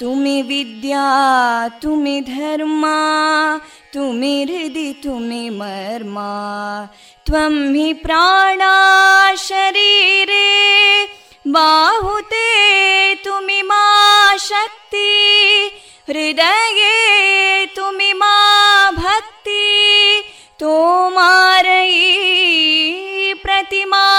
तुमि 0.00 0.40
विद्या 0.48 1.06
तुमि 1.82 2.20
धर्मा 2.28 2.98
तुमि 3.94 4.34
हृदि 4.42 4.92
तुमि 5.04 5.48
मर्मा 5.58 6.30
त्वं 7.26 7.56
हि 7.74 7.92
प्राणा 8.04 8.74
शरीरे 9.46 10.46
बाहुते 11.56 12.46
तुमि 13.24 13.60
मा 13.70 13.84
शक्ति 14.46 15.10
हृदये 16.10 17.66
तुमि 17.76 18.12
मा 18.20 18.36
भक्ति 19.00 19.66
तोमारयी 20.60 22.04
प्रतिमागडी 23.42 24.11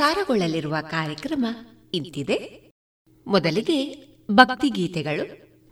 ಪ್ರಸಾರಗೊಳ್ಳಲಿರುವ 0.00 0.76
ಕಾರ್ಯಕ್ರಮ 0.90 1.46
ಇಂತಿದೆ. 1.94 2.36
ಮೊದಲಿಗೆ 3.26 3.76
ಭಕ್ತಿ 4.30 4.68
ಗೀತೆಗಳು, 4.68 5.24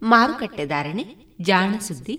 ಮಾರುಕಟ್ಟೆ 0.03 0.65
ಧಾರಣೆ, 0.67 1.05
ಜಾಣ 1.41 1.79
ಸುದ್ದಿ, 1.79 2.17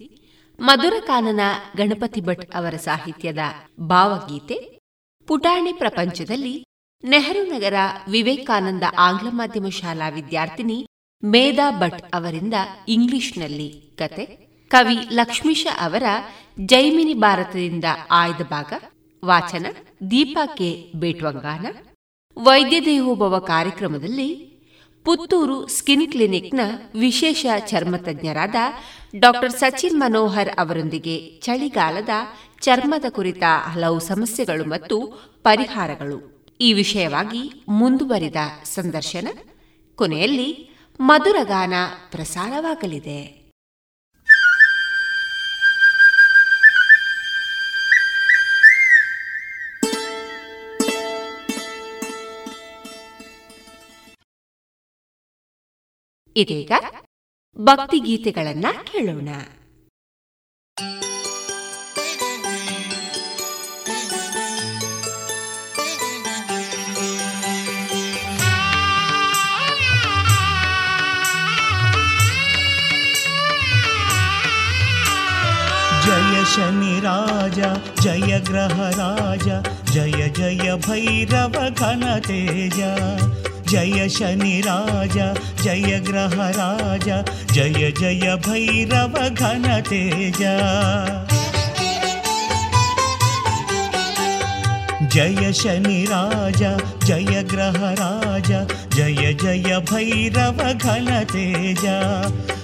ಮಧುರ 0.59 0.93
ಕಾನನ 1.05 1.39
ಗಣಪತಿ 1.77 2.21
ಭಟ್ 2.21 2.55
ಅವರ 2.55 2.75
ಸಾಹಿತ್ಯದ 2.75 3.37
ಭಾವಗೀತೆ, 3.79 4.79
ಪುಟಾಣಿ 5.27 5.73
ಪ್ರಪಂಚದಲ್ಲಿ 5.73 6.63
ನೆಹರು 7.03 7.43
ನಗರ 7.43 7.73
ವಿವೇಕಾನಂದ 8.11 8.83
ಆಂಗ್ಲ 8.97 9.27
ಮಾಧ್ಯಮ 9.31 9.69
ಶಾಲಾ 9.69 10.09
ವಿದ್ಯಾರ್ಥಿನಿ 10.09 10.87
ಮೇಧಾ 11.23 11.79
ಭಟ್ 11.79 12.15
ಅವರಿಂದ 12.15 12.53
ಇಂಗ್ಲಿಷ್ನಲ್ಲಿ 12.87 13.69
ಕತೆ, 13.97 14.25
ಕವಿ 14.71 14.97
ಲಕ್ಷ್ಮೀಶ 15.11 15.67
ಅವರ 15.79 16.03
ಜೈಮಿನಿ 16.65 17.13
ಭಾರತದಿಂದ 17.13 17.85
ಆಯ್ದ 18.11 18.41
ಭಾಗ, 18.41 18.73
ವಾಚನ 19.25 19.65
ದೀಪಾ 20.11 20.45
ಕೆ. 20.45 20.91
ಬೇಟ್ವಂಗಾನ 20.95 21.67
ವೈದ್ಯ 22.41 22.81
ದೇವೋಭವ 22.81 23.39
ಕಾರ್ಯಕ್ರಮದಲ್ಲಿ 23.39 24.35
ಪುತ್ತೂರು 25.05 25.67
ಸ್ಕಿನ್ 25.67 26.11
ಕ್ಲಿನಿಕ್ನ 26.11 26.59
ವಿಶೇಷ 26.99 27.45
ಚರ್ಮ 27.59 27.95
ತಜ್ಞರಾದ 27.95 28.55
ಡಾಕ್ಟರ್ 29.19 29.51
ಸಚಿನ್ 29.51 29.99
ಮನೋಹರ್ 29.99 30.49
ಅವರೊಂದಿಗೆ 30.49 31.39
ಚಳಿಗಾಲದ 31.41 32.09
ಚರ್ಮದ 32.61 33.05
ಕುರಿತ 33.09 33.43
ಹಲವು 33.73 33.99
ಸಮಸ್ಯೆಗಳು 33.99 34.65
ಮತ್ತು 34.65 35.01
ಪರಿಹಾರಗಳು. 35.43 36.47
ಈ 36.61 36.73
ವಿಷಯವಾಗಿ 36.73 37.63
ಮುಂದುವರಿದ 37.67 38.35
ಸಂದರ್ಶನ. 38.63 39.27
ಕೊನೆಯಲ್ಲಿ 39.95 40.69
ಮಧುರಗಾನ 40.99 41.73
ಪ್ರಸಾರವಾಗಲಿದೆ. 42.11 43.38
ಇದೀಗ 56.36 56.72
ಭಕ್ತಿಗೀತೆಗಳನ್ನ 57.56 58.66
ಕೇಳೋಣ 58.90 59.28
जय 76.06 76.42
शनि 76.54 76.98
राजा 77.04 77.72
जय 78.02 78.38
ग्रह 78.48 78.74
राजा 78.98 79.60
जय 79.92 80.28
जय 80.38 80.74
भैरव 80.86 81.56
घन 81.68 82.02
तेजा 82.26 82.92
जय 83.70 84.08
शनि 84.16 84.60
राजा 84.66 85.32
जय 85.63 85.99
ग्रह 85.99 86.49
राजा, 86.49 87.21
जय 87.53 87.91
जय 87.99 88.35
भैरव 88.47 89.29
घन 89.29 89.81
तेजा। 89.89 90.55
जय 95.13 95.53
शनि 95.53 96.05
राजा, 96.05 96.77
जय 97.03 97.43
ग्रह 97.43 97.73
राजा, 97.77 98.63
जय 98.95 99.33
जय 99.33 99.79
भैरव 99.91 100.63
घन 100.73 101.23
तेजा। 101.23 101.99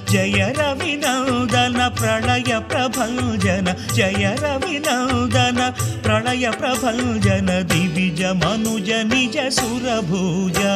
जय 0.09 0.53
रविनन्दन 0.57 1.77
प्रलय 1.99 2.59
प्रभञ्जन 2.59 3.73
जय 3.93 4.35
रविनन्दन 4.39 5.59
प्रलय 6.03 6.51
प्रभञ्जन 6.51 7.47
दिविज 7.71 8.23
मनुज 8.23 8.91
निज 9.13 9.37
सुरभुजा। 9.53 10.75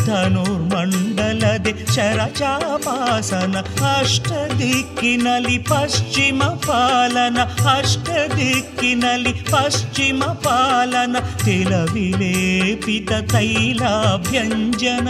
धनुर्मण्डलदे 0.06 1.72
शरचापासन 1.94 3.54
अष्टदिक्किनलि 3.92 5.58
पश्चिमपालन 5.70 7.36
अष्टदिक्किनलि 7.74 9.32
पश्चिमपालन 9.52 11.14
तिलविलेपित 11.44 13.10
तैलाभ्यञ्जन 13.32 15.06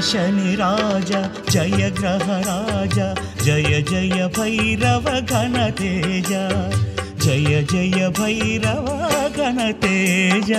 राज 0.01 1.11
जय 1.51 1.91
ग्रह 1.99 2.27
राजा 2.47 3.07
जय 3.43 3.83
जय 3.91 4.29
भैरव 4.37 5.11
घनतेज 5.21 6.31
जय 7.25 7.63
जय 7.73 8.09
भैरव 8.19 8.87
घनतेज। 9.37 10.53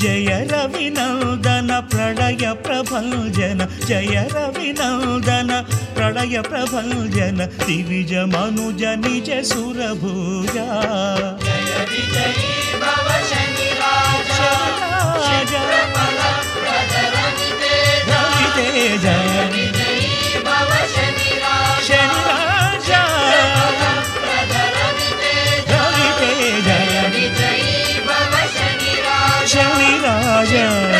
जय 0.00 0.28
रविनन्दन 0.50 1.68
प्रलय 1.92 2.44
प्रभञ्जन 2.66 3.58
जय 3.86 4.16
रविनन्दन 4.32 5.50
प्रलय 5.96 6.40
प्रभञ्जन 6.48 7.44
दिविज 7.66 8.14
मनुज 8.34 8.84
निज 9.04 9.30
सुरभुजा। 9.44 10.68
राजा 18.96 19.69
じ。 30.50 30.99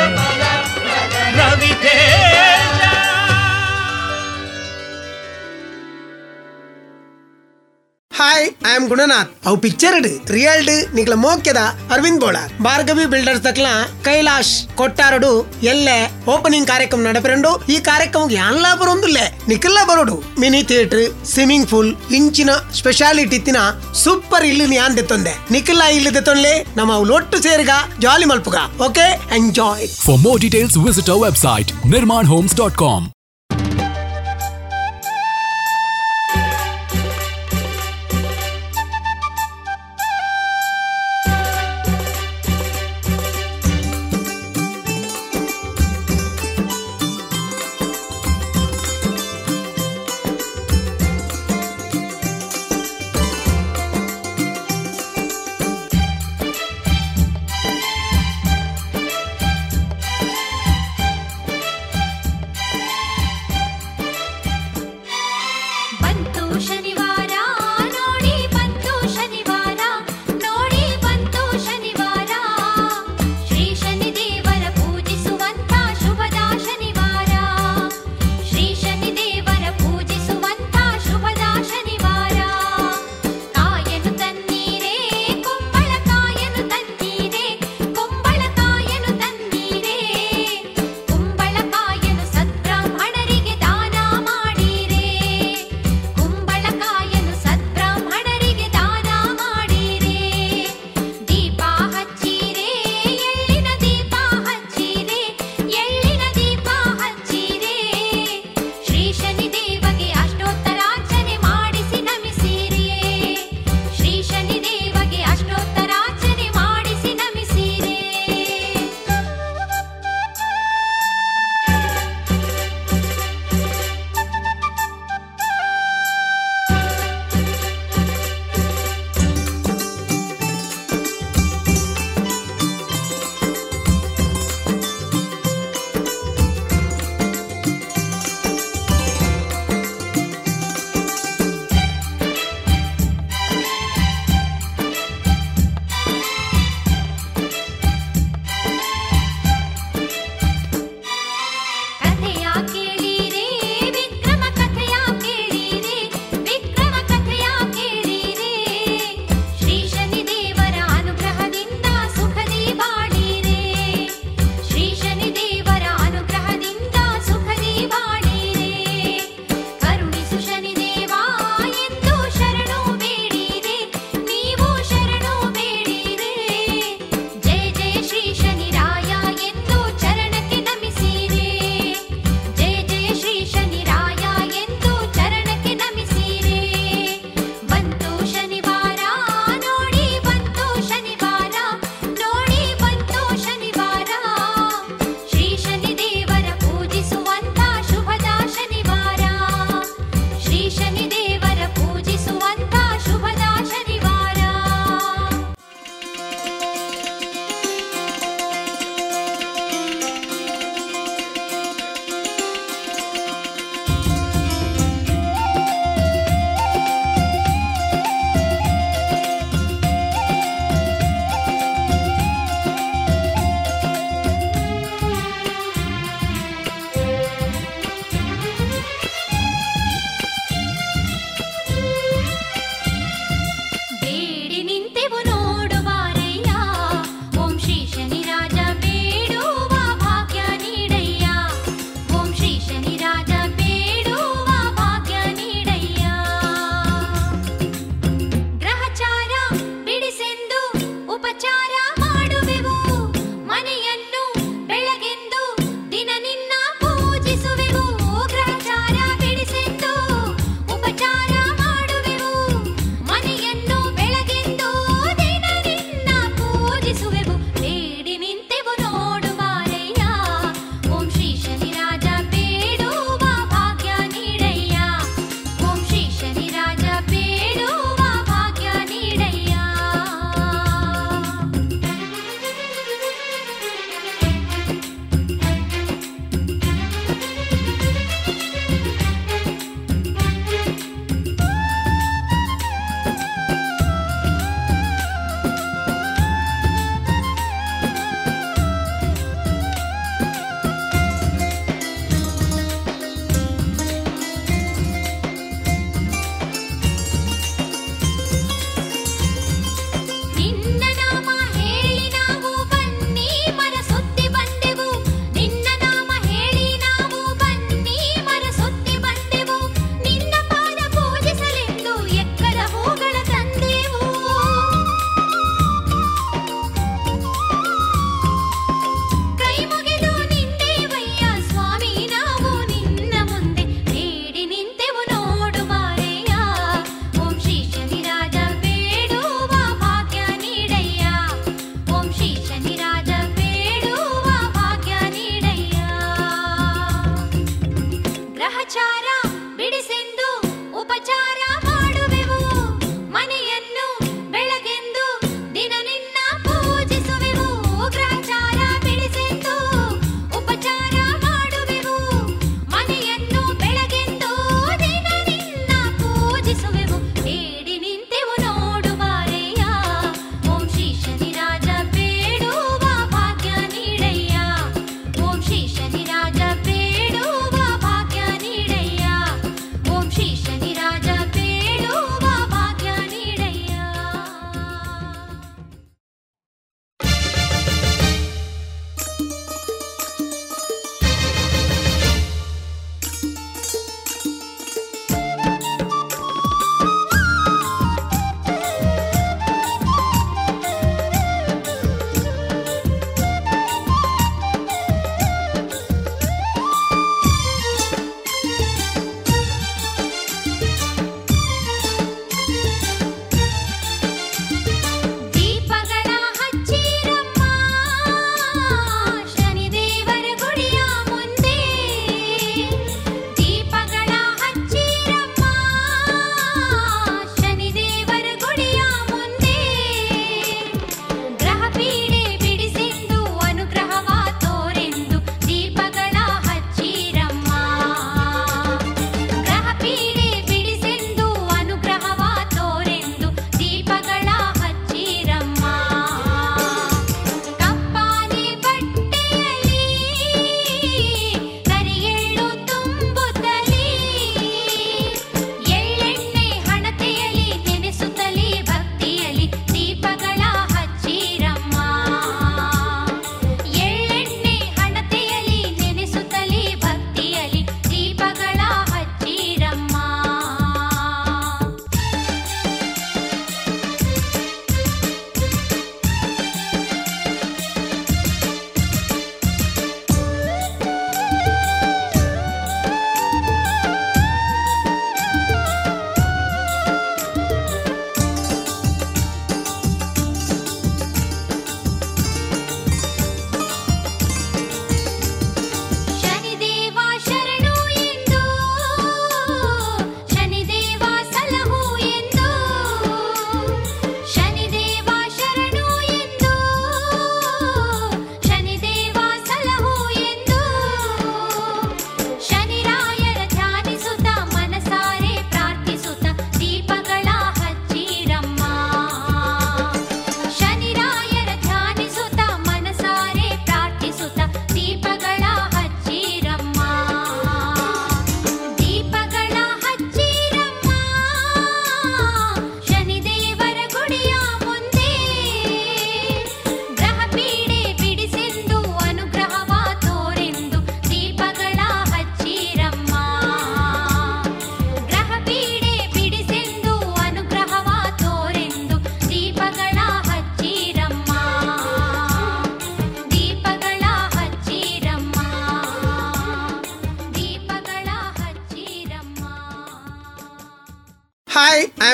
hi 8.20 8.46
I 8.66 8.72
am 8.72 8.86
Gunanath 8.88 9.28
of 9.46 9.56
picture 9.62 9.94
ರಿಯಲ್ಡ್ 10.34 10.70
ನಿಕ್ಲ 10.96 11.14
ಮೋಕ್ಯದ 11.22 11.60
ಅರವಿಂದ್ 11.94 12.20
ಬೋಳಾರ್ 12.22 12.50
ಭಾರ್ಗವಿ 12.66 13.04
ಬಿಲ್ಡರ್ಸ್ 13.12 13.44
ದಕ್ಲ 13.46 13.68
ಕೈಲಾಶ್ 14.06 14.50
ಕೊಟ್ಟಾರಡು 14.80 15.30
ಎಲ್ಲೆ 15.72 15.96
ಓಪನಿಂಗ್ 16.34 16.68
ಕಾರ್ಯಕ್ರಮ 16.68 17.04
ನಡಪರಂಡು 17.06 17.50
ಈ 17.74 17.76
ಕಾರ್ಯಕ್ರಮಕ್ಕೆ 17.88 18.38
ಎಲ್ಲ 18.42 18.66
ಬರೊಂದುಲ್ಲೆ 18.80 19.24
ನಿಖಿಲ್ಲ 19.48 19.78
ಬರೋಡು 19.90 20.16
ಮಿನಿ 20.38 20.60
ಥಿಯೇಟರ್ 20.70 21.04
ಸ್ವಿಮ್ಮಿಂಗ್ 21.30 21.68
ಪೂಲ್ 21.70 21.90
ಇಂಚಿನ 22.18 22.50
ಸ್ಪೆಷಾಲಿಟಿ 22.78 23.36
ಇತ್ತಿನ 23.36 23.60
ಸೂಪರ್ 24.02 24.46
ಇಲ್ಲಿ 24.46 24.76
ಯಾನ್ 24.76 24.96
ದೆತ್ತೊಂದೆ 24.96 25.34
ನಿಖಿಲ್ಲ 25.50 25.86
ಇಲ್ಲಿ 25.90 26.12
ದೆತ್ತೊಂದ್ಲೆ 26.14 26.52
ನಮ್ಮ 26.76 26.90
ಅವ್ಲು 26.92 27.14
ಒಟ್ಟು 27.14 27.40
ಸೇರಿಗ 27.42 27.74
ಜಾಲಿ 27.98 28.28
ಮಲ್ಪುಗ 28.32 28.58
okay 28.88 29.06
enjoy 29.38 29.86
for 30.00 30.20
more 30.26 30.40
details 30.40 30.76
visit 30.80 31.10
our 31.10 31.24
website 31.26 31.72
our 32.10 32.26
Homes 32.26 32.56
dot 32.56 32.76
ಶನಿವಾರ 32.82 33.02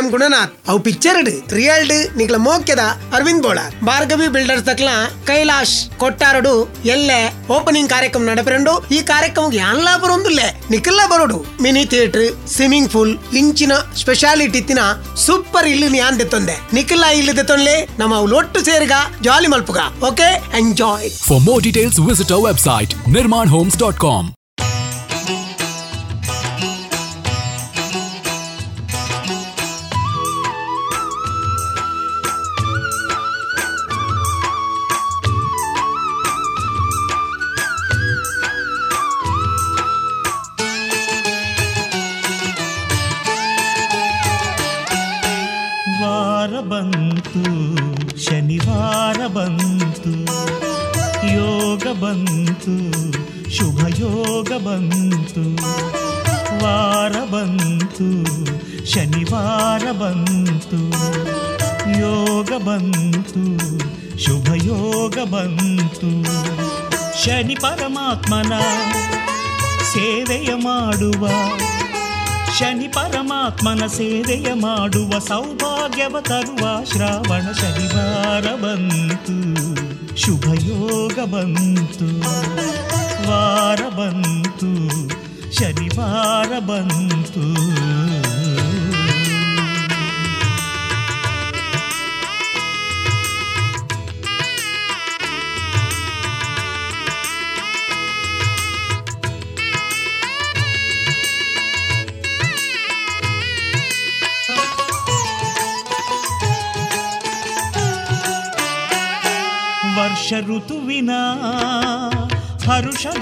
எம் 0.07 0.13
குணநாத் 0.15 0.53
அவ் 0.71 0.81
பிக்சர்டு 0.87 1.33
ரியல்டு 1.59 1.97
நிக்கல 2.19 2.39
மோக்கியதா 2.47 2.89
ಅರವಿಂದ್ 3.17 3.43
ಬೋಳಾರ್ 3.45 3.73
ಭಾರ್ಗವಿ 3.89 4.29
ಬಿಲ್ಡರ್ಸ್ 4.35 4.67
ದಕ್ಲ 4.69 4.91
ಕೈಲಾಶ್ 5.29 5.77
ಕೊಟ್ಟಾರಡು, 6.03 6.53
ಎಲ್ಲೆ 6.95 7.21
ಓಪನಿಂಗ್ 7.57 7.91
ಕಾರ್ಯಕ್ರಮ 7.95 8.25
ನಡಪರೆಂಡು, 8.31 8.75
ಈ 8.97 8.99
ಕಾರ್ಯಕ್ರಮ 9.13 9.15
ಕಾರ್ಯಕ್ರಮಕ್ಕೆ 9.17 9.59
ಯಾನ್ಲಾ 9.65 9.93
ಬರೊಂದುಲ್ಲೆ? 10.03 10.47
ನಿಕಲ್ಲ 10.73 11.01
ಬರೋಡು. 11.13 11.39
ಮಿನಿ 11.65 11.83
ಥಿಯೇಟರ್ 11.93 12.27
ಸ್ವಿಮ್ಮಿಂಗ್ 12.55 12.91
ಪೂಲ್ 12.95 13.13
ಇಂಚಿನ 13.41 13.73
ಸ್ಪೆಷಾಲಿಟಿ 14.01 14.61
ತಿನ 14.69 14.81
ಸೂಪರ್ 15.25 15.69
ಇಲ್ಲಿ 15.73 15.99
ಯಾನ್ 16.03 16.19
ದೆತ್ತೊಂದೆ 16.21 16.57
ನಿಕಲ್ಲ 16.77 17.05
ಇಲ್ಲಿ 17.21 17.35
ದೆತ್ತೊಂಡ್ಲೆ 17.39 17.77
ನಮ್ಮ 18.01 18.15
ಲೊಟ್ಟು 18.33 18.61
ಸೇರಿಗ 18.69 18.95
ಜಾಲಿ 19.27 19.51
ಮಲ್ಪುಗ. 19.55 19.81
Okay 20.11 20.29
enjoy 20.61 21.09
for 21.29 21.43
more 21.49 21.63
details 21.69 22.01
visit 22.11 22.33
our 22.37 22.47
website 22.51 22.95
Nirman 23.17 23.47
Homes 23.57 23.79
dot 23.85 24.01
com 24.09 24.29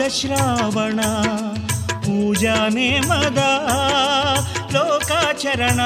Shravana, 0.08 1.00
ಪೂಜಾ 1.88 2.54
ನೇಮದ, 2.68 3.38
ಲೋಕಾಚರಣ. 4.72 5.80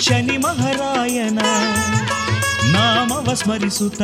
ಶನಿ 0.00 0.36
ಮಹಾರಾಯನ 0.36 1.38
ನಾಮವ 2.72 3.34
ಸ್ಮರಿಸುತ್ತ 3.34 4.02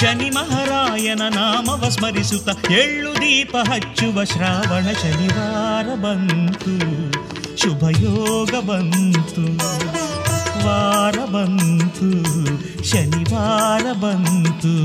ಶನಿ 0.00 0.30
ಮಹಾರಾಯನ 0.30 1.22
ನಾಮವ 1.34 1.88
ಸ್ಮರಿಸುತ್ತ 1.88 2.70
ಎಳ್ಳು 2.70 3.14
ದೀಪ 3.14 3.56
ಹಚ್ಚುವ 3.56 4.24
ಶ್ರಾವಣ 4.24 4.92
ಶನಿವಾರ 5.02 5.94
ಬಂತು. 5.94 6.78
ಶುಭಯೋಗ 7.56 8.64
ಬಂತು. 8.64 9.58
ವಾರ 10.66 11.30
ಬಂತು. 11.30 12.12
ಶನಿವಾರ 12.84 13.92
ಬಂತು. 13.92 14.76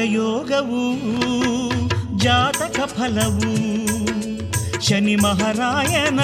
ರಾಜಯೋಗವು 0.00 0.82
ಜಾತಕ 2.18 2.80
ಫಲವು. 2.84 3.52
ಶನಿ 4.80 5.16
ಮಹಾರಾಯನ 5.16 6.20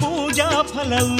ಪೂಜಾ 0.00 0.62
ಫಲವು. 0.62 1.18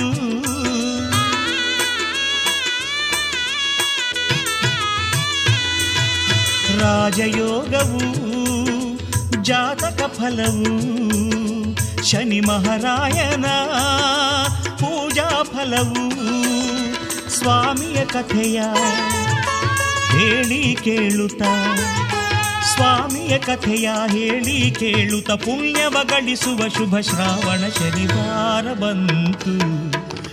ರಾಜಯೋಗವು, 6.80 8.00
ಜಾತಕ 9.42 10.02
ಫಲವು. 10.02 10.64
ಶನಿ 12.04 12.40
ಮಹಾರಾಯನ 12.40 13.46
ಪೂಜಾ 14.76 15.42
ಫಲವು. 15.42 16.06
ಸ್ವಾಮಿಯ 17.30 18.04
ಕಥೆಯ 18.04 18.62
ಹೇಳಿ 20.18 20.76
ಕೇಳುತ್ತ. 20.84 21.42
ಸ್ವಾಮಿಯ 22.74 23.38
ಕಥೆಯ 23.38 23.90
ಹೇಳಿ 24.06 24.70
ಕೇಳುತ್ತ. 24.70 25.30
ಪುಣ್ಯವ 25.30 25.96
ಗಳಿಸುವ 26.02 26.68
ಶುಭ 26.68 26.98
ಶ್ರಾವಣ 27.00 27.68
ಶನಿವಾರ 27.78 28.72
ಬಂತು. 28.72 29.58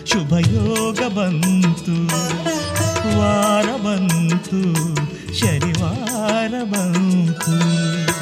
ಶುಭ 0.05 0.33
ಯೋಗ 0.37 1.13
ಬಂತು. 1.13 2.07
ವಾರ 3.19 3.65
ಬಂತು. 3.65 4.63
ಶನಿವಾರ 5.39 6.63
ಬಂತು. 6.63 8.12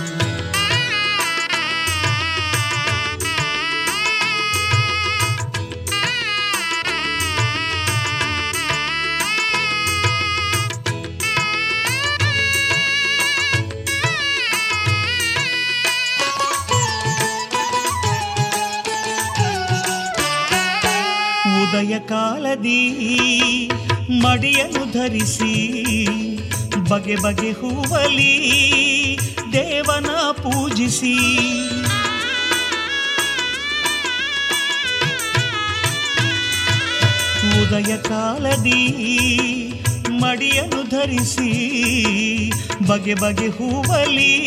ಉದಯ 21.82 22.00
ಕಾಲದಿ, 22.00 22.82
ಮಡಿಯನ್ನು 24.12 24.91
ಧರಿಸಿ, 24.91 25.54
ಬಗೆ 26.89 27.15
ಬಗೆ 27.15 27.52
ಹೂವಲಿ, 27.52 28.34
ದೇವನ 29.54 30.06
ಪೂಜಿಸಿ. 30.32 31.13
ಉದಯ 37.62 37.98
ಕಾಲದಿ, 37.98 38.88
ಮಡಿಯನ್ನು 40.10 40.89
ಧರಿಸಿ, 40.89 41.52
ಬಗೆ 42.88 43.13
ಬಗೆ 43.13 43.48
ಹೂವಲಿ, 43.48 44.38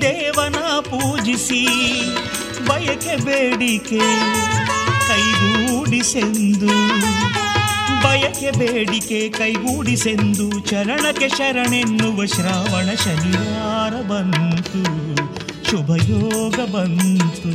ದೇವನ 0.00 0.56
ಪೂಜಿಸಿ. 0.80 1.66
ಬಯಕೆ 2.68 3.16
ಬೇಡಿಕೆ 3.16 4.00
ಕೈಗೂಡಿಸೆಂದು, 5.90 6.68
ಬಯಕೆ 8.02 8.50
ಬೇಡಿಕೆ 8.58 9.18
ಕೈಗೂಡಿಸೆಂದು, 9.28 10.46
ಚರಣಕ್ಕೆ 10.60 11.28
ಶರಣೆನ್ನುವ 11.28 12.26
ಶ್ರಾವಣ 12.26 12.88
ಶನಿವಾರ 13.04 13.94
ಬಂತು, 14.10 14.82
ಶುಭಯೋಗ 15.70 16.58
ಬಂತು, 16.74 17.52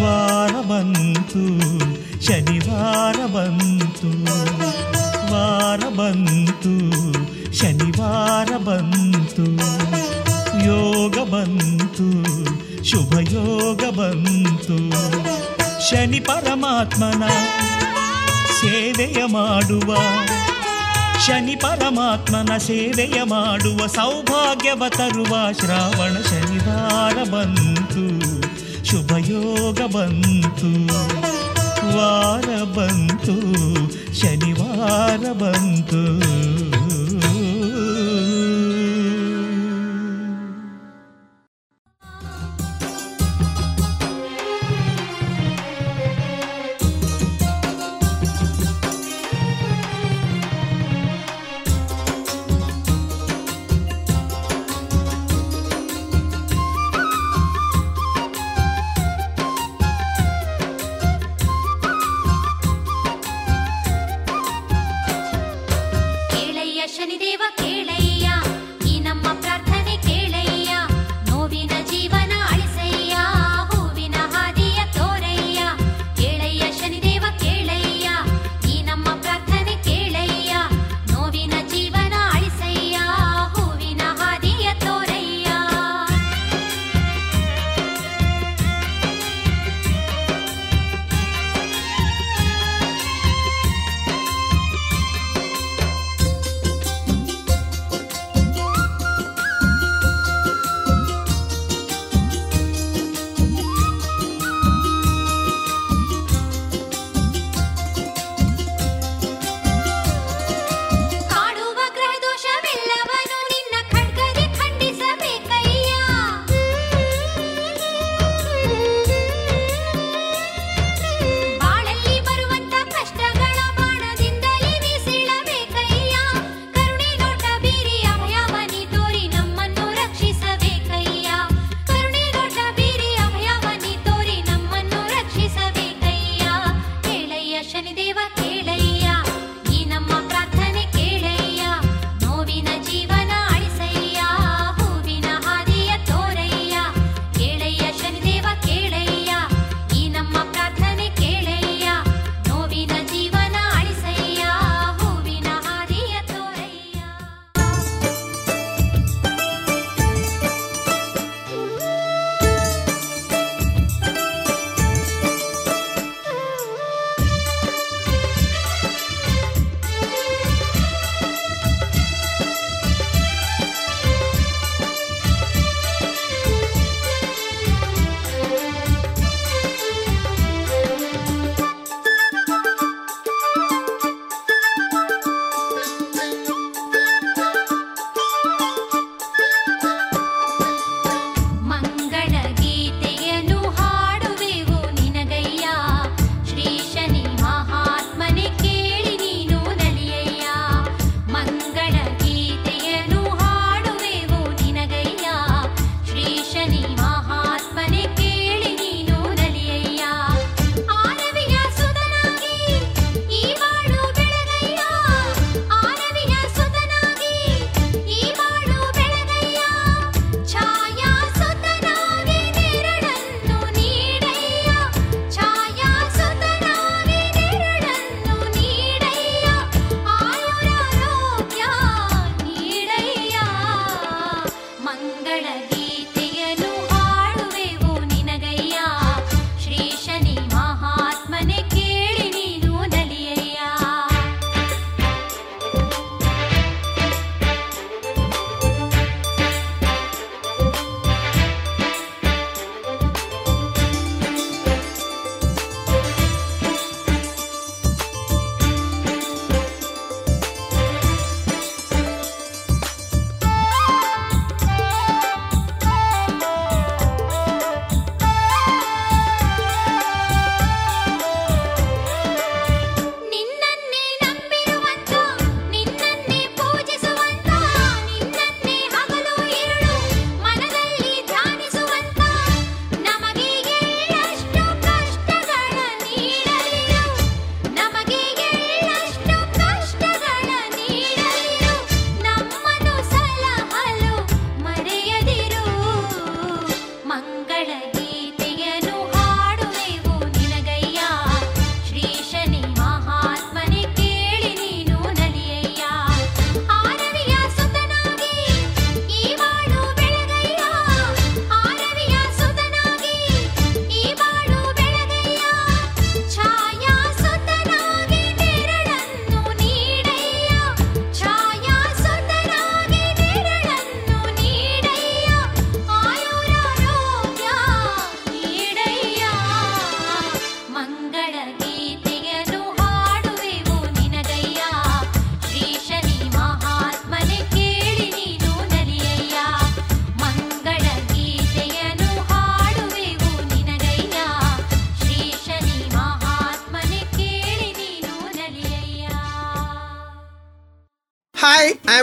ವಾರ 0.00 0.54
ಬಂತು, 0.70 1.42
ಶನಿವಾರ 2.26 3.18
ಬಂತು, 3.34 4.10
ವಾರ 5.32 5.82
ಬಂತು, 5.98 6.74
ಶನಿವಾರ 7.52 8.50
ಬಂತು, 8.68 9.48
ಯೋಗ 10.64 11.18
ಬಂತು, 11.34 12.08
ಶುಭಯೋಗ 12.84 13.82
ಬಂತು. 14.00 14.78
ಶನಿ 15.80 16.20
ಪರಮಾತ್ಮನ 16.20 17.28
ಸೇವೆಯ 18.60 19.24
ಮಾಡುವ, 19.26 19.94
ಶನಿ 21.26 21.56
ಪರಮಾತ್ಮನ 21.56 22.56
ಸೇವೆಯ 22.56 23.22
ಮಾಡುವ 23.22 23.86
ಸೌಭಾಗ್ಯವ 23.86 24.82
ತರುವ 24.88 25.52
ಶ್ರಾವಣ 25.52 26.16
ಶನಿವಾರ 26.22 27.14
ಬಂತು, 27.14 28.04
ಶುಭಯೋಗ 28.84 29.78
ಬಂತು, 29.80 30.86
ವಾರ 31.96 32.62
ಬಂತು, 32.64 33.36
ಶನಿವಾರ 34.20 35.32
ಬಂತು. 35.32 36.77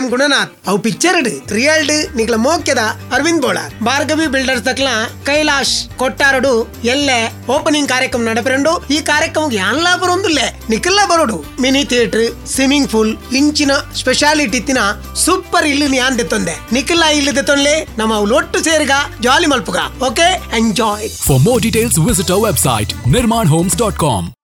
ಆಮ್ 0.06 0.12
ಗುಣನಾಥ್, 0.14 0.50
ಅವು 0.70 0.78
ಪಿಕ್ಚರ್ 0.86 1.16
ರಿಯಲ್ಡ್, 1.56 1.94
ನಿಕ್ಲ 2.18 2.36
ಮೋಕ್ಯದ 2.46 2.82
ಅರವಿಂದ್ 3.14 3.42
ಬೋಳಾರ್ 3.44 3.72
ಭಾರ್ಗವಿ 3.86 4.26
ಬಿಲ್ಡರ್ಸ್ 4.34 4.64
ದಕ್ಲ 4.68 4.88
ಕೈಲಾಶ್ 5.28 5.72
ಕೊಟ್ಟಾರಡು, 6.00 6.52
ಎಲ್ಲೆ 6.92 7.18
ಓಪನಿಂಗ್ 7.54 7.90
ಕಾರ್ಯಕ್ರಮ 7.92 8.22
ನಡಪೆರಂಡು, 8.28 8.72
ಈ 8.96 8.98
ಕಾರ್ಯಕ್ರಮ 9.10 9.48
ಯಾನ್ಲಾ 9.62 9.92
ಬರೊಂದುಲ್ಲೆ? 10.02 10.46
ನಿಖಿಲ್ಲ 10.72 11.00
ಬರೋಡು. 11.12 11.38
ಮಿನಿ 11.64 11.82
ಥಿಯೇಟರ್, 11.92 12.28
ಸ್ವಿಮ್ಮಿಂಗ್ 12.52 12.90
ಪೂಲ್ 12.94 13.12
ಇಂಚಿನ 13.40 13.72
ಸ್ಪೆಷಾಲಿಟಿ 14.02 14.60
ತಿನ 14.70 14.82
ಸೂಪರ್ 15.24 15.68
ಇಲ್ಲಿ 15.72 15.98
ಯಾನ್ 16.02 16.18
ದೆತ್ತೊಂದೆ 16.20 16.56
ನಿಖಿಲ್ಲ 16.78 17.04
ಇಲ್ಲಿ 17.18 17.34
ದೆತ್ತೊಂದೆ 17.40 17.74
ನಮ್ಮ 18.02 18.22
ಲೊಟ್ಟು 18.34 18.60
ಸೇರಿಗ 18.68 18.92
ಜಾಲಿ 19.26 19.50
ಮಲ್ಪುಗ. 19.54 19.78
Okay, 20.10 20.30
enjoy. 20.60 21.10
For 21.26 21.42
more 21.48 21.60
details 21.66 22.00
visit 22.08 22.32
our 22.36 22.46
website 22.50 22.92
our 23.16 23.46
Homes 23.56 23.78
dot 23.82 24.00
ಕಾಡಬೇಡ 24.04 24.35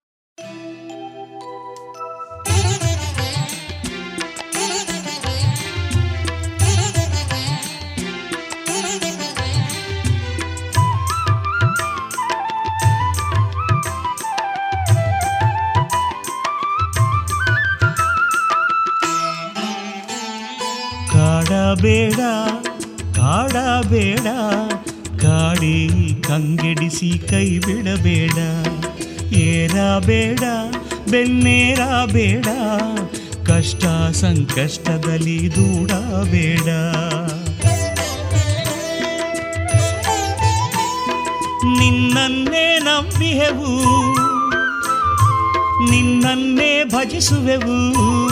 ಕಾಡಬೇಡ 23.15 24.27
ಕಾಡಿ 25.21 25.89
ಕಂಗೆಡಿಸಿ 26.23 27.19
ಕೈ 27.29 27.59
ಬಿಡಬೇಡ. 27.59 28.39
ಏರ 29.33 29.99
ಬೇಡ 30.07 30.43
ಬೆನ್ನೇರ 31.11 31.81
ಬೇಡ 32.13 32.47
ಕಷ್ಟ 33.47 33.85
ಸಂಕಷ್ಟದಲ್ಲಿ 34.13 35.53
ದೂಡಬೇಡ. 35.55 36.69
ನಿನ್ನನ್ನೇ 41.79 42.79
ನಂಬಿಹೆವು, 42.79 43.73
ನಿನ್ನನ್ನೇ 45.91 46.85
ಭಜಿಸುವೆವು. 46.85 48.32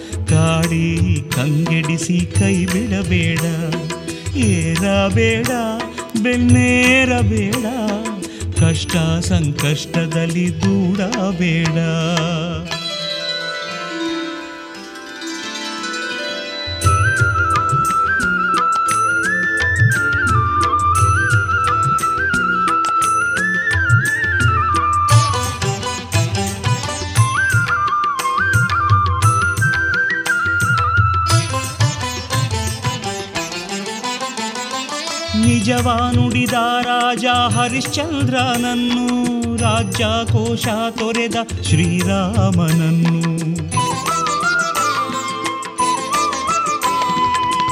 ಕಾಡಿ 0.31 0.85
ಕಂಗೆಡಿಸಿ 1.35 2.19
ಕೈ 2.39 2.55
ಬಿಡಬೇಡ 2.65 3.43
ಏರಬೇಡ 4.47 5.51
ಬೆನ್ನೇರಬೇಡ 6.21 7.65
ಕಷ್ಟ 8.59 8.95
ಸಂಕಷ್ಟದಲ್ಲಿ 9.27 10.47
ದೂಡಬೇಡ. 10.63 11.77
ರಾಜ 37.11 37.25
ಹರಿಶ್ಚಂದ್ರನನ್ನು 37.25 39.05
ರಾಜ್ಯ 39.57 40.05
ಕೋಶ 40.31 40.67
ತೊರೆದ 40.67 41.35
ಶ್ರೀರಾಮನನ್ನು. 41.63 43.19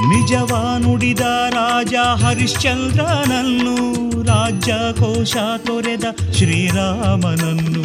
ನಿಜವ 0.09 0.77
ನುಡಿದ 0.77 1.19
ರಾಜ 1.49 1.95
ಹರಿಶ್ಚಂದ್ರನನ್ನು 1.95 3.75
ರಾಜ್ಯ 4.23 4.73
ಕೋಶ 4.73 5.37
ತೊರೆದ 5.57 6.03
ಶ್ರೀರಾಮನನ್ನು. 6.33 7.83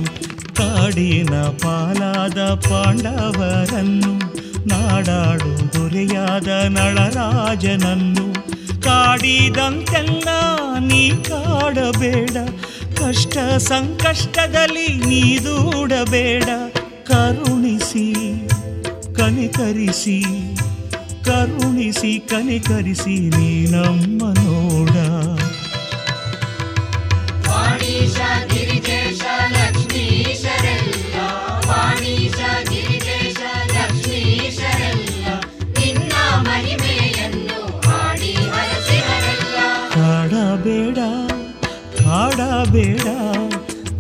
ಕಾಡಿನ 0.55 1.35
ಪಾಲಾದ 1.43 2.39
ಪಾಂಡವರನ್ನು, 2.41 4.13
ನಾಡಾಡು 4.69 5.73
ದೊರೆಯಾದ 5.73 6.49
ನಳರಾಜನನ್ನು 6.49 8.45
ಕಾಡಿದಂತೆಲ್ಲ 8.85 10.29
ನೀ 10.79 11.11
ಕಾಡಬೇಡ. 11.11 12.37
ಕಷ್ಟ 12.99 13.39
ಸಂಕಷ್ಟದಲ್ಲಿ 13.57 14.89
ನೀ 14.89 15.39
ದೂಡಬೇಡ. 15.39 16.45
ಕರುಣಿಸಿ 17.05 18.15
ಕನಿಕರಿಸಿ 19.15 20.23
ಕರುಣಿಸಿ 21.25 22.19
ಕನಿಕರಿಸಿ 22.19 23.21
ನೀ 23.21 23.67
ನಮ್ಮ 23.67 24.23
ನೋಡ. 24.43 24.97
ಹಾಡಬೇಡ 42.75 43.07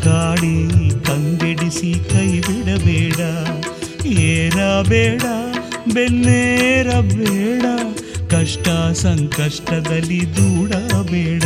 ಕಾಡಿ 0.04 0.90
ಕಂಗೆಡಿಸಿ 1.04 1.94
ಕೈ 2.10 2.40
ಬಿಡಬೇಡ. 2.40 3.20
ಏರಬೇಡ 4.06 5.22
ಬೆನ್ನೇರಬೇಡ. 5.94 7.64
ಕಷ್ಟ 8.30 8.68
ಸಂಕಷ್ಟದಲ್ಲಿ 8.92 10.36
ದೂಡಬೇಡ. 10.36 11.44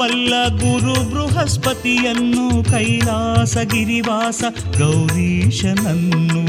ಬಲ್ಲ 0.00 0.48
ಗುರು 0.48 1.10
ಬೃಹಸ್ಪತಿಯನ್ನು 1.10 2.70
ಕೈಲಾಸ 2.70 3.56
ಗಿರಿವಾಸ 3.56 4.44
ಗೌರೀಶನನ್ನು. 4.78 6.44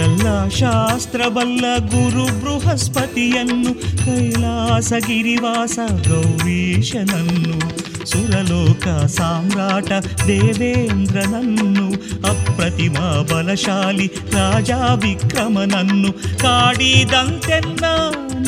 ಎಲ್ಲ 0.00 0.48
ಶಾಸ್ತ್ರ 0.48 1.28
ಬಲ್ಲ 1.28 1.64
ಗುರು 1.78 2.26
ಬೃಹಸ್ಪತಿಯನ್ನು 2.40 3.74
ಕೈಲಾಸ 3.74 4.92
ಗಿರಿವಾಸ 5.06 5.78
ಗೌರೀಶನನ್ನು. 6.08 7.87
ಸುರಲೋಕ 8.10 8.86
ಸಾಮ್ರಾಟ 9.06 9.90
ದೇವೇಂದ್ರನನ್ನು, 10.26 11.86
ಅಪ್ರತಿಮ 12.30 12.98
ಬಲಶಾಲಿ 13.30 14.06
ರಾಜ 14.06 14.70
ವಿಕ್ರಮನನ್ನು 15.02 16.12
ಕಾಡಿದಂತೆನ್ನ 16.38 17.84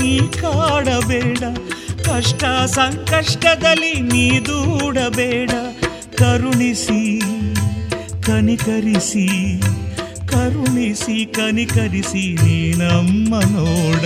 ನೀ 0.01 0.19
ಕಾಡಬೇಡ, 0.19 1.43
ಕಷ್ಟ 2.07 2.45
ಸಂಕಷ್ಟದಲ್ಲಿ 2.67 3.95
ನೀ 4.01 4.27
ದೂಡಬೇಡ. 4.41 5.51
ಕರುಣಿಸಿ, 6.19 7.03
ಕನಿಕರಿಸಿ 8.23 9.29
ಕರುಣಿಸಿ, 10.29 11.19
ಕನಿಕರಿಸಿ 11.35 12.25
ನೀ 12.45 12.59
ನಮ್ಮ 12.73 13.35
ನೋಡ. 13.51 14.05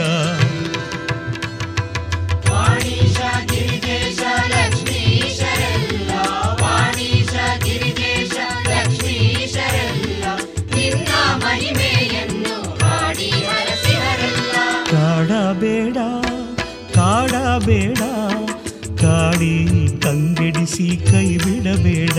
ಕಂಗೆಡಿಸಿ 20.75 21.11
ಕೈ 21.11 21.27
ಬಿಡಬೇಡ, 21.39 22.19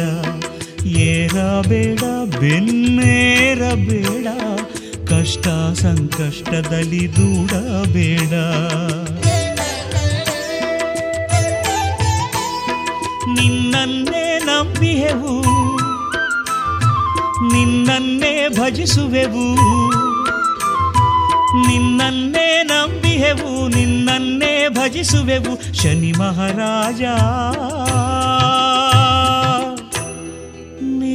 ಏರಬೇಡ, 0.85 1.99
ಬೆನ್ನೇರಬೇಡ, 2.39 4.27
ಕಷ್ಟ 5.09 5.47
ಸಂಕಷ್ಟದಲ್ಲಿ 5.81 7.03
ದೂಡಬೇಡ. 7.15 8.33
ನಿನ್ನನ್ನೇ 13.39 14.25
ನಂಬಿಹೆವು 14.45 15.35
ನಿನ್ನನ್ನೇ 17.51 18.33
ಭಜಿಸುವೆವು. 18.59 19.45
ನಿನ್ನನ್ನೇ 21.67 22.47
ನಂಬಿಹೆವು 22.63 23.51
ನಿನ್ನನ್ನೇ 23.67 24.53
ಭಜಿಸುವೆವು. 24.69 25.53
ಶನಿ 25.73 26.11
ಮಹಾರಾಜ 26.11 27.01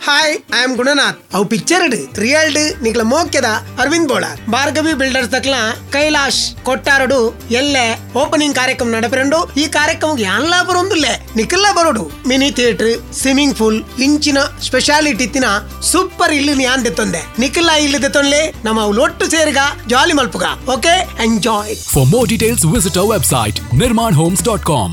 ಹಾಯ್ 0.00 0.32
ಐ 0.54 0.60
ಆಮ್ 0.60 0.72
ಗುಣನಾಥ್ 0.76 1.18
ಅವು 1.34 1.44
ಪಿಕ್ಚರ್ 1.44 1.84
ರಿಯಲ್ಡ್ 2.22 2.58
ನಿಕ್ಲ 2.82 3.02
ಮೋಕ್ಯದ 3.02 3.48
ಅರವಿಂದ್ 3.78 4.08
ಬೋಳಾರ್ 4.08 4.40
ಭಾರ್ಗವಿ 4.50 4.92
ಬಿಲ್ಡರ್ಸ್ 4.92 5.30
ತಕ್ಲ 5.30 5.54
ಕೈಲಾಶ್ 5.92 6.40
ಕೊಟ್ಟಾರಡು 6.62 7.18
ಎಲ್ಲೆ 7.50 7.84
ಓಪನಿಂಗ್ 8.14 8.56
ಕಾರ್ಯಕ್ರಮ 8.56 8.90
ನಡಪರೆಂಡು 8.90 9.38
ಈ 9.56 9.66
ಕಾರ್ಯಕ್ರಮ 9.68 10.18
ಎಲ್ಲ 10.34 10.54
ಬರೊಂದುಲ್ಲೆ 10.62 11.12
ನಿಖಿಲ್ಲ 11.36 11.68
ಬರೋಡು 11.76 12.04
ಮಿನಿ 12.26 12.50
ಥಿಯೇಟರ್ 12.50 12.92
ಸ್ವಿಮ್ಮಿಂಗ್ 13.20 13.56
ಪೂಲ್ 13.58 13.78
ಇಂಚಿನ 14.00 14.38
ಸ್ಪೆಷಾಲಿಟಿ 14.60 15.28
ತಿನ 15.28 15.46
ಸೂಪರ್ 15.92 16.34
ಇಲ್ಲಿ 16.34 16.64
ಯಾನ್ 16.64 16.84
ದೆತ್ತೊಂದೆ 16.84 17.22
ನಿಖಿಲ್ಲ 17.38 17.70
ಇಲ್ಲಿ 17.86 18.00
ದೆತ್ತೊನ್ಲೆ 18.02 18.42
ನಮ್ಮ 18.64 18.82
ಒಟ್ಟು 18.98 19.26
ಸೇರಿಗ 19.30 19.62
ಜಾಲಿ 19.86 20.16
ಮಲ್ಪುಗ 20.20 20.44
okay 20.76 20.96
enjoy 21.22 21.74
For 21.94 22.04
more 22.06 22.26
details, 22.26 22.64
visit 22.76 22.98
Homes 23.02 23.32
dot 23.32 23.60
nirmanhomes.com. 23.72 24.90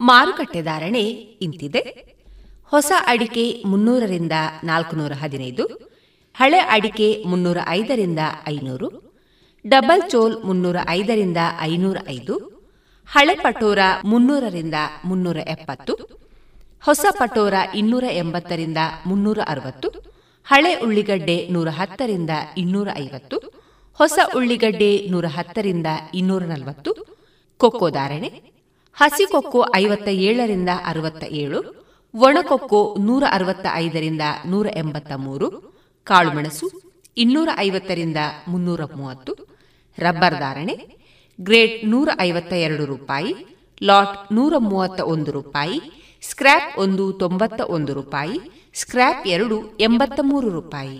ಮಾರುಕಟ್ಟೆ 0.00 0.62
ಧಾರಣೆ 0.62 1.02
ಇಂತಿದೆ. 1.46 1.82
ಹೊಸ 2.70 2.92
ಅಡಿಕೆ 3.06 3.62
ಮುನ್ನೂರರಿಂದ 3.66 4.32
ನಾಲ್ಕುನೂರ 4.64 5.12
ಹದಿನೈದು, 5.12 5.64
ಹಳೆ 6.34 6.58
ಅಡಿಕೆ 6.58 7.24
ಮುನ್ನೂರ 7.26 7.58
ಐದರಿಂದ 7.68 8.18
ಐನೂರು, 8.48 9.12
ಡಬಲ್ 9.66 10.10
ಚೋಲ್ 10.10 10.44
ಮುನ್ನೂರ 10.44 10.76
ಐದರಿಂದ 10.88 11.36
ಐನೂರ 11.60 11.96
ಐದು, 12.08 12.34
ಹಳೆ 13.08 13.34
ಪಟೋರ 13.34 13.78
ಮುನ್ನೂರರಿಂದ 14.04 14.74
ಮುನ್ನೂರ 15.04 15.36
ಎಪ್ಪತ್ತು, 15.36 15.94
ಹೊಸ 16.80 17.06
ಪಟೋರ 17.10 17.54
ಇನ್ನೂರ 17.74 18.04
ಎಂಬತ್ತರಿಂದ 18.10 18.76
ಮುನ್ನೂರ 19.06 19.38
ಅರವತ್ತು, 19.46 19.88
ಹಳೆ 20.44 20.74
ಉಳ್ಳಿಗಡ್ಡೆ 20.74 21.48
ನೂರ 21.50 21.68
ಹತ್ತರಿಂದ 21.68 22.30
ಇನ್ನೂರ 22.56 22.88
ಐವತ್ತು, 22.96 23.38
ಹೊಸ 23.94 24.18
ಉಳ್ಳಿಗಡ್ಡೆ 24.36 25.06
ನೂರ 25.10 25.26
ಹತ್ತರಿಂದ 25.26 25.86
ಇನ್ನೂರ 26.14 26.42
ನಲವತ್ತು, 26.42 26.92
ಕೊಕ್ಕೋ 27.58 27.90
ಧಾರಣೆ. 27.90 28.57
ಹಸಿ 28.98 29.24
ಕೊಕ್ಕೋ 29.30 29.64
ಐವತ್ತ 29.76 30.08
ಏಳರಿಂದ 30.08 30.68
ಅರವತ್ತ 30.84 31.24
ಏಳು 31.24 31.60
ಒಣಕೊಕ್ಕೋ 32.14 32.96
ನೂರ 32.98 33.24
ಅರವತ್ತ 33.30 33.66
ಐದರಿಂದ 33.74 34.20
ನೂರ 34.46 34.66
ಎಂಬತ್ತ 34.76 35.12
ಮೂರು 35.12 35.48
ಕಾಳುಮೆಣಸು 36.04 36.66
ಇನ್ನೂರ 37.16 37.48
ಐವತ್ತರಿಂದ 37.58 38.16
ಮುನ್ನೂರ 38.48 38.80
ಮೂವತ್ತು 38.84 39.32
ರಬ್ಬರ್ 39.98 40.38
ಧಾರಣೆ 40.38 40.74
ಗ್ರೇಡ್ 41.40 41.88
ನೂರ 41.90 42.08
ಐವತ್ತ 42.20 42.52
ಎರಡು 42.52 42.84
ರೂಪಾಯಿ, 42.84 43.34
ಲಾಟ್ 43.82 44.32
ನೂರ 44.32 44.54
ಮೂವತ್ತ 44.58 45.00
ಒಂದು 45.00 45.32
ರೂಪಾಯಿ, 45.32 45.78
ಸ್ಕ್ರ್ಯಾಪ್ 46.22 46.78
ಒಂದು 46.78 47.12
ತೊಂಬತ್ತ 47.12 47.60
ಒಂದು 47.60 47.94
ರೂಪಾಯಿ, 47.94 48.40
ಸ್ಕ್ರ್ಯಾಪ್ 48.74 49.26
ಎರಡು 49.26 49.76
ಎಂಬತ್ತ 49.80 50.20
ಮೂರು 50.22 50.48
ರೂಪಾಯಿ. 50.48 50.98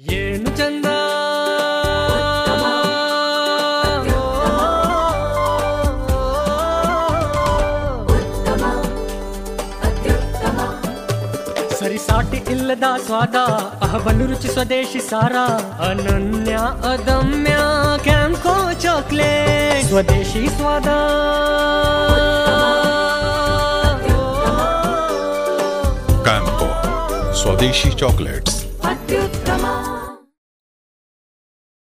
ಏನು 0.00 0.50
ಚಂದ 0.56 0.86
ಸರಿಸಾಟಿ 11.78 12.38
ಇಲ್ಲದ 12.50 12.86
ಸ್ವಾದ 13.06 13.36
ಅಹಬಲು 13.82 14.24
ರುಚಿ 14.26 14.48
ಸ್ವದೇಶಿ 14.48 15.00
ಸಾರ 15.10 15.34
ಅನನ್ಯ 15.88 16.54
ಅದಮ್ಯ 16.90 17.54
ಕ್ಯಾಂಕೋ 18.04 18.56
ಚಾಕ್ಲೇಟ್ 18.84 19.86
ಸ್ವದೇಶಿ 19.88 20.44
ಸ್ವಾದ 20.56 20.88
Campo 26.24 26.68
Swadeshi 27.34 27.90
Chocolates. 27.94 28.56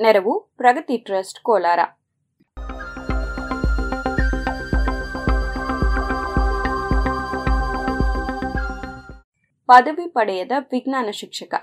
ನೆರವು 0.00 0.40
ಪ್ರಗತಿ 0.56 0.96
ಟ್ರಸ್ಟ್ 0.96 1.40
ಕೋಲಾರ. 1.40 1.80
ಪದವಿ 9.66 10.06
ಪಡೆಯದ 10.08 10.52
ವಿಜ್ಞಾನ 10.72 11.08
ಶಿಕ್ಷಕ. 11.12 11.54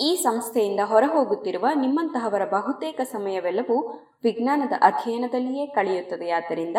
ಈ 0.00 0.14
ಸಂಸ್ಥೆಯಿಂದ 0.14 0.80
ಹೊರಹೋಗುತ್ತಿರುವ 0.84 1.66
ನಿಮ್ಮಂತಹವರ 1.74 2.44
ಬಹುತೇಕ 2.44 3.00
ಸಮಯವೆಲ್ಲವೂ 3.04 3.76
ವಿಜ್ಞಾನದ 4.24 4.72
ಅಧ್ಯಯನದಲ್ಲಿಯೇ 4.80 5.66
ಕಳೆಯುತ್ತದೆಯಾದ್ದರಿಂದ 5.66 6.76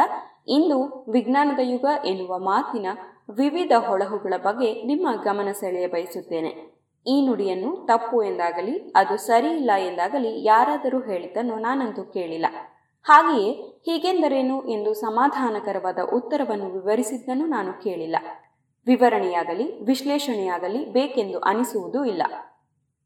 ಇಂದು 0.47 1.05
ವಿಜ್ಞಾನದ 1.11 1.59
ಯುಗ 1.63 1.85
ಎನ್ನುವ 2.05 2.37
ಮಾತಿನ 2.39 2.87
ವಿವಿಧ 3.29 3.71
ಹೊಳಹುಗಳ 3.79 4.33
ಬಗ್ಗೆ 4.37 4.83
ನಿಮ್ಮ 4.83 5.21
ಗಮನ 5.23 5.51
ಸೆಳೆಯ 5.51 5.87
ಬಯಸುತ್ತೇನೆ. 5.87 6.77
ಈ 7.07 7.25
ನುಡಿಯನ್ನು 7.25 7.75
ತಪ್ಪು 7.75 8.23
ಎಂದಾಗಲಿ, 8.23 8.93
ಅದು 8.95 9.17
ಸರಿ 9.17 9.47
ಇಲ್ಲ 9.47 9.71
ಎಂದಾಗಲಿ 9.79 10.43
ಯಾರಾದರೂ 10.43 10.99
ಹೇಳಿದ್ದನ್ನು 10.99 11.55
ನಾನಂತೂ 11.55 12.03
ಕೇಳಿಲ್ಲ. 12.03 12.45
ಹಾಗೆಯೇ 13.03 13.51
ಹೀಗೆಂದರೇನು 13.85 14.65
ಎಂದು 14.65 14.93
ಸಮಾಧಾನಕರವಾದ 14.93 15.97
ಉತ್ತರವನ್ನು 16.13 16.69
ವಿವರಿಸಿದ್ದನ್ನು 16.69 17.45
ನಾನು 17.45 17.73
ಕೇಳಿಲ್ಲ. 17.73 18.15
ವಿವರಣೆಯಾಗಲಿ, 18.87 19.83
ವಿಶ್ಲೇಷಣೆಯಾಗಲಿ 19.83 20.85
ಬೇಕೆಂದು 20.85 21.39
ಅನಿಸುವುದೂ 21.39 22.03
ಇಲ್ಲ. 22.05 22.23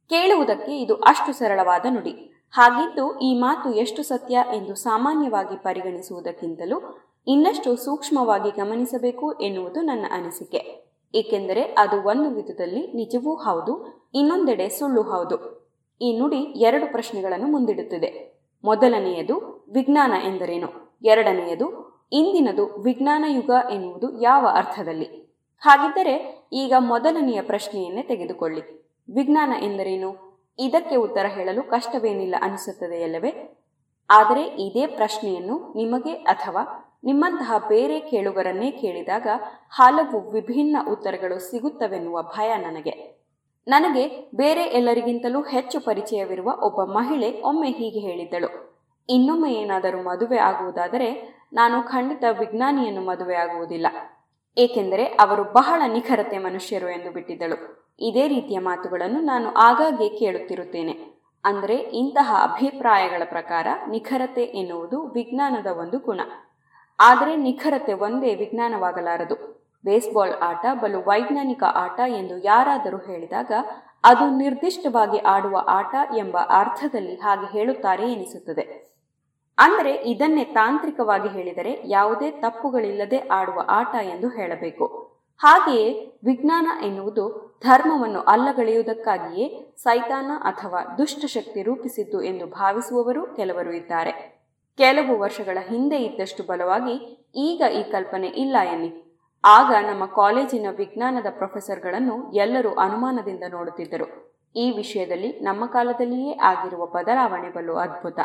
ಕೇಳುವುದಕ್ಕೆ 0.09 0.77
ಇದು 0.77 0.95
ಅಷ್ಟು 0.95 1.33
ಸರಳವಾದ 1.33 1.85
ನುಡಿ. 1.89 2.27
ಹಾಗಿದ್ದು 2.51 3.19
ಈ 3.19 3.39
ಮಾತು 3.39 3.73
ಎಷ್ಟು 3.73 4.03
ಸತ್ಯ 4.03 4.37
ಎಂದು 4.53 4.75
ಸಾಮಾನ್ಯವಾಗಿ 4.75 5.55
ಪರಿಗಣಿಸುವುದಕ್ಕಿಂತಲೂ 5.55 7.10
ಇನ್ನಷ್ಟು 7.27 7.75
ಸೂಕ್ಷ್ಮವಾಗಿ 7.75 8.49
ಗಮನಿಸಬೇಕು 8.49 9.31
ಎನ್ನುವುದು 9.31 9.81
ನನ್ನ 9.81 10.05
ಅನಿಸಿಕೆ. 10.11 10.91
ಏಕೆಂದರೆ 11.15 11.61
ಅದು 11.61 12.07
ಒಂದು 12.07 12.29
ವಿಧದಲ್ಲಿ 12.29 12.93
ನಿಜವೂ 12.93 13.35
ಹೌದು, 13.35 14.03
ಇನ್ನೊಂದೆಡೆ 14.13 14.69
ಸುಳ್ಳು 14.69 15.01
ಹೌದು. 15.01 15.61
ಈ 16.01 16.17
ನುಡಿ 16.17 16.37
ಎರಡು 16.37 16.91
ಪ್ರಶ್ನೆಗಳನ್ನು 16.91 17.47
ಮುಂದಿಡುತ್ತಿದೆ. 17.47 18.41
ಮೊದಲನೆಯದು 18.63 19.65
ವಿಜ್ಞಾನ 19.73 20.13
ಎಂದರೇನು? 20.25 20.99
ಎರಡನೆಯದು 21.03 21.91
ಇಂದಿನದು 22.11 22.81
ವಿಜ್ಞಾನ 22.81 23.25
ಯುಗ 23.27 23.51
ಎನ್ನುವುದು 23.73 24.21
ಯಾವ 24.21 24.47
ಅರ್ಥದಲ್ಲಿ? 24.53 25.37
ಹಾಗಿದ್ದರೆ 25.59 26.47
ಈಗ 26.53 26.73
ಮೊದಲನೆಯ 26.79 27.41
ಪ್ರಶ್ನೆಯನ್ನೇ 27.41 28.03
ತೆಗೆದುಕೊಳ್ಳಿ. 28.03 28.61
ವಿಜ್ಞಾನ 29.13 29.53
ಎಂದರೇನು? 29.63 30.39
ಇದಕ್ಕೆ 30.59 30.95
ಉತ್ತರ 30.95 31.25
ಹೇಳಲು 31.25 31.63
ಕಷ್ಟವೇನಿಲ್ಲ 31.63 32.35
ಅನಿಸುತ್ತದೆಯಲ್ಲವೇ? 32.41 33.57
ಆದರೆ 34.09 34.41
ಇದೇ 34.41 34.87
ಪ್ರಶ್ನೆಯನ್ನು 34.87 35.73
ನಿಮಗೆ 35.75 36.13
ಅಥವಾ 36.13 36.87
ನಿಮ್ಮಂತಹ 37.03 37.53
ಬೇರೆ 37.67 37.99
ಕೇಳುಗರನ್ನೇ 37.99 38.71
ಕೇಳಿದಾಗ 38.71 39.27
ಹಲವು 39.69 40.31
ವಿಭಿನ್ನ 40.31 40.77
ಉತ್ತರಗಳು 40.91 41.39
ಸಿಗುತ್ತವೆನ್ನುವ 41.39 42.21
ಭಯ 42.21 42.55
ನನಗೆ. 42.55 43.21
ನನಗೆ 43.67 44.31
ಬೇರೆ 44.35 44.63
ಎಲ್ಲರಿಗಿಂತಲೂ 44.63 45.41
ಹೆಚ್ಚು 45.41 45.79
ಪರಿಚಯವಿರುವ 45.79 46.51
ಒಬ್ಬ 46.63 46.83
ಮಹಿಳೆ 46.83 47.41
ಒಮ್ಮೆ 47.41 47.69
ಹೀಗೆ 47.69 47.99
ಹೇಳಿದ್ದಳು. 47.99 48.71
ಇನ್ನೊಮ್ಮೆ 49.09 49.53
ಏನಾದರೂ 49.53 49.97
ಮದುವೆ 49.97 50.37
ಆಗುವುದಾದರೆ 50.37 51.41
ನಾನು 51.53 51.83
ಖಂಡಿತ 51.83 52.23
ವಿಜ್ಞಾನಿಯನ್ನು 52.39 53.01
ಮದುವೆ 53.01 53.35
ಆಗುವುದಿಲ್ಲ. 53.35 53.87
ಏಕೆಂದರೆ 54.57 55.05
ಅವರು 55.05 55.43
ಬಹಳ 55.43 55.81
ನಿಖರತೆ 55.87 56.37
ಮನುಷ್ಯರು 56.37 56.89
ಎಂದು 56.89 57.11
ಬಿಟ್ಟಿದ್ದಳು. 57.11 57.87
ಇದೇ 57.99 58.27
ರೀತಿಯ 58.27 58.59
ಮಾತುಗಳನ್ನು 58.59 59.21
ನಾನು 59.21 59.53
ಆಗಾಗ್ಗೆ 59.53 60.09
ಕೇಳುತ್ತಿರುತ್ತೇನೆ. 60.09 61.21
ಅಂದರೆ 61.43 61.75
ಇಂತಹ 61.75 62.35
ಅಭಿಪ್ರಾಯಗಳ 62.43 63.21
ಪ್ರಕಾರ 63.25 63.67
ನಿಖರತೆ 63.89 64.43
ಎನ್ನುವುದು 64.43 65.07
ವಿಜ್ಞಾನದ 65.07 65.67
ಒಂದು 65.67 65.99
ಗುಣ. 65.99 66.21
ಆದರೆ 67.07 67.35
ನಿಖರತೆ 67.35 67.93
ಒಂದೇ 67.93 68.35
ವಿಜ್ಞಾನವಾಗಲಾರದು. 68.35 69.35
ಬೇಸ್ಬಾಲ್ 69.85 70.33
ಆಟ 70.49 70.65
ಬಲು 70.81 70.99
ವೈಜ್ಞಾನಿಕ 71.07 71.63
ಆಟ 71.75 71.99
ಎಂದು 72.21 72.35
ಯಾರಾದರೂ 72.37 72.97
ಹೇಳಿದಾಗ 72.97 73.51
ಅದು 74.03 74.25
ನಿರ್ದಿಷ್ಟವಾಗಿ 74.37 75.17
ಆಡುವ 75.17 75.63
ಆಟ 75.67 75.95
ಎಂಬ 76.17 76.37
ಅರ್ಥದಲ್ಲಿ 76.37 77.15
ಹಾಗೆ 77.15 77.47
ಹೇಳುತ್ತಾರೆ 77.51 78.05
ಎನಿಸುತ್ತದೆ. 78.11 78.65
ಅಂದರೆ 79.57 79.93
ಇದನ್ನೇ 80.11 80.43
ತಾಂತ್ರಿಕವಾಗಿ 80.43 81.27
ಹೇಳಿದರೆ 81.27 81.71
ಯಾವುದೇ 81.85 82.31
ತಪ್ಪುಗಳಿಲ್ಲದೆ 82.31 83.19
ಆಡುವ 83.29 83.63
ಆಟ 83.67 83.95
ಎಂದು 84.03 84.29
ಹೇಳಬೇಕು. 84.29 84.85
ಹಾಗೆಯೇ 85.41 85.87
ವಿಜ್ಞಾನ 86.23 86.67
ಎನ್ನುವುದು 86.83 87.25
ಧರ್ಮವನ್ನು 87.63 88.21
ಅಲ್ಲಗಳೆಯುವುದಕ್ಕಾಗಿಯೇ 88.33 89.47
ಸೈತಾನ 89.77 90.31
ಅಥವಾ 90.43 90.81
ದುಷ್ಟಶಕ್ತಿ 90.97 91.61
ರೂಪಿಸಿದ್ದು 91.63 92.21
ಎಂದು 92.23 92.45
ಭಾವಿಸುವವರು 92.59 93.23
ಕೆಲವರು 93.35 93.73
ಇದ್ದಾರೆ. 93.73 94.40
ಕೆಲವು 94.77 95.19
ವರ್ಷಗಳ 95.19 95.57
ಹಿಂದೆ 95.61 96.03
ಇದ್ದಷ್ಟು 96.03 96.43
ಬಲವಾಗಿ 96.43 97.27
ಈಗ 97.35 97.61
ಈ 97.73 97.83
ಕಲ್ಪನೆ 97.91 98.27
ಇಲ್ಲ 98.27 98.55
ಎನ್ನಿ. 98.71 99.03
ಆಗ 99.43 99.73
ನಮ್ಮ 99.87 100.05
ಕಾಲೇಜಿನ 100.05 100.65
ವಿಜ್ಞಾನದ 100.77 101.25
ಪ್ರೊಫೆಸರ್ಗಳನ್ನು 101.29 102.31
ಎಲ್ಲರೂ 102.31 102.73
ಅನುಮಾನದಿಂದ 102.73 103.43
ನೋಡುತ್ತಿದ್ದರು. 103.49 104.31
ಈ 104.55 104.71
ವಿಷಯದಲ್ಲಿ 104.71 105.39
ನಮ್ಮ 105.39 105.65
ಕಾಲದಲ್ಲಿಯೇ 105.65 106.37
ಆಗಿರುವ 106.37 106.85
ಬದಲಾವಣೆ 106.85 107.49
ಬಲು 107.49 107.75
ಅದ್ಭುತ. 107.75 108.19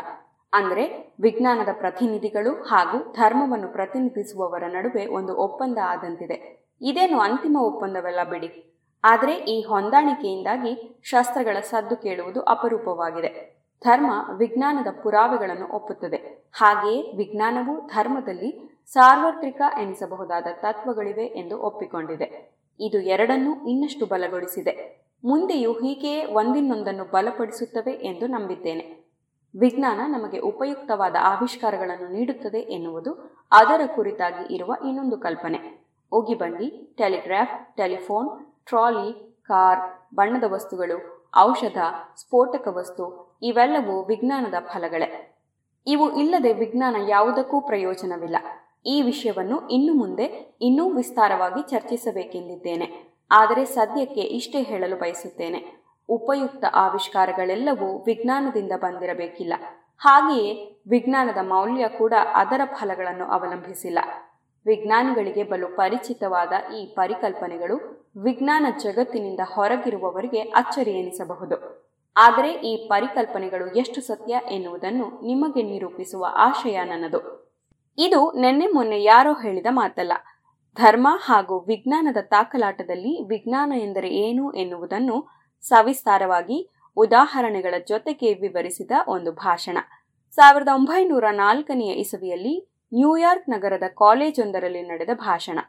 ಅಂದರೆ 0.53 1.15
ವಿಜ್ಞಾನದ 1.19 1.69
ಪ್ರತಿನಿಧಿಗಳು 1.73 2.51
ಹಾಗೂ 2.51 3.11
ಧರ್ಮವನ್ನು 3.11 3.67
ಪ್ರತಿನಿಧಿಸುವವರ 3.67 4.63
ನಡುವೆ 4.67 5.05
ಒಂದು 5.05 5.35
ಒಪ್ಪಂದ 5.35 5.77
ಆದಂತಿದೆ. 5.85 6.67
ಇದೇನು 6.81 7.19
ಅಂತಿಮ 7.19 7.57
ಒಪ್ಪಂದವೆಲ್ಲ 7.57 8.23
ಬಿಡಿ. 8.23 8.73
ಆದರೆ 9.03 9.33
ಈ 9.33 9.61
ಹೊಂದಾಣಿಕೆಯಿಂದಾಗಿ 9.61 10.99
ಶಸ್ತ್ರಗಳ 11.03 11.59
ಸದ್ದು 11.59 11.95
ಕೇಳುವುದು 11.95 12.41
ಅಪರೂಪವಾಗಿದೆ. 12.41 13.56
ಧರ್ಮ 13.83 14.11
ವಿಜ್ಞಾನದ 14.37 14.87
ಪುರಾವೆಗಳನ್ನು 15.03 15.75
ಒಪ್ಪುತ್ತದೆ. 15.75 16.47
ಹಾಗೆಯೇ 16.53 17.17
ವಿಜ್ಞಾನವು 17.17 17.87
ಧರ್ಮದಲ್ಲಿ 17.87 18.79
ಸಾರ್ವತ್ರಿಕ 18.85 19.61
ಎನಿಸಬಹುದಾದ 19.81 20.45
ತತ್ವಗಳಿವೆ 20.53 21.25
ಎಂದು 21.25 21.61
ಒಪ್ಪಿಕೊಂಡಿದೆ. 21.61 22.57
ಇದು 22.79 22.99
ಎರಡನ್ನೂ 22.99 23.67
ಇನ್ನಷ್ಟು 23.67 24.05
ಬಲಗೊಳಿಸಿದೆ. 24.05 25.03
ಮುಂದೆಯೂ 25.23 25.73
ಹೀಗೆಯೇ 25.73 26.25
ಒಂದಿನ್ನೊಂದನ್ನು 26.25 27.03
ಬಲಪಡಿಸುತ್ತವೆ 27.03 27.91
ಎಂದು 27.91 28.27
ನಂಬಿದ್ದೇನೆ. 28.27 29.07
ವಿಜ್ಞಾನ 29.59 29.99
ನಮಗೆ 30.07 30.39
ಉಪಯುಕ್ತವಾದ 30.39 31.15
ಆವಿಷ್ಕಾರಗಳನ್ನು 31.21 32.13
ನೀಡುತ್ತದೆ 32.13 32.57
ಎನ್ನುವುದು 32.57 33.13
ಅದರ 33.51 33.81
ಕುರಿತಾಗಿ 33.95 34.55
ಇರುವ 34.55 34.75
ಇನ್ನೊಂದು 34.87 35.17
ಕಲ್ಪನೆ. 35.17 35.87
ಉಗಿಬಂಡಿ 36.11 36.93
ಟೆಲಿಗ್ರಾಫ್, 36.97 37.77
ಟೆಲಿಫೋನ್, 37.77 38.45
ಟ್ರಾಲಿ, 38.65 39.35
ಕಾರ್, 39.43 40.15
ಬಣ್ಣದ 40.15 40.43
ವಸ್ತುಗಳು 40.47 41.16
ಔಷಧ, 41.37 41.77
ಸ್ಫೋಟಕ 42.17 42.67
ವಸ್ತು, 42.67 43.37
ಇವೆಲ್ಲವೂ 43.43 44.03
ವಿಜ್ಞಾನದ 44.03 44.53
ಫಲಗಳೇ. 44.67 45.33
ಇವು 45.87 46.15
ಇಲ್ಲದೆ 46.15 46.53
ವಿಜ್ಞಾನ 46.53 46.95
ಯಾವುದಕ್ಕೂ 47.07 47.61
ಪ್ರಯೋಜನವಿಲ್ಲ. 47.61 48.35
ಈ 48.85 49.01
ವಿಷಯವನ್ನು 49.01 49.67
ಇನ್ನು 49.67 49.93
ಮುಂದೆ 49.93 50.57
ಇನ್ನೂ 50.61 50.89
ವಿಸ್ತಾರವಾಗಿ 50.89 51.69
ಚರ್ಚಿಸಬೇಕೆಂದಿದ್ದೇನೆ. 51.69 53.17
ಆದರೆ 53.31 53.65
ಸದ್ಯಕ್ಕೆ 53.65 54.21
ಇಷ್ಟೇ 54.21 54.61
ಹೇಳಲು 54.61 54.95
ಬಯಸುತ್ತೇನೆ. 54.95 55.83
ಉಪಯುಕ್ತ 56.09 56.65
ಆವಿಷ್ಕಾರಗಳೆಲ್ಲವೂ 56.73 58.03
ವಿಜ್ಞಾನದಿಂದ 58.03 58.71
ಬಂದಿರಬೇಕಿಲ್ಲ. 58.75 59.53
ಹಾಗೆಯೇ 59.97 60.81
ವಿಜ್ಞಾನದ 60.89 61.37
ಮೌಲ್ಯ 61.41 61.87
ಕೂಡ 61.87 62.13
ಅದರ 62.33 62.61
ಫಲಗಳನ್ನು 62.73 63.25
ಅವಲಂಬಿಸಿಲ್ಲ. 63.25 63.99
ವಿಜ್ಞಾನಿಗಳಿಗೆ 64.67 65.43
ಬಲು 65.43 65.67
ಪರಿಚಿತವಾದ 65.75 66.53
ಈ 66.75 66.81
ಪರಿಕಲ್ಪನೆಗಳು 66.95 67.75
ವಿಜ್ಞಾನ 68.23 68.65
ಜಗತ್ತಿನಿಂದ 68.83 69.41
ಹೊರಗಿರುವವರಿಗೆ 69.53 70.41
ಅಚ್ಚರಿ 70.59 70.91
ಎನಿಸಬಹುದು. 70.91 71.57
ಆದರೆ 72.15 72.51
ಈ 72.69 72.73
ಪರಿಕಲ್ಪನೆಗಳು 72.87 73.65
ಎಷ್ಟು 73.75 73.99
ಸತ್ಯ 74.01 74.39
ಎನ್ನುವುದನ್ನು 74.51 75.07
ನಿಮಗೆ 75.25 75.63
ನಿರೂಪಿಸುವ 75.63 76.25
ಆಶಯ 76.37 76.77
ನನ್ನದು. 76.83 77.19
ಇದು 77.97 78.19
ನಿನ್ನೆ 78.31 78.67
ಮೊನ್ನೆ 78.67 78.97
ಯಾರೋ 79.03 79.33
ಹೇಳಿದ 79.33 79.69
ಮಾತಲ್ಲ, 79.71 80.13
ಧರ್ಮ 80.77 81.07
ಹಾಗೂ 81.25 81.55
ವಿಜ್ಞಾನದ 81.59 82.19
ತಾಕಲಾಟದಲ್ಲಿ 82.21 83.13
ವಿಜ್ಞಾನ 83.27 83.71
ಎಂದರೆ 83.79 84.09
ಏನು 84.15 84.45
ಎನ್ನುವುದನ್ನು 84.53 85.17
ಸವಿಸ್ತಾರವಾಗಿ 85.63 86.57
ಉದಾಹರಣೆಗಳ 86.97 87.75
ಜೊತೆಗೆ 87.87 88.29
ವಿವರಿಸಿದ 88.33 88.91
ಒಂದು 89.07 89.31
ಭಾಷಣ. 89.45 89.77
ಸಾವಿರದ 90.33 90.71
ಒಂಬೈನೂರ 90.73 91.25
ನಾಲ್ಕನೆಯ 91.35 91.91
ಇಸವಿಯಲ್ಲಿ 91.93 92.55
ನ್ಯೂಯಾರ್ಕ್ 92.93 93.49
ನಗರದ 93.49 93.83
ಕಾಲೇಜೊಂದರಲ್ಲಿ 93.87 94.81
ನಡೆದ 94.81 95.09
ಭಾಷಣ. 95.13 95.59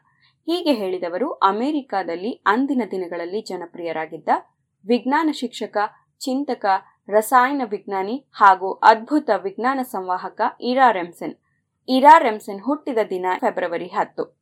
ಹೀಗೆ 0.45 0.73
ಹೇಳಿದವರು 0.73 1.31
ಅಮೆರಿಕಾದಲ್ಲಿ 1.31 2.31
ಅಂದಿನ 2.45 2.81
ದಿನಗಳಲ್ಲಿ 2.91 3.41
ಜನಪ್ರಿಯರಾಗಿದ್ದ 3.41 4.29
ವಿಜ್ಞಾನ 4.87 5.29
ಶಿಕ್ಷಕ, 5.31 5.77
ಚಿಂತಕ, 6.19 6.65
ರಸಾಯನ 7.09 7.61
ವಿಜ್ಞಾನಿ 7.65 8.25
ಹಾಗೂ 8.31 8.73
ಅದ್ಭುತ 8.73 9.29
ವಿಜ್ಞಾನ 9.43 9.79
ಸಂವಾಹಕ 9.83 10.41
ಇರಾ 10.61 10.91
ರೆಮ್ಸೆನ್. 10.91 11.35
ಇರಾ 11.89 12.17
ರೆಮ್ಸೆನ್ 12.17 12.61
ಹುಟ್ಟಿದ 12.61 12.97
ದಿನ 13.09 13.25
ಫೆಬ್ರವರಿ 13.39 13.87
ಹತ್ತು. 13.87 14.39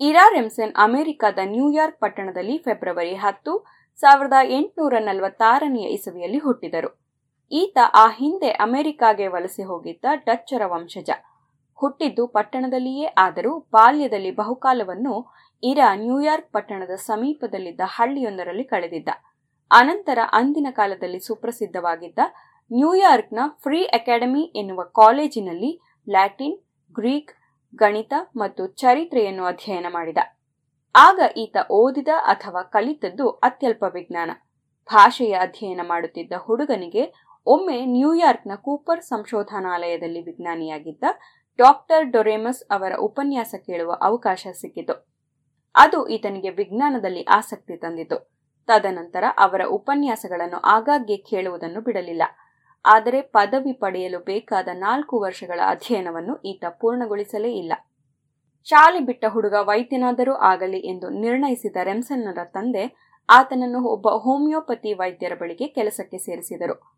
ಇರಾ 0.00 0.28
ರೆಮ್ಸೆನ್ 0.28 0.74
ಅಮೆರಿಕದ 0.74 1.38
ನ್ಯೂಯಾರ್ಕ್ 1.44 2.00
ಪಟ್ಟಣದಲ್ಲಿ 2.00 2.58
ಫೆಬ್ರವರಿ 2.58 3.14
ಹತ್ತು 3.14 3.77
ಸಾವಿರದ 4.02 4.36
ಎಂಟುನೂರ 4.48 4.94
ನಲವತ್ತಾರನೆಯ 4.98 5.86
ಇಸವಿಯಲ್ಲಿ 5.88 6.38
ಹುಟ್ಟಿದರು. 6.38 6.90
ಈತ 7.52 7.78
ಆ 7.94 8.06
ಹಿಂದೆ 8.10 8.50
ಅಮೆರಿಕಾಗೆ 8.50 9.26
ವಲಸೆ 9.28 9.62
ಹೋಗಿದ್ದ 9.62 10.04
ಡಚ್ಚರ 10.26 10.62
ವಂಶಜ. 10.66 11.10
ಹುಟ್ಟಿದ್ದು 11.78 12.26
ಪಟ್ಟಣದಲ್ಲಿಯೇ 12.26 13.06
ಆದರೂ 13.18 13.58
ಬಾಲ್ಯದಲ್ಲಿ 13.58 14.30
ಬಹುಕಾಲವನ್ನು 14.30 15.14
ಇರಾ 15.62 15.94
ನ್ಯೂಯಾರ್ಕ್ 15.94 16.52
ಪಟ್ಟಣದ 16.52 16.94
ಸಮೀಪದಲ್ಲಿದ್ದ 16.96 17.80
ಹಳ್ಳಿಯೊಂದರಲ್ಲಿ 17.86 18.64
ಕಳೆದಿದ್ದ. 18.64 19.08
ಅನಂತರ 19.70 20.18
ಅಂದಿನ 20.32 20.66
ಕಾಲದಲ್ಲಿ 20.70 21.20
ಸುಪ್ರಸಿದ್ಧವಾಗಿದ್ದ 21.20 22.18
ನ್ಯೂಯಾರ್ಕ್ನ 22.70 23.38
ಫ್ರೀ 23.62 23.82
ಅಕಾಡೆಮಿ 23.82 24.42
ಎನ್ನುವ 24.56 24.82
ಕಾಲೇಜಿನಲ್ಲಿ 24.82 25.70
ಲ್ಯಾಟಿನ್, 26.06 26.58
ಗ್ರೀಕ್, 26.96 27.32
ಗಣಿತ 27.74 28.12
ಮತ್ತು 28.36 28.66
ಚರಿತ್ರೆಯನ್ನು 28.66 29.44
ಅಧ್ಯಯನ 29.44 29.86
ಮಾಡಿದ. 29.90 30.18
ಆಗ 30.94 31.20
ಈತ 31.36 31.56
ಓದಿದ 31.70 32.08
ಅಥವಾ 32.22 32.62
ಕಲಿತದ್ದು 32.62 33.30
ಅತ್ಯಲ್ಪ 33.30 33.84
ವಿಜ್ಞಾನ 33.94 34.30
ಭಾಷೆಯ 34.90 35.34
ಅಧ್ಯಯನ 35.34 35.80
ಮಾಡುತ್ತಿದ್ದ 35.84 36.32
ಹುಡುಗನಿಗೆ 36.38 37.12
ಒಮ್ಮೆ 37.46 37.86
ನ್ಯೂಯಾರ್ಕ್ನ 37.86 38.54
ಕೂಪರ್ 38.54 39.02
ಸಂಶೋಧನಾಲಯದಲ್ಲಿ 39.02 40.22
ವಿಜ್ಞಾನಿಯಾಗಿದ್ದ 40.22 41.04
ಡಾಕ್ಟರ್ 41.58 42.10
ಡೊರೆಮಸ್ 42.10 42.64
ಅವರ 42.70 42.92
ಉಪನ್ಯಾಸ 42.98 43.54
ಕೇಳುವ 43.66 43.92
ಅವಕಾಶ 44.02 44.46
ಸಿಕ್ಕಿತು. 44.52 44.94
ಅದು 45.74 46.08
ಈತನಿಗೆ 46.08 46.50
ವಿಜ್ಞಾನದಲ್ಲಿ 46.50 47.22
ಆಸಕ್ತಿ 47.22 47.76
ತಂದಿತು. 47.76 48.38
ತದನಂತರ 48.66 49.24
ಅವರ 49.38 49.62
ಉಪನ್ಯಾಸಗಳನ್ನು 49.66 50.56
ಆಗಾಗ್ಗೆ 50.56 51.16
ಕೇಳುವುದನ್ನು 51.16 51.80
ಬಿಡಲಿಲ್ಲ. 51.80 52.22
ಆದರೆ 52.84 53.22
ಪದವಿ 53.22 53.72
ಪಡೆಯಲು 53.72 54.18
ಬೇಕಾದ 54.18 54.68
ನಾಲ್ಕು 54.72 55.20
ವರ್ಷಗಳ 55.20 55.60
ಅಧ್ಯಯನವನ್ನು 55.66 56.36
ಈತ 56.42 56.64
ಪೂರ್ಣಗೊಳಿಸಲೇ 56.68 57.52
ಇಲ್ಲ. 57.52 57.72
ಶಾಲೆ 58.64 59.00
ಬಿಟ್ಟ 59.00 59.24
ಹುಡುಗ 59.28 59.54
ವೈದ್ಯನಾದರೂ 59.60 60.34
ಆಗಲಿ 60.34 60.78
ಎಂದು 60.78 61.08
ನಿರ್ಣಯಿಸಿದ 61.08 61.76
ರೆಮ್ಸನ್ನರ 61.82 62.44
ತಂದೆ 62.44 62.84
ಆತನನ್ನು 63.28 63.80
ಒಬ್ಬ 63.84 64.08
ಹೋಮಿಯೋಪತಿ 64.08 64.92
ವೈದ್ಯರ 64.92 65.34
ಬಳಿಗೆ 65.34 65.66
ಕೆಲಸಕ್ಕೆ 65.68 66.18
ಸೇರಿಸಿದರು. 66.18 66.96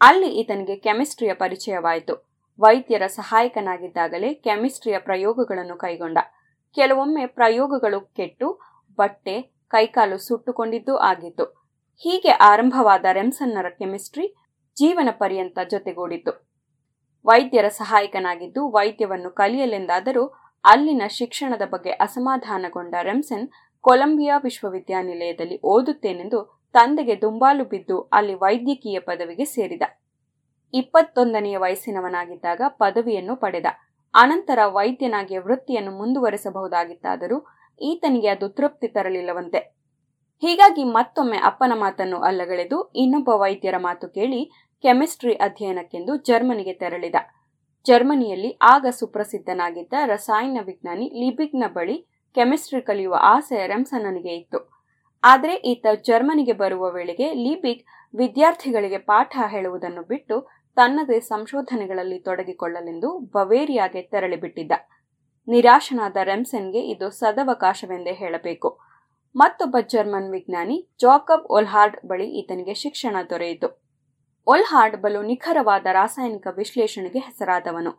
ಅಲ್ಲಿ 0.00 0.28
ಈತನಿಗೆ 0.28 0.76
ಕೆಮಿಸ್ಟ್ರಿಯ 0.76 1.34
ಪರಿಚಯವಾಯಿತು. 1.34 2.14
ವೈದ್ಯರ 2.60 3.06
ಸಹಾಯಕನಾಗಿದ್ದಾಗಲೇ 3.06 4.34
ಕೆಮಿಸ್ಟ್ರಿಯ 4.34 4.98
ಪ್ರಯೋಗಗಳನ್ನು 4.98 5.76
ಕೈಗೊಂಡ. 5.76 6.18
ಕೆಲವೊಮ್ಮೆ 6.74 7.26
ಪ್ರಯೋಗಗಳು 7.26 8.00
ಕೆಟ್ಟು, 8.00 8.60
ಬಟ್ಟೆ, 8.98 9.42
ಕೈಕಾಲು 9.68 10.18
ಸುಟ್ಟುಕೊಂಡಿದ್ದೂ 10.18 10.96
ಆಗಿತ್ತು. 10.96 11.44
ಹೀಗೆ 12.02 12.30
ಆರಂಭವಾದ 12.30 13.04
ರೆಮ್ಸನ್ನರ 13.12 13.68
ಕೆಮಿಸ್ಟ್ರಿ 13.68 14.26
ಜೀವನ 14.76 15.08
ಪರ್ಯಂತ 15.10 15.58
ಜೊತೆಗೂಡಿತು 15.70 16.32
ವೈದ್ಯರ 17.26 17.68
ಸಹಾಯಕನಾಗಿದ್ದು 17.68 18.70
ವೈದ್ಯವನ್ನು 18.70 19.30
ಕಲಿಯಲೆಂದಾದರೂ 19.30 20.45
ಅಲ್ಲಿನ 20.66 21.02
ಶಿಕ್ಷಣದ 21.08 21.64
ಬಗ್ಗೆ 21.70 21.92
ಅಸಮಾಧಾನಗೊಂಡ 22.06 22.94
ರೆಮ್ಸನ್ 23.02 23.46
ಕೊಲಂಬಿಯಾ 23.84 24.36
ವಿಶ್ವವಿದ್ಯಾನಿಲಯದಲ್ಲಿ 24.38 25.60
ಓದುತ್ತೇನೆಂದು 25.64 26.38
ತಂದೆಗೆ 26.74 27.14
ದುಂಬಾಲು 27.20 27.64
ಬಿದ್ದು 27.64 27.96
ಅಲ್ಲಿ 28.12 28.34
ವೈದ್ಯಕೀಯ 28.34 28.98
ಪದವಿಗೆ 29.00 29.44
ಸೇರಿದ. 29.44 29.84
ಇಪ್ಪತ್ತೊಂದನೆಯ 30.74 31.56
ವಯಸ್ಸಿನವನಾಗಿದ್ದಾಗ 31.56 32.62
ಪದವಿಯನ್ನು 32.68 33.36
ಪಡೆದ. 33.36 33.66
ಅನಂತರ 34.14 34.58
ವೈದ್ಯನಾಗಿ 34.66 35.38
ವೃತ್ತಿಯನ್ನು 35.38 35.92
ಮುಂದುವರೆಸಬಹುದಾಗಿತ್ತಾದರೂ 35.98 37.38
ಈತನಿಗೆ 37.80 38.28
ಅದು 38.28 38.48
ತೃಪ್ತಿ 38.48 38.88
ತರಲಿಲ್ಲವಂತೆ. 38.88 39.60
ಹೀಗಾಗಿ 40.42 40.84
ಮತ್ತೊಮ್ಮೆ 40.84 41.38
ಅಪ್ಪನ 41.38 41.72
ಮಾತನ್ನು 41.74 42.18
ಅಲ್ಲಗಳೆದು 42.18 42.78
ಇನ್ನೊಬ್ಬ 42.94 43.28
ವೈದ್ಯರ 43.28 43.76
ಮಾತು 43.78 44.06
ಕೇಳಿ 44.08 44.40
ಕೆಮಿಸ್ಟ್ರಿ 44.84 45.34
ಅಧ್ಯಯನಕ್ಕೆಂದು 45.36 46.16
ಜರ್ಮನಿಗೆ 46.16 46.72
ತೆರಳಿದ. 46.72 47.16
ಜರ್ಮನಿಯಲ್ಲಿ 47.88 48.50
ಆಗ 48.62 48.86
ಸುಪ್ರಸಿದ್ಧನಾಗಿದ್ದ 48.90 49.94
ರಸಾಯನ 50.06 50.58
ವಿಜ್ಞಾನಿ 50.62 51.06
ಲಿಬಿಗ್ನ 51.20 51.64
ಬಳಿ 51.68 51.96
ಕೆಮಿಸ್ಟ್ರಿ 52.36 52.80
ಕಲಿಯುವ 52.80 53.16
ಆಸೆ 53.20 53.66
ರೆಮ್ಸನನಿಗೆ 53.66 54.32
ಇತ್ತು. 54.36 54.58
ಆದರೆ 55.22 55.54
ಈತ 55.54 55.86
ಜರ್ಮನಿಗೆ 56.08 56.52
ಬರುವ 56.52 56.90
ವೇಳೆಗೆ 56.90 57.28
ಲಿಬಿಗ್ 57.34 57.84
ವಿದ್ಯಾರ್ಥಿಗಳಿಗೆ 58.14 58.98
ಪಾಠ 58.98 59.36
ಹೇಳುವುದನ್ನು 59.46 60.02
ಬಿಟ್ಟು 60.02 60.36
ತನ್ನದೇ 60.76 61.20
ಸಂಶೋಧನೆಗಳಲ್ಲಿ 61.20 62.18
ತೊಡಗಿಕೊಳ್ಳಲೆಂದು 62.18 63.10
ಬವೇರಿಯಾಗೆ 63.34 64.02
ತೆರಳಿಬಿಟ್ಟಿದ್ದ. 64.02 64.72
ನಿರಾಶನಾದ 65.48 66.16
ರೆಮ್ಸನ್ಗೆ 66.22 66.80
ಇದು 66.92 67.10
ಸದವಕಾಶವೆಂದೇ 67.10 68.12
ಹೇಳಬೇಕು. 68.12 68.70
ಮತ್ತೊಬ್ಬ 69.34 69.76
ಜರ್ಮನ್ 69.92 70.30
ವಿಜ್ಞಾನಿ 70.30 70.76
ಜಾಕಬ್ 71.00 71.46
ಒಲ್ಹಾರ್ಡ್ 71.50 71.98
ಬಳಿ 72.06 72.26
ಈತನಿಗೆ 72.40 72.74
ಶಿಕ್ಷಣ 72.74 73.16
ದೊರೆಯಿತು. 73.30 73.85
ಒಲ್ಹಾರ್ಡ್ 74.48 74.96
ಬಲು 74.96 75.22
ನಿಖರವಾದ 75.22 75.86
ರಾಸಾಯನಿಕ 75.92 76.46
ವಿಶ್ಲೇಷಣೆಗೆ 76.56 77.18
ಹೆಸರಾದವನು. 77.18 77.92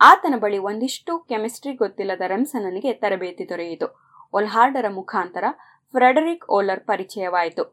ಆತನ 0.00 0.34
ಬಳಿ 0.38 0.58
ಒಂದಿಷ್ಟು 0.58 1.18
ಕೆಮಿಸ್ಟ್ರಿ 1.18 1.72
ಗೊತ್ತಿಲ್ಲದ 1.72 2.20
ರೆಮ್ಸನನಿಗೆ 2.26 2.92
ತರಬೇತಿ 2.92 3.48
ದೊರೆಯಿತು. 3.48 3.86
ಒಲ್ಹಾರ್ಡರ 4.32 4.84
ಮುಖಾಂತರ 4.88 5.44
ಫ್ರೆಡರಿಕ್ 5.90 6.50
ಓಲರ್ 6.50 6.80
ಪರಿಚಯವಾಯಿತು. 6.80 7.64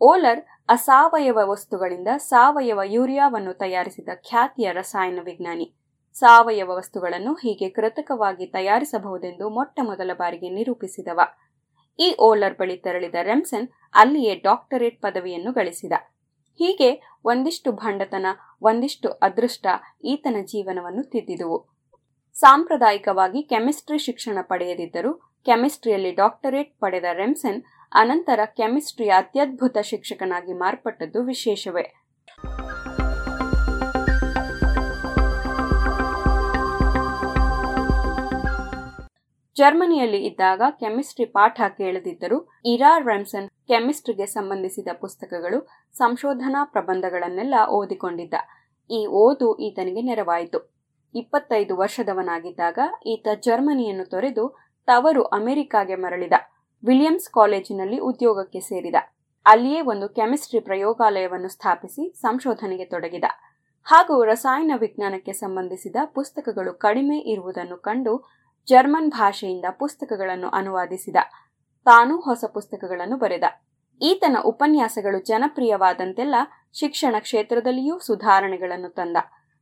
ಓಲರ್ 0.00 0.44
ಅಸಾವಯವ 0.68 1.38
ವಸ್ತುಗಳಿಂದ 1.44 2.08
ಸಾವಯವ 2.16 2.80
ಯೂರಿಯಾವನ್ನು 2.84 3.52
ತಯಾರಿಸಿದ 3.52 4.08
ಖ್ಯಾತಿಯ 4.28 4.72
ರಸಾಯನ 4.72 5.18
ವಿಜ್ಞಾನಿ. 5.22 5.74
ಸಾವಯವ 6.14 6.70
ವಸ್ತುಗಳನ್ನು 6.76 7.34
ಹೀಗೆ 7.34 7.68
ಕೃತಕವಾಗಿ 7.68 8.46
ತಯಾರಿಸಬಹುದೆಂದು 8.46 9.48
ಮೊಟ್ಟ 9.50 9.80
ಮೊದಲ 9.82 10.10
ಬಾರಿಗೆ 10.14 10.48
ನಿರೂಪಿಸಿದವ. 10.48 11.20
ಈ 11.98 12.16
ಓಲರ್ 12.20 12.54
ಬಳಿ 12.54 12.76
ತೆರಳಿದ 12.76 13.14
ರೆಮ್ಸನ್ 13.22 13.68
ಅಲ್ಲಿಯೇ 13.94 14.34
ಡಾಕ್ಟರೇಟ್ 14.34 15.02
ಪದವಿಯನ್ನು 15.02 15.52
ಗಳಿಸಿದ. 15.52 15.92
ಹೀಗೆ 16.60 17.07
ಒಂದಿಷ್ಟು 17.30 17.72
ಭಂಡತನ, 17.72 18.26
ಒಂದಿಷ್ಟು 18.62 19.08
ಅದೃಷ್ಟ 19.22 19.66
ಈತನ 20.04 20.36
ಜೀವನವನ್ನು 20.44 21.02
ತಿದ್ದಿದುವು. 21.10 21.58
ಸಾಂಪ್ರದಾಯಿಕವಾಗಿ 22.34 23.42
ಕೆಮಿಸ್ಟ್ರಿ 23.42 23.98
ಶಿಕ್ಷಣ 23.98 24.38
ಪಡೆಯದಿದ್ದರೂ, 24.42 25.12
ಕೆಮಿಸ್ಟ್ರಿಯಲ್ಲಿ 25.46 26.12
ಡಾಕ್ಟರೇಟ್ 26.12 26.72
ಪಡೆದ 26.80 27.08
ರೆಮ್ಸನ್ 27.12 27.60
ಅನಂತರ 27.92 28.40
ಕೆಮಿಸ್ಟ್ರಿಯ 28.56 29.12
ಅತ್ಯದ್ಭುತ 29.16 29.78
ಶಿಕ್ಷಕನಾಗಿ 29.82 30.52
ಮಾರ್ಪಟ್ಟದ್ದು 30.52 31.20
ವಿಶೇಷವೇ. 31.24 31.84
ಜರ್ಮನಿಯಲ್ಲಿ 39.58 40.20
ಇದ್ದಾಗ 40.26 40.62
ಕೆಮಿಸ್ಟ್ರಿ 40.80 41.26
ಪಾಠ 41.36 41.60
ಕೇಳದಿದ್ದರೂ 41.78 42.38
ಇರಾ 42.72 42.90
ರೆಮ್ಸನ್ 43.08 43.48
ಕೆಮಿಸ್ಟ್ರಿಗೆ 43.70 44.26
ಸಂಬಂಧಿಸಿದ 44.34 44.90
ಪುಸ್ತಕಗಳು 45.00 45.58
ಸಂಶೋಧನಾ 45.94 46.60
ಪ್ರಬಂಧಗಳನ್ನೆಲ್ಲ 46.74 47.56
ಓದಿಕೊಂಡಿದ್ದ. 47.78 48.34
ಈ 48.90 49.00
ಓದು 49.22 49.48
ಈತನಿಗೆ 49.66 50.02
ನೆರವಾಯಿತು. 50.02 50.58
ಇಪ್ಪತ್ತೈದು 51.14 51.74
ವರ್ಷದವನಾಗಿದ್ದಾಗ 51.76 52.78
ಈತ 53.12 53.28
ಜರ್ಮನಿಯನ್ನು 53.46 54.06
ತೊರೆದು 54.14 54.44
ತವರು 54.88 55.22
ಅಮೆರಿಕಾಗೆ 55.38 55.96
ಮರಳಿದ. 56.04 56.36
ವಿಲಿಯಮ್ಸ್ 56.82 57.28
ಕಾಲೇಜಿನಲ್ಲಿ 57.38 57.98
ಉದ್ಯೋಗಕ್ಕೆ 58.10 58.60
ಸೇರಿದ. 58.70 58.98
ಅಲ್ಲಿಯೇ 59.46 59.80
ಒಂದು 59.92 60.06
ಕೆಮಿಸ್ಟ್ರಿ 60.18 60.60
ಪ್ರಯೋಗಾಲಯವನ್ನು 60.60 61.50
ಸ್ಥಾಪಿಸಿ 61.56 62.02
ಸಂಶೋಧನೆಗೆ 62.20 62.86
ತೊಡಗಿದ. 62.94 63.26
ಹಾಗೂ 63.86 64.14
ರಸಾಯನ 64.24 64.72
ವಿಜ್ಞಾನಕ್ಕೆ 64.76 65.32
ಸಂಬಂಧಿಸಿದ 65.42 65.98
ಪುಸ್ತಕಗಳು 66.16 66.72
ಕಡಿಮೆ 66.86 67.18
ಇರುವುದನ್ನು 67.32 67.76
ಕಂಡು 67.88 68.14
ಜರ್ಮನ್ 68.68 69.10
ಭಾಷೆಯಿಂದ 69.10 69.64
ಪುಸ್ತಕಗಳನ್ನು 69.78 70.48
ಅನುವಾದಿಸಿದ. 70.48 71.16
ತಾನೂ 71.84 72.20
ಹೊಸ 72.20 72.44
ಪುಸ್ತಕಗಳನ್ನು 72.54 73.16
ಬರೆದ. 73.16 73.42
ಈತನ 74.02 74.36
ಉಪನ್ಯಾಸಗಳು 74.44 75.24
ಜನಪ್ರಿಯವಾದಂತೆಲ್ಲ 75.24 76.34
ಶಿಕ್ಷಣ 76.72 77.14
ಕ್ಷೇತ್ರದಲ್ಲಿಯೂ 77.18 77.98
ಸುಧಾರಣೆಗಳನ್ನು 77.98 78.88
ತಂದ. 78.88 79.16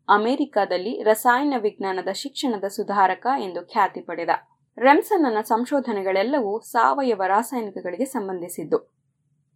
ಅಮೆರಿಕದಲ್ಲಿ 0.09 1.03
ರಸಾಯನ 1.03 1.55
ವಿಜ್ಞಾನದ 1.59 2.09
ಶಿಕ್ಷಣದ 2.13 2.65
ಸುಧಾರಕ 2.65 3.27
ಎಂದು 3.39 3.67
ಖ್ಯಾತಿ 3.73 4.01
ಪಡೆದ. 4.01 4.29
ರೆಮ್ಸನ್ನ 4.79 5.41
ಸಂಶೋಧನೆಗಳೆಲ್ಲವೂ 5.41 6.61
ಸಾವಯವ 6.61 7.23
ರಾಸಾಯನಿಕಗಳಿಗೆ 7.27 8.05
ಸಂಬಂಧಿಸಿದ್ದು. 8.05 8.95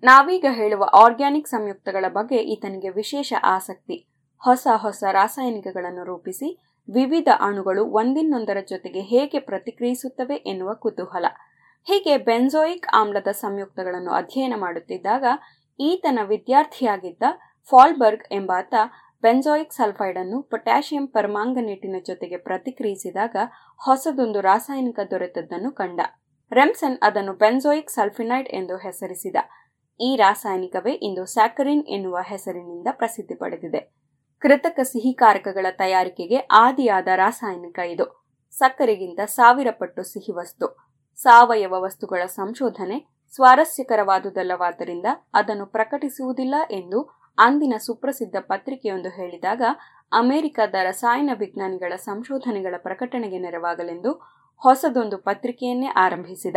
ನಾವೀಗ 0.02 0.44
ಹೇಳುವ 0.50 0.84
ಆರ್ಗ್ಯಾನಿಕ್ 0.94 1.48
ಸಂಯುಕ್ತಗಳ 1.48 2.04
ಬಗ್ಗೆ 2.08 2.36
ಈತನಿಗೆ 2.36 2.88
ವಿಶೇಷ 2.88 3.32
ಆಸಕ್ತಿ. 3.42 4.06
ಹೊಸ 4.38 4.66
ಹೊಸ 4.76 5.04
ರಾಸಾಯನಿಕಗಳನ್ನು 5.12 6.04
ರೂಪಿಸಿ 6.04 6.69
ವಿವಿಧ 6.94 7.28
ಅಣುಗಳು 7.40 7.82
ಒಂದಿನ್ನೊಂದರ 7.90 8.58
ಜೊತೆಗೆ 8.68 9.00
ಹೇಗೆ 9.00 9.38
ಪ್ರತಿಕ್ರಿಯಿಸುತ್ತವೆ 9.38 10.34
ಎನ್ನುವ 10.34 10.74
ಕುತೂಹಲ. 10.74 11.26
ಹೀಗೆ 11.86 12.16
ಬೆನ್ಜೋಯಿಕ್ 12.16 12.88
ಆಮ್ಲದ 12.94 13.30
ಸಂಯುಕ್ತಗಳನ್ನು 13.32 14.10
ಅಧ್ಯಯನ 14.10 14.54
ಮಾಡುತ್ತಿದ್ದಾಗ 14.56 15.24
ಈತನ 15.80 16.18
ವಿದ್ಯಾರ್ಥಿಯಾಗಿದ್ದ 16.22 17.22
ಫಾಲ್ಬರ್ಗ್ 17.70 18.26
ಎಂಬಾತ 18.32 18.74
ಬೆನ್ಸೋಯಿಕ್ 19.22 19.72
ಸಲ್ಫೈಡ್ 19.72 20.18
ಅನ್ನು 20.18 20.42
ಪೊಟ್ಯಾಷಿಯಂ 20.42 21.06
ಪರ್ಮಾಂಗನೇಟಿನ 21.06 21.96
ಜೊತೆಗೆ 22.06 22.36
ಪ್ರತಿಕ್ರಿಯಿಸಿದಾಗ 22.36 23.36
ಹೊಸದೊಂದು 23.80 24.40
ರಾಸಾಯನಿಕ 24.40 25.00
ದೊರೆತದ್ದನ್ನು 25.10 25.72
ಕಂಡ. 25.72 26.00
ರೆಮ್ಸನ್ 26.52 26.98
ಅದನ್ನು 27.02 27.32
ಬೆಂಜೋಯಿಕ್ 27.32 27.90
ಸಲ್ಫಿನೈಡ್ 27.90 28.48
ಎಂದು 28.48 28.76
ಹೆಸರಿಸಿದ. 28.76 29.36
ಈ 30.00 30.16
ರಾಸಾಯನಿಕವೇ 30.16 30.92
ಇಂದು 30.92 31.24
ಸ್ಯಾಕರಿನ್ 31.26 31.84
ಎನ್ನುವ 31.86 32.18
ಹೆಸರಿನಿಂದ 32.22 32.88
ಪ್ರಸಿದ್ಧಿ 32.92 33.34
ಪಡೆದಿದೆ. 33.34 33.80
ಕೃತಕ 34.40 34.80
ಸಿಹಿಕಾರಕಗಳ 34.82 35.66
ತಯಾರಿಕೆಗೆ 35.70 36.36
ಆದಿಯಾದ 36.36 37.08
ರಾಸಾಯನಿಕ 37.16 37.78
ಇದು. 37.78 38.26
ಸಕ್ಕರೆಗಿಂತ 38.50 39.20
ಸಾವಿರ 39.26 39.66
ಪಟ್ಟು 39.70 40.02
ಸಿಹಿ 40.02 40.32
ವಸ್ತು. 40.32 40.88
ಸಾವಯವ 41.16 41.74
ವಸ್ತುಗಳ 41.78 42.26
ಸಂಶೋಧನೆ 42.26 43.06
ಸ್ವಾರಸ್ಯಕರವಾದುದಲ್ಲವಾದ್ದರಿಂದ 43.34 45.06
ಅದನ್ನು 45.34 45.66
ಪ್ರಕಟಿಸುವುದಿಲ್ಲ 45.66 46.54
ಎಂದು 46.70 47.02
ಅಂದಿನ 47.38 47.74
ಸುಪ್ರಸಿದ್ಧ 47.78 48.36
ಪತ್ರಿಕೆಯೊಂದು 48.40 49.08
ಹೇಳಿದಾಗ, 49.08 49.62
ಅಮೆರಿಕದ 50.12 50.74
ರಸಾಯನ 50.82 51.30
ವಿಜ್ಞಾನಿಗಳ 51.38 51.96
ಸಂಶೋಧನೆಗಳ 51.96 52.74
ಪ್ರಕಟಣೆಗೆ 52.78 53.38
ನೆರವಾಗಲೆಂದು 53.38 54.12
ಹೊಸದೊಂದು 54.56 55.18
ಪತ್ರಿಕೆಯನ್ನೇ 55.18 55.86
ಆರಂಭಿಸಿದ. 55.86 56.56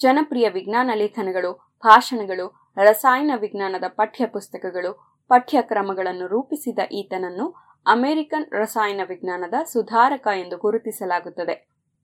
ಜನಪ್ರಿಯ 0.00 0.48
ವಿಜ್ಞಾನ 0.48 0.90
ಲೇಖನಗಳು, 0.94 1.52
ಭಾಷಣಗಳು, 1.78 2.72
ರಸಾಯನ 2.76 3.30
ವಿಜ್ಞಾನದ 3.36 3.84
ಪಠ್ಯ 3.88 4.26
ಪುಸ್ತಕಗಳು 4.26 5.15
ಪಠ್ಯಕ್ರಮಗಳನ್ನು 5.30 6.26
ರೂಪಿಸಿದ 6.26 6.78
ಈತನನ್ನು 6.92 7.46
ಅಮೆರಿಕನ್ 7.86 8.46
ರಸಾಯನ 8.52 9.00
ವಿಜ್ಞಾನದ 9.08 9.54
ಸುಧಾರಕ 9.64 10.26
ಎಂದು 10.36 10.56
ಗುರುತಿಸಲಾಗುತ್ತದೆ. 10.56 11.54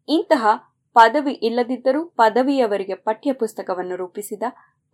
ಇಂತಹ 0.09 0.47
ಪದವಿ 0.97 1.33
ಇಲ್ಲದಿದ್ದರೂ 1.33 2.05
ಪದವಿಯವರಿಗೆ 2.05 2.95
ಪಠ್ಯಪುಸ್ತಕವನ್ನು 2.95 3.97
ರೂಪಿಸಿದ, 3.97 4.43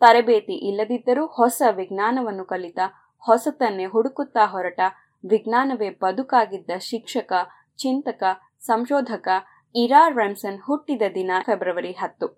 ತರಬೇತಿ 0.01 0.57
ಇಲ್ಲದಿದ್ದರೂ 0.69 1.27
ಹೊಸ 1.27 1.63
ವಿಜ್ಞಾನವನ್ನು 1.77 2.45
ಕಲಿತ, 2.45 2.79
ಹೊಸತನ್ನೇ 3.23 3.87
ಹುಡುಕುತ್ತಾ 3.87 4.47
ಹೊರಟ, 4.47 4.81
ವಿಜ್ಞಾನವೇ 5.25 5.91
ಬದುಕಾಗಿದ್ದ 5.91 6.71
ಶಿಕ್ಷಕ, 6.79 7.33
ಚಿಂತಕ, 7.79 8.23
ಸಂಶೋಧಕ 8.61 9.29
ಇರಾ 9.75 10.09
ರೆಮ್ಸನ್ 10.09 10.61
ಹುಟ್ಟಿದ 10.61 11.03
ದಿನ 11.15 11.31
ಫೆಬ್ರವರಿ 11.47 11.93
ಹತ್ತು. 11.93 12.29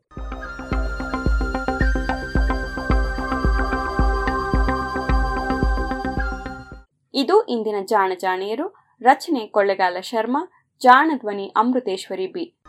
ಇದು 7.14 7.42
ಇಂದಿನ 7.42 7.74
ಜಾಣ 7.84 8.12
ಜಾಣಿಯರು, 8.18 8.96
ರಚನೆ 9.02 9.46
ಕೊಳ್ಳೆಗಾಲ 9.46 9.96
ಶರ್ಮಾ, 10.00 10.52
ಜಾಣ 10.82 11.10
ಧ್ವನಿ 11.18 11.52
ಅಮೃತೇಶ್ವರಿ 11.56 12.26
ಬಿ. 12.26 12.60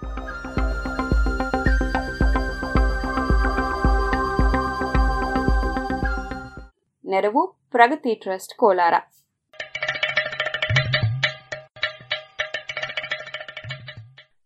ನೆರವು 7.05 7.47
ಪ್ರಗತಿ 7.71 8.15
ಟ್ರಸ್ಟ್ 8.15 8.53
ಕೋಲಾರ. 8.53 8.93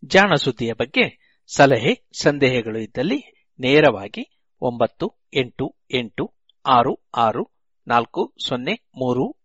ಜಾಣ 0.06 0.34
ಸುದ್ದಿಯ 0.36 0.74
ಬಗ್ಗೆ 0.74 1.36
ಸಲಹೆ, 1.56 2.08
ಸಂದೇಹಗಳು 2.22 2.80
ಇದ್ದಲ್ಲಿ 2.80 3.50
ನೇರವಾಗಿ 3.60 4.50
ಒಂಬತ್ತು 4.62 5.14
ಎಂಟು 5.34 5.76
ಎಂಟು 5.94 6.34
ಆರು 6.66 7.10
ಆರು 7.16 7.56
ನಾಲ್ಕು 7.88 8.34
ಸೊನ್ನೆ 8.48 8.74
ಮೂರು 8.74 9.45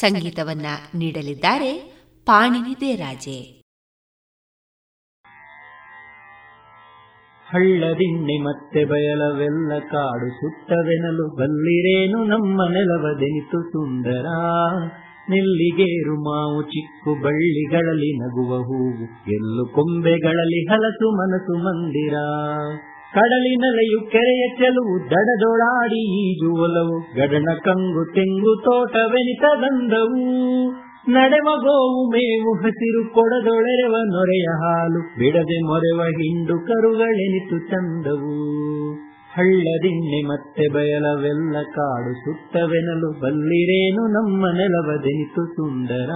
ಸಂಗೀತವನ್ನ 0.00 0.66
ನೀಡಲಿದ್ದಾರೆ 0.94 1.72
ಪಾಣಿನಿ 2.26 2.80
ದೇರಾಜೆ. 2.80 3.64
ಹಳ್ಳದಿಣ್ಣೆ 7.46 8.36
ಮತ್ತೆ 8.42 8.84
ಬಯಲವೆಲ್ಲ 8.84 9.78
ಕಾಡು 9.78 10.30
ಸುತ್ತವೆನಲು 10.30 11.36
ಬಲ್ಲಿರೇನು 11.36 12.24
ನಮ್ಮ 12.24 12.62
ನೆಲವದೆನಿತು 12.72 13.62
ಸುಂದರ. 13.62 14.26
ನೆಲ್ಲಿಗೇರು 15.30 16.14
ಮಾವು 16.24 16.62
ಚಿಕ್ಕು 16.62 17.14
ಬಳ್ಳಿಗಳಲ್ಲಿ 17.22 18.10
ನಗುವ 18.18 18.56
ಹೂವು, 18.58 19.04
ಎಲ್ಲು 19.32 19.66
ಕೊಂಬೆಗಳಲ್ಲಿ 19.66 20.60
ಹಲಸು 20.72 21.10
ಮನಸು 21.10 21.54
ಮಂದಿರ. 21.58 22.14
ಕಡಲಿನಲೆಯು 23.14 24.10
ಕೆರೆಯ 24.10 24.48
ಚೆಲುವು 24.58 25.10
ದಡದೊಳಾಡಿ 25.10 26.30
ಈಜು 26.30 26.62
ಒಲವು. 26.62 26.98
ಗಡನ 26.98 27.48
ಕಂಗು 27.64 28.12
ತೆಂಗು 28.14 28.62
ತೋಟವೆನಿತ 28.64 29.44
ಬಂದವು 29.60 30.72
ನಡೆವ 31.08 31.44
ಗೋವು 31.44 32.10
ಮೇವು 32.10 32.54
ಹಸಿರು 32.54 33.14
ಕೊಡದೊಳೆರೆವ 33.14 33.94
ನೊರೆಯ 34.04 34.46
ಹಾಲು. 34.58 35.18
ಬಿಡದೆ 35.18 35.58
ಮೊರೆವ 35.66 36.00
ಹಿಂಡು 36.02 36.58
ಕರುಗಳೆನಿತು 36.58 37.58
ಚಂದವು. 37.58 38.34
ಹಳ್ಳದಿಣ್ಣೆ 39.34 40.28
ಮತ್ತೆ 40.28 40.74
ಬಯಲವೆಲ್ಲ 40.74 41.56
ಕಾಡು 41.62 42.14
ಸುತ್ತವೆನಲು 42.14 43.20
ಬಲ್ಲಿರೇನು 43.20 44.06
ನಮ್ಮ 44.06 44.46
ನೆಲವದೆನಿತು 44.46 45.46
ಸುಂದರ. 45.46 46.10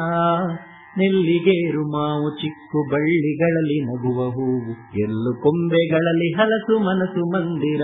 ನೆಲ್ಲಿಗೇರು 0.98 1.82
ಮಾವು 1.88 2.36
ಚಿಕ್ಕು 2.36 2.90
ಬಳ್ಳಿಗಳಲ್ಲಿ 2.92 3.84
ನಗುವ 3.84 4.30
ಹೂವು. 4.30 5.00
ಎಲ್ಲು 5.00 5.42
ಕೊಂಬೆಗಳಲ್ಲಿ 5.42 6.32
ಹಲಸು 6.32 6.78
ಮನಸು 6.78 7.30
ಮಂದಿರ. 7.30 7.82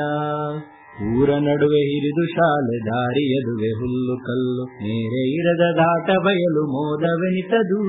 ಊರ 0.94 1.30
ನಡುವೆ 1.30 1.78
ಹಿರಿದು 1.78 2.24
ಶಾಲೆ 2.26 2.86
ದಾರಿಯದುವೆ 2.86 3.70
ಹುಲ್ಲು 3.78 4.16
ಕಲ್ಲು. 4.16 4.64
ಮೇರೆ 4.64 5.30
ಇರದ 5.30 5.76
ದಾಟ 5.76 6.10
ಬಯಲು 6.10 6.66
ಮೋದವೆನಿತದು. 6.66 7.80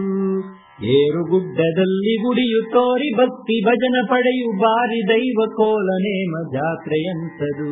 ಏರು 0.84 1.26
ಗುಡ್ಡದಲ್ಲಿ 1.30 2.16
ಗುಡಿಯು 2.24 2.72
ತೋರಿ 2.72 3.18
ಭಕ್ತಿ 3.18 3.66
ಭಜನ 3.66 3.96
ಪಡೆಯು 4.10 4.58
ಬಾರಿ 4.58 5.10
ದೈವ 5.10 5.46
ಕೋಲ 5.46 5.90
ನೇಮ 6.02 6.36
ಜಾತ್ರೆಯಂತದು. 6.54 7.72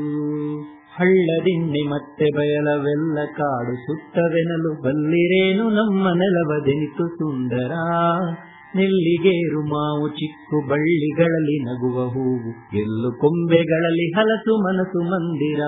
ಹಳ್ಳದಿಣ್ಣೆ 1.00 1.90
ಮತ್ತೆ 1.90 2.26
ಬಯಲವೆಲ್ಲ 2.36 3.20
ಕಾಡು 3.26 3.76
ಸುತ್ತವೆನಲು 3.76 4.82
ಬಲ್ಲಿರೇನು 4.82 5.70
ನಮ್ಮ 5.70 6.08
ನೆಲವದೆನಿತು 6.14 7.08
ಸುಂದರ. 7.08 7.72
ನೆಲ್ಲಿಗೇರು 8.76 9.62
ಮಾವು 9.62 10.10
ಚಿಕ್ಕು 10.10 10.70
ಬಳ್ಳಿಗಳಲ್ಲಿ 10.70 11.64
ನಗುವ 11.64 12.08
ಹೂವು, 12.10 12.78
ಎಲ್ಲು 12.78 13.20
ಕೊಂಬೆಗಳಲ್ಲಿ 13.20 14.12
ಹಲಸು 14.12 14.64
ಮನಸು 14.64 15.02
ಮಂದಿರ. 15.02 15.60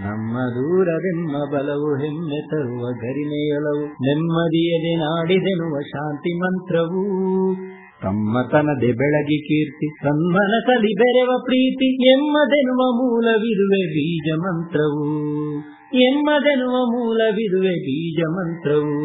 ನಮ್ಮ 0.00 0.34
ದೂರವೆಮ್ಮ 0.34 1.36
ಬಲವು 1.52 1.94
ಹೆಮ್ಮೆ 1.94 2.46
ತರುವ 2.46 2.82
ಗರಿಮೆಯೊಲವು, 2.92 3.84
ನೆಮ್ಮದಿಯದೆ 3.84 4.94
ನಾಡಿದೆನುವ 4.94 5.80
ಶಾಂತಿ 5.80 6.38
ಮಂತ್ರವು. 6.38 7.56
ತಮ್ಮತನದೆ 8.02 8.92
ಬೆಳಗಿ 8.92 9.38
ಕೀರ್ತಿ 9.42 9.96
ಸನ್ಮನಸಲಿ 9.96 10.92
ಬೆರೆವ 10.98 11.30
ಪ್ರೀತಿ, 11.44 12.10
ಎಮ್ಮದೆನ್ನುವ 12.10 12.82
ಮೂಲವಿರುವೆ 13.00 13.86
ಬೀಜ 13.86 14.30
ಮಂತ್ರವು 14.38 15.08
ಎಮ್ಮದೆನ್ನುವ 15.96 16.70
ಮೂಲವಿರುವೆ 16.70 17.74
ಬೀಜ 17.74 18.20
ಮಂತ್ರವು 18.28 18.98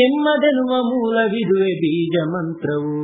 ಎಮ್ಮದೆನ್ನುವ 0.00 0.82
ಮೂಲವಿರುವೆ 0.82 1.72
ಬೀಜ 1.74 2.16
ಮಂತ್ರವು 2.28 2.96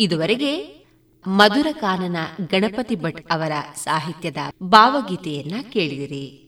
ಇದುವರೆಗೆ 0.00 0.78
ಮಧುರಕಾನನ 1.26 2.16
ಗಣಪತಿ 2.50 2.96
ಭಟ್ 2.96 3.22
ಅವರ 3.30 3.52
ಸಾಹಿತ್ಯದ 3.74 4.36
ಭಾವಗೀತೆಯನ್ನ 4.62 5.54
ಕೇಳಿದಿರಿ. 5.72 6.47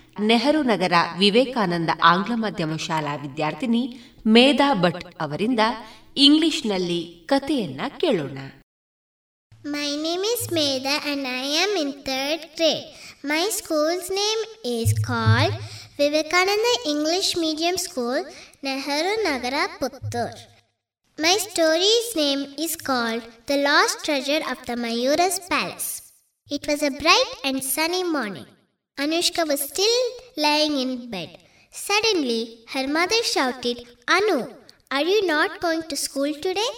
ನೆಹರು 0.29 0.61
ನಗರ 0.63 0.95
ವಿವೇಕಾನಂದ 1.21 1.89
ಆಂಗ್ಲ 2.11 2.33
ಮಾಧ್ಯಮ 2.43 2.75
ಶಾಲಾ 2.87 3.15
ವಿದ್ಯಾರ್ಥಿನಿ 3.15 3.83
ಮೇಧಾ 4.35 4.73
ಭಟ್ 4.73 5.03
ಅವರಿಂದ 5.21 5.59
ಇಂಗ್ಲಿಷ್ನಲ್ಲಿ 6.17 7.01
ಕಥೆಯನ್ನ 7.25 7.81
ಕೇಳೋಣ 8.03 8.39
My 9.65 9.89
name 10.05 10.23
is 10.23 10.47
Medha 10.47 10.93
and 11.05 11.27
I 11.27 11.45
am 11.63 11.71
in 11.81 11.89
third 12.03 12.41
grade. 12.57 12.85
My 13.23 13.49
school's 13.49 14.09
name 14.09 14.41
is 14.65 14.93
called 14.99 15.53
Vivekananda 15.99 16.73
English 16.85 17.37
Medium 17.37 17.77
School, 17.77 18.25
Nehru 18.63 19.13
Nagara, 19.27 19.65
Puttur. 19.79 20.31
My 21.17 21.37
story's 21.37 22.15
name 22.15 22.55
is 22.57 22.75
called 22.75 23.21
The 23.45 23.57
Lost 23.57 24.03
Treasure 24.03 24.41
of 24.53 24.65
the 24.65 24.73
Mayura's 24.75 25.39
Palace. 25.51 25.89
It 26.49 26.65
was 26.67 26.81
a 26.81 26.91
bright 26.91 27.33
and 27.43 27.63
sunny 27.63 28.03
morning. 28.03 28.49
Anushka 28.97 29.47
was 29.47 29.61
still 29.61 29.99
lying 30.35 30.77
in 30.77 31.09
bed. 31.09 31.37
Suddenly, 31.71 32.59
her 32.73 32.87
mother 32.87 33.23
shouted, 33.23 33.87
Anu, 34.07 34.53
are 34.91 35.03
you 35.03 35.25
not 35.25 35.61
going 35.61 35.83
to 35.83 35.95
school 35.95 36.33
today? 36.33 36.71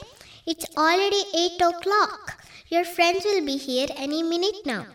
It's 0.45 0.65
already 0.77 1.23
8 1.33 1.61
o'clock. 1.61 2.43
Your 2.69 2.85
friends 2.85 3.25
will 3.25 3.43
be 3.45 3.57
here 3.57 3.87
any 3.95 4.21
minute 4.21 4.65
now. 4.65 4.85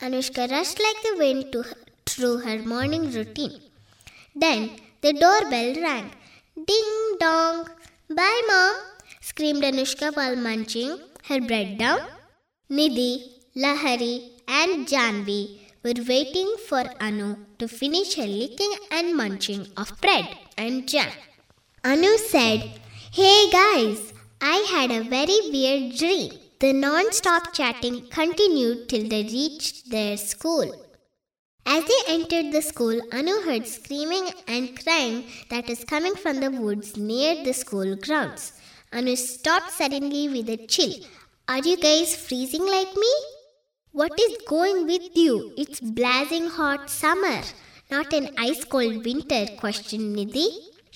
Anushka 0.00 0.50
rushed 0.50 0.80
like 0.80 1.02
the 1.02 1.16
wind 1.18 1.52
to, 1.52 1.64
through 2.06 2.38
her 2.38 2.58
morning 2.62 3.12
routine. 3.12 3.60
Then 4.34 4.70
the 5.02 5.12
doorbell 5.12 5.74
rang. 5.82 6.10
Ding 6.66 7.16
dong. 7.20 7.68
Bye, 8.08 8.42
mom, 8.48 8.74
screamed 9.20 9.62
Anushka 9.62 10.16
while 10.16 10.36
munching 10.36 10.98
her 11.28 11.40
bread 11.40 11.78
down. 11.78 12.00
Nidhi, 12.70 13.32
Lahari, 13.54 14.30
and 14.48 14.86
Janvi 14.88 15.67
were 15.88 16.04
waiting 16.14 16.48
for 16.68 16.82
Anu 17.06 17.28
to 17.58 17.66
finish 17.80 18.10
her 18.16 18.26
licking 18.40 18.72
and 18.96 19.16
munching 19.20 19.62
of 19.82 19.92
bread 20.02 20.26
and 20.62 20.86
jam. 20.86 21.10
Anu 21.82 22.10
said, 22.32 22.60
Hey 23.18 23.48
guys, 23.50 24.12
I 24.40 24.58
had 24.72 24.90
a 24.90 25.08
very 25.16 25.38
weird 25.54 25.96
dream. 25.96 26.32
The 26.60 26.72
non 26.72 27.12
stop 27.12 27.54
chatting 27.54 27.96
continued 28.10 28.88
till 28.90 29.08
they 29.08 29.22
reached 29.22 29.90
their 29.90 30.16
school. 30.16 30.68
As 31.64 31.84
they 31.90 32.00
entered 32.16 32.52
the 32.52 32.62
school, 32.62 33.00
Anu 33.12 33.40
heard 33.46 33.66
screaming 33.66 34.28
and 34.46 34.78
crying 34.82 35.24
that 35.50 35.68
was 35.68 35.84
coming 35.84 36.16
from 36.16 36.40
the 36.40 36.50
woods 36.50 36.96
near 36.96 37.32
the 37.44 37.54
school 37.54 37.96
grounds. 37.96 38.52
Anu 38.92 39.16
stopped 39.16 39.72
suddenly 39.72 40.28
with 40.28 40.50
a 40.50 40.66
chill. 40.66 40.94
Are 41.48 41.64
you 41.70 41.76
guys 41.78 42.14
freezing 42.14 42.66
like 42.66 42.94
me? 42.94 43.12
What 43.98 44.12
is 44.24 44.36
going 44.46 44.86
with 44.86 45.16
you? 45.16 45.52
It's 45.56 45.80
blazing 45.80 46.46
hot 46.56 46.88
summer, 46.88 47.40
not 47.90 48.12
an 48.12 48.28
ice 48.38 48.62
cold 48.64 49.04
winter, 49.04 49.46
questioned 49.56 50.14
Nidhi. 50.16 50.46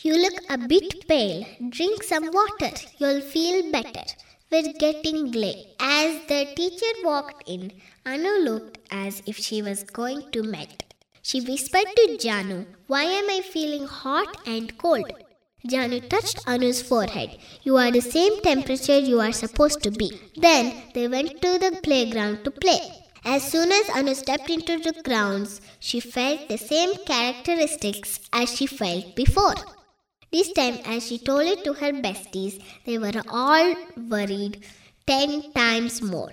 You 0.03 0.15
look 0.25 0.37
a 0.49 0.57
bit 0.57 1.09
pale. 1.09 1.45
Drink 1.71 2.05
some 2.05 2.29
water. 2.31 2.71
You'll 2.99 3.21
feel 3.23 3.73
better. 3.73 4.05
We're 4.53 4.73
getting 4.85 5.33
late. 5.33 5.75
As 5.81 6.21
the 6.29 6.47
teacher 6.55 6.93
walked 7.03 7.43
in, 7.49 7.73
Anu 8.07 8.35
looked 8.49 8.79
as 8.93 9.21
if 9.27 9.37
she 9.37 9.63
was 9.63 9.83
going 9.83 10.31
to 10.31 10.45
melt. 10.45 10.85
She 11.23 11.41
whispered 11.41 11.91
to 11.97 12.07
Janu, 12.25 12.67
Why 12.87 13.03
am 13.03 13.29
I 13.29 13.41
feeling 13.41 13.89
hot 13.89 14.47
and 14.47 14.79
cold? 14.79 15.11
Janu 15.69 16.09
touched 16.09 16.39
Anu's 16.47 16.83
forehead. 16.83 17.39
You 17.63 17.77
are 17.77 17.91
the 17.93 18.01
same 18.01 18.41
temperature 18.41 18.99
you 18.99 19.21
are 19.21 19.33
supposed 19.33 19.83
to 19.85 19.91
be. 19.91 20.21
Then 20.37 20.83
they 20.95 21.07
went 21.07 21.41
to 21.41 21.59
the 21.59 21.79
playground 21.83 22.45
to 22.45 22.51
play. 22.51 22.81
As 23.25 23.49
soon 23.51 23.71
as 23.71 23.89
Anu 23.91 24.15
stepped 24.15 24.51
into 24.51 24.79
the 24.79 25.01
grounds, 25.05 25.61
she 25.79 26.01
felt 26.01 26.49
the 26.49 26.59
same 26.59 26.97
characteristics 27.07 28.19
as 28.33 28.53
she 28.53 28.67
felt 28.67 29.15
before. 29.15 29.55
This 30.33 30.53
time, 30.53 30.79
as 30.85 31.07
she 31.07 31.19
told 31.19 31.43
it 31.43 31.63
to 31.63 31.75
her 31.75 31.93
besties, 31.93 32.61
they 32.85 32.99
were 32.99 33.23
all 33.29 33.75
worried 33.97 34.65
ten 35.07 35.53
times 35.53 36.03
more. 36.03 36.33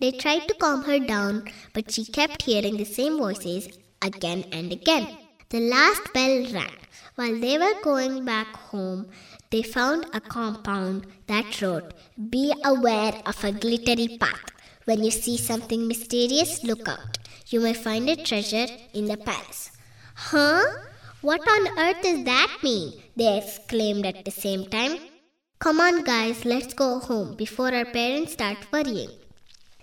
They 0.00 0.10
tried 0.10 0.46
to 0.48 0.54
calm 0.54 0.82
her 0.82 0.98
down, 0.98 1.50
but 1.72 1.90
she 1.90 2.04
kept 2.04 2.42
hearing 2.42 2.76
the 2.76 2.84
same 2.84 3.16
voices 3.16 3.68
again 4.02 4.44
and 4.52 4.70
again. 4.72 5.16
The 5.48 5.60
last 5.60 6.12
bell 6.12 6.44
rang. 6.52 6.76
While 7.18 7.40
they 7.40 7.58
were 7.58 7.74
going 7.82 8.24
back 8.24 8.54
home, 8.70 9.08
they 9.50 9.62
found 9.62 10.06
a 10.14 10.20
compound 10.20 11.04
that 11.26 11.60
wrote, 11.60 11.92
Be 12.30 12.54
aware 12.64 13.14
of 13.26 13.42
a 13.42 13.50
glittery 13.50 14.18
path. 14.18 14.44
When 14.84 15.02
you 15.02 15.10
see 15.10 15.36
something 15.36 15.88
mysterious, 15.88 16.62
look 16.62 16.86
out. 16.86 17.18
You 17.48 17.58
may 17.58 17.74
find 17.74 18.08
a 18.08 18.14
treasure 18.14 18.68
in 18.94 19.06
the 19.06 19.16
palace. 19.16 19.72
Huh? 20.14 20.62
What 21.20 21.40
on 21.40 21.76
earth 21.76 22.02
does 22.02 22.24
that 22.24 22.56
mean? 22.62 23.02
They 23.16 23.38
exclaimed 23.38 24.06
at 24.06 24.24
the 24.24 24.30
same 24.30 24.66
time. 24.66 24.98
Come 25.58 25.80
on, 25.80 26.04
guys, 26.04 26.44
let's 26.44 26.72
go 26.72 27.00
home 27.00 27.34
before 27.34 27.74
our 27.74 27.84
parents 27.84 28.34
start 28.34 28.58
worrying, 28.72 29.10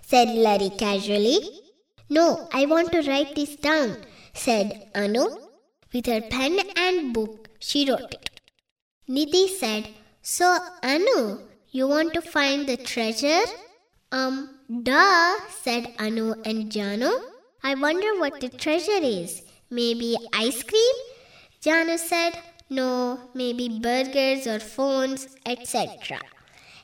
said 0.00 0.30
Larry 0.30 0.70
casually. 0.70 1.40
No, 2.08 2.48
I 2.50 2.64
want 2.64 2.92
to 2.92 3.02
write 3.02 3.34
this 3.34 3.56
down, 3.56 3.98
said 4.32 4.88
Anu. 4.94 5.45
With 5.96 6.08
her 6.12 6.20
pen 6.20 6.58
and 6.76 7.14
book, 7.14 7.48
she 7.58 7.90
wrote 7.90 8.12
it. 8.12 8.28
Nidhi 9.08 9.48
said, 9.48 9.88
So, 10.20 10.58
Anu, 10.82 11.38
you 11.70 11.88
want 11.88 12.12
to 12.12 12.20
find 12.20 12.66
the 12.66 12.76
treasure? 12.76 13.44
Um, 14.12 14.58
duh, 14.82 15.36
said 15.62 15.94
Anu 15.98 16.34
and 16.44 16.70
Janu. 16.70 17.10
I 17.62 17.76
wonder 17.76 18.20
what 18.20 18.42
the 18.42 18.50
treasure 18.50 19.00
is. 19.02 19.40
Maybe 19.70 20.18
ice 20.34 20.62
cream? 20.62 20.96
Janu 21.62 21.98
said, 21.98 22.38
No, 22.68 23.30
maybe 23.32 23.80
burgers 23.80 24.46
or 24.46 24.58
phones, 24.58 25.26
etc. 25.46 26.20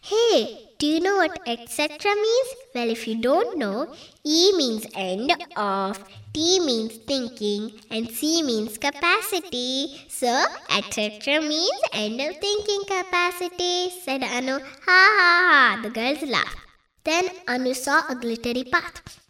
Hey, 0.00 0.70
do 0.83 0.89
you 0.89 0.99
know 0.99 1.14
what 1.14 1.39
etc 1.47 2.12
means? 2.12 2.49
Well, 2.74 2.91
if 2.91 3.07
you 3.07 3.14
don't 3.22 3.57
know, 3.57 3.95
E 4.24 4.53
means 4.57 4.85
end 4.97 5.30
of, 5.55 5.97
T 6.35 6.59
means 6.59 6.97
thinking, 7.11 7.70
and 7.89 8.11
C 8.11 8.43
means 8.43 8.78
capacity. 8.78 10.03
So, 10.09 10.33
etc 10.76 11.41
means 11.41 11.83
end 11.93 12.20
of 12.20 12.37
thinking 12.39 12.83
capacity, 12.89 13.91
said 14.05 14.24
Anu. 14.24 14.59
Ha 14.59 14.99
ha 15.18 15.30
ha, 15.51 15.80
the 15.85 15.91
girls 15.91 16.22
laughed. 16.22 16.59
Then 17.05 17.26
Anu 17.47 17.74
saw 17.74 18.03
a 18.09 18.16
glittery 18.16 18.64
path. 18.64 19.20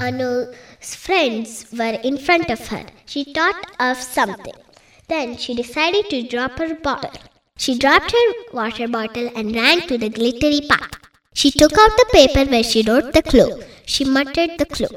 Anu's 0.00 0.96
friends 0.96 1.66
were 1.78 1.96
in 2.02 2.18
front 2.18 2.50
of 2.50 2.66
her. 2.72 2.86
She 3.06 3.22
thought 3.22 3.70
of 3.78 3.98
something. 3.98 4.60
Then 5.06 5.36
she 5.36 5.54
decided 5.54 6.10
to 6.10 6.24
drop 6.24 6.58
her 6.58 6.74
bottle. 6.74 7.37
She 7.58 7.76
dropped 7.76 8.12
her 8.12 8.26
water 8.52 8.88
bottle 8.88 9.30
and 9.36 9.54
ran 9.54 9.80
to 9.88 9.98
the 9.98 10.08
glittery 10.08 10.62
path. 10.68 10.92
She 11.34 11.50
took 11.50 11.72
out 11.72 11.96
the 11.96 12.06
paper 12.12 12.44
where 12.50 12.62
she 12.62 12.82
wrote 12.82 13.12
the 13.12 13.22
clue. 13.22 13.62
She 13.84 14.04
muttered 14.04 14.58
the 14.58 14.66
clue. 14.66 14.96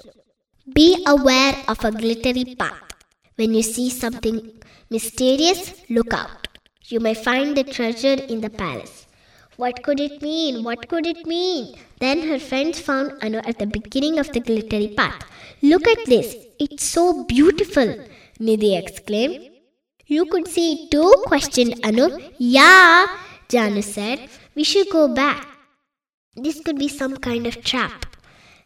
Be 0.73 1.03
aware 1.07 1.55
of 1.67 1.83
a 1.83 1.91
glittery 1.91 2.55
path. 2.55 2.81
When 3.35 3.53
you 3.53 3.63
see 3.63 3.89
something 3.89 4.37
mysterious, 4.89 5.73
look 5.89 6.13
out. 6.13 6.47
You 6.85 6.99
may 6.99 7.15
find 7.15 7.57
the 7.57 7.63
treasure 7.63 8.17
in 8.33 8.41
the 8.41 8.49
palace. 8.49 9.07
What 9.57 9.83
could 9.83 9.99
it 9.99 10.21
mean? 10.21 10.63
What 10.63 10.87
could 10.87 11.05
it 11.05 11.25
mean? 11.25 11.75
Then 11.99 12.27
her 12.27 12.39
friends 12.39 12.79
found 12.79 13.13
Anu 13.23 13.39
at 13.39 13.59
the 13.59 13.67
beginning 13.67 14.17
of 14.19 14.31
the 14.31 14.39
glittery 14.39 14.93
path. 14.95 15.21
Look 15.61 15.87
at 15.87 16.05
this. 16.05 16.35
It's 16.59 16.83
so 16.83 17.23
beautiful, 17.25 17.95
Nidhi 18.39 18.77
exclaimed. 18.77 19.50
You 20.15 20.25
could 20.25 20.47
see 20.49 20.73
it 20.73 20.91
too? 20.91 21.09
questioned 21.25 21.75
Anu. 21.85 22.05
Yeah, 22.37 23.05
Janu 23.47 23.81
said. 23.81 24.27
We 24.55 24.65
should 24.65 24.89
go 24.89 25.07
back. 25.07 25.47
This 26.35 26.59
could 26.59 26.77
be 26.77 26.89
some 26.89 27.15
kind 27.15 27.47
of 27.47 27.63
trap. 27.63 28.07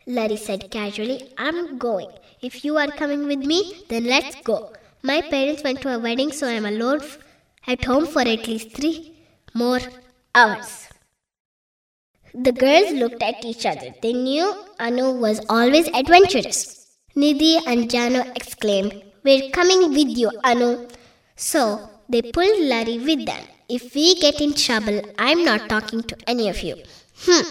Larry 0.08 0.38
said 0.38 0.72
casually. 0.72 1.20
I'm 1.38 1.78
going. 1.78 2.10
If 2.42 2.66
you 2.66 2.78
are 2.78 2.88
coming 2.88 3.28
with 3.28 3.46
me, 3.52 3.60
then 3.90 4.06
let's 4.06 4.36
go. 4.42 4.74
My 5.04 5.22
parents 5.22 5.62
went 5.64 5.82
to 5.82 5.94
a 5.94 6.00
wedding, 6.00 6.32
so 6.32 6.48
I'm 6.48 6.66
alone 6.66 7.02
f- 7.02 7.20
at 7.68 7.86
home 7.86 8.08
for 8.08 8.22
at 8.22 8.48
least 8.48 8.72
three 8.72 9.14
more 9.54 9.82
hours. 10.34 10.90
The 12.34 12.54
girls 12.54 12.92
looked 12.92 13.22
at 13.22 13.46
each 13.46 13.68
other. 13.68 13.94
They 14.02 14.14
knew 14.14 14.52
Anu 14.80 15.12
was 15.12 15.46
always 15.48 15.88
adventurous. 15.90 16.98
Nidhi 17.16 17.56
and 17.68 17.88
Janu 17.88 18.36
exclaimed, 18.36 19.04
We're 19.24 19.50
coming 19.52 19.90
with 19.92 20.18
you, 20.18 20.32
Anu. 20.44 20.88
So 21.36 21.90
they 22.10 22.22
pulled 22.22 22.60
Larry 22.62 22.98
with 23.00 23.26
them. 23.26 23.44
if 23.68 23.96
we 23.96 24.14
get 24.16 24.40
in 24.42 24.54
trouble, 24.54 25.02
I'm 25.18 25.44
not 25.44 25.70
talking 25.70 26.04
to 26.04 26.16
any 26.28 26.50
of 26.50 26.62
you. 26.62 26.76
Hmm, 27.26 27.48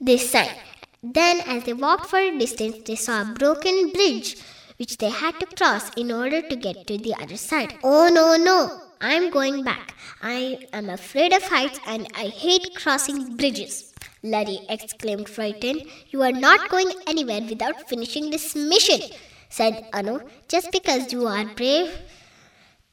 they 0.00 0.16
sighed. 0.16 0.56
Then, 1.02 1.40
as 1.40 1.64
they 1.64 1.74
walked 1.74 2.06
for 2.06 2.18
a 2.18 2.36
distance, 2.38 2.78
they 2.86 2.96
saw 2.96 3.22
a 3.22 3.34
broken 3.34 3.90
bridge 3.90 4.36
which 4.78 4.96
they 4.98 5.10
had 5.10 5.38
to 5.40 5.46
cross 5.46 5.90
in 5.96 6.10
order 6.10 6.40
to 6.40 6.56
get 6.56 6.86
to 6.86 6.96
the 6.96 7.14
other 7.20 7.36
side. 7.36 7.74
Oh 7.84 8.08
no, 8.12 8.36
no, 8.36 8.80
I'm 9.00 9.30
going 9.30 9.62
back. 9.62 9.94
I 10.22 10.66
am 10.72 10.88
afraid 10.88 11.32
of 11.32 11.42
heights 11.42 11.80
and 11.86 12.06
I 12.14 12.26
hate 12.28 12.74
crossing 12.76 13.36
bridges. 13.36 13.92
Larry 14.22 14.60
exclaimed, 14.68 15.28
frightened. 15.28 15.82
You 16.10 16.22
are 16.22 16.32
not 16.32 16.68
going 16.70 16.90
anywhere 17.06 17.42
without 17.42 17.88
finishing 17.88 18.30
this 18.30 18.54
mission, 18.54 19.00
said 19.50 19.84
Anu. 19.92 20.20
Just 20.48 20.72
because 20.72 21.12
you 21.12 21.26
are 21.26 21.44
brave, 21.44 21.90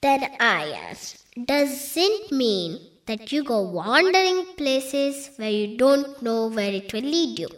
then 0.02 0.24
I 0.40 0.72
asked, 0.90 1.26
doesn't 1.46 2.32
mean 2.32 2.80
that 3.06 3.32
you 3.32 3.44
go 3.44 3.62
wandering 3.62 4.46
places 4.56 5.32
where 5.38 5.50
you 5.50 5.78
don't 5.78 6.22
know 6.22 6.48
where 6.48 6.72
it 6.72 6.94
will 6.94 7.02
lead 7.02 7.40
you. 7.40 7.50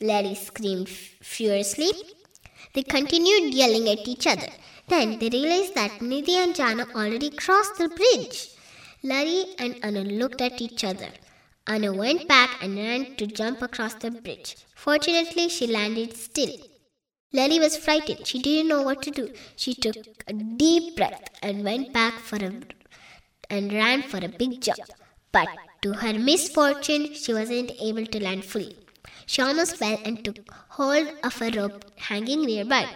Larry 0.00 0.34
screamed 0.34 0.88
furiously. 0.88 1.90
They 2.72 2.82
continued 2.82 3.54
yelling 3.54 3.88
at 3.88 4.08
each 4.08 4.26
other. 4.26 4.48
Then 4.88 5.18
they 5.18 5.28
realized 5.28 5.74
that 5.74 6.00
Nidhi 6.00 6.36
and 6.42 6.54
Jana 6.54 6.86
already 6.94 7.30
crossed 7.30 7.78
the 7.78 7.88
bridge. 7.88 8.50
Larry 9.02 9.44
and 9.58 9.78
Anu 9.84 10.02
looked 10.02 10.40
at 10.40 10.60
each 10.60 10.82
other. 10.84 11.10
Anu 11.66 11.94
went 11.96 12.26
back 12.26 12.62
and 12.62 12.76
ran 12.76 13.14
to 13.16 13.26
jump 13.26 13.62
across 13.62 13.94
the 13.94 14.10
bridge. 14.10 14.56
Fortunately, 14.74 15.48
she 15.48 15.66
landed 15.66 16.16
still. 16.16 16.56
Larry 17.36 17.58
was 17.58 17.76
frightened. 17.76 18.26
She 18.28 18.38
didn't 18.38 18.68
know 18.68 18.82
what 18.82 19.02
to 19.02 19.10
do. 19.10 19.24
She 19.56 19.74
took 19.74 19.96
a 20.28 20.32
deep 20.32 20.96
breath 20.96 21.24
and 21.42 21.64
went 21.64 21.92
back 21.92 22.14
for 22.28 22.36
a 22.36 22.52
and 23.50 23.72
ran 23.72 24.02
for 24.02 24.18
a 24.24 24.28
big 24.28 24.60
jump. 24.60 24.78
But 25.32 25.48
to 25.82 25.94
her 26.02 26.14
misfortune, 26.28 27.12
she 27.12 27.34
wasn't 27.34 27.72
able 27.80 28.06
to 28.06 28.22
land 28.22 28.44
fully. 28.44 28.76
She 29.26 29.42
almost 29.42 29.76
fell 29.76 29.98
and 30.04 30.24
took 30.24 30.38
hold 30.78 31.08
of 31.24 31.42
a 31.42 31.50
rope 31.50 31.84
hanging 31.96 32.44
nearby. 32.44 32.86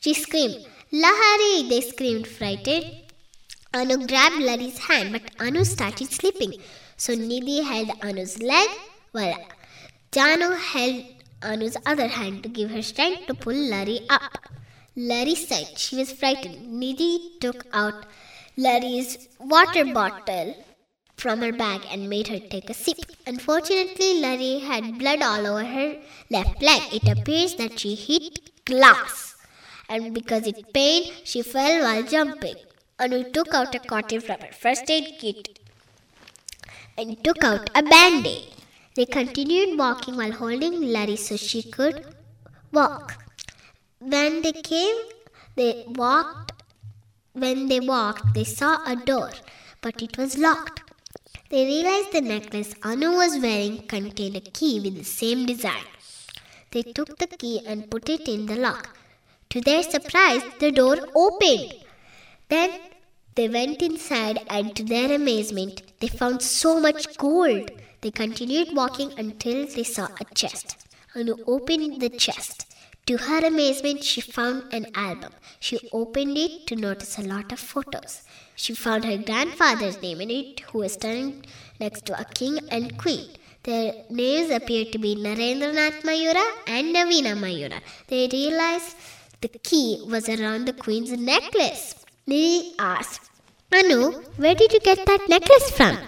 She 0.00 0.14
screamed, 0.14 0.66
Lahari! 0.92 1.68
They 1.68 1.82
screamed, 1.82 2.26
frightened. 2.26 2.86
Anu 3.74 4.06
grabbed 4.06 4.42
Larry's 4.48 4.78
hand, 4.78 5.12
but 5.12 5.30
Anu 5.38 5.64
started 5.64 6.10
slipping. 6.10 6.54
So 6.96 7.14
Nidhi 7.14 7.62
held 7.62 7.90
Anu's 8.02 8.40
leg 8.40 8.68
while 9.12 9.36
Janu 10.10 10.56
held 10.58 11.04
Anu's 11.42 11.76
other 11.86 12.08
hand 12.08 12.42
to 12.42 12.48
give 12.48 12.70
her 12.70 12.82
strength 12.82 13.26
to 13.26 13.34
pull 13.34 13.54
Larry 13.54 14.00
up. 14.10 14.48
Larry 14.96 15.34
said 15.34 15.78
She 15.78 15.96
was 15.96 16.12
frightened. 16.12 16.82
Nidhi 16.82 17.38
took 17.40 17.66
out 17.72 18.06
Larry's 18.56 19.28
water 19.38 19.84
bottle 19.84 20.56
from 21.16 21.40
her 21.40 21.52
bag 21.52 21.82
and 21.90 22.10
made 22.10 22.28
her 22.28 22.40
take 22.40 22.68
a 22.70 22.74
sip. 22.74 22.98
Unfortunately, 23.26 24.20
Larry 24.20 24.58
had 24.58 24.98
blood 24.98 25.22
all 25.22 25.46
over 25.46 25.64
her 25.64 25.96
left 26.30 26.60
leg. 26.60 26.82
It 26.92 27.08
appears 27.08 27.54
that 27.54 27.78
she 27.78 27.94
hit 27.94 28.64
glass, 28.64 29.36
and 29.88 30.12
because 30.12 30.46
it 30.46 30.72
pained, 30.72 31.12
she 31.24 31.42
fell 31.42 31.82
while 31.82 32.02
jumping. 32.02 32.56
Anu 32.98 33.30
took 33.30 33.54
out 33.54 33.74
a 33.76 33.78
cotton 33.78 34.20
from 34.20 34.40
her 34.40 34.52
first 34.52 34.90
aid 34.90 35.18
kit 35.20 35.60
and 36.96 37.22
took 37.22 37.44
out 37.44 37.70
a 37.76 37.82
band-aid. 37.82 38.57
They 38.98 39.06
continued 39.06 39.78
walking 39.78 40.16
while 40.16 40.32
holding 40.32 40.80
Larry 40.92 41.14
so 41.14 41.36
she 41.36 41.62
could 41.62 42.04
walk. 42.72 43.12
When 44.00 44.42
they 44.42 44.50
came, 44.50 44.96
they 45.54 45.84
walked. 45.86 46.64
When 47.32 47.68
they 47.68 47.78
walked, 47.78 48.34
they 48.34 48.42
saw 48.42 48.72
a 48.84 48.96
door, 48.96 49.30
but 49.82 50.02
it 50.02 50.18
was 50.18 50.36
locked. 50.36 50.82
They 51.48 51.64
realized 51.64 52.10
the 52.10 52.22
necklace 52.22 52.74
Anu 52.82 53.12
was 53.12 53.38
wearing 53.38 53.86
contained 53.86 54.34
a 54.34 54.40
key 54.40 54.80
with 54.80 54.96
the 54.98 55.04
same 55.04 55.46
design. 55.46 55.86
They 56.72 56.82
took 56.82 57.18
the 57.18 57.28
key 57.28 57.60
and 57.64 57.88
put 57.88 58.08
it 58.08 58.26
in 58.26 58.46
the 58.46 58.56
lock. 58.56 58.98
To 59.50 59.60
their 59.60 59.84
surprise, 59.84 60.42
the 60.58 60.72
door 60.72 60.96
opened. 61.14 61.72
Then 62.48 62.72
they 63.36 63.48
went 63.48 63.80
inside, 63.80 64.40
and 64.50 64.74
to 64.74 64.82
their 64.82 65.12
amazement, 65.14 65.82
they 66.00 66.08
found 66.08 66.42
so 66.42 66.80
much 66.80 67.16
gold. 67.16 67.70
They 68.00 68.10
continued 68.10 68.74
walking 68.74 69.12
until 69.18 69.66
they 69.66 69.84
saw 69.84 70.08
a 70.20 70.24
chest. 70.34 70.76
Anu 71.16 71.36
opened 71.46 72.00
the 72.00 72.10
chest. 72.10 72.66
To 73.06 73.16
her 73.16 73.44
amazement, 73.46 74.04
she 74.04 74.20
found 74.20 74.64
an 74.72 74.86
album. 74.94 75.32
She 75.58 75.78
opened 75.92 76.36
it 76.36 76.66
to 76.68 76.76
notice 76.76 77.18
a 77.18 77.22
lot 77.22 77.50
of 77.52 77.58
photos. 77.58 78.22
She 78.54 78.74
found 78.74 79.04
her 79.04 79.16
grandfather's 79.16 80.00
name 80.02 80.20
in 80.20 80.30
it, 80.30 80.60
who 80.60 80.78
was 80.78 80.92
standing 80.92 81.44
next 81.80 82.04
to 82.06 82.20
a 82.20 82.24
king 82.24 82.58
and 82.70 82.98
queen. 82.98 83.30
Their 83.62 83.94
names 84.10 84.50
appeared 84.50 84.92
to 84.92 84.98
be 84.98 85.16
Narendranath 85.16 86.02
Mayura 86.02 86.44
and 86.66 86.94
Navina 86.94 87.34
Mayura. 87.36 87.80
They 88.08 88.28
realized 88.30 88.94
the 89.40 89.48
key 89.48 90.02
was 90.06 90.28
around 90.28 90.66
the 90.66 90.72
queen's 90.72 91.12
necklace. 91.12 91.94
Nidhi 92.28 92.74
asked, 92.78 93.30
Anu, 93.72 94.22
where 94.36 94.54
did 94.54 94.72
you 94.72 94.80
get 94.80 95.04
that 95.06 95.28
necklace 95.28 95.70
from? 95.70 95.98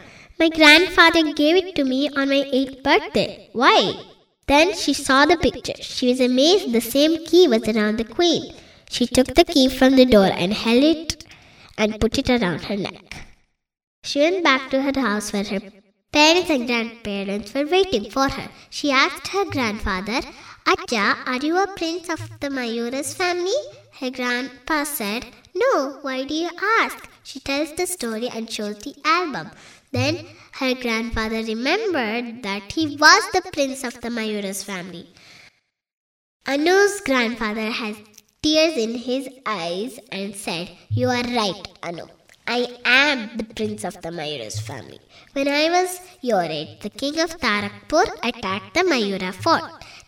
My 0.40 0.48
grandfather 0.48 1.34
gave 1.34 1.56
it 1.56 1.74
to 1.76 1.84
me 1.84 2.08
on 2.16 2.30
my 2.30 2.44
eighth 2.50 2.82
birthday. 2.82 3.50
Why? 3.52 3.92
Then 4.46 4.74
she 4.74 4.94
saw 4.94 5.26
the 5.26 5.36
picture. 5.36 5.80
She 5.82 6.06
was 6.08 6.18
amazed 6.18 6.72
the 6.72 6.80
same 6.80 7.26
key 7.26 7.46
was 7.46 7.68
around 7.68 7.98
the 7.98 8.04
queen. 8.04 8.54
She 8.88 9.06
took 9.06 9.34
the 9.34 9.44
key 9.44 9.68
from 9.68 9.96
the 9.96 10.06
door 10.06 10.30
and 10.32 10.54
held 10.54 10.82
it 10.82 11.26
and 11.76 12.00
put 12.00 12.16
it 12.16 12.30
around 12.30 12.64
her 12.64 12.76
neck. 12.78 13.16
She 14.02 14.20
went 14.20 14.42
back 14.42 14.70
to 14.70 14.80
her 14.80 14.98
house 14.98 15.30
where 15.30 15.44
her 15.44 15.60
parents 16.10 16.48
and 16.48 16.66
grandparents 16.66 17.52
were 17.52 17.66
waiting 17.66 18.10
for 18.10 18.30
her. 18.30 18.48
She 18.70 18.90
asked 18.90 19.28
her 19.28 19.44
grandfather, 19.44 20.22
Acha, 20.66 21.16
are 21.26 21.44
you 21.46 21.58
a 21.62 21.66
prince 21.76 22.08
of 22.08 22.40
the 22.40 22.48
Mayura's 22.48 23.12
family? 23.12 23.60
Her 24.00 24.10
grandpa 24.10 24.84
said, 24.84 25.26
No, 25.54 25.98
why 26.00 26.24
do 26.24 26.32
you 26.32 26.48
ask? 26.80 27.10
She 27.22 27.40
tells 27.40 27.74
the 27.74 27.86
story 27.86 28.28
and 28.28 28.50
shows 28.50 28.78
the 28.78 28.94
album. 29.04 29.50
Then 29.92 30.26
her 30.52 30.74
grandfather 30.74 31.42
remembered 31.42 32.42
that 32.42 32.72
he 32.72 32.96
was 32.96 33.22
the 33.32 33.42
prince 33.52 33.82
of 33.84 34.00
the 34.00 34.08
Mayura's 34.08 34.62
family. 34.62 35.08
Anu's 36.46 37.00
grandfather 37.00 37.70
had 37.70 37.96
tears 38.42 38.76
in 38.76 38.94
his 38.94 39.28
eyes 39.46 39.98
and 40.10 40.34
said, 40.34 40.70
You 40.88 41.08
are 41.08 41.22
right, 41.22 41.68
Anu. 41.82 42.06
I 42.46 42.66
am 42.84 43.36
the 43.36 43.44
prince 43.44 43.84
of 43.84 44.00
the 44.02 44.08
Mayura's 44.08 44.58
family. 44.58 44.98
When 45.34 45.46
I 45.46 45.70
was 45.70 46.00
your 46.20 46.42
age, 46.42 46.80
the 46.80 46.90
king 46.90 47.20
of 47.20 47.38
Tarakpur 47.38 48.06
attacked 48.22 48.74
the 48.74 48.80
Mayura 48.80 49.32
fort. 49.32 49.62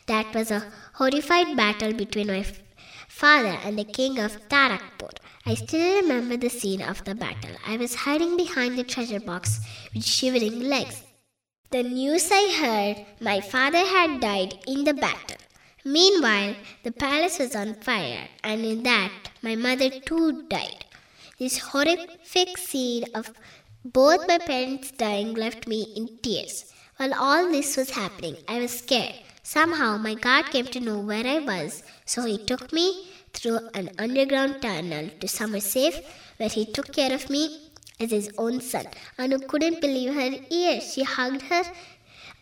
That 0.06 0.34
was 0.34 0.50
a 0.50 0.64
horrified 0.94 1.56
battle 1.56 1.92
between 1.92 2.28
my 2.28 2.44
father 3.08 3.56
and 3.64 3.78
the 3.78 3.84
king 3.84 4.18
of 4.18 4.48
Tarakpur. 4.48 5.12
I 5.44 5.54
still 5.54 6.02
remember 6.02 6.36
the 6.36 6.48
scene 6.48 6.82
of 6.82 7.02
the 7.04 7.16
battle. 7.16 7.56
I 7.66 7.76
was 7.76 7.96
hiding 7.96 8.36
behind 8.36 8.78
the 8.78 8.84
treasure 8.84 9.18
box 9.18 9.58
with 9.92 10.04
shivering 10.04 10.60
legs. 10.60 11.02
The 11.72 11.82
news 11.82 12.28
I 12.30 12.44
heard 12.60 13.06
my 13.20 13.40
father 13.40 13.84
had 13.84 14.20
died 14.20 14.54
in 14.68 14.84
the 14.84 14.94
battle. 14.94 15.38
Meanwhile, 15.84 16.54
the 16.84 16.92
palace 16.92 17.40
was 17.40 17.56
on 17.56 17.74
fire, 17.74 18.28
and 18.44 18.64
in 18.64 18.84
that, 18.84 19.10
my 19.42 19.56
mother 19.56 19.90
too 19.90 20.44
died. 20.48 20.84
This 21.40 21.58
horrific 21.58 22.56
scene 22.56 23.06
of 23.12 23.32
both 23.84 24.28
my 24.28 24.38
parents 24.38 24.92
dying 24.92 25.34
left 25.34 25.66
me 25.66 25.92
in 25.96 26.18
tears. 26.22 26.72
While 26.98 27.14
all 27.14 27.50
this 27.50 27.76
was 27.76 27.90
happening, 27.90 28.36
I 28.46 28.60
was 28.60 28.78
scared. 28.78 29.16
Somehow, 29.42 29.98
my 29.98 30.14
guard 30.14 30.46
came 30.50 30.66
to 30.66 30.78
know 30.78 31.00
where 31.00 31.26
I 31.26 31.40
was, 31.40 31.82
so 32.04 32.24
he 32.26 32.38
took 32.38 32.72
me 32.72 33.08
through 33.32 33.60
an 33.74 33.90
underground 33.98 34.62
tunnel 34.62 35.10
to 35.20 35.28
safe 35.60 35.98
where 36.36 36.48
he 36.48 36.64
took 36.66 36.92
care 36.92 37.12
of 37.12 37.28
me 37.30 37.42
as 38.00 38.10
his 38.10 38.30
own 38.38 38.60
son. 38.60 38.86
Anu 39.18 39.38
couldn't 39.50 39.80
believe 39.80 40.14
her 40.14 40.30
ears. 40.50 40.92
She 40.92 41.02
hugged 41.02 41.42
her 41.42 41.64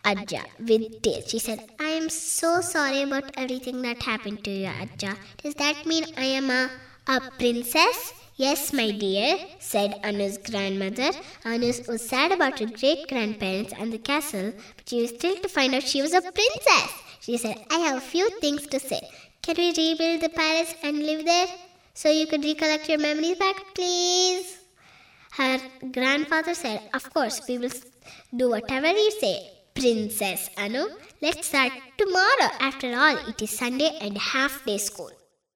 Ajja 0.03 0.43
with 0.59 1.01
tears. 1.01 1.29
She 1.29 1.39
said, 1.39 1.59
I 1.79 1.89
am 1.89 2.09
so 2.09 2.61
sorry 2.61 3.03
about 3.03 3.31
everything 3.37 3.81
that 3.83 4.01
happened 4.01 4.43
to 4.45 4.51
you, 4.51 4.67
Ajja. 4.67 5.15
Does 5.43 5.55
that 5.55 5.85
mean 5.85 6.05
I 6.17 6.25
am 6.39 6.49
a, 6.49 6.69
a 7.07 7.21
princess? 7.37 8.13
Yes, 8.35 8.73
my 8.73 8.89
dear, 8.89 9.37
said 9.59 9.99
Anu's 10.03 10.39
grandmother. 10.39 11.11
Anu 11.45 11.71
was 11.87 12.09
sad 12.09 12.31
about 12.31 12.57
her 12.59 12.65
great 12.65 13.07
grandparents 13.07 13.73
and 13.77 13.93
the 13.93 13.99
castle, 13.99 14.53
but 14.75 14.89
she 14.89 15.01
was 15.03 15.11
thrilled 15.11 15.43
to 15.43 15.49
find 15.49 15.75
out 15.75 15.83
she 15.83 16.01
was 16.01 16.13
a 16.13 16.21
princess. 16.21 16.91
She 17.19 17.37
said, 17.37 17.57
I 17.69 17.77
have 17.79 17.97
a 17.97 18.01
few 18.01 18.27
things 18.39 18.65
to 18.67 18.79
say. 18.79 19.01
Can 19.43 19.55
we 19.57 19.69
rebuild 19.75 20.21
the 20.21 20.29
palace 20.29 20.73
and 20.83 20.99
live 20.99 21.25
there? 21.25 21.47
So 21.93 22.09
you 22.09 22.27
could 22.27 22.43
recollect 22.43 22.87
your 22.87 22.99
memories 22.99 23.37
back, 23.37 23.55
please? 23.73 24.59
Her 25.31 25.59
grandfather 25.91 26.53
said, 26.53 26.81
Of 26.93 27.11
course, 27.13 27.41
we 27.47 27.57
will 27.57 27.71
do 28.35 28.49
whatever 28.49 28.87
you 28.87 29.11
say, 29.19 29.49
Princess 29.73 30.49
Anu. 30.57 30.85
Let's 31.21 31.47
start 31.47 31.71
tomorrow. 31.97 32.49
After 32.59 32.95
all, 32.95 33.17
it 33.29 33.41
is 33.41 33.57
Sunday 33.57 33.97
and 33.99 34.17
half 34.17 34.63
day 34.65 34.77
school. 34.77 35.11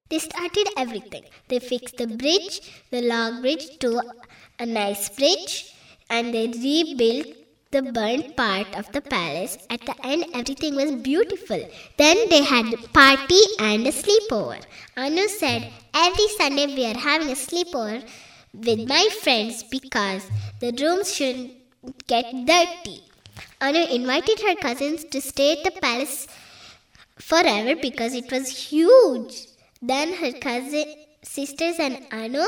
They 0.10 0.20
started 0.20 0.68
everything. 0.78 1.24
They 1.48 1.60
fixed 1.60 1.98
the 1.98 2.08
bridge, 2.08 2.62
the 2.92 3.02
log 3.02 3.42
bridge, 3.42 3.78
to 3.80 4.02
a 4.60 4.66
nice 4.66 5.10
bridge. 5.10 5.72
and 6.10 6.34
they 6.34 6.48
rebuilt 6.48 7.28
the 7.76 7.92
burnt 7.98 8.36
part 8.36 8.68
of 8.80 8.92
the 8.94 9.02
palace. 9.02 9.58
At 9.70 9.86
the 9.86 9.96
end, 10.12 10.26
everything 10.34 10.76
was 10.76 10.92
beautiful. 11.10 11.62
Then 11.98 12.18
they 12.30 12.44
had 12.44 12.74
a 12.74 12.78
party 13.00 13.42
and 13.60 13.86
a 13.88 13.92
sleepover. 14.02 14.62
Anu 14.96 15.28
said, 15.28 15.72
Every 15.94 16.28
Sunday 16.38 16.68
we 16.68 16.86
are 16.92 17.02
having 17.10 17.30
a 17.30 17.42
sleepover 17.48 17.98
with 18.54 18.88
my 18.88 19.06
friends 19.22 19.64
because 19.64 20.30
the 20.62 20.72
rooms 20.82 21.14
shouldn't 21.14 21.52
get 22.08 22.32
dirty. 22.54 23.02
Anu 23.62 23.84
invited 24.00 24.40
her 24.42 24.56
cousins 24.56 25.04
to 25.06 25.20
stay 25.22 25.50
at 25.58 25.64
the 25.66 25.80
palace 25.82 26.28
forever 27.18 27.76
because 27.88 28.14
it 28.14 28.32
was 28.32 28.48
huge. 28.70 29.48
Then 29.82 30.14
her 30.22 30.32
cousin 30.32 30.86
sisters 31.24 31.78
and 31.80 31.98
Anu 32.12 32.46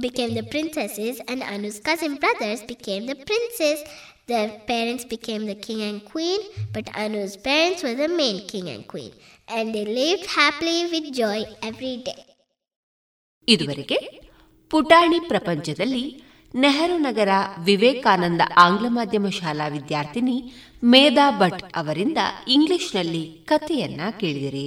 became 0.00 0.34
the 0.34 0.42
princesses, 0.42 1.20
and 1.28 1.42
Anu's 1.42 1.78
cousin 1.78 2.16
brothers 2.16 2.62
became 2.62 3.06
the 3.06 3.14
princes. 3.14 3.84
Their 4.28 4.48
parents 4.68 5.04
became 5.04 5.44
the 5.44 5.54
king 5.56 5.82
and 5.82 6.04
queen, 6.04 6.40
but 6.72 6.86
Anu's 6.94 7.36
parents 7.38 7.82
were 7.82 7.94
the 7.94 8.08
main 8.10 8.46
king 8.48 8.68
and 8.68 8.86
queen, 8.86 9.12
and 9.48 9.74
they 9.74 9.84
lived 9.94 10.26
happily 10.36 10.78
with 10.86 11.08
joy 11.14 11.38
every 11.62 11.96
day. 12.08 12.20
ಇದುವರೆಗೆ 13.48 13.98
ಪುಟಾಣಿ 14.70 15.20
ಪ್ರಪಂಚದಲ್ಲಿ 15.20 16.04
ನೆಹರು 16.54 16.98
ನಗರ 16.98 17.30
ವಿವೇಕಾನಂದ 17.58 18.42
ಆಂಗ್ಲ 18.56 18.86
ಮಾಧ್ಯಮ 18.88 19.28
ಶಾಲಾ 19.30 19.66
ವಿದ್ಯಾರ್ಥಿನಿ 19.68 20.36
ಮೇಧಾ 20.82 21.26
ಭಟ್ 21.38 21.62
ಅವರಿಂದ 21.74 22.20
ಇಂಗ್ಲಿಷ್ನಲ್ಲಿ 22.48 23.22
ಕಥೆಯನ್ನ 23.44 24.00
ಕೇಳಿದಿರಿ 24.20 24.66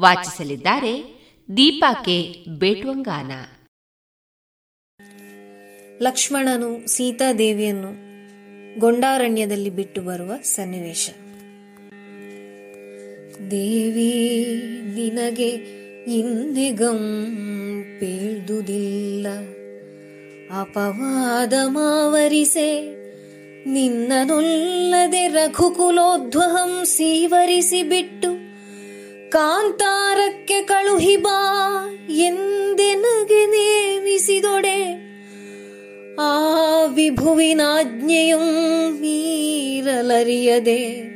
ವಾಚಿಸಲಿದ್ದಾರೆ. 0.00 1.02
ದೀಪಾಕೆ 1.56 2.34
ಬೇಟ್ವಂಗಾನ. 2.58 3.32
ಲಕ್ಷ್ಮಣನು 6.02 6.88
ಸೀತಾದೇವಿಯನ್ನು 6.88 8.10
ಗೊಂಡಾರಣ್ಯದಲ್ಲಿ 8.80 9.70
ಬಿಟ್ಟು 9.70 10.02
ಬರುವ 10.02 10.32
ಸನ್ನಿವೇಶ. 10.42 11.10
ದೇವಿ, 13.50 14.12
ನಿನಗೆ 14.94 15.48
ಇಂದಿಗಂ 16.18 16.98
ಪೇಳ್ದುದಿಲ್ಲ. 18.00 19.26
ಅಪವಾದ 20.60 21.52
ಮಾವರಿಸೆ, 21.66 23.00
ನಿನ್ನನೊಲ್ಲದೆ 23.64 25.28
ರಘುಕುಲೋಧ್ವಹಂ 25.28 26.84
ಸೀವರಿಸಿ 26.84 27.82
ಬಿಟ್ಟು 27.82 28.39
ಕಾಂತಾರಕ್ಕೆ 29.30 30.62
ಕಳುಹಿ 30.62 31.16
ಬಾ, 31.16 31.80
ಎಂದೆನಗೆ 32.10 33.46
ನೇಮಿಸಿದೊಡೆ. 33.46 35.10
ಆ 36.20 36.84
ವಿಭುವಿನಾಜ್ಞೆಯು 36.84 38.90
ಮೀರಲರಿಯದೆ. 38.90 41.10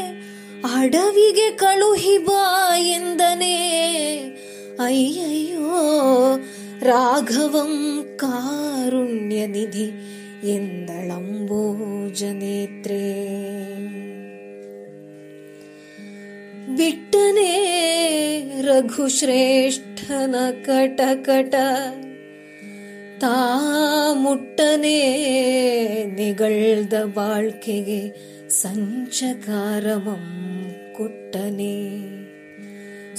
ಅಡವಿಗೆ 0.75 1.51
ಕಳುಹಿಬಾ 1.57 2.43
ಎಂದನೇ 2.91 3.57
ಅಯ್ಯಯ್ಯೋ 4.82 5.80
ರಾಘವಂ 6.82 7.74
ಕಾರುಣ್ಯನಿಧಿ 8.22 9.88
ಎಂದಳಂಬೋಜನೇತ್ರೇ 10.48 13.04
ಬಿಟ್ಟನೆ 16.78 17.52
ರಘುಶ್ರೇಷ್ಠನ 18.68 20.36
ಕಟಕಟ 20.66 21.56
ತಾ 23.22 23.36
ಮುಟ್ಟನೆ 24.16 24.98
ನಿಗಳ್ದ 26.16 26.96
ಬಾಳ್ಕೆಗೆ 27.16 28.02
ಸಂಚಕಾರಮಂ 28.62 30.26
ಕೊಟ್ಟನೆ 30.98 31.76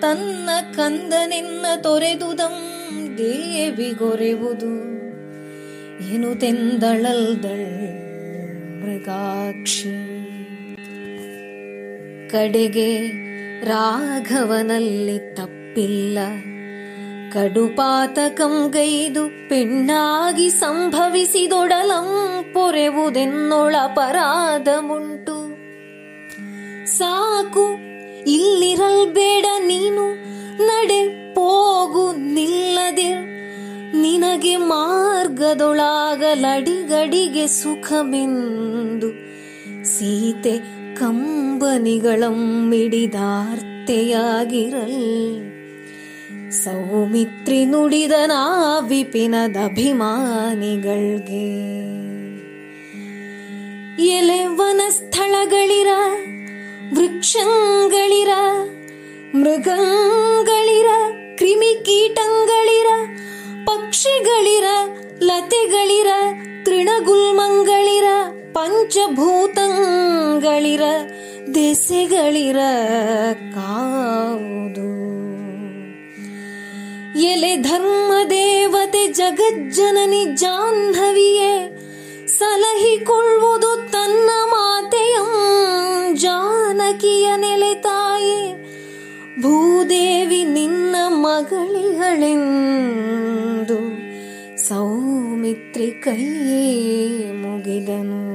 ತನ್ನ 0.01 0.49
ಕಂದನೆನ್ನ 0.77 1.67
ತೊರೆದುದಂ 1.83 2.57
ದೇವಿಗೊರೆವುದು 3.19 4.73
ಏನು 6.15 6.41
ತೆಂದಳಲ್ದಳ್ 6.41 7.69
ಮೃಗಾಕ್ಷಿ. 8.83 9.93
ಕಡೆಗೆ 12.31 13.23
ರಾಘವನಲ್ಲಿ 13.65 15.19
ತಪ್ಪಿಲ್ಲ 15.73 16.19
ಕಡುಪಾತಕಂ 17.33 18.71
ಗೈದು 18.71 19.49
ಪೆಣ್ಣಾಗಿ 19.49 20.51
ಸಂಭವಿಸಿದೊಡಲಂ 20.51 22.09
ಪೊರೆವುದೆನ್ನೊಳಪರಾಧ 22.55 24.69
ಮುಂಟು 24.81 25.37
ಸಾಕು, 26.97 27.65
ಇಲ್ಲಿರಲ್ಬೇಡ 28.31 29.47
ನೀನು, 29.67 30.05
ನಡೆ 30.67 31.35
ಹೋಗು 31.35 32.13
ನಿಲ್ಲದೆ. 32.13 33.11
ನಿನಗೆ 34.03 34.57
ಮಾರ್ಗದೊಳಾಗಲಡಿಗಡಿಗೆ 34.57 37.47
ಸುಖವೆಂದು 37.47 39.11
ಸೀತೆ 39.85 40.59
ಕಂಬನಿಗಳಂ 40.97 42.69
ಮಿಡಿದಾರ್ತೆಯಾಗಿರಲ್. 42.69 45.62
ಸೌಮಿತ್ರಿ 46.53 47.65
ನುಡಿದ 47.65 48.13
ನಾ 48.27 48.79
ವಿಪಿನದ 48.79 49.57
ಅಭಿಮಾನಿಗಳ್ಗೆ. 49.57 51.73
ಎಲೆ 54.05 54.47
ವನಸ್ಥಳಗಳಿರ, 54.47 55.87
ವೃಕ್ಷಗಳಿರ, 56.95 58.29
ಮೃಗಗಳಿರ, 59.35 60.87
ಕ್ರಿಮಿಕೀಟಗಳಿರ, 61.37 62.87
ಪಕ್ಷಿಗಳಿರ, 63.67 64.65
ಲತೆಗಳಿರ, 65.23 66.07
ತೃಣಗುಲ್ಮಂಗಳಿರ, 66.65 68.05
ಪಂಚಭೂತಗಳಿರ, 68.53 70.83
ದೆಸೆಗಳಿರ 71.55 72.57
ಕಾವುದು. 73.55 74.93
ಎಲೆ 77.17 77.57
ಧರ್ಮ 77.57 78.13
ದೇವತೆ 78.31 79.07
ಜಗಜ್ಜನನಿ 79.07 80.25
ಜಾಹ್ನವಿಯೇ, 80.35 81.79
ಸಲಹಿಕೊಳ್ಳುವುದು 82.27 83.89
ತನ್ನ 83.93 84.31
ಮಾತೆಯಂ 84.51 85.31
ಜಾನಕಿಯ 86.17 87.31
ನೆಲೆ 87.37 87.75
ತಾಯಿ. 87.75 88.63
ಭೂದೇವಿ 89.43 90.45
ನಿನ್ನ 90.45 90.97
ಮಗಳಿಗಳೆಂದು 91.09 91.93
ಸೌಮಿತ್ರಿ 94.69 95.91
ಕೈಯೇ 95.91 97.33
ಮುಗಿದನು. 97.33 98.33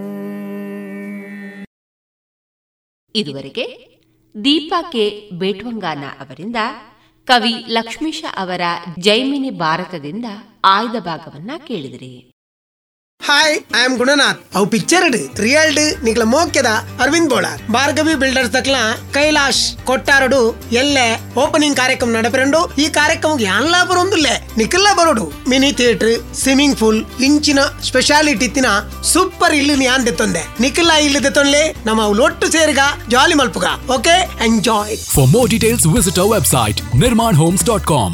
ಇದುವರೆಗೆ 3.16 3.98
ದೀಪಾ 4.44 4.82
ಕೆ. 4.82 5.30
ಬೇಟ್ವಂಗಾನ 5.34 6.04
ಅವರಿಂದ 6.20 6.56
ಕವಿ 7.28 7.66
ಲಕ್ಷ್ಮೀಶ 7.70 8.26
ಅವರ 8.38 8.62
ಜೈಮಿನಿ 9.00 9.50
ಭಾರತದಿಂದ 9.50 10.26
ಆಯ್ದ 10.66 10.96
ಭಾಗವನ್ನ 11.00 11.52
ಕೇಳಿದಿರಿ. 11.68 12.27
ಹಾಯ್ 13.22 13.56
ಐ 13.74 13.80
ಆಮ್ 13.80 13.96
ಗುಣನಾಥ್ 14.00 14.42
ಅವು 14.58 14.66
ಪಿಕ್ಚರ್ 14.74 15.06
ರಿಯಲ್ಡ್ 15.44 15.80
ನಿಕ್ಲ 16.06 16.26
ಮೋಕ್ಯದ 16.32 16.70
ಅರವಿಂದ್ 17.04 17.30
ಬೋಳಾರ್ 17.32 17.62
ಭಾರ್ಗವಿ 17.76 18.14
ಬಿಲ್ಡರ್ಸ್ 18.22 18.52
ತಕ್ಲ 18.54 18.76
ಕೈಲಾಶ್ 19.16 19.62
ಕೊಟ್ಟಾರಡು 19.86 20.40
ಎಲ್ಲೆ 20.82 21.06
ಓಪನಿಂಗ್ 21.44 21.78
ಕಾರ್ಯಕ್ರಮ 21.78 22.12
ನಡಪರೆಂಡು 22.12 22.60
ಈ 22.78 22.86
ಕಾರ್ಯಕ್ರಮ 22.90 23.42
ಯಾನ್ಲಾ 23.44 23.80
ಬರೊಂದುಲ್ಲೆ 23.84 24.36
ನಿಖಲ್ಲ 24.58 24.92
ಬರೋಡು 25.00 25.26
ಮಿನಿ 25.50 25.72
ಥಿಯೇಟರ್ 25.80 26.14
ಸ್ವಿಮ್ಮಿಂಗ್ 26.42 26.78
ಪೂಲ್ 26.80 27.02
ಇಂಚಿನ 27.28 27.64
ಸ್ಪೆಷಾಲಿಟಿ 27.88 28.48
ಇತ್ತಿನ 28.50 28.70
ಸೂಪರ್ 29.12 29.56
ಇಲ್ಲಿ 29.56 29.88
ಯಾನ್ 29.88 30.06
ದೆತ್ತೊಂದೆ 30.06 30.44
ನಿಖಲ್ಲ 30.60 30.96
ಇಲ್ಲಿ 31.08 31.22
ದೆತ್ತೊನ್ಲೆ 31.24 31.64
ನಮ್ಮ 31.86 32.00
ಅವು 32.02 32.24
ಒಟ್ಟು 32.24 32.50
ಸೇರ್ಗ 32.52 32.86
ಜಾಲಿ 33.08 33.38
ಮಲ್ಪುಗ 33.42 33.68
okay 33.98 34.16
enjoy 34.46 34.96
for 35.10 35.30
more 35.36 35.52
details 35.56 35.88
visit 35.98 36.22
our 36.24 36.34
website 36.38 36.80
visit 36.96 37.20
Homes 37.38 37.66
dot 37.66 37.84
nirmanhomes.com. 37.84 38.14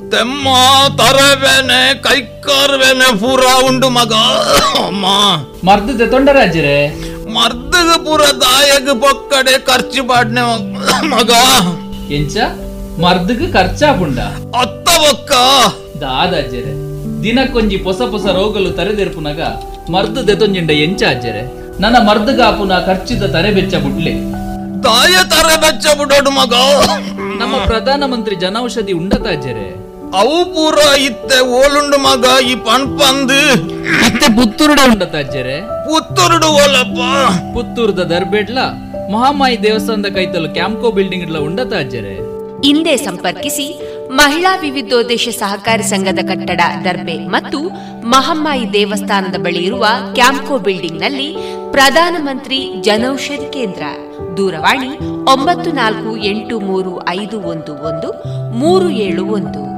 ತೆಮ್ಮ 0.11 0.47
ತರವೇನೆ 0.99 1.81
ಕೈಕಾರ್ವೇನೆ 2.03 3.19
ಪೂರ 3.19 3.43
ಉಂಡು 3.67 3.89
ಮಗ. 3.89 4.13
ಅಮ್ಮ. 4.81 5.05
ಮರ್ದದ 5.63 6.03
ತೊಂಡರಾಜ್ಜರೆ 6.09 6.77
ಮರ್ದಗ 7.35 7.89
ಪೂರ 8.05 8.21
ದಾಯಗ 8.41 8.89
ಪೊಕ್ಕಡೆ 8.99 9.65
ಖರ್ಚು 9.67 10.03
ಪಾಡ್ನೆ 10.07 10.43
ಮಗ. 11.07 11.31
ಎಂಚ? 12.09 12.37
ಮರ್ದಗ್ 13.01 13.53
ಖರ್ಚಾಪುಂಡ 13.53 14.19
ಅತ್ತ 14.61 14.87
ಒಕ್ಕ 15.11 15.31
ದಾದಾಜರೆ 16.01 16.73
ದಿನಕ್ಕೊಂಜಿ 17.23 17.77
ಹೊಸ 17.83 18.01
ಹೊಸ 18.11 18.25
ರೋಗಲು 18.35 18.69
ತರೆದೆರ್ಪುನಗ 18.71 19.41
ಮರ್ದು 19.89 20.27
ದೆತೊಂಜಿಂಡ 20.27 20.71
ಎಂಚ 20.85 21.03
ಅಜ್ಜರೆ 21.09 21.43
ನನ್ನ 21.79 21.97
ಮರ್ದಗಾಪುನ 22.07 22.73
ಖರ್ಚಿದ 22.85 23.23
ತರೆ 23.33 23.51
ಬೆಚ್ಚ 23.51 23.75
ಬುಡ್ಲೆ. 23.75 24.13
ತಾಯ 24.83 25.15
ತರ 25.29 25.47
ಬೆಚ್ಚ 25.57 25.85
ಬಿಡೋಡು 25.97 26.31
ಮಗ. 26.31 26.53
ನಮ್ಮ 27.41 27.55
ಪ್ರಧಾನಮಂತ್ರಿ 27.65 28.35
ಜನೌಷಧಿ 28.35 28.93
ಉಂಡತ 28.93 29.27
ಪೂರ 30.13 30.77
ಇತ್ತೆ 30.97 31.39
ಓಲುಂಡು 31.39 31.97
ಮಗ 31.97 32.25
ಈ 32.51 32.55
ಪಣ್ಪಂದು 32.55 33.55
ಮತ್ತೆ 33.83 34.35
ಪುತ್ತೂರುಡ 34.35 34.79
ಉಂಡ 34.85 35.03
ಪುತ್ತೂರುಡು 35.87 36.47
ಓಲಪ್ಪ. 36.47 36.99
ಪುತ್ತೂರುದ 37.55 37.99
ದರ್ಬೇಡ್ಲ? 37.99 38.57
ಮಹಾಮಾಯಿ 39.13 39.63
ದೇವಸ್ಥಾನದ 39.63 40.05
ಕೈತಲು 40.05 40.49
ಕ್ಯಾಂಪ್ಕೋ 40.53 40.91
ಬಿಲ್ಡಿಂಗ್ 40.91 41.23
ಇಡ್ಲ 41.23 41.37
ಉಂಡ 41.37 41.59
ಅಜ್ಜರೆ 41.59 42.15
ಹಿಂದೆ 42.65 42.97
ಸಂಪರ್ಕಿಸಿ 42.97 43.81
ಮಹಿಳಾ 44.11 44.55
ವಿವಿಧೋದ್ದೇಶ 44.55 45.29
ಸಹಕಾರಿ 45.29 45.83
ಸಂಘದ 45.83 46.19
ಕಟ್ಟಡ 46.27 46.61
ದರ್ಬೆ 46.85 47.27
ಮತ್ತು 47.27 47.69
ಮಹಮ್ಮಾಯಿ 48.05 48.73
ದೇವಸ್ಥಾನದ 48.73 49.35
ಬಳಿ 49.35 49.59
ಇರುವ 49.59 49.85
ಕ್ಯಾಂಪ್ಕೋ 50.13 50.57
ಬಿಲ್ಡಿಂಗ್ನಲ್ಲಿ 50.57 51.35
ಪ್ರಧಾನಮಂತ್ರಿ 51.71 52.81
ಜನೌಷಧಿ 52.81 53.53
ಕೇಂದ್ರ. 53.53 53.83
ದೂರವಾಣಿ 54.37 54.97
ಒಂಬತ್ತು 55.31 55.71
ನಾಲ್ಕು 55.71 56.17
ಎಂಟು 56.17 56.59
ಮೂರು 56.59 57.09
ಐದು 57.09 57.39
ಒಂದು 57.41 57.73
ಒಂದು 57.73 58.11
ಮೂರು 58.51 58.89
ಏಳು 58.89 59.25
ಒಂದು. 59.25 59.70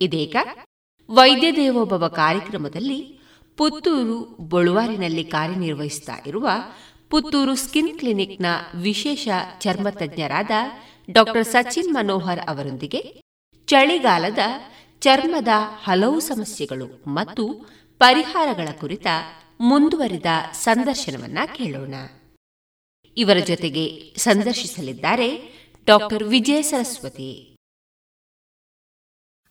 ಇದೀಗ 0.00 0.36
ವೈದ್ಯ 1.10 1.52
ದೇವೋಭವ 1.52 2.08
ಕಾರ್ಯಕ್ರಮದಲ್ಲಿ 2.08 3.20
ಪುತ್ತೂರು 3.56 4.36
ಬೊಳುವಾರಿನಲ್ಲಿ 4.40 5.24
ಕಾರ್ಯನಿರ್ವಹಿಸುತ್ತಾ 5.24 6.12
ಇರುವ 6.26 6.48
ಪುತ್ತೂರು 7.10 7.54
ಸ್ಕಿನ್ 7.54 7.98
ಕ್ಲಿನಿಕ್ನ 7.98 8.46
ವಿಶೇಷ 8.74 9.28
ಚರ್ಮ 9.58 9.88
ತಜ್ಞರಾದ 9.90 10.50
ಡಾಕ್ಟರ್ 11.10 11.44
ಸಚಿನ್ 11.44 11.94
ಮನೋಹರ್ 11.94 12.40
ಅವರೊಂದಿಗೆ 12.40 13.22
ಚಳಿಗಾಲದ 13.66 14.38
ಚರ್ಮದ 15.00 15.48
ಹಲವು 15.84 16.20
ಸಮಸ್ಯೆಗಳು 16.20 17.04
ಮತ್ತು 17.06 17.70
ಪರಿಹಾರಗಳ 17.98 18.68
ಕುರಿತ 18.80 19.06
ಮುಂದುವರಿದ 19.60 20.26
ಸಂದರ್ಶನವನ್ನ 20.52 21.38
ಕೇಳೋಣ. 21.54 21.94
ಇವರ 23.16 23.36
ಜೊತೆಗೆ 23.38 24.14
ಸಂದರ್ಶಿಸಲಿದ್ದಾರೆ 24.16 25.56
ಡಾಕ್ಟರ್ 25.86 26.24
ವಿಜಯ 26.24 26.62
ಸರಸ್ವತಿ. 26.62 27.55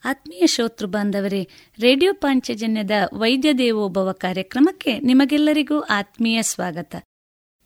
ಆತ್ಮೀಯ 0.06 0.48
ಶ್ರೋತೃ 0.48 0.86
ಬಾಂಧವರೇ, 0.86 1.48
ರೇಡಿಯೋ 1.80 2.14
ಪಾಂಚಜನ್ಯದ 2.14 2.92
ವೈದ್ಯ 3.14 3.54
ದೇವೋಭವ 3.54 4.12
ಕಾರ್ಯಕ್ರಮಕ್ಕೆ 4.12 5.00
ನಿಮಗೆಲ್ಲರಿಗೂ 5.00 5.80
ಆತ್ಮೀಯ 5.80 6.42
ಸ್ವಾಗತ. 6.42 6.96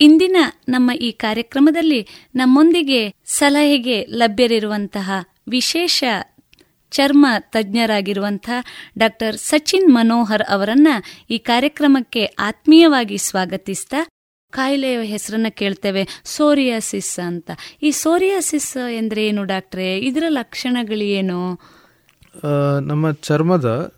ಇಂದಿನ 0.02 0.38
ನಮ್ಮ 0.70 0.92
ಈ 0.92 1.12
ಕಾರ್ಯಕ್ರಮದಲ್ಲಿ 1.12 2.08
ನಮ್ಮೊಂದಿಗೆ 2.36 3.14
ಸಲಹೆಗೆ 3.26 4.06
ಲಭ್ಯರಿರುವಂತಹ 4.06 5.12
ವಿಶೇಷ 5.50 6.04
ಚರ್ಮ 6.92 7.26
ತಜ್ಞರಾಗಿರುವಂತಹ 7.40 8.66
ಡಾಕ್ಟರ್ 8.98 9.38
ಸಚಿನ್ 9.38 9.94
ಮನೋಹರ್ 9.94 10.44
ಅವರನ್ನ 10.50 10.88
ಈ 11.30 11.38
ಕಾರ್ಯಕ್ರಮಕ್ಕೆ 11.38 12.26
ಆತ್ಮೀಯವಾಗಿ 12.26 13.18
ಸ್ವಾಗತಿಸ್ತಾ 13.18 14.08
ಕಾಯಿಲೆಯ 14.52 15.02
ಹೆಸರನ್ನ 15.02 15.48
ಕೇಳ್ತೇವೆ, 15.50 16.08
ಸೋರಿಯಾಸಿಸ್ 16.24 17.20
ಅಂತ. 17.20 17.52
ಈ 17.82 17.92
ಸೋರಿಯಾಸಿಸ್ 17.92 18.78
ಎಂದ್ರೆ 18.92 19.28
ಏನು 19.28 19.44
ಡಾಕ್ಟ್ರೆ? 19.44 20.00
ಇದರ 20.00 20.24
ಲಕ್ಷಣಗಳೇನು? 20.30 21.60
ನಮ್ಮ 22.82 23.12
ಚರ್ಮದ 23.12 23.92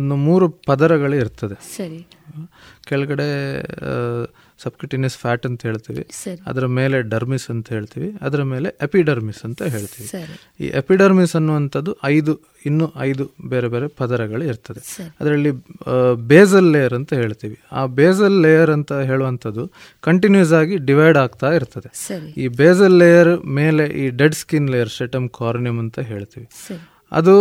ಮೂರು 0.00 0.48
ಪದರಗಳು 0.48 1.14
ಇರ್ತದೆ. 1.14 1.76
ಸರಿ. 1.76 2.06
ಕೆಳಗಡೆ 2.84 3.28
ಸಬ್ಕಿಟಿನಿಯಸ್ 4.62 5.16
ಫ್ಯಾಟ್ 5.16 5.46
ಅಂತ 5.46 5.62
ಹೇಳ್ತೀವಿ. 5.62 6.06
ಅದರ 6.46 6.66
ಮೇಲೆ 6.66 7.02
ಡರ್ಮಿಸ್ 7.02 7.50
ಅಂತ 7.50 7.68
ಹೇಳ್ತೀವಿ. 7.68 8.14
ಅದರ 8.22 8.42
ಮೇಲೆ 8.42 8.78
ಎಪಿಡರ್ಮಿಸ್ 8.82 9.44
ಅಂತ 9.44 9.62
ಹೇಳ್ತೀವಿ. 9.62 10.08
ಈ 10.60 10.66
ಎಪಿಡರ್ಮಿಸ್ 10.66 11.36
ಅನ್ನುವಂಥದ್ದು 11.36 11.96
ಐದು 12.04 12.40
ಇನ್ನು 12.66 12.92
ಐದು 12.98 13.30
ಬೇರೆ 13.48 13.68
ಬೇರೆ 13.68 13.88
ಪದರಗಳು 13.88 14.44
ಇರ್ತದೆ. 14.44 14.80
ಅದರಲ್ಲಿ 15.20 15.50
ಬೇಸಲ್ 16.14 16.72
ಲೇಯರ್ 16.72 16.92
ಅಂತ 16.92 17.12
ಹೇಳ್ತೀವಿ. 17.12 17.58
ಆ 17.72 17.86
ಬೇಸಲ್ 17.86 18.42
ಲೇಯರ್ 18.42 18.70
ಅಂತ 18.70 18.92
ಹೇಳುವಂಥದ್ದು 18.92 19.72
ಕಂಟಿನ್ಯೂಸ್ 20.00 20.52
ಆಗಿ 20.52 20.76
ಡಿವೈಡ್ 20.76 21.18
ಆಗ್ತಾ 21.18 21.52
ಇರ್ತದೆ. 21.52 21.88
ಈ 22.36 22.48
ಬೇಸಲ್ 22.48 22.92
ಲೇಯರ್ 22.92 23.44
ಮೇಲೆ 23.44 23.86
ಈ 23.86 24.08
dead 24.08 24.34
skin 24.34 24.70
layer 24.70 24.88
stratum 24.88 25.28
corneum 25.28 25.78
ಅಂತ 25.78 25.98
ಹೇಳ್ತೀವಿ. 25.98 26.46
ಅದು 27.12 27.34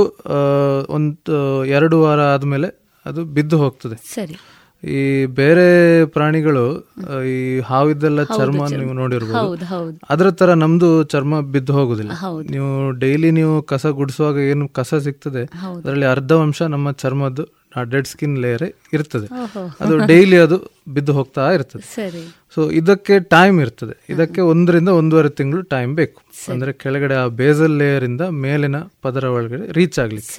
ಒಂದು 0.89 1.35
ಎರಡು 1.77 1.98
ವಾರ 2.02 2.19
ಆದಮೇಲೆ 2.35 2.69
ಅದು 3.06 3.23
ಬಿದ್ದು 3.38 3.57
ಹೋಗ್ತದೆ 3.57 3.98
ಸರಿ 4.15 4.38
ಈ 4.84 4.99
ಬೇರೆ 5.38 5.65
ಪ್ರಾಣಿಗಳು 6.06 6.64
ಈ 7.30 7.38
ಹಾವಿದ್ದೆಲ್ಲ 7.69 8.23
ಚರ್ಮ. 8.23 8.61
ನೀವು 8.81 8.94
ನೋಡಿರ್ಬೋದು. 8.94 9.95
ಅದರ 10.10 10.27
ತರ 10.31 10.49
ನಮ್ದು 10.64 10.89
ಚರ್ಮ 11.14 11.39
ಬಿದ್ದು 11.53 11.73
ಹೋಗುದಿಲ್ಲ 11.73 12.11
ನೀವು 12.49 12.69
ಡೈಲಿ 12.99 13.31
ನೀವು 13.31 13.56
ಕಸ 13.72 13.85
ಗುಡಿಸುವಾಗ 13.99 14.38
ಏನು 14.52 14.68
ಕಸ 14.69 14.95
ಸಿಗ್ತದೆ. 15.07 15.44
ಅದರಲ್ಲಿ 15.77 16.06
ಅರ್ಧ 16.06 16.34
ಅಂಶ 16.45 16.61
ನಮ್ಮ 16.76 16.91
ಚರ್ಮದ್ದು 17.03 17.45
ಡೆಡ್ 17.81 18.07
ಸ್ಕಿನ್ 18.07 18.37
ಲೇಯರ್ 18.37 18.63
ಇರ್ತದೆ. 18.93 19.27
ಅದು 19.79 19.97
ಡೈಲಿ 19.97 20.37
ಅದು 20.37 20.71
ಬಿದ್ದು 20.89 21.13
ಹೋಗ್ತಾ 21.13 21.51
ಇರ್ತದೆ. 21.51 21.83
ಸೊ 22.55 22.71
ಇದಕ್ಕೆ 22.71 23.19
ಟೈಮ್ 23.19 23.61
ಇರ್ತದೆ. 23.61 24.05
ಇದಕ್ಕೆ 24.09 24.41
ಒಂದರಿಂದ 24.41 24.89
ಒಂದೂವರೆ 24.89 25.29
ತಿಂಗಳು 25.29 25.61
ಟೈಮ್ 25.61 25.95
ಬೇಕು. 25.95 26.21
ಅಂದ್ರೆ 26.51 26.73
ಕೆಳಗಡೆ 26.73 27.13
ಆ 27.13 27.27
ಬೇಸಲ್ 27.27 27.77
ಲೇಯರ್ 27.77 28.03
ಇಂದ 28.03 28.21
ಮೇಲಿನ 28.21 28.75
ಪದರ 29.01 29.23
ಒಳಗಡೆ 29.23 29.71
ರೀಚ್ 29.71 29.99
ಆಗ್ಲಿಕ್ಕೆ. 29.99 30.33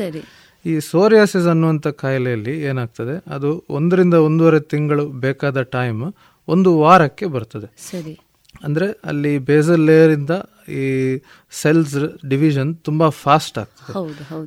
ಈ 0.67 0.81
ಸೋರಿಯಾಸಿಸ್ 0.81 1.47
ಅನ್ನುವಂಥ 1.47 1.87
ಕಾಯಿಲೆಯಲ್ಲಿ 1.87 2.61
ಏನಾಗ್ತದೆ? 2.61 3.35
ಅದು 3.35 3.65
ಒಂದರಿಂದ 3.71 4.15
ಒಂದೂವರೆ 4.15 4.61
ತಿಂಗಳು 4.61 5.07
ಬೇಕಾದ 5.09 5.63
ಟೈಮ್ 5.63 6.13
ಒಂದು 6.49 6.79
ವಾರಕ್ಕೆ 6.79 7.27
ಬರ್ತದೆ. 7.27 7.67
ಅಂದರೆ 7.87 8.29
ಅಂದ್ರೆ 8.65 8.87
ಅಲ್ಲಿ 9.05 9.39
ಬೇಸಲ್ 9.39 9.81
ಲೇಯರ್ 9.81 10.11
ಇಂದ 10.11 10.31
ಈ 10.69 11.19
ಸೆಲ್ಸ್ 11.51 11.97
ಡಿವಿಷನ್ 12.29 12.77
ತುಂಬಾ 12.77 13.09
ಫಾಸ್ಟ್ 13.09 13.59
ಆಗ್ತದೆ. 13.59 13.93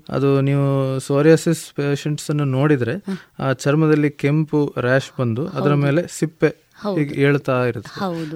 ಅದು 0.09 0.41
ನೀವು 0.41 0.99
ಸೋರಿಯಾಸಿಸ್ 0.99 1.73
ಪೇಷಂಟ್ಸ್ 1.73 2.29
ಅನ್ನು 2.29 2.45
ನೋಡಿದ್ರೆ 2.45 2.95
ಆ 3.39 3.53
ಚರ್ಮದಲ್ಲಿ 3.53 4.09
ಕೆಂಪು 4.09 4.73
ರ್ಯಾಶ್ 4.79 5.11
ಬಂದು 5.19 5.47
ಅದರ 5.47 5.73
ಮೇಲೆ 5.73 6.05
ಸಿಪ್ಪೆ 6.09 6.51
ಹೇಳ್ತಾ 7.13 7.65
ಇರುತ್ತೆ. 7.65 7.91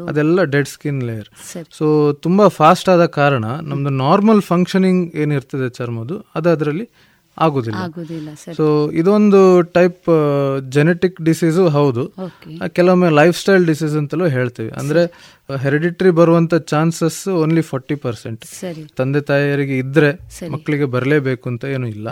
ಅದೆಲ್ಲ 0.07 0.43
ಡೆಡ್ 0.43 0.67
ಸ್ಕಿನ್ 0.67 1.03
ಲೇಯರ್. 1.03 1.29
ಸೊ 1.71 2.13
ತುಂಬಾ 2.13 2.47
ಫಾಸ್ಟ್ 2.47 2.89
ಆದ 2.89 3.05
ಕಾರಣ 3.05 3.45
ನಮ್ದು 3.45 3.89
ನಾರ್ಮಲ್ 3.89 4.41
ಫಂಕ್ಷನಿಂಗ್ 4.41 5.15
ಏನಿರ್ತದೆ 5.15 5.69
ಚರ್ಮದು 5.69 6.25
ಅದು 6.35 6.49
ಅದರಲ್ಲಿ 6.49 6.89
ಆಗುದಿಲ್ಲ. 7.37 7.77
ಸೊ 8.57 8.65
ಇದೊಂದು 9.01 9.39
ಟೈಪ್ 9.77 10.09
ಜೆನೆಟಿಕ್ 10.75 11.17
ಡಿಸೀಸು 11.21 11.63
ಹೌದು. 11.69 12.03
ಕೆಲವೊಮ್ಮೆ 12.77 13.09
ಲೈಫ್ 13.09 13.37
ಸ್ಟೈಲ್ 13.41 13.65
ಡಿಸೀಸ್ 13.65 13.95
ಅಂತಲೂ 14.01 14.27
ಹೇಳ್ತೀವಿ. 14.27 14.71
ಅಂದ್ರೆ 14.81 15.01
ಹೆರಿಡಿಟ್ರಿ 15.63 16.09
ಬರುವಂತ 16.09 16.53
ಚಾನ್ಸಸ್ 16.71 17.19
ಓನ್ಲಿ 17.41 17.61
ಫಾರ್ಟಿ 17.61 17.95
ಪರ್ಸೆಂಟ್ 17.95 18.43
ತಂದೆ 18.97 19.21
ತಾಯಿಯರಿಗೆ 19.21 19.77
ಇದ್ರೆ 19.77 20.11
ಮಕ್ಕಳಿಗೆ 20.53 20.85
ಬರಲೇಬೇಕು 20.95 21.45
ಅಂತ 21.49 21.65
ಏನು 21.65 21.87
ಇಲ್ಲ. 21.87 22.07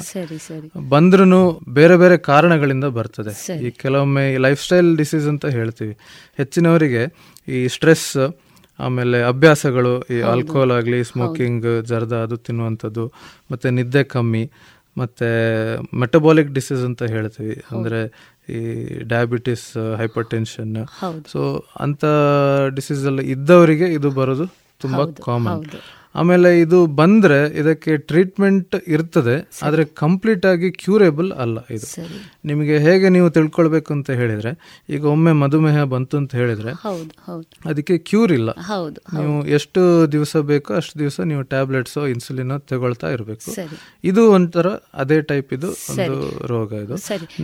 ಬಂದ್ರೂ 0.89 1.41
ಬೇರೆ 1.79 1.97
ಬೇರೆ 1.97 2.17
ಕಾರಣಗಳಿಂದ 2.17 2.89
ಬರ್ತದೆ. 2.99 3.33
ಈ 3.67 3.71
ಕೆಲವೊಮ್ಮೆ 3.83 4.25
ಲೈಫ್ 4.37 4.63
ಸ್ಟೈಲ್ 4.63 4.97
ಡಿಸೀಸ್ 4.97 5.27
ಅಂತ 5.27 5.45
ಹೇಳ್ತೀವಿ. 5.45 5.95
ಹೆಚ್ಚಿನವರಿಗೆ 6.37 7.03
ಈ 7.47 7.67
ಸ್ಟ್ರೆಸ್ 7.67 8.09
ಆಮೇಲೆ 8.79 9.17
ಅಭ್ಯಾಸಗಳು 9.23 9.91
ಈ. 10.13 10.19
ಆಲ್ಕೋಹಾಲ್ 10.21 10.71
ಆಗಲಿ 10.71 10.99
ಸ್ಮೋಕಿಂಗ್ 11.03 11.65
ಜರ್ದ 11.85 12.13
ಅದು 12.25 12.37
ತಿನ್ನುವಂಥದ್ದು 12.37 13.03
ಮತ್ತು 13.51 13.69
ನಿದ್ದೆ 13.69 14.03
ಕಮ್ಮಿ 14.03 14.41
ಮತ್ತೆ 14.97 15.27
ಮೆಟಬಾಲಿಕ್ 16.03 16.49
ಡಿಸೀಸ್ 16.57 16.83
ಅಂತ 16.89 17.03
ಹೇಳ್ತೀವಿ. 17.13 17.55
ಅಂದರೆ 17.71 17.99
ಈ 18.55 18.59
ಡಯಾಬಿಟಿಸ್ 19.13 19.65
ಹೈಪರ್ 20.01 20.27
ಟೆನ್ಷನ್ 20.29 20.73
ಸೊ 21.33 21.41
ಅಂಥ 21.79 22.03
ಡಿಸೀಸಲ್ಲಿ 22.77 23.09
ಎಲ್ಲ 23.11 23.21
ಇದ್ದವರಿಗೆ 23.35 23.87
ಇದು 23.93 24.11
ಬರೋದು 24.11 24.45
ತುಂಬ 24.83 25.01
ಕಾಮನ್. 25.27 25.65
ಆಮೇಲೆ 26.15 26.59
ಇದು 26.59 26.85
ಬಂದ್ರೆ 26.95 27.59
ಇದಕ್ಕೆ 27.59 27.97
ಟ್ರೀಟ್ಮೆಂಟ್ 28.03 28.75
ಇರ್ತದೆ 28.87 29.35
ಆದ್ರೆ 29.63 29.85
ಕಂಪ್ಲೀಟ್ 29.95 30.45
ಆಗಿ 30.45 30.71
ಕ್ಯೂರೇಬಲ್ 30.73 31.31
ಅಲ್ಲ 31.37 31.57
ಇದು. 31.71 31.87
ನಿಮಗೆ 32.45 32.77
ಹೇಗೆ 32.77 33.09
ನೀವು 33.09 33.29
ತಿಳ್ಕೊಳ್ಬೇಕು 33.29 33.93
ಅಂತ 33.93 34.09
ಹೇಳಿದ್ರೆ 34.11 34.51
ಈಗ 34.89 35.03
ಒಮ್ಮೆ 35.05 35.31
ಮಧುಮೇಹ 35.33 35.83
ಬಂತು 35.83 36.17
ಅಂತ 36.17 36.35
ಹೇಳಿದ್ರೆ 36.35 36.71
ಹೌದು 36.83 37.11
ಹೌದು. 37.25 37.47
ಅದಕ್ಕೆ 37.69 37.97
ಕ್ಯೂರ್ 37.97 38.31
ಇಲ್ಲ. 38.31 38.51
ಹೌದು 38.67 38.99
ನೀವು 39.19 39.45
ಎಷ್ಟು 39.47 39.81
ದಿವಸ 40.11 40.37
ಬೇಕೋ 40.45 40.73
ಅಷ್ಟು 40.73 40.99
ದಿವಸ 40.99 41.19
ನೀವು 41.21 41.41
ಟ್ಯಾಬ್ಲೆಟ್ಸ್ 41.43 41.97
ಇನ್ಸುಲಿನ್ 42.09 42.59
ತಗೊಳ್ತಾ 42.69 43.09
ಇರಬೇಕು. 43.09 43.49
ಇದು 44.03 44.31
ಒಂಥರ 44.31 44.67
ಅದೇ 44.93 45.21
ಟೈಪ್ 45.21 45.53
ಇದು 45.53 45.69
ಒಂದು 45.89 46.15
ರೋಗ 46.47 46.73
ಇದು. 46.83 46.95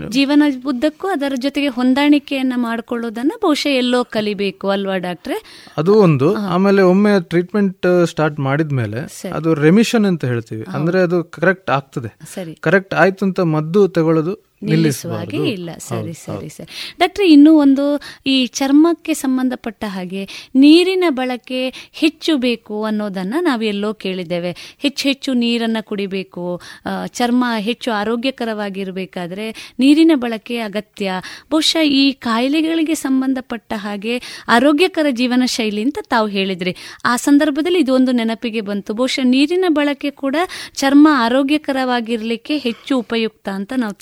ಜೀವನ 0.10 0.44
ಉದ್ದಕ್ಕೂ 0.66 1.08
ಅದರ 1.08 1.34
ಜೊತೆಗೆ 1.38 1.68
ಹೊಂದಾಣಿಕೆಯನ್ನ 1.70 2.54
ಮಾಡ್ಕೊಳ್ಳೋದನ್ನ 2.58 3.32
ಬಹುಶಃ 3.42 3.70
ಎಲ್ಲೋ 3.78 4.04
ಕಲಿಬೇಕು 4.10 4.70
ಅಲ್ವಾ 4.70 4.98
ಡಾಕ್ಟ್ರೆ? 4.98 5.38
ಅದು 5.78 5.94
ಒಂದು. 6.00 6.28
ಆಮೇಲೆ 6.48 6.82
ಒಮ್ಮೆ 6.82 7.12
ಟ್ರೀಟ್ಮೆಂಟ್ 7.30 8.06
ಸ್ಟಾರ್ಟ್ 8.06 8.40
ಮಾಡಿದ್ಮೇಲೆ 8.60 9.08
ಸರಿ. 9.08 9.32
ಅದು 9.32 9.54
ರೆಮಿಷನ್ 9.54 10.06
ಅಂತ 10.06 10.26
ಹೇಳ್ತೀವಿ. 10.26 10.66
ಅಂದ್ರೆ 10.74 11.02
ಅದು 11.02 11.24
ಕರೆಕ್ಟ್ 11.24 11.72
ಆಗ್ತದೆ. 11.72 12.20
ಕರೆಕ್ಟ್ 12.62 12.94
ಆಯ್ತು 12.94 13.26
ಅಂತ 13.26 13.40
ಮದ್ದು 13.40 13.88
ತಗೊಳ್ಳೋದು 13.88 14.49
ನಿಲ್ಲಿಸುವ 14.62 15.12
ಹಾಗೆ 15.14 15.38
ಇಲ್ಲ. 15.52 15.70
ಸರಿ 15.78 16.14
ಸರಿ 16.14 16.50
ಸರಿ. 16.50 16.96
ಡಾಕ್ಟ್ರಿ 17.00 17.28
ಇನ್ನೂ 17.32 17.52
ಒಂದು 17.60 17.86
ಈ 18.26 18.36
ಚರ್ಮಕ್ಕೆ 18.46 19.14
ಸಂಬಂಧಪಟ್ಟ 19.14 19.84
ಹಾಗೆ 19.88 20.24
ನೀರಿನ 20.56 21.04
ಬಳಕೆ 21.10 21.90
ಹೆಚ್ಚು 21.92 22.38
ಬೇಕು 22.38 22.84
ಅನ್ನೋದನ್ನ 22.84 23.36
ನಾವು 23.42 23.64
ಎಲ್ಲೋ 23.64 23.94
ಕೇಳಿದ್ದೇವೆ. 23.94 24.52
ಹೆಚ್ಚು 24.80 25.04
ಹೆಚ್ಚು 25.08 25.34
ನೀರನ್ನ 25.34 25.78
ಕುಡಿಬೇಕು 25.82 26.62
ಚರ್ಮ 27.08 27.46
ಹೆಚ್ಚು 27.58 27.92
ಆರೋಗ್ಯಕರವಾಗಿರಬೇಕಾದ್ರೆ 27.92 29.76
ನೀರಿನ 29.80 30.12
ಬಳಕೆ 30.16 30.58
ಅಗತ್ಯ. 30.60 31.12
ಬಹುಶಃ 31.52 31.82
ಈ 31.82 32.12
ಕಾಯಿಲೆಗಳಿಗೆ 32.12 32.96
ಸಂಬಂಧಪಟ್ಟ 32.96 33.74
ಹಾಗೆ 33.76 34.16
ಆರೋಗ್ಯಕರ 34.48 35.06
ಜೀವನ 35.12 35.44
ಶೈಲಿ 35.46 35.82
ಅಂತ 35.82 36.00
ತಾವು 36.10 36.28
ಹೇಳಿದ್ರಿ. 36.28 36.76
ಆ 37.06 37.16
ಸಂದರ್ಭದಲ್ಲಿ 37.16 37.80
ಇದೊಂದು 37.80 38.12
ನೆನಪಿಗೆ 38.12 38.62
ಬಂತು. 38.62 38.94
ಬಹುಶಃ 38.94 39.22
ನೀರಿನ 39.24 39.66
ಬಳಕೆ 39.70 40.10
ಕೂಡ 40.12 40.36
ಚರ್ಮ 40.76 41.08
ಆರೋಗ್ಯಕರವಾಗಿರ್ಲಿಕ್ಕೆ 41.12 42.58
ಹೆಚ್ಚು 42.58 43.00
ಉಪಯುಕ್ತ 43.00 43.50
ಅಂತ 43.50 43.74
ನಾವು 43.78 43.94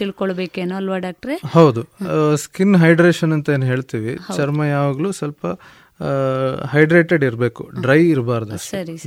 ತಿಳ್ಕೊಳ್ಬೇಕೇನೋ 0.47 0.75
ಅಲ್ವಾ 0.75 0.97
ಡಾಕ್ಟ್ರೆ 0.97 1.41
ಹೌದು. 1.53 1.83
ಸ್ಕಿನ್ 2.37 2.75
ಹೈಡ್ರೇಷನ್ 2.75 3.33
ಅಂತ 3.33 3.49
ಏನು 3.49 3.65
ಹೇಳ್ತೀವಿ? 3.65 4.17
ಚರ್ಮ 4.35 4.63
ಯಾವಾಗಲೂ 4.63 5.11
ಸ್ವಲ್ಪ 5.11 5.45
ಹೈಡ್ರೇಟೆಡ್ 6.71 7.23
ಇರಬೇಕು. 7.23 7.69
ಡ್ರೈ 7.81 8.09
ಇರಬಾರ್ದು. 8.09 8.55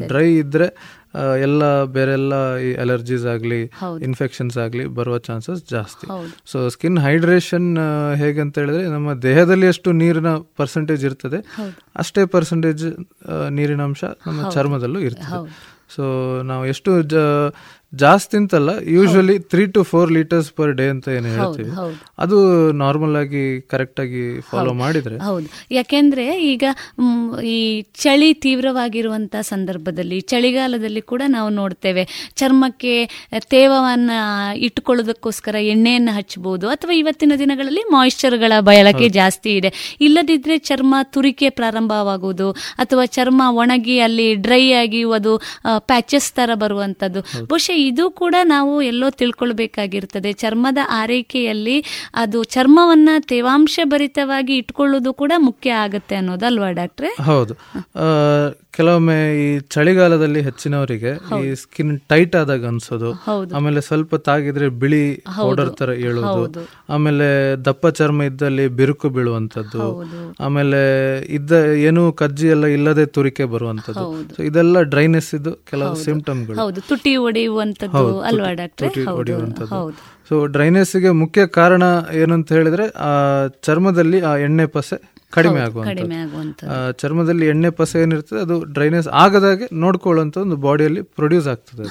ಡ್ರೈ 0.07 0.35
ಇದ್ರೆ 0.37 0.99
ಎಲ್ಲ 1.41 1.85
ಬೇರೆಲ್ಲ 1.85 2.57
ಈ 2.57 2.75
ಅಲರ್ಜೀಸ್ 2.75 3.27
ಆಗಲಿ 3.27 3.63
ಇನ್ಫೆಕ್ಷನ್ಸ್ 4.03 4.59
ಆಗಲಿ 4.59 4.87
ಬರುವ 4.87 5.19
ಚಾನ್ಸಸ್ 5.19 5.65
ಜಾಸ್ತಿ. 5.71 6.07
ಸೊ 6.47 6.69
ಸ್ಕಿನ್ 6.69 6.99
ಹೈಡ್ರೇಷನ್ 6.99 7.79
ಹೇಗೆ 8.15 8.41
ಅಂತ 8.41 8.59
ಹೇಳಿದ್ರೆ 8.59 8.85
ನಮ್ಮ 8.85 9.15
ದೇಹದಲ್ಲಿ 9.15 9.67
ಎಷ್ಟು 9.67 9.93
ನೀರಿನ 9.93 10.29
ಪರ್ಸೆಂಟೇಜ್ 10.57 11.05
ಇರ್ತದೆ. 11.05 11.37
ಅಷ್ಟೇ 11.97 12.25
ಪರ್ಸೆಂಟೇಜ್ 12.25 12.87
ನೀರಿನ 13.51 13.83
ಅಂಶ 13.83 14.05
ನಮ್ಮ 14.05 14.51
ಚರ್ಮದಲ್ಲೂ 14.51 15.01
ಇರ್ತದೆ. 15.01 15.25
ಸೊ 15.95 16.03
ನಾವು 16.43 16.67
ಎಷ್ಟು 16.67 17.03
ಜ- 17.03 17.53
ಜಾಸ್ತಿ 17.93 18.37
ಅಂತಲ್ಲ 18.37 18.71
usually 18.97 19.39
three 19.39 19.67
to 19.67 19.83
four 19.83 20.11
litres 20.13 20.51
per 20.53 20.73
day 20.73 20.85
ಅಂತ 20.89 21.09
ಏನು 21.09 21.29
ಹೇಳ್ತೀವಿ. 21.29 21.71
ಅದು 22.19 22.37
ನಾರ್ಮಲ್ 22.73 23.17
ಆಗಿ 23.17 23.61
ಕರೆಕ್ಟ್ 23.61 24.01
ಆಗಿ 24.01 24.41
ಫಾಲೋ 24.41 24.73
ಮಾಡಿದ್ರೆ. 24.73 25.17
ಹೌದು. 25.19 25.47
ಯಾಕೆಂದ್ರೆ 25.71 26.27
ಈಗ 26.43 26.65
ಈ 27.45 27.57
ಚಳಿ 28.05 28.35
ತೀವ್ರವಾಗಿರುವಂತ 28.35 29.37
ಸಂದರ್ಭದಲ್ಲಿ 29.41 30.21
ಚಳಿಗಾಲದಲ್ಲಿ 30.33 31.03
ಕೂಡ 31.13 31.23
ನಾವು 31.27 31.49
ನೋಡ್ತೇವೆ 31.51 32.05
ಚರ್ಮಕ್ಕೆ 32.37 32.95
ತೇವವನ್ನ 33.49 34.11
ಇಟ್ಟುಕೊಳ್ಳೋದಕ್ಕೋಸ್ಕರ 34.57 35.57
ಎಣ್ಣೆಯನ್ನು 35.73 36.13
ಹಚ್ಚಬಹುದು 36.13 36.69
ಅಥವಾ 36.69 36.93
ಇವತ್ತಿನ 36.93 37.33
ದಿನಗಳಲ್ಲಿ 37.39 37.85
ಮಾಯಿಶ್ಚರ್ಗಳ 37.93 38.53
ಬಳಕೆ 38.61 39.09
ಜಾಸ್ತಿ 39.09 39.57
ಇದೆ. 39.57 39.73
ಇಲ್ಲದಿದ್ರೆ 40.01 40.59
ಚರ್ಮ 40.59 40.95
ತುರಿಕೆ 41.03 41.51
ಪ್ರಾರಂಭವಾಗುವುದು 41.51 42.51
ಅಥವಾ 42.77 43.05
ಚರ್ಮ 43.07 43.43
ಒಣಗಿ 43.63 43.99
ಅಲ್ಲಿ 44.01 44.29
ಡ್ರೈ 44.35 44.65
ಆಗಿ 44.73 45.03
ಅದು 45.15 45.35
ಪ್ಯಾಚಸ್ 45.79 46.33
ತರ 46.33 46.51
ಬರುವಂತದ್ದು. 46.55 47.23
ಬಹುಶಃ 47.47 47.79
ಇದು 47.87 48.11
ಕೂಡ 48.11 48.35
ನಾವು 48.45 48.83
ಎಲ್ಲೋ 48.83 49.11
ತಿಳ್ಕೊಳ್ಬೇಕಾಗಿರ್ತದೆ. 49.11 50.33
ಚರ್ಮದ 50.33 50.79
ಆರೈಕೆಯಲ್ಲಿ 50.91 51.85
ಅದು 52.15 52.45
ಚರ್ಮವನ್ನ 52.45 53.09
ತೇವಾಂಶ 53.21 53.81
ಭರಿತವಾಗಿ 53.85 54.57
ಇಟ್ಕೊಳ್ಳೋದು 54.57 55.15
ಕೂಡ 55.15 55.33
ಮುಖ್ಯ 55.39 55.71
ಆಗುತ್ತೆ 55.71 56.15
ಅನ್ನೋದಲ್ವಾ 56.15 56.71
ಡಾಕ್ಟ್ರೆ? 56.71 57.23
ಹೌದು. 57.23 57.55
ಕೆಲವೊಮ್ಮೆ 58.77 59.17
ಈ 59.45 59.47
ಚಳಿಗಾಲದಲ್ಲಿ 59.75 60.41
ಹೆಚ್ಚಿನವರಿಗೆ 60.49 61.13
ಈ 61.45 61.49
ಸ್ಕಿನ್ 61.63 61.95
ಟೈಟ್ 62.11 62.35
ಆದಾಗ 62.41 62.67
ಅನ್ಸೋದು. 62.67 63.11
ಆಮೇಲೆ 63.57 63.81
ಸ್ವಲ್ಪ 63.89 64.15
ತಾಗಿದ್ರೆ 64.29 64.69
ಬಿಳಿ. 64.83 65.03
ಪೌಡರ್ 65.39 65.73
ತರ 65.81 65.91
ಏಳೋದು 66.09 66.63
ಆಮೇಲೆ 66.97 67.29
ದಪ್ಪ 67.69 67.87
ಚರ್ಮ 67.99 68.29
ಇದ್ದಲ್ಲಿ 68.31 68.67
ಬಿರುಕು 68.81 69.09
ಬೀಳುವಂತದ್ದು 69.17 69.87
ಆಮೇಲೆ 70.47 70.81
ಇದ್ದ 71.39 71.53
ಏನು 71.89 72.05
ಕಜ್ಜಿ 72.23 72.49
ಎಲ್ಲ 72.55 72.67
ಇಲ್ಲದೆ 72.77 73.07
ತುರಿಕೆ 73.17 73.47
ಬರುವಂತದ್ದು. 73.55 74.07
ಇದೆಲ್ಲ 74.51 74.83
ಡ್ರೈನೆಸ್ 74.95 75.31
ಇದು 75.41 75.53
ಕೆಲವು. 75.71 75.95
ಸಿಂಪ್ಟಮ್ಗಳು 76.07 76.81
ತುಟಿ 76.91 77.15
ಒಡೆಯುವಂತದ್ದು 77.29 78.05
ಅಲ್ವಾ 78.31 78.53
ಡಾಕ್ಟ್ರೆ? 78.63 78.91
ಸೊ 80.31 80.47
ಡ್ರೈನೆಸ್ಗೆ 80.47 81.11
ಮುಖ್ಯ 81.11 81.47
ಕಾರಣ 81.47 81.83
ಏನು 82.13 82.35
ಅಂತ 82.35 82.53
ಹೇಳಿದ್ರೆ 82.53 82.89
ಆ 82.89 83.47
ಚರ್ಮದಲ್ಲಿ 83.47 84.21
ಆ 84.21 84.37
ಎಣ್ಣೆ 84.37 84.67
ಪಸೆ 84.67 85.21
ಕಡಿಮೆ 85.33 85.61
ಆಗುವಂತ 85.61 86.65
ಚರ್ಮದಲ್ಲಿ 86.99 87.47
ಎಣ್ಣೆ 87.47 87.71
ಪಸೆ 87.71 88.03
ಏನಿರ್ತದೆ 88.03 88.41
ಅದು 88.41 88.65
ಡ್ರೈನೆಸ್ 88.65 89.09
ಆಗದಾಗೆ 89.09 89.69
ನೋಡ್ಕೊಳ್ಳುವಂತ 89.73 90.37
ಒಂದು 90.37 90.57
ಬಾಡಿಯಲ್ಲಿ 90.57 91.03
ಪ್ರೊಡ್ಯೂಸ್ 91.03 91.49
ಆಗ್ತದೆ 91.49 91.89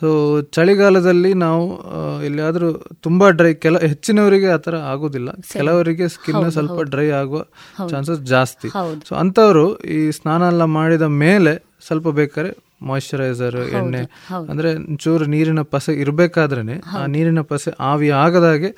ಸೊ 0.00 0.40
ಚಳಿಗಾಲದಲ್ಲಿ 0.40 1.34
ನಾವು 1.34 1.82
ಎಲ್ಲಿಯಾದ್ರೂ 2.22 2.72
ತುಂಬಾ 3.02 3.30
ಡ್ರೈ 3.30 3.54
ಕೆಲ 3.54 3.78
ಹೆಚ್ಚಿನವರಿಗೆ 3.78 4.46
ಆತರ 4.46 4.76
ಆಗೋದಿಲ್ಲ. 4.76 5.30
ಕೆಲವರಿಗೆ 5.52 6.08
ಸ್ಕಿನ್ 6.08 6.50
ಸ್ವಲ್ಪ 6.50 6.80
ಡ್ರೈ 6.80 7.10
ಆಗುವ 7.10 7.44
ಚಾನ್ಸಸ್ 7.90 8.20
ಜಾಸ್ತಿ. 8.20 8.68
ಸೊ 9.08 9.14
ಅಂತವರು 9.14 9.78
ಈ 9.78 10.10
ಸ್ನಾನ 10.10 10.42
ಎಲ್ಲ 10.42 10.64
ಮಾಡಿದ 10.64 11.02
ಮೇಲೆ 11.02 11.66
ಸ್ವಲ್ಪ 11.86 12.08
ಬೇಕಾದ್ರೆ 12.08 12.65
ಮಾಯಿಶ್ಚರೈಸರ್ 12.82 13.56
ಎಣ್ಣೆ. 13.70 14.00
ಅಂದ್ರೆ 14.48 14.70
ಚೂರು 14.96 15.24
ನೀರಿನ 15.24 15.60
ಪಸೆ 15.62 15.92
ಇರಬೇಕಾದ್ರೆ 15.94 16.62
ಆ 16.96 17.06
ನೀರಿನ 17.06 17.40
ಪಸೆ 17.40 17.70
ಆವಿ 17.80 18.08
ಆಗದಾಗೆ 18.08 18.70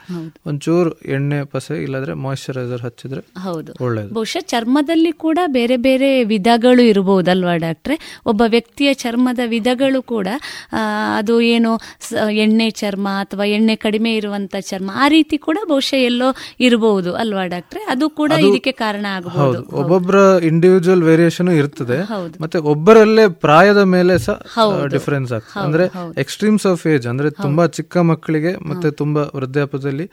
ಒಂಚೂರು 0.47 0.91
ಎಣ್ಣೆ 0.91 1.45
ಪಸೆ 1.45 1.83
ಇಲ್ಲಾದ್ರೆ 1.83 2.15
ಮಾಯಿಶ್ಚರೈಸರ್ 2.15 2.83
ಹಚ್ಚಿದ್ರೆ 2.83 3.23
ಹೌದು. 3.43 3.85
ಒಳ್ಳೇದು. 3.85 4.15
ಬಹುಶಃ 4.15 4.41
ಚರ್ಮದಲ್ಲಿ 4.41 5.13
ಕೂಡ 5.13 5.39
ಬೇರೆ 5.47 5.77
ಬೇರೆ 5.77 6.25
ವಿಧಗಳು 6.25 6.83
ಇರಬಹುದಲ್ವಾ 6.83 7.57
ಡಾಕ್ಟ್ರೆ? 7.57 7.97
ಒಬ್ಬ 8.27 8.43
ವ್ಯಕ್ತಿಯ 8.47 8.95
ಚರ್ಮದ 8.95 9.41
ವಿಧಗಳು 9.47 10.03
ಕೂಡ 10.03 10.29
ಅದು 11.17 11.41
ಏನು 11.41 11.73
ಎಣ್ಣೆ 12.31 12.71
ಚರ್ಮ 12.71 13.09
ಅಥವಾ 13.21 13.45
ಎಣ್ಣೆ 13.45 13.77
ಕಡಿಮೆ 13.77 14.15
ಇರುವಂತ 14.15 14.57
ಚರ್ಮ 14.61 14.91
ಆ 14.95 15.09
ರೀತಿ 15.09 15.39
ಕೂಡ 15.39 15.59
ಬಹುಶಃ 15.69 15.97
ಎಲ್ಲೋ 15.97 16.29
ಇರಬಹುದು 16.61 17.15
ಅಲ್ವಾ 17.15 17.47
ಡಾಕ್ಟ್ರೆ? 17.47 17.81
ಅದು 17.91 18.11
ಕೂಡ 18.11 18.33
ಇದಕ್ಕೆ 18.49 18.73
ಕಾರಣ 18.73 19.07
ಆಗಬಹುದು 19.11 19.59
ಹೌದು. 19.59 19.77
ಒಬ್ಬೊಬ್ಬರ 19.77 20.17
ಇಂಡಿವಿಜುವಲ್ 20.45 21.03
ವೇರಿಯೇಷನ್ 21.03 21.49
ಇರ್ತದೆ. 21.49 21.99
ಮತ್ತೆ 22.41 22.59
ಒಬ್ಬರಲ್ಲೇ 22.59 23.29
ಪ್ರಾಯದ 23.29 23.83
ಮೇಲೆ 23.89 24.15
ಸಹ 24.19 24.37
ಡಿಫರೆನ್ಸ್ 24.93 25.33
ಆಗ್ತದೆ. 25.33 25.63
ಅಂದ್ರೆ. 25.65 25.85
ಎಕ್ಸ್ಟ್ರೀಮ್ಸ್ 26.21 26.67
ಆಫ್ 26.67 26.83
ಏಜ್ 26.87 27.07
ಅಂದ್ರೆ 27.07 27.29
ತುಂಬಾ 27.39 27.65
ಚಿಕ್ಕ 27.77 27.97
ಮಕ್ಕಳಿಗೆ 28.09 28.53
ಮತ್ತೆ 28.67 28.91
ತುಂಬಾ 29.01 29.23
ವೃದ್ಧಾಪದಲ್ಲಿ 29.35 30.07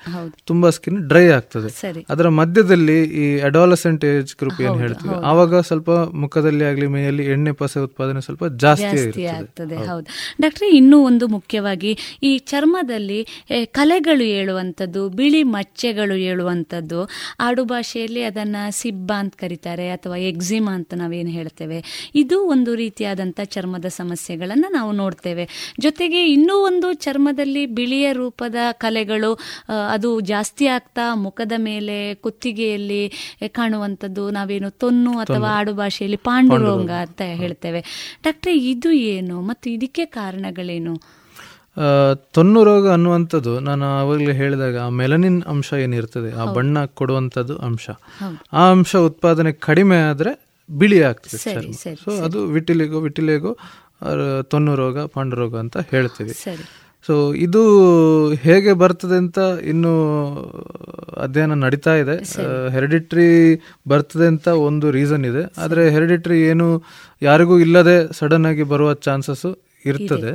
ತುಂಬಾ 0.45 0.69
ಸ್ಕಿನ್ 0.69 0.99
ಡ್ರೈ 1.09 1.25
ಆಗ್ತದೆ. 1.29 1.69
ಅದರ 2.09 2.29
ಮಧ್ಯದಲ್ಲಿ 2.39 2.97
ಈ 3.21 3.39
ಅಡಾಲಸೆಂಟ್ 3.41 4.05
ಏಜ್ 4.11 4.35
ಗ್ರೂಪ್ 4.35 4.61
ಏನ್ 4.61 4.77
ಹೇಳ್ತೀವಿ. 4.77 5.15
ಆವಾಗ 5.25 5.59
ಸ್ವಲ್ಪ 5.61 5.91
ಮುಖದಲ್ಲಿ 6.15 6.65
ಆಗ್ಲಿ 6.65 6.87
ಮೈಯಲ್ಲಿ 6.87 7.25
ಎಣ್ಣೆ 7.27 7.51
ಪಸೆ 7.53 7.79
ಉತ್ಪಾದನೆ 7.79 8.21
ಸ್ವಲ್ಪ 8.21 8.45
ಜಾಸ್ತಿ 8.57 9.25
ಆಗ್ತದೆ 9.35 9.77
ಹೌದು. 9.85 10.07
ಡಾಕ್ಟ್ರೆ 10.41 10.69
ಇನ್ನೂ 10.75 10.99
ಒಂದು 11.03 11.27
ಮುಖ್ಯವಾಗಿ 11.27 11.91
ಈ 12.23 12.37
ಚರ್ಮದಲ್ಲಿ 12.47 13.19
ಕಲೆಗಳು 13.73 14.25
ಏಳುವಂಥದ್ದು 14.33 15.01
ಬಿಳಿ 15.15 15.43
ಮಚ್ಚೆಗಳು 15.53 16.15
ಏಳುವಂಥದ್ದು 16.25 16.99
ಆಡು 17.39 17.63
ಭಾಷೆಯಲ್ಲಿ 17.65 18.23
ಅದನ್ನ 18.23 18.57
ಸಿಬ್ಬ 18.73 19.11
ಅಂತ 19.17 19.35
ಕರೀತಾರೆ 19.35 19.85
ಅಥವಾ 19.89 20.17
ಎಕ್ಸಿಮಾ 20.25 20.71
ಅಂತ 20.71 20.93
ನಾವೇನು 20.95 21.29
ಹೇಳ್ತೇವೆ 21.29 21.77
ಇದು 22.15 22.37
ಒಂದು 22.47 22.71
ರೀತಿಯಾದಂಥ 22.75 23.39
ಚರ್ಮದ 23.65 23.89
ಸಮಸ್ಯೆಗಳನ್ನು 23.97 24.69
ನಾವು 24.71 24.91
ನೋಡ್ತೇವೆ. 24.91 25.43
ಜೊತೆಗೆ 25.79 26.19
ಇನ್ನೂ 26.31 26.55
ಒಂದು 26.65 26.87
ಚರ್ಮದಲ್ಲಿ 26.93 27.63
ಬಿಳಿಯ 27.77 28.07
ರೂಪದ 28.13 28.57
ಕಲೆಗಳು 28.71 29.31
ಅದು 29.89 30.09
ಜಾಸ್ತಿ 30.31 30.65
ಆಗ್ತಾ 30.67 31.05
ಮುಖದ 31.15 31.55
ಮೇಲೆ 31.57 31.95
ಕುತ್ತಿಗೆಯಲ್ಲಿ 32.15 33.01
ಕಾಣುವಂಥದ್ದು 33.47 34.23
ನಾವೇನು 34.29 34.69
ತೊನ್ನು 34.69 35.13
ಅಥವಾ 35.17 35.49
ಆಡು 35.57 35.73
ಭಾಷೆಯಲ್ಲಿ 35.73 36.19
ಪಾಂಡುರೋಂಗ 36.27 36.93
ಅಂತ 37.05 37.21
ಹೇಳ್ತೇವೆ. 37.41 37.81
ಡಾಕ್ಟ್ರೆ 38.23 38.55
ಇದು 38.71 38.91
ಏನು 38.91 39.41
ಮತ್ತು 39.41 39.69
ಇದಕ್ಕೆ 39.69 40.05
ಕಾರಣಗಳೇನು? 40.19 40.95
ತೊನ್ನು 42.33 42.59
ರೋಗ 42.63 42.85
ಅನ್ನುವಂಥದ್ದು 42.91 43.53
ನಾನು 43.59 43.85
ಆವಾಗಲೇ 43.99 44.33
ಹೇಳಿದಾಗ 44.33 44.75
ಆ 44.77 44.89
ಮೆಲನಿನ್ 44.99 45.41
ಅಂಶ 45.43 45.73
ಏನಿರ್ತದೆ 45.73 46.29
ಆ 46.41 46.45
ಬಣ್ಣ 46.53 46.85
ಕೊಡುವಂಥದ್ದು 46.99 47.55
ಅಂಶ. 47.67 47.85
ಆ 48.53 48.63
ಅಂಶ 48.71 48.95
ಉತ್ಪಾದನೆ 49.09 49.51
ಕಡಿಮೆ 49.67 49.97
ಆದ್ರೆ 50.09 50.33
ಬಿಳಿ 50.69 50.97
ಆಗ್ತದೆ 51.09 51.37
ಚರ್ಮ. 51.43 51.73
ಸೊ 52.05 52.11
ಅದು 52.27 52.39
ವಿಟಿಲಿಗೋ 52.55 52.99
ವಿಟಿಲಿಗೋ 53.07 53.51
ತೊನ್ನು 54.53 54.73
ರೋಗ 54.81 54.97
ಪಾಂಡು 55.15 55.35
ರೋಗ 55.41 55.53
ಅಂತ 55.63 55.77
ಹೇಳ್ತೀವಿ. 55.93 56.33
ಸೊ 57.07 57.15
ಇದು 57.45 57.61
ಹೇಗೆ 58.45 58.71
ಬರ್ತದೆ 58.81 59.17
ಅಂತ 59.23 59.39
ಇನ್ನು 59.71 59.91
ಅಧ್ಯಯನ 61.25 61.55
ನಡೀತಾ 61.65 61.93
ಇದೆ. 62.03 62.15
ಹೆರಿಡಿಟ್ರಿ 62.75 63.27
ಬರ್ತದೆ 63.91 64.27
ಅಂತ 64.33 64.47
ಒಂದು 64.69 64.87
ರೀಸನ್ 64.97 65.25
ಇದೆ. 65.31 65.43
ಆದರೆ 65.63 65.83
ಹೆರಿಡಿಟ್ರಿ 65.95 66.37
ಏನು 66.53 66.67
ಯಾರಿಗೂ 67.21 67.57
ಇಲ್ಲದೆ 67.65 67.97
ಸಡನ್ 68.19 68.47
ಆಗಿ 68.51 68.65
ಬರುವ 68.73 68.95
ಚಾನ್ಸಸ್ 69.07 69.47
ಇರ್ತದೆ. 69.91 70.31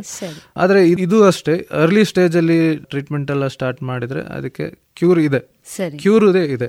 ಆದರೆ 0.63 0.81
ಇದು 1.07 1.19
ಅಷ್ಟೇ 1.31 1.55
ಅರ್ಲಿ 1.83 2.05
ಸ್ಟೇಜಲ್ಲಿ 2.11 2.61
ಟ್ರೀಟ್ಮೆಂಟ್ 2.93 3.31
ಎಲ್ಲ 3.37 3.47
ಸ್ಟಾರ್ಟ್ 3.57 3.81
ಮಾಡಿದರೆ 3.91 4.23
ಅದಕ್ಕೆ 4.37 4.67
ಕ್ಯೂರ್ 5.01 5.21
ಇದೆ. 5.29 5.41
ಕ್ಯೂರ್ 6.03 6.27
ಇದೆ. 6.37 6.43
ಇದೆ 6.53 6.69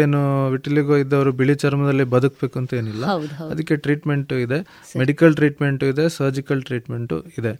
ಏನು 0.00 0.22
ವಿಟಿಲಿಗೋ 0.50 0.96
ಇದ್ದವರು 0.96 1.32
ಬಿಳಿ 1.32 1.54
ಚರ್ಮದಲ್ಲಿ 1.54 2.04
ಬದುಕಬೇಕು 2.04 2.58
ಅಂತ 2.58 2.74
ಏನಿಲ್ಲ. 2.74 3.06
ಅದಕ್ಕೆ 3.50 3.76
ಟ್ರೀಟ್ಮೆಂಟ್ 3.76 4.32
ಇದೆ. 4.46 4.60
ಮೆಡಿಕಲ್ 4.98 5.34
ಟ್ರೀಟ್ಮೆಂಟ್ 5.34 5.84
ಇದೆ 5.84 6.06
ಸರ್ಜಿಕಲ್ 6.08 6.62
ಟ್ರೀಟ್ಮೆಂಟ್ 6.62 7.14
ಇದೆ. 7.38 7.54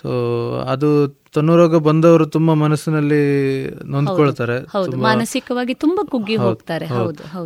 ಸೊ 0.00 0.10
ಅದು 0.70 0.90
ತನ್ನ 1.34 1.54
ರೋಗ 1.56 1.76
ಬಂದವರು 1.76 2.24
ತುಂಬಾ 2.26 2.54
ಮನಸ್ಸಿನಲ್ಲಿ 2.54 3.22
ನೊಂದ್ಕೊಳ್ತಾರೆ. 3.84 4.56
ಮಾನಸಿಕವಾಗಿ 4.96 5.74
ತುಂಬಾ 5.74 6.02
ಕುಗ್ಗಿ 6.10 6.36
ಹೋಗ್ತಾರೆ. 6.36 6.86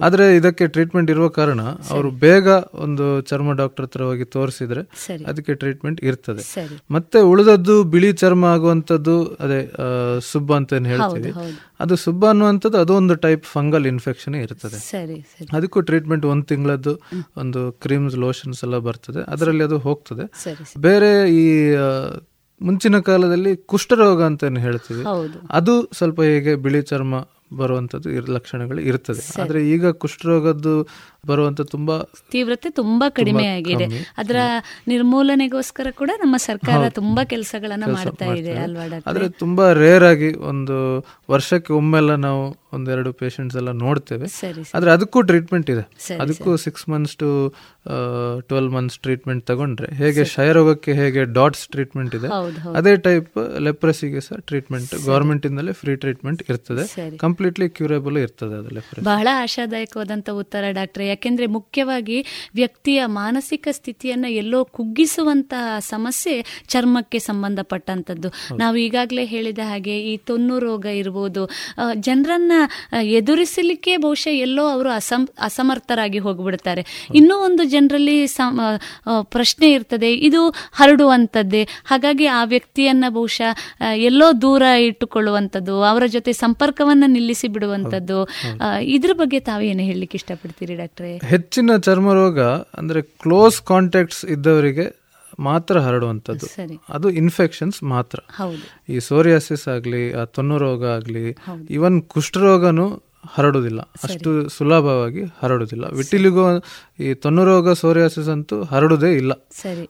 ಆದ್ರೆ 0.02 0.36
ಇದಕ್ಕೆ 0.36 0.66
ಟ್ರೀಟ್ಮೆಂಟ್ 0.66 1.10
ಇರುವ 1.10 1.28
ಕಾರಣ 1.28 1.62
ಅವರು 1.90 2.10
ಬೇಗ 2.24 2.48
ಒಂದು 2.74 3.20
ಚರ್ಮ 3.20 3.52
ಡಾಕ್ಟರ್ 3.52 3.84
ಹತ್ರ 3.84 4.02
ಹೋಗಿ 4.02 4.24
ತೋರಿಸಿದ್ರೆ 4.24 4.82
ಅದಕ್ಕೆ 5.24 5.54
ಟ್ರೀಟ್ಮೆಂಟ್ 5.54 6.04
ಇರ್ತದೆ. 6.04 6.44
ಮತ್ತೆ 6.90 7.20
ಉಳಿದದ್ದು 7.20 7.76
ಬಿಳಿ 7.94 8.12
ಚರ್ಮ 8.12 8.44
ಆಗುವಂತದ್ದು 8.44 9.16
ಅದೇ 9.40 9.60
ಸುಬ್ಬ 10.32 10.56
ಅಂತ 10.56 10.72
ಏನ್ 10.72 10.86
ಹೇಳ್ತೀವಿ 10.86 11.32
ಅದು 11.80 11.96
ಸುಬ್ಬ 11.96 12.26
ಅನ್ನುವಂಥದ್ದು 12.58 12.94
ಅದೊಂದು 12.94 13.14
ಟೈಪ್ 13.14 13.44
ಫಂಗಲ್ 13.44 13.86
ಇನ್ಫೆಕ್ಷನ್ 13.86 14.34
ಇರ್ತದೆ. 14.34 14.78
ಸರಿ 14.78 15.16
ಅದಕ್ಕೂ 15.52 15.80
ಟ್ರೀಟ್ಮೆಂಟ್ 15.80 16.26
ಒಂದ್ 16.26 16.44
ತಿಂಗಳದ್ದು 16.44 16.92
ಒಂದು 17.36 17.72
ಕ್ರೀಮ್ಸ್ 17.72 18.16
ಲೋಷನ್ಸ್ 18.16 18.64
ಎಲ್ಲ 18.64 18.78
ಬರ್ತದೆ. 18.78 19.30
ಅದರಲ್ಲಿ 19.30 19.64
ಅದು 19.64 19.78
ಹೋಗ್ತದೆ. 19.78 20.24
ಬೇರೆ 20.78 21.10
ಈ 21.34 21.74
ಮುಂಚಿನ 22.62 22.98
ಕಾಲದಲ್ಲಿ 22.98 23.56
ಕುಷ್ಠರೋಗ 23.56 24.22
ಅಂತ 24.22 24.44
ಹೇಳ್ತೀವಿ. 24.44 25.04
ಅದು 25.50 25.90
ಸ್ವಲ್ಪ 25.92 26.22
ಹೇಗೆ 26.22 26.54
ಬಿಳಿ 26.54 26.82
ಚರ್ಮ 26.82 27.14
ಬರುವಂತದ್ದು 27.56 28.10
ಇರ್- 28.10 28.30
ಲಕ್ಷಣಗಳು 28.30 28.80
ಇರ್ತದೆ 28.80 29.42
ಆದ್ರೆ 29.42 29.70
ಈಗ 29.70 29.90
ಕುಷ್ಠರೋಗದ್ದು 29.90 30.88
ಬರುವಂತ 31.26 31.60
ತುಂಬಾ 31.60 32.00
ತೀವ್ರತೆ 32.30 32.70
ತುಂಬಾ 32.70 33.08
ಕಡಿಮೆ 33.08 33.46
ಆಗಿದೆ. 33.46 33.86
ಅದರ 34.18 34.36
ನಿರ್ಮೂಲನೆಗೋಸ್ಕರ 34.88 35.86
ಕೂಡ 35.90 36.10
ನಮ್ಮ 36.20 36.36
ಸರ್ಕಾರ. 36.36 36.88
ತುಂಬಾ 36.88 37.24
ಕೆಲಸಗಳನ್ನ 37.24 37.84
ಕೆಲ್ಸ 37.84 37.98
ಮಾಡ್ತಾ 37.98 38.24
ಇದೆ 38.24 38.52
ಅಲ್ವಾ? 38.52 39.02
ಆದ್ರೆ 39.06 39.28
ತುಂಬಾ 39.28 39.72
ರೇರ್ 39.72 40.04
ಆಗಿ 40.04 40.34
ಒಂದು 40.34 40.76
ವರ್ಷಕ್ಕೆ 41.30 41.72
ಒಮ್ಮೆಲ್ಲ 41.72 42.14
ನಾವು 42.14 42.42
ಒಂದೆರಡು 42.74 43.10
ಪೇಷಂಟ್ಸ್ 43.20 43.56
ಎಲ್ಲ 43.60 43.70
ನೋಡ್ತೇವೆ. 43.84 44.26
ಆದ್ರೆ 44.74 44.90
ಅದಕ್ಕೂ 44.96 45.18
ಟ್ರೀಟ್ಮೆಂಟ್ 45.30 45.68
ಇದೆ. 45.70 45.84
ಅದಕ್ಕೂ 46.22 46.50
six 46.56 46.84
months 46.88 47.14
to 47.22 47.28
twelve 48.48 48.68
months 48.68 48.98
treatment 48.98 49.42
ತಗೊಂಡ್ರೆ 49.46 49.88
ಹೇಗೆ 49.94 50.22
ಕ್ಷಯರೋಗಕ್ಕೆ 50.24 50.92
ಹೇಗೆ 50.92 51.22
ಡಾಟ್ಸ್ 51.38 51.64
ಟ್ರೀಟ್ಮೆಂಟ್ 51.68 52.14
ಇದೆ. 52.14 52.28
ಅದೇ 52.78 52.92
ಟೈಪ್ 53.06 53.30
ಲೆಪ್ರಸಿಗೆ 53.66 54.20
ಸಹ 54.20 54.38
ಟ್ರೀಟ್ಮೆಂಟ್ 54.50 54.92
ಗೌರ್ಮೆಂಟ್ 55.06 55.46
ಇಂದಲೇ 55.46 55.72
ಫ್ರೀ 55.72 55.94
ಟ್ರೀಟ್ಮೆಂಟ್ 55.96 56.42
ಇರ್ತದೆ. 56.50 56.84
ಕಂಪ್ಲೀಟ್ಲಿ 57.16 57.68
ಕ್ಯೂರೇಬಲ್ 57.70 58.18
ಇರ್ತದೆ 58.18 58.56
ಅದು 58.60 58.70
ಲೆಪ್ರಸಿ 58.74 59.04
ಬಹಳ 59.04 59.28
ಆಶಾದಾಯಕವಾದಂಥ 59.44 60.28
ಉತ್ತರ 60.42 60.64
ಡಾಕ್ಟ್ರೆ. 60.70 61.06
ಯಾಕೆಂದ್ರೆ 61.08 61.46
ಮುಖ್ಯವಾಗಿ 61.58 62.18
ವ್ಯಕ್ತಿಯ 62.54 63.00
ಮಾನಸಿಕ 63.20 63.68
ಸ್ಥಿತಿಯನ್ನ 63.70 64.26
ಎಲ್ಲೋ 64.42 64.60
ಕುಗ್ಗಿಸುವಂತಹ 64.78 65.78
ಸಮಸ್ಯೆ 65.92 66.36
ಚರ್ಮಕ್ಕೆ 66.68 67.18
ಸಂಬಂಧಪಟ್ಟಂಥದ್ದು. 67.18 68.28
ನಾವು 68.58 68.76
ಈಗಾಗಲೇ 68.76 69.24
ಹೇಳಿದ 69.24 69.58
ಹಾಗೆ 69.64 69.96
ಈ 70.10 70.14
ತೊನ್ನು 70.28 70.58
ರೋಗ 70.58 70.84
ಇರ್ಬೋದು 71.00 71.42
ಜನರನ್ನ 72.00 72.52
ಎದುರಿಸಲಿಕ್ಕೆ 73.02 73.96
ಬಹುಶಃ 73.96 74.28
ಎಲ್ಲೋ 74.28 74.66
ಅವರು 74.68 74.90
ಅಸಮ್ 74.90 75.26
ಅಸಮರ್ಥರಾಗಿ 75.40 76.18
ಹೋಗ್ಬಿಡ್ತಾರೆ. 76.18 76.84
ಇನ್ನೂ 77.14 77.36
ಒಂದು 77.38 77.64
ಜನರಲ್ಲಿ 77.64 78.26
ಸಮ 78.26 78.60
ಪ್ರಶ್ನೆ 79.22 79.72
ಇರ್ತದೆ. 79.72 80.14
ಇದು 80.14 80.48
ಹರಡುವಂಥದ್ದೇ 80.50 81.68
ಹಾಗಾಗಿ 81.84 82.26
ಆ 82.26 82.44
ವ್ಯಕ್ತಿಯನ್ನ 82.44 83.04
ಬಹುಶಃ 83.08 83.82
ಎಲ್ಲೋ 83.94 84.32
ದೂರ 84.42 84.62
ಇಟ್ಟುಕೊಳ್ಳುವಂಥದ್ದು 84.62 85.82
ಅವರ 85.82 86.02
ಜೊತೆ 86.06 86.32
ಸಂಪರ್ಕವನ್ನ 86.32 87.04
ನಿಲ್ಲಿಸಿ 87.06 87.48
ಬಿಡುವಂಥದ್ದು 87.48 88.28
ಇದ್ರ 88.82 89.12
ಬಗ್ಗೆ 89.12 89.40
ತಾವೇನು 89.40 89.82
ಹೇಳಲಿಕ್ಕೆ 89.82 90.16
ಇಷ್ಟಪಡ್ತೀರಿ 90.16 90.74
ಡಾಕ್ಟ್ರೆ? 90.74 91.16
ಹೆಚ್ಚಿನ 91.28 91.76
ಚರ್ಮ 91.76 92.12
ರೋಗ 92.12 92.40
ಅಂದ್ರೆ 92.80 93.02
ಕ್ಲೋಸ್ 93.02 93.62
ಕಾಂಟ್ಯಾಕ್ಟ್ಸ್ 93.62 94.24
ಇದ್ದವರಿಗೆ 94.24 94.97
ಮಾತ್ರ 95.38 95.80
ಹರಡುವಂಥದ್ದು. 95.80 96.46
ಅದು 96.88 97.10
ಇನ್ಫೆಕ್ಷನ್ಸ್ 97.10 97.82
ಮಾತ್ರ. 97.82 98.18
ಈ 98.88 98.98
ಸೋರಿಯಾಸಿಸ್ 98.98 99.68
ಆಗಲಿ 99.68 100.12
ಆ 100.12 100.24
ತೊನ್ನು 100.24 100.58
ರೋಗ 100.58 100.86
ಆಗಲಿ 100.86 101.36
ಈವನ್ 101.70 102.02
ಕುಷ್ಠರೋಗನೂ 102.02 103.02
ಹರಡುವುದಿಲ್ಲ. 103.34 103.80
ಅಷ್ಟು 103.80 104.48
ಸುಲಭವಾಗಿ 104.48 105.22
ಹರಡುವುದಿಲ್ಲ. 105.42 105.84
ವಿಟಿಲಿಗೋ 105.84 106.44
ಈ 107.00 107.14
ತೊನ್ನು 107.14 107.44
ರೋಗ 107.44 107.72
ಸೋರಿಯಾಸಿಸ್ 107.72 108.28
ಅಂತೂ 108.28 108.64
ಹರಡುದೇ 108.64 109.12
ಇಲ್ಲ. 109.14 109.32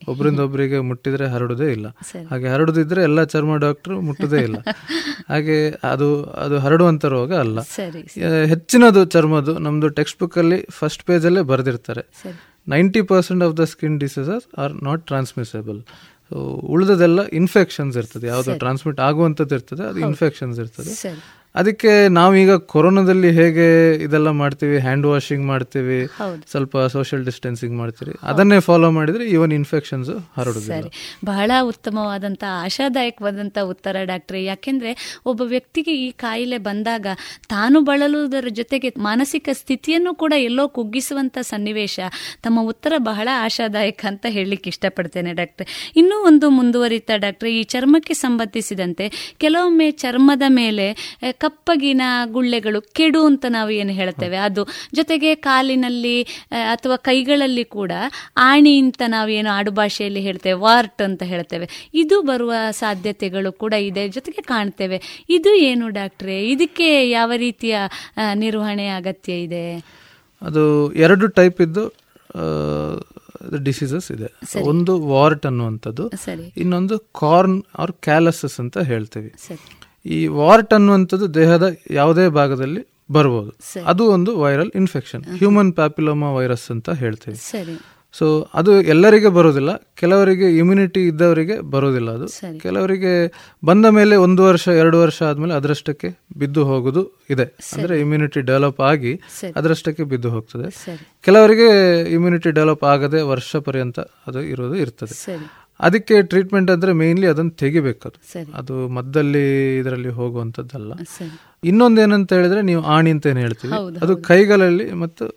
ಒಬ್ಬರಿಂದ 0.08 0.40
ಒಬ್ಬರಿಗೆ 0.40 0.80
ಮುಟ್ಟಿದ್ರೆ 0.80 1.26
ಹರಡುದೇ 1.26 1.72
ಇಲ್ಲ. 1.72 1.86
ಹಾಗೆ 2.30 2.48
ಹರಡುದಿದ್ರೆ 2.48 3.02
ಎಲ್ಲ 3.02 3.24
ಚರ್ಮ 3.24 3.56
ಡಾಕ್ಟರ್ 3.56 3.94
ಮುಟ್ಟುದೇ 3.94 4.36
ಇಲ್ಲ. 4.36 4.56
ಹಾಗೆ 5.28 5.70
ಅದು 5.70 6.24
ಅದು 6.24 6.58
ಹರಡುವಂತ 6.58 7.04
ರೋಗ 7.04 7.34
ಅಲ್ಲ. 7.34 7.58
ಹೆಚ್ಚಿನದು 8.44 9.04
ಚರ್ಮದು 9.04 9.58
ನಮ್ದು 9.58 9.88
ಟೆಕ್ಸ್ಟ್ 9.88 10.20
ಬುಕ್ 10.20 10.38
ಅಲ್ಲಿ 10.38 10.66
ಫಸ್ಟ್ 10.70 11.04
ಪೇಜ್ 11.04 11.26
ಅಲ್ಲೇ 11.26 11.40
ಬರೆದಿರ್ತಾರೆ. 11.40 12.00
ಸರಿ 12.68 12.80
ninety 12.80 13.02
percent 13.02 13.44
of 13.44 13.56
the 13.56 13.60
skin 13.60 14.00
diseases 14.00 14.58
are 14.58 14.84
not 14.84 15.06
transmissible 15.06 15.82
so 16.30 16.34
ಉಳಿದದೆಲ್ಲ 16.44 17.26
infections 17.26 17.96
ಇರ್ತದೆ. 17.96 18.26
ಯಾವುದೋ. 18.26 18.50
ಟ್ರಾನ್ಸ್ಮಿಟ್ 18.58 19.00
ಆಗುವಂಥದ್ದು 19.00 19.54
ಇರ್ತದೆ 19.54 19.82
ಅದು 19.82 19.98
ಇನ್ಫೆಕ್ಷನ್ಸ್ 19.98 20.60
ಇರ್ತದೆ. 20.60 20.88
ಅದಕ್ಕೆ 21.58 21.92
ನಾವೀಗ 22.08 22.52
ಕೊರೋನಾದಲ್ಲಿ 22.72 23.30
ಹೇಗೆ 23.30 23.64
ಇದೆಲ್ಲ 24.02 24.30
ಮಾಡ್ತೀವಿ 24.40 24.78
ಹ್ಯಾಂಡ್ 24.78 25.06
ವಾಷಿಂಗ್ 25.06 25.44
ಮಾಡ್ತೀವಿ. 25.46 25.98
ಸ್ವಲ್ಪ 26.50 26.78
ಸೋಷಿಯಲ್ 26.78 27.24
ಡಿಸ್ಟೆನ್ಸಿಂಗ್ 27.24 27.74
ಮಾಡ್ತೀವಿ 27.76 28.14
ಅದನ್ನೇ 28.22 28.60
ಫಾಲೋ 28.60 28.90
ಮಾಡಿದ್ರೆ 28.90 29.24
ಈವನ್ 29.28 29.52
ಇನ್ಫೆಕ್ಷನ್ಸ್ 29.52 30.10
ಹರಡುತ್ತೆ 30.36 30.66
ಸರಿ. 30.66 30.90
ಬಹಳ 31.24 31.50
ಉತ್ತಮವಾದಂಥ 31.62 32.44
ಆಶಾದಾಯಕವಾದಂಥ 32.62 33.58
ಉತ್ತರ 33.72 33.96
ಡಾಕ್ಟ್ರೆ. 34.02 34.44
ಯಾಕೆಂದ್ರೆ 34.44 35.20
ಒಬ್ಬ 35.26 35.42
ವ್ಯಕ್ತಿಗೆ 35.42 35.94
ಈ 36.06 36.10
ಕಾಯಿಲೆ 36.10 36.58
ಬಂದಾಗ 36.58 37.06
ತಾನು 37.48 37.80
ಬಳಲುವುದರ 37.80 38.48
ಜೊತೆಗೆ 38.50 38.92
ಮಾನಸಿಕ 38.98 39.48
ಸ್ಥಿತಿಯನ್ನು 39.52 40.14
ಕೂಡ 40.14 40.32
ಎಲ್ಲೋ 40.36 40.68
ಕುಗ್ಗಿಸುವಂಥ 40.68 41.38
ಸನ್ನಿವೇಶ 41.40 41.98
ತಮ್ಮ 42.42 42.58
ಉತ್ತರ 42.62 42.92
ಬಹಳ 42.98 43.28
ಆಶಾದಾಯಕ 43.40 44.04
ಅಂತ 44.08 44.26
ಹೇಳಲಿಕ್ಕೆ 44.28 44.70
ಇಷ್ಟಪಡ್ತೇನೆ 44.70 45.32
ಡಾಕ್ಟ್ರೆ. 45.32 45.66
ಇನ್ನೂ 45.96 46.16
ಒಂದು 46.26 46.46
ಮುಂದುವರಿತಾ 46.50 47.16
ಡಾಕ್ಟ್ರೆ 47.16 47.50
ಈ 47.60 47.62
ಚರ್ಮಕ್ಕೆ 47.62 48.14
ಸಂಬಂಧಿಸಿದಂತೆ 48.14 49.34
ಕೆಲವೊಮ್ಮೆ 49.38 49.90
ಚರ್ಮದ 49.90 50.42
ಮೇಲೆ 50.48 50.86
ಕಪ್ಪಗಿನ 51.48 52.02
ಗುಳ್ಳೆಗಳು 52.36 52.80
ಕೆಡು 52.98 53.20
ಅಂತ 53.26 53.44
ನಾವು 53.48 53.70
ಏನು 53.80 53.92
ಹೇಳ್ತೇವೆ. 53.98 54.36
ಅದು 54.48 54.62
ಜೊತೆಗೆ 54.94 55.30
ಕಾಲಿನಲ್ಲಿ 55.48 56.16
ಅಥವಾ 56.74 56.96
ಕೈಗಳಲ್ಲಿ 57.08 57.64
ಕೂಡ 57.76 57.92
ಆಣಿ 58.36 58.74
ಅಂತ 58.78 59.02
ನಾವು 59.08 59.30
ಏನು 59.38 59.50
ಆಡುಭಾಷೆಯಲ್ಲಿ 59.50 60.22
ಹೇಳ್ತೇವೆ 60.28 60.58
ವಾರ್ಟ್ 60.58 61.02
ಅಂತ 61.02 61.22
ಹೇಳ್ತೇವೆ. 61.32 61.68
ಇದು 61.94 62.16
ಬರುವ 62.22 62.52
ಸಾಧ್ಯತೆಗಳು 62.70 63.52
ಕೂಡ 63.52 63.74
ಇದೆ 63.90 64.04
ಜೊತೆಗೆ 64.08 64.42
ಕಾಣ್ತೇವೆ. 64.42 65.00
ಇದು 65.28 65.52
ಏನು 65.70 65.88
ಡಾಕ್ಟ್ರೆ? 65.98 66.36
ಇದಕ್ಕೆ 66.50 66.90
ಯಾವ 67.10 67.32
ರೀತಿಯ 67.36 67.78
ನಿರ್ವಹಣೆ 68.34 68.88
ಅಗತ್ಯ 68.88 69.44
ಇದೆ? 69.46 69.64
ಅದು 70.42 70.64
ಎರಡು 71.04 71.26
ಟೈಪ್ 71.38 71.60
ಇದ್ದು 71.60 71.84
ಡಿಸೀಸಸ್ 73.64 74.08
ಇದೆ. 74.12 74.28
ಒಂದು 74.70 74.92
ವಾರ್ಟ್ 75.08 75.44
ಅನ್ನುವಂಥದ್ದು 75.46 76.04
ಇನ್ನೊಂದು 76.56 76.98
ಕಾರ್ನ್ 77.20 77.58
ಆರ್ 77.78 77.92
ಕ್ಯಾಲಸಸ್ 78.06 78.56
ಅಂತ 78.60 78.78
ಹೇಳ್ತೀವಿ. 78.90 79.30
ಸರಿ. 79.46 79.64
ಈ 80.08 80.26
ವಾರ್ಟ್ 80.26 80.74
ಅನ್ನುವಂಥದ್ದು 80.74 81.34
ದೇಹದ 81.34 81.76
ಯಾವುದೇ 81.90 82.28
ಭಾಗದಲ್ಲಿ 82.28 82.82
ಬರ್ಬೋದು. 83.12 83.50
ಅದು 83.84 84.04
ಒಂದು 84.10 84.40
viral 84.40 84.70
infection 84.74 85.24
human 85.38 85.72
papilloma 85.72 86.32
virus 86.32 86.70
ಅಂತ 86.70 86.90
ಹೇಳ್ತೇವೆ. 86.90 87.36
ಸೊ 88.12 88.48
ಅದು 88.54 88.82
ಎಲ್ಲರಿಗೆ 88.82 89.28
ಬರೋದಿಲ್ಲ 89.28 89.70
ಕೆಲವರಿಗೆ 89.94 90.56
ಇಮ್ಯುನಿಟಿ 90.56 91.00
ಇದ್ದವರಿಗೆ 91.06 91.60
ಬರೋದಿಲ್ಲ 91.60 92.10
ಅದು. 92.10 92.26
ಕೆಲವರಿಗೆ 92.58 93.12
ಬಂದ 93.64 93.86
ಮೇಲೆ 93.86 94.16
ಒಂದು 94.16 94.42
ವರ್ಷ 94.44 94.68
ಎರಡು 94.68 95.00
ವರ್ಷ 95.00 95.22
ಆದ್ಮೇಲೆ 95.22 95.54
ಅದರಷ್ಟಕ್ಕೆ 95.54 96.08
ಬಿದ್ದು 96.38 96.64
ಹೋಗುದು 96.64 97.02
ಇದೆ. 97.30 97.44
ಅಂದ್ರೆ 97.72 98.00
ಇಮ್ಯುನಿಟಿ 98.00 98.40
ಡೆವಲಪ್ 98.40 98.80
ಆಗಿ. 98.80 99.12
ಅದರಷ್ಟಕ್ಕೆ 99.56 100.02
ಬಿದ್ದು 100.02 100.30
ಹೋಗ್ತದೆ. 100.30 100.70
ಕೆಲವರಿಗೆ 101.24 101.68
ಇಮ್ಯುನಿಟಿ 102.12 102.50
ಡೆವಲಪ್ 102.50 102.84
ಆಗದೆ 102.84 103.20
ವರ್ಷ 103.22 103.56
ಪರ್ಯಂತ 103.56 104.00
ಅದು 104.00 104.42
ಇರೋದು 104.42 104.74
ಇರ್ತದೆ. 104.74 105.14
ಅದಕ್ಕೆ 105.80 106.22
ಟ್ರೀಟ್ಮೆಂಟ್ 106.22 106.70
ಅಂದ್ರೆ 106.70 106.92
ಮೇನ್ಲಿ 106.92 107.26
ಅದನ್ನು 107.26 107.50
ತೆಗಿಬೇಕದು. 107.50 108.20
ಅದು 108.38 108.52
ಅದು 108.54 108.88
ಮದ್ದಲ್ಲಿ 108.88 109.76
ಇದರಲ್ಲಿ 109.78 110.08
ಹೋಗುವಂಥದ್ದಲ್ಲ. 110.08 110.92
ಇನ್ನೊಂದೇನಂತ 111.64 112.32
ಹೇಳಿದ್ರೆ 112.32 112.62
ನೀವು 112.62 112.82
ಆಣಿ 112.82 113.10
ಅಂತ 113.10 113.26
ಏನು 113.26 113.40
ಹೇಳ್ತೀವಿ 113.40 113.74
ಅದು 114.02 114.16
ಕೈಗಳಲ್ಲಿ 114.16 114.92
ಮತ್ತು 114.92 115.28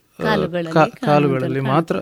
ಕಾಲುಗಳಲ್ಲಿ 1.06 1.60
ಮಾತ್ರ. 1.60 2.00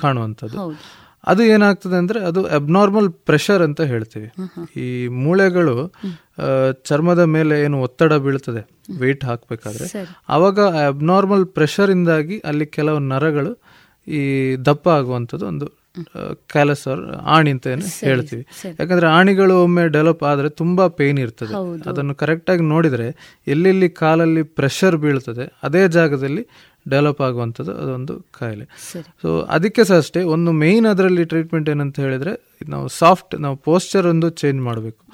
ಕಾಣುವಂಥದ್ದು. 0.00 0.80
ಅದು 1.26 1.42
ಏನಾಗ್ತದೆ 1.42 1.96
ಅಂದ್ರೆ 1.96 2.20
ಅದು 2.20 2.44
ಅಬ್ನಾರ್ಮಲ್ 2.44 3.10
ಪ್ರೆಷರ್ 3.10 3.62
ಅಂತ 3.62 3.80
ಹೇಳ್ತೀವಿ. 3.80 4.28
ಈ 4.80 5.08
ಮೂಳೆಗಳು 5.08 5.92
ಚರ್ಮದ 6.84 7.18
ಮೇಲೆ 7.18 7.60
ಏನು 7.60 7.80
ಒತ್ತಡ 7.82 8.12
ಬೀಳ್ತದೆ 8.12 8.62
ವೆಯ್ಟ್ 8.98 9.24
ಹಾಕ್ಬೇಕಾದ್ರೆ. 9.24 10.18
ಅವಾಗ 10.28 10.60
ಅಬ್ನಾರ್ಮಲ್ 10.86 11.46
ಪ್ರೆಷರ್ 11.46 11.90
ಇಂದಾಗಿ 11.90 12.38
ಅಲ್ಲಿ 12.38 12.66
ಕೆಲವು 12.66 12.98
ನರಗಳು 12.98 13.52
ಈ 14.08 14.22
ದಪ್ಪ 14.56 14.88
ಆಗುವಂಥದ್ದು 14.88 15.46
ಒಂದು 15.46 15.83
ಕ್ಯಾಲಸ್ 16.32 16.88
ಆರ್ 16.88 17.00
ಆಣಿ 17.00 17.50
ಅಂತ 17.50 17.66
ಏನು 17.66 18.06
ಹೇಳ್ತೀವಿ. 18.06 18.46
ಯಾಕಂದ್ರೆ 18.80 19.06
ಆಣಿಗಳು 19.06 19.62
ಒಮ್ಮೆ 19.62 19.88
ಡೆವಲಪ್ 19.88 20.22
ಆದ್ರೆ 20.22 20.48
ತುಂಬಾ 20.48 20.88
ಪೇನ್ 20.88 21.18
ಇರ್ತದೆ. 21.18 21.54
ಅದನ್ನು 21.90 22.14
ಕರೆಕ್ಟಾಗಿ 22.14 22.62
ನೋಡಿದ್ರೆ 22.62 23.38
ಎಲ್ಲೆಲ್ಲಿ 23.46 23.88
ಕಾಲಲ್ಲಿ 23.88 24.42
ಪ್ರೆಷರ್ 24.42 24.96
ಬೀಳ್ತದೆ 24.96 25.54
ಅದೇ 25.62 25.88
ಜಾಗದಲ್ಲಿ 25.88 26.46
ಡೆವಲಪ್ 26.90 27.20
ಆಗುವಂಥದ್ದು 27.20 27.74
ಅದೊಂದು 27.74 28.26
ಕಾಯಿಲೆ. 28.38 28.64
ಸೊ 29.22 29.40
ಅದಕ್ಕೆ 29.40 29.84
ಸಹ 29.84 29.96
ಅಷ್ಟೇ 29.96 30.22
ಒಂದು 30.22 30.52
ಮೇಯ್ನ್ 30.52 30.86
ಅದರಲ್ಲಿ 30.86 31.24
ಟ್ರೀಟ್ಮೆಂಟ್ 31.24 31.70
ಏನಂತ 31.70 32.00
ಹೇಳಿದ್ರೆ 32.00 32.54
ನಾವು 32.68 32.88
ಸಾಫ್ಟ್ 32.88 33.40
ನಾವು 33.40 33.56
ಪೋಸ್ಚರ್ 33.56 34.06
ಒಂದು 34.06 34.30
ಚೇಂಜ್ 34.30 34.60
ಮಾಡಬೇಕು. 34.62 35.04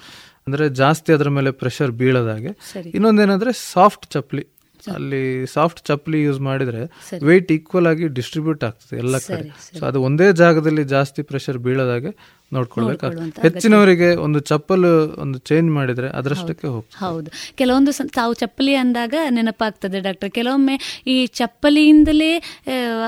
ಅಂದ್ರೆ 0.47 0.69
ಜಾಸ್ತಿ 0.69 1.13
ಅದರ 1.13 1.29
ಮೇಲೆ 1.29 1.51
ಪ್ರೆಷರ್ 1.51 1.91
ಬೀಳದಾಗೆ. 1.91 2.81
ಇನ್ನೊಂದೇನಂದ್ರೆ 2.89 3.53
ಸಾಫ್ಟ್ 3.53 4.07
ಚಪ್ಪಲಿ. 4.07 4.47
ಅಲ್ಲಿ 4.89 5.47
ಸಾಫ್ಟ್ 5.47 5.87
ಚಪ್ಪಲಿ 5.87 6.23
ಯೂಸ್ 6.23 6.41
ಮಾಡಿದ್ರೆ. 6.41 6.83
ವೆಯ್ಟ್ 7.25 7.53
ಈಕ್ವಲ್ 7.53 7.87
ಆಗಿ 7.87 8.09
ಡಿಸ್ಟ್ರಿಬ್ಯೂಟ್ 8.09 8.65
ಆಗ್ತದೆ 8.65 8.99
ಎಲ್ಲ 8.99 9.19
ಕಡೆ. 9.19 9.79
ಸೊ 9.79 9.87
ಅದು 9.87 10.03
ಒಂದೇ 10.03 10.33
ಜಾಗದಲ್ಲಿ 10.33 10.85
ಜಾಸ್ತಿ 10.85 11.23
ಪ್ರೆಷರ್ 11.23 11.59
ಬೀಳದಾಗೆ 11.59 12.40
ನೋಡ್ಕೊಳ್ಳುವಂತ 12.53 13.05
ಹೆಚ್ಚಿನವರಿಗೆ 13.43 14.09
ಒಂದು 14.17 14.39
ಚಪ್ಪಲು 14.41 14.91
ಒಂದು 15.17 15.39
ಚೇಂಜ್ 15.49 15.71
ಮಾಡಿದ್ರೆ 15.71 16.09
ಅದರಷ್ಟಕ್ಕೆ 16.11 16.69
ಹೌದು. 17.01 17.29
ಕೆಲವೊಂದು 17.55 17.93
ತಾವು 18.15 18.35
ಚಪ್ಪಲಿ 18.35 18.75
ಅಂದಾಗ 18.75 19.15
ನೆನಪಾಗ್ತದೆ 19.31 20.01
ಡಾಕ್ಟರ್. 20.01 20.31
ಕೆಲವೊಮ್ಮೆ 20.31 20.75
ಈ 21.07 21.27
ಚಪ್ಪಲಿಯಿಂದಲೇ 21.33 22.31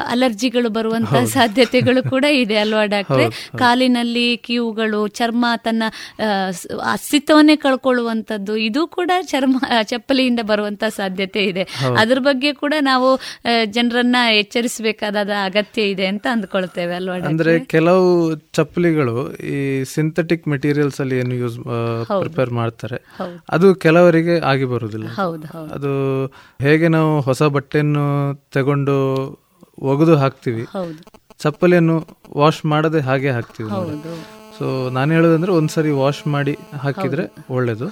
ಅಲರ್ಜಿಗಳು 0.06 0.69
ಬರುವಂತಹ 0.69 1.24
ಸಾಧ್ಯತೆಗಳು 1.35 2.01
ಕೂಡ 2.12 2.24
ಇದೆ 2.40 2.56
ಅಲ್ವಾ 2.56 2.85
ಡಾಕ್ಟ್ರೆ. 2.86 3.27
ಕಾಲಿನಲ್ಲಿ 3.59 4.36
ಕೀವುಗಳು 4.43 5.09
ಚರ್ಮ 5.12 5.47
ತನ್ನ 5.64 5.82
ಅಸ್ತಿತ್ವವನ್ನೇ 6.93 7.56
ಕಳ್ಕೊಳ್ಳುವಂಥದ್ದು 7.56 8.56
ಇದು 8.66 8.86
ಕೂಡ 8.89 9.10
ಚರ್ಮ 9.24 9.56
ಚಪ್ಪಲಿಯಿಂದ 9.82 10.40
ಬರುವಂತಹ 10.43 10.89
ಸಾಧ್ಯತೆ 10.98 11.44
ಇದೆ. 11.44 11.64
ಅದ್ರ 11.98 12.19
ಬಗ್ಗೆ 12.20 12.52
ಕೂಡ 12.55 12.74
ನಾವು 12.82 13.09
ಜನರನ್ನ 13.70 14.16
ಎಚ್ಚರಿಸಬೇಕಾದ 14.43 15.16
ಅಗತ್ಯ 15.44 15.82
ಇದೆ 15.93 16.06
ಅಂತ 16.06 16.27
ಅಂದ್ಕೊಳ್ತೇವೆ 16.32 16.94
ಅಲ್ವಾ 16.94 17.16
ಅಂದ್ರೆ 17.31 17.52
ಕೆಲವು 17.66 18.09
ಚಪ್ಪಲಿಗಳು 18.52 19.16
ಈ 19.40 19.84
ಸಿಂಥೆಟಿಕ್ 19.84 20.48
ಮೆಟೀರಿಯಲ್ಸ್ 20.48 21.00
ಅಲ್ಲಿ 21.00 21.16
ಏನು 21.16 21.34
ಯೂಸ್ 21.34 21.59
ಪ್ರಿಪೇರ್ 22.20 22.50
ಮಾಡ್ತಾರೆ. 22.50 22.98
ಅದು 23.50 23.74
ಕೆಲವರಿಗೆ 23.74 24.38
ಆಗಿ 24.40 24.64
ಬರುವುದಿಲ್ಲ. 24.64 25.09
ಅದು 25.72 25.92
ಹೇಗೆ 26.60 26.88
ನಾವು 26.88 27.20
ಹೊಸ 27.20 27.42
ಬಟ್ಟೆಯನ್ನು 27.42 28.06
ತಗೊಂಡು 28.52 28.96
ಒಗೆದು 29.78 30.16
ಹಾಕ್ತಿವಿ 30.16 30.66
ಚಪ್ಪಲಿಯನ್ನು 31.38 31.96
ವಾಶ್ 32.36 32.66
ಮಾಡದೆ 32.66 33.00
ಹಾಗೆ 33.00 33.30
ಹಾಕ್ತಿವಿ 33.30 33.70
ಸೊ 34.59 34.90
ನಾನು 34.90 35.12
ಹೇಳೋದಂದ್ರೆ 35.12 35.52
ಒಂದ್ಸರಿ 35.52 35.90
ವಾಶ್ 35.90 36.26
ಮಾಡಿ 36.26 36.59
ಹಾಕಿದ್ರೆ 36.78 37.24
ಒಳ್ಳೇದು. 37.50 37.86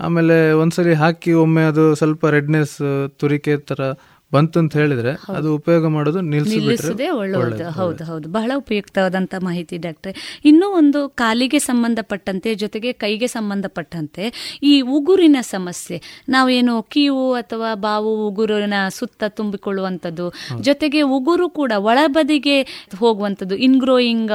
ಆಮೇಲೆ 0.00 0.52
ಒಂದ್ಸರಿ 0.52 0.94
ಹಾಕಿ 0.94 1.32
ಒಮ್ಮೆ 1.32 1.64
ಅದು 1.64 1.94
ಸ್ವಲ್ಪ 1.94 2.26
ರೆಡ್ನೆಸ್ 2.26 3.06
ತುರಿಕೆ 3.08 3.56
ತರ 3.56 3.80
ಬಂತು 4.32 4.58
ಅಂತ 4.58 4.76
ಹೇಳಿದ್ರೆ 4.76 5.12
ಅದು 5.34 5.54
ಉಪಯೋಗ 5.54 5.86
ಮಾಡೋದು 5.86 6.20
ನಿಲ್ಲಿಸದೆ 6.20 7.08
ಒಳ್ಳೆಯದು. 7.10 7.70
ಹೌದು 7.70 8.04
ಹೌದು 8.04 8.28
ಬಹಳ 8.28 8.52
ಉಪಯುಕ್ತವಾದಂಥ 8.56 9.34
ಮಾಹಿತಿ 9.38 9.76
ಡಾಕ್ಟ್ರೆ. 9.78 10.40
ಇನ್ನೂ 10.44 10.66
ಒಂದು 10.68 11.08
ಕಾಲಿಗೆ 11.08 11.58
ಸಂಬಂಧಪಟ್ಟಂತೆ 11.58 12.54
ಜೊತೆಗೆ 12.54 12.92
ಕೈಗೆ 12.92 13.26
ಸಂಬಂಧಪಟ್ಟಂತೆ 13.26 14.58
ಈ 14.62 14.80
ಉಗುರಿನ 14.80 15.36
ಸಮಸ್ಯೆ. 15.40 16.24
ನಾವೇನು 16.28 16.82
ಕೀವು 16.82 17.34
ಅಥವಾ 17.34 17.74
ಬಾವು 17.74 18.28
ಉಗುರಿನ 18.28 18.74
ಸುತ್ತ 18.88 19.24
ತುಂಬಿಕೊಳ್ಳುವಂಥದ್ದು 19.28 20.32
ಜೊತೆಗೆ 20.60 21.02
ಉಗುರು 21.02 21.48
ಕೂಡ 21.50 21.72
ಒಳಬದಿಗೆ 21.76 22.56
ಹೋಗುವಂಥದ್ದು 22.98 23.56
ಇನ್ಗ್ರೋಯಿಂಗ್ 23.56 24.32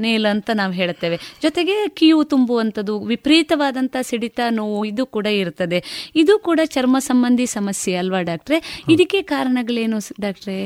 ನೇಲ್ 0.00 0.26
ಅಂತ 0.26 0.50
ನಾವು 0.54 0.72
ಹೇಳ್ತೇವೆ 0.72 1.18
ಜೊತೆಗೆ 1.42 1.88
ಕೀವು 1.88 2.24
ತುಂಬುವಂಥದ್ದು 2.24 3.00
ವಿಪರೀತವಾದಂಥ 3.00 3.96
ಸಿಡಿತ 4.02 4.40
ನೋವು 4.50 4.84
ಇದು 4.84 5.06
ಕೂಡ 5.06 5.26
ಇರ್ತದೆ. 5.26 6.10
ಇದು 6.16 6.38
ಕೂಡ 6.38 6.60
ಚರ್ಮ 6.64 6.96
ಸಂಬಂಧಿ 6.98 7.46
ಸಮಸ್ಯೆ 7.46 7.94
ಅಲ್ವಾ 7.94 8.22
ಡಾಕ್ಟ್ರೆ? 8.22 8.82
ಇದಕ್ಕೆ 9.02 9.20
ಕಾರಣಗಳೇನು 9.30 9.98
ಡಾಕ್ಟ್ರೆ? 10.20 10.56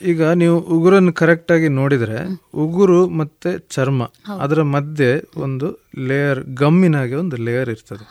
ಈಗ 0.00 0.22
ನೀವು 0.40 0.56
ಉಗುರನ್ನು 0.74 1.12
ಕರೆಕ್ಟ್ 1.12 1.50
ಆಗಿ 1.52 1.68
ನೋಡಿದ್ರೆ 1.78 2.18
ಉಗುರು 2.64 2.98
ಮತ್ತೆ 3.20 3.50
ಚರ್ಮ 3.76 4.02
ಅದರ 4.40 4.60
ಮಧ್ಯೆ 4.74 5.08
ಒಂದು 5.36 5.68
ಲೇಯರ್ 6.08 6.40
ಗಮ್ಮಿನಾಗೆ 6.60 7.16
ಒಂದು 7.22 7.36
ಲೇಯರ್ 7.46 7.70
ಇರ್ತದೆ. 7.70 8.04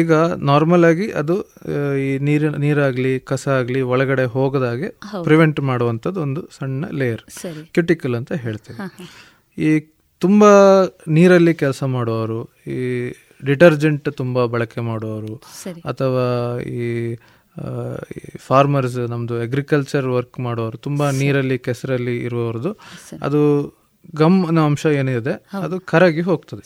ಈಗ 0.00 0.12
ನಾರ್ಮಲ್ 0.50 0.84
ಆಗಿ 0.84 1.06
ಅದು 1.20 1.36
ಈ 2.06 2.10
ನೀರಿನ 2.28 2.54
ನೀರಾಗ್ಲಿ 2.56 3.14
ಕಸ 3.30 3.48
ಆಗ್ಲಿ 3.58 3.80
ಒಳಗಡೆ 3.94 4.26
ಹೋಗದಾಗೆ. 4.36 4.90
ಪ್ರಿವೆಂಟ್ 5.22 5.60
ಮಾಡುವಂಥದ್ದು 5.70 6.20
ಒಂದು 6.20 6.42
ಸಣ್ಣ 6.58 6.90
ಲೇಯರ್ 7.02 7.24
ಕ್ಯುಟಿಕಲ್ 7.74 8.16
ಅಂತ 8.20 8.32
ಹೇಳ್ತೇವೆ. 8.44 8.78
ಈ 9.58 9.70
ತುಂಬಾ 10.22 10.52
ನೀರಲ್ಲಿ 11.08 11.54
ಕೆಲಸ 11.54 11.82
ಮಾಡುವವರು 11.96 12.40
ಈ 12.76 12.80
ಡಿಟರ್ಜೆಂಟ್ 13.44 14.08
ತುಂಬಾ 14.16 14.42
ಬಳಕೆ 14.46 14.80
ಮಾಡುವವರು 14.90 15.34
ಅಥವಾ 15.84 16.26
ಈ 16.80 16.88
ಫಾರ್ಮರ್ಸ್ 18.38 18.98
ನಮ್ದು 18.98 19.40
ಅಗ್ರಿಕಲ್ಚರ್ 19.40 20.06
ವರ್ಕ್ 20.06 20.40
ಮಾಡೋರು 20.40 20.78
ತುಂಬಾ 20.78 21.10
ನೀರಲ್ಲಿ 21.10 21.58
ಕೆಸರಲ್ಲಿ 21.58 22.16
ಇರುವವ್ರದ್ದು 22.24 22.76
ಅದು 23.22 23.40
ಗಮ್ 24.14 24.46
ಅನ್ನೋ 24.46 24.64
ಅಂಶ 24.64 24.86
ಏನಿದೆ 24.86 25.48
ಅದು 25.62 25.80
ಕರಗಿ 25.80 26.20
ಹೋಗ್ತದೆ. 26.20 26.64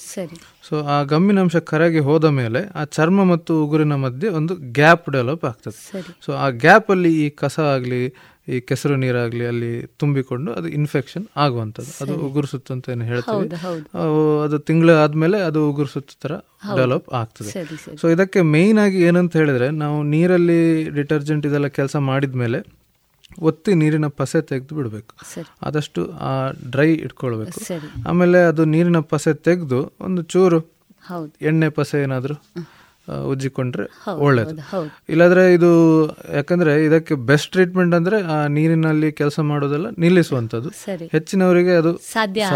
ಸೊ 0.68 0.84
ಆ 0.84 1.02
ಗಮ್ಮಿನ 1.02 1.40
ಅಂಶ 1.40 1.56
ಕರಗಿ 1.56 1.98
ಹೋದ 1.98 2.24
ಮೇಲೆ 2.24 2.60
ಆ 2.74 2.84
ಚರ್ಮ 2.84 3.24
ಮತ್ತು 3.24 3.64
ಉಗುರಿನ 3.64 3.94
ಮಧ್ಯೆ 3.94 4.30
ಒಂದು 4.30 4.56
ಗ್ಯಾಪ್ 4.56 5.10
ಡೆವಲಪ್ 5.10 5.44
ಆಗ್ತದೆ. 5.44 6.04
ಸೊ 6.20 6.32
ಆ 6.32 6.50
ಗ್ಯಾಪ್ 6.50 6.90
ಅಲ್ಲಿ 6.90 7.26
ಈ 7.26 7.30
ಕಸ 7.30 7.58
ಆಗ್ಲಿ 7.60 8.14
ಈ 8.48 8.56
ಕೆಸರು 8.68 8.96
ನೀರಾಗ್ಲಿ 8.96 9.44
ಅಲ್ಲಿ 9.46 9.70
ತುಂಬಿಕೊಂಡು 10.00 10.50
ಅದು 10.52 10.68
ಇನ್ಫೆಕ್ಷನ್ 10.78 11.24
ಆಗುವಂಥದ್ದು. 11.44 11.92
ಅದು 12.04 12.14
ಉಗುರು 12.26 12.46
ಸುತ್ತು 12.46 12.70
ಅಂತ 12.74 12.88
ಏನು 12.94 13.04
ಹೇಳ್ತೀವಿ. 13.04 13.48
ಅದು 14.44 14.58
ತಿಂಗಳು 14.68 14.92
ಆದಮೇಲೆ 15.04 15.38
ಅದು 15.48 15.60
ಉಗುರು 15.70 15.90
ಸುತ್ತು 15.94 16.14
ತರ 16.22 16.32
ಡೆವಲಪ್ 16.76 17.08
ಆಗ್ತದೆ. 17.20 17.50
ಸೊ 18.00 18.08
ಇದಕ್ಕೆ 18.08 18.42
ಮೇಯ್ನ್ 18.54 18.80
ಆಗಿ 18.84 19.00
ಏನಂತ 19.02 19.34
ಹೇಳಿದ್ರೆ 19.36 19.68
ನಾವು 19.82 19.98
ನೀರಲ್ಲಿ 20.14 20.60
ಡಿಟರ್ಜೆಂಟ್ 20.98 21.46
ಇದೆಲ್ಲ 21.46 21.70
ಕೆಲಸ 21.80 21.96
ಮಾಡಿದ್ಮೇಲೆ 22.10 22.60
ಒತ್ತಿ 23.48 23.72
ನೀರಿನ 23.74 24.06
ಪಸೆ 24.20 24.40
ತೆಗೆದು 24.50 24.74
ಬಿಡಬೇಕು. 24.76 25.12
ಆದಷ್ಟು 25.62 26.02
ಆ 26.28 26.32
ಡ್ರೈ 26.70 26.88
ಇಟ್ಕೊಳ್ಬೇಕು. 27.06 27.58
ಆಮೇಲೆ 28.08 28.38
ಅದು 28.44 28.64
ನೀರಿನ 28.74 29.00
ಪಸೆ 29.12 29.34
ತೆಗೆದು 29.48 29.80
ಒಂದು 30.00 30.22
ಚೂರು 30.34 30.60
ಎಣ್ಣೆ 31.48 31.68
ಪಸೆ 31.78 31.96
ಏನಾದರೂ 32.02 32.36
ಉಜ್ಜಿಕೊಂಡ್ರೆ 33.08 34.12
ಒಳ್ಳೇದು. 34.12 34.54
ಇಲ್ಲಾಂದ್ರೆ 35.08 35.54
ಇದು 35.54 35.70
ಯಾಕಂದ್ರೆ 36.34 36.84
ಇದಕ್ಕೆ 36.84 37.14
ಬೆಸ್ಟ್ 37.14 37.52
ಟ್ರೀಟ್ಮೆಂಟ್ 37.52 37.94
ಅಂದ್ರೆ 37.94 38.22
ಆ 38.22 38.46
ನೀರಿನಲ್ಲಿ 38.46 39.12
ಕೆಲಸ 39.12 39.40
ಮಾಡೋದೆಲ್ಲ 39.40 39.86
ನಿಲ್ಲಿಸುವಂತದ್ದು 39.98 40.68
ಹೆಚ್ಚಿನವರಿಗೆ 41.12 41.70
ಅದು 41.70 41.96
ಸಾಧ್ಯ 42.12 42.48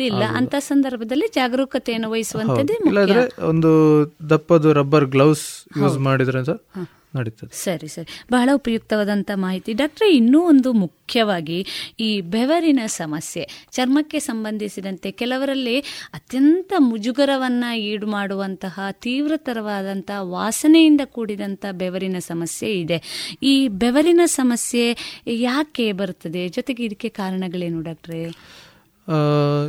ಇಲ್ಲ. 0.00 0.22
ಅಂತ 0.24 0.54
ಸಂದರ್ಭದಲ್ಲಿ 0.58 1.28
ಜಾಗರೂಕತೆಯನ್ನು 1.34 2.10
ವಹಿಸುವಂತದ್ದು 2.10 2.88
ಇಲ್ಲಾದ್ರೆ 2.88 3.46
ಒಂದು 3.46 3.72
ದಪ್ಪದು 4.30 4.72
ರಬ್ಬರ್ 4.72 5.06
ಗ್ಲೌಸ್ 5.06 5.64
ಯೂಸ್ 5.78 5.98
ಮಾಡಿದ್ರೆ 5.98 6.42
ನಡೀತದೆ. 7.14 7.56
ಸರಿ 7.64 7.88
ಸರಿ. 7.88 8.20
ಬಹಳ 8.32 8.48
ಉಪಯುಕ್ತವಾದಂಥ 8.54 9.30
ಮಾಹಿತಿ. 9.34 9.72
ಡಾಕ್ಟ್ರೆ 9.72 10.14
ಇನ್ನೂ 10.14 10.40
ಒಂದು 10.42 10.72
ಮುಖ್ಯವಾಗಿ 10.72 11.66
ಈ 12.00 12.20
ಬೆವರಿನ 12.20 12.80
ಸಮಸ್ಯೆ 12.86 13.48
ಚರ್ಮಕ್ಕೆ 13.72 14.18
ಸಂಬಂಧಿಸಿದಂತೆ 14.18 15.10
ಕೆಲವರಲ್ಲಿ 15.10 15.80
ಅತ್ಯಂತ 16.14 16.72
ಮುಜುಗರವನ್ನ 16.78 17.64
ಈಡು 17.76 18.06
ಮಾಡುವಂತಹ 18.06 18.80
ತೀವ್ರತರವಾದಂಥ 18.92 20.10
ವಾಸನೆಯಿಂದ 20.18 21.00
ಕೂಡಿದಂಥ 21.04 21.66
ಬೆವರಿನ 21.72 22.16
ಸಮಸ್ಯೆ 22.18 22.80
ಇದೆ. 22.80 23.30
ಈ 23.42 23.68
ಬೆವರಿನ 23.68 24.20
ಸಮಸ್ಯೆ 24.24 24.96
ಯಾಕೆ 25.26 25.92
ಬರುತ್ತದೆ? 25.92 26.48
ಜೊತೆಗೆ 26.48 26.84
ಇದಕ್ಕೆ 26.84 27.08
ಕಾರಣಗಳೇನು 27.08 27.80
ಡಾಕ್ಟ್ರೆ? 27.80 28.22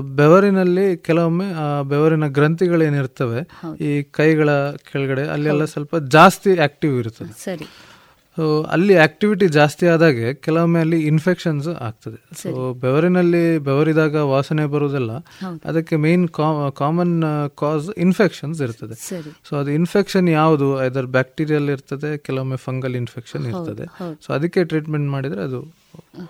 ಬೆವರಿನಲ್ಲಿ 0.00 0.96
ಕೆಲವೊಮ್ಮೆ 0.96 1.44
ಬೆವರಿನ 1.88 2.26
ಗ್ರಂಥಿಗಳೇನಿರ್ತವೆ 2.26 3.48
ಈ 3.84 4.02
ಕೈಗಳ 4.02 4.50
ಕೆಳಗಡೆ 4.70 5.22
ಅಲ್ಲೆಲ್ಲ 5.22 5.64
ಸ್ವಲ್ಪ 5.64 5.96
ಜಾಸ್ತಿ 5.96 6.58
ಆಕ್ಟಿವ್ 6.58 6.98
ಇರ್ತದೆ. 6.98 7.44
ಸರಿ. 7.44 7.66
ಸೊ 8.38 8.62
ಅಲ್ಲಿ 8.62 8.94
ಆಕ್ಟಿವಿಟಿ 8.96 9.46
ಜಾಸ್ತಿ 9.48 9.86
ಆದಾಗೆ 9.86 10.34
ಕೆಲವೊಮ್ಮೆ 10.34 10.80
ಅಲ್ಲಿ 10.80 10.98
ಇನ್ಫೆಕ್ಷನ್ಸ್ 11.06 11.68
ಆಗ್ತದೆ. 11.68 12.18
ಸೊ 12.42 12.50
ಬೆವರಿನಲ್ಲಿ 12.74 13.58
ಬೆವರಿದಾಗ 13.58 14.14
ವಾಸನೆ 14.14 14.66
ಬರುವುದಲ್ಲ. 14.66 15.12
ಅದಕ್ಕೆ 15.64 15.96
ಮೇನ್ 15.96 16.28
ಕಾಮನ್ 16.72 17.16
ಕಾಸ್ 17.54 17.88
ಇನ್ಫೆಕ್ಷನ್ಸ್ 17.98 18.62
ಇರ್ತದೆ. 18.62 18.96
ಸೊ 19.48 19.56
ಅದು 19.56 19.70
ಇನ್ಫೆಕ್ಷನ್ 19.70 20.28
ಯಾವುದು? 20.28 20.76
ಅದರ 20.76 21.00
ಬ್ಯಾಕ್ಟೀರಿಯಲ್ 21.00 21.68
ಇರ್ತದೆ 21.70 22.18
ಕೆಲವೊಮ್ಮೆ 22.18 22.56
ಫಂಗಲ್ 22.56 22.96
ಇನ್ಫೆಕ್ಷನ್ 22.96 23.46
ಇರ್ತದೆ. 23.46 23.86
ಸೊ 24.26 24.32
ಅದಕ್ಕೆ 24.32 24.64
ಟ್ರೀಟ್ಮೆಂಟ್ 24.64 25.08
ಮಾಡಿದ್ರೆ 25.10 25.42
ಅದು 25.42 25.60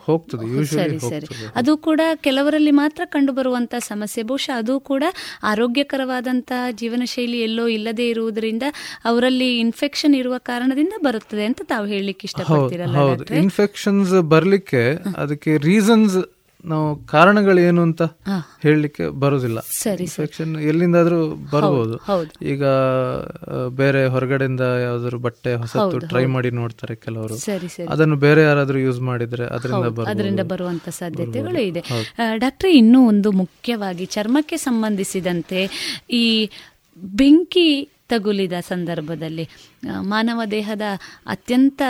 ಹೋಗ್ತದೆ 0.06 0.64
ಸರಿ 0.66 0.98
ಸರಿ. 1.01 1.26
ಅದು 1.55 1.76
ಕೂಡ 1.78 2.01
ಕೆಲವರಲ್ಲಿ 2.20 2.70
ಮಾತ್ರ 2.70 3.02
ಕಂಡು 3.06 3.32
ಬರುವಂತಹ 3.32 3.78
ಸಮಸ್ಯೆ. 3.78 4.22
ಬಹುಶಃ 4.22 4.52
ಅದು 4.56 4.80
ಕೂಡ 4.80 5.05
ಆರೋಗ್ಯಕರವಾದಂತಹ 5.43 6.70
ಜೀವನ 6.72 7.02
ಶೈಲಿ 7.06 7.40
ಎಲ್ಲೋ 7.43 7.66
ಇಲ್ಲದೆ 7.68 8.09
ಇರುವುದರಿಂದ 8.09 8.62
ಅವರಲ್ಲಿ 9.05 9.59
ಇನ್ಫೆಕ್ಷನ್ 9.59 10.14
ಇರುವ 10.14 10.39
ಕಾರಣದಿಂದ 10.43 10.93
ಬರುತ್ತದೆ 11.02 11.44
ಅಂತ 11.44 11.62
ತಾವು 11.64 11.86
ಹೇಳಲಿಕ್ಕೆ 11.86 12.26
ಇಷ್ಟಪಡ್ತೀರಲ್ಲ 12.26 12.97
ಇನ್ಫೆಕ್ಷನ್ಸ್ 13.39 14.22
ಬರ್ಲಿಕ್ಕೆ 14.28 14.82
ಅದಕ್ಕೆ 15.16 15.56
ರೀಸನ್ಸ್ 15.64 16.18
ನಾವು 16.64 16.97
ಕಾರಣಗಳು 17.06 17.60
ಏನು 17.60 17.82
ಅಂತ. 17.82 18.02
ಹೇಳಲಿಕ್ಕೆ 18.62 19.09
ಬರೋದಿಲ್ಲ. 19.16 19.59
ಇನ್ಫೆಕ್ಷನ್ 20.05 20.56
ಎಲ್ಲಿಂದಾದ್ರೂ 20.62 21.18
ಬರಬಹುದು 21.51 21.97
ಹೌದು. 22.05 22.44
ಈಗ 22.44 22.62
ಬೇರೆ 23.76 24.06
ಹೊರಗಡೆಯಿಂದ 24.06 24.60
ಯಾವ್ದಾದ್ರು 24.82 25.18
ಬಟ್ಟೆ 25.18 25.55
ಹೊಸತು 25.55 25.76
ಟ್ರೈ 26.09 26.24
ಮಾಡಿ 26.26 26.51
ನೋಡ್ತಾರೆ 26.51 26.94
ಕೆಲವರು. 26.97 27.36
ಅದನ್ನು 27.89 28.16
ಬೇರೆ 28.16 28.43
ಯಾರಾದ್ರೂ 28.43 28.78
ಯೂಸ್ 28.78 29.01
ಮಾಡಿದ್ರೆ 29.01 29.47
ಅದರಿಂದ 30.10 30.40
ಬರುವಂತ 30.48 30.89
ಸಾಧ್ಯತೆಗಳು 30.93 31.60
ಇದೆ. 31.62 31.82
ಡಾಕ್ಟರ್ 32.36 32.70
ಇನ್ನೂ 32.72 33.09
ಒಂದು 33.09 33.32
ಮುಖ್ಯವಾಗಿ 33.32 34.06
ಚರ್ಮಕ್ಕೆ 34.06 34.56
ಸಂಬಂಧಿಸಿದಂತೆ 34.56 35.60
ಈ 36.14 36.24
ಬೆಂಕಿ 37.14 37.68
ತಗುಲಿದ 38.09 38.52
ಸಂದರ್ಭದಲ್ಲಿ 38.62 39.47
ಮಾನವ 40.06 40.44
ದೇಹದ 40.51 40.85
ಅತ್ಯಂತ 41.26 41.82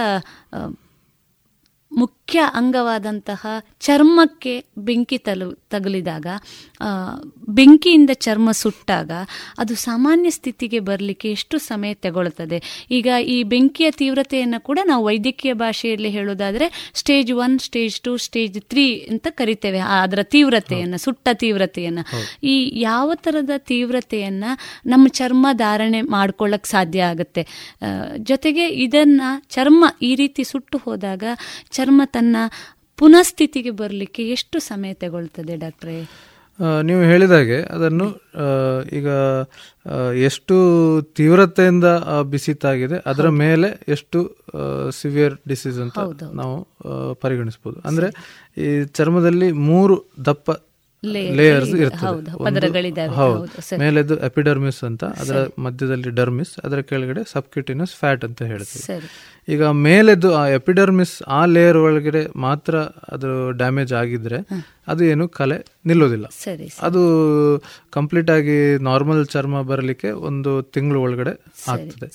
ಆ, 0.53 0.59
ಮುಖ್ಯ 2.29 2.47
ಅಂಗವಾದಂತಹ 2.61 3.43
ಚರ್ಮಕ್ಕೆ 3.87 4.53
ಬೆಂಕಿ 4.87 5.19
ತಲು 5.27 5.47
ತಗುಲಿದಾಗ 5.73 6.27
ಬೆಂಕಿಯಿಂದ 7.59 8.13
ಚರ್ಮ 8.25 8.49
ಸುಟ್ಟಾಗ 8.61 9.13
ಅದು 9.63 9.75
ಸಾಮಾನ್ಯ 9.85 10.31
ಸ್ಥಿತಿಗೆ 10.37 10.79
ಬರಲಿಕ್ಕೆ 10.89 11.29
ಎಷ್ಟು 11.37 11.57
ಸಮಯ 11.69 11.93
ತಗೊಳ್ತದೆ? 12.07 12.59
ಈಗ 12.91 13.07
ಈ 13.35 13.37
ಬೆಂಕಿಯ 13.53 13.89
ತೀವ್ರತೆಯನ್ನು 14.01 14.59
ಕೂಡ 14.67 14.79
ನಾವು 14.91 15.05
ವೈದ್ಯಕೀಯ 15.09 15.53
ಭಾಷೆಯಲ್ಲಿ 15.63 16.11
ಹೇಳೋದಾದರೆ 16.17 16.69
stage 17.01 17.33
one 17.45 17.57
stage 17.69 17.97
two 18.07 18.13
stage 18.27 18.59
three 18.73 18.87
ಅಂತ 19.13 19.27
ಕರಿತೇವೆ. 19.41 19.81
ಅದರ 20.03 20.25
ತೀವ್ರತೆಯನ್ನು 20.35 21.01
ಸುಟ್ಟ 21.07 21.29
ತೀವ್ರತೆಯನ್ನು. 21.45 22.05
ಈ 22.53 22.57
ಯಾವ 22.83 23.09
ಥರದ 23.25 23.57
ತೀವ್ರತೆಯನ್ನು 23.73 24.53
ನಮ್ಮ 24.93 25.07
ಚರ್ಮ 25.21 25.47
ಧಾರಣೆ 25.65 26.03
ಮಾಡ್ಕೊಳ್ಳೋಕೆ 26.17 26.71
ಸಾಧ್ಯ 26.75 27.09
ಆಗುತ್ತೆ? 27.13 27.45
ಜೊತೆಗೆ 28.33 28.67
ಇದನ್ನು 28.87 29.31
ಚರ್ಮ 29.57 29.83
ಈ 30.03 30.13
ರೀತಿ 30.23 30.45
ಸುಟ್ಟು 30.53 30.79
ಹೋದಾಗ 30.87 31.25
ಚರ್ಮ 31.79 32.01
ತನ್ನ 32.19 32.36
ಪುನಃಸ್ಥಿತಿಗೆ 32.99 33.73
ಬರಲಿಕ್ಕೆ 33.82 34.23
ಎಷ್ಟು 34.36 34.59
ಸಮಯ 34.70 34.93
ತಗೊಳ್ತದೆ 35.05 35.57
ಡಾಕ್ಟ್ರೆ? 35.65 35.99
ನೀವು 36.89 37.03
ಹೇಳಿದಾಗೆ 37.11 37.59
ಅದನ್ನು 37.74 38.07
ಈಗ 38.99 39.09
ಎಷ್ಟು 40.28 40.55
ತೀವ್ರತೆಯಿಂದ 41.19 41.89
ಬಿಸಿತಾಗಿದೆ 42.32 42.97
ಅದರ 43.11 43.28
ಮೇಲೆ 43.43 43.69
ಎಷ್ಟು 43.95 44.20
ಸಿವಿಯರ್ 45.01 45.36
ಡಿಸೀಸ್ 45.51 45.78
ಅಂತ 45.85 45.99
ನಾವು 46.40 46.57
ಪರಿಗಣಿಸ್ಬೋದು 47.24 47.24
ಪರಿಗಣಿಸಬಹುದು. 47.24 47.78
ಅಂದ್ರೆ 47.90 48.09
ಈ 48.65 48.69
ಚರ್ಮದಲ್ಲಿ 48.99 49.51
ಮೂರು 49.70 49.97
ದಪ್ಪ 50.31 50.51
ಲೇಯರ್ಸ್ 51.39 51.74
ಇರ್ತದೆ. 51.82 52.07
ಹೌದು, 53.19 53.49
ಮೇಲೆದು 53.82 54.15
ಎಪಿಡರ್ಮಿಸ್ 54.28 54.81
ಅಂತ 54.89 55.05
ಅದರ 55.23 55.40
ಮಧ್ಯದಲ್ಲಿ 55.66 56.11
ಡರ್ಮಿಸ್ 56.20 56.55
ಅದರ 56.66 56.81
ಕೆಳಗಡೆ 56.90 57.23
ಸಬ್ಕ್ಯೂಟಿನಸ್ 57.35 57.95
ಫ್ಯಾಟ್ 58.01 58.24
ಅಂತ 58.28 58.40
ಹೇಳ್ತೀವಿ. 58.53 58.85
ಈಗ 59.49 59.62
ಮೇಲೆದ್ದು 59.65 60.35
ಆ 60.35 60.47
ಎಪಿಡರ್ಮಿಸ್ 60.49 61.23
ಆ 61.29 61.47
ಲೇಯರ್ 61.47 61.77
ಒಳಗಡೆ 61.77 62.27
ಮಾತ್ರ 62.37 62.75
ಅದು 63.09 63.29
ಡ್ಯಾಮೇಜ್ 63.51 63.93
ಆಗಿದ್ರೆ 63.93 64.39
ಅದು 64.87 65.05
ಏನು 65.05 65.29
ಕಲೆ 65.29 65.65
ನಿಲ್ಲೋದಿಲ್ಲ 65.87 66.27
ಅದು 66.83 67.03
ಕಂಪ್ಲೀಟ್ 67.91 68.31
ಆಗಿ 68.31 68.79
ನಾರ್ಮಲ್ 68.81 69.27
ಚರ್ಮ 69.27 69.62
ಬರಲಿಕ್ಕೆ 69.62 70.11
ಒಂದು 70.11 70.62
ತಿಂಗಳು 70.62 71.03
ಒಳಗಡೆ 71.03 71.33
ಆಗ್ತದೆ. 71.69 72.09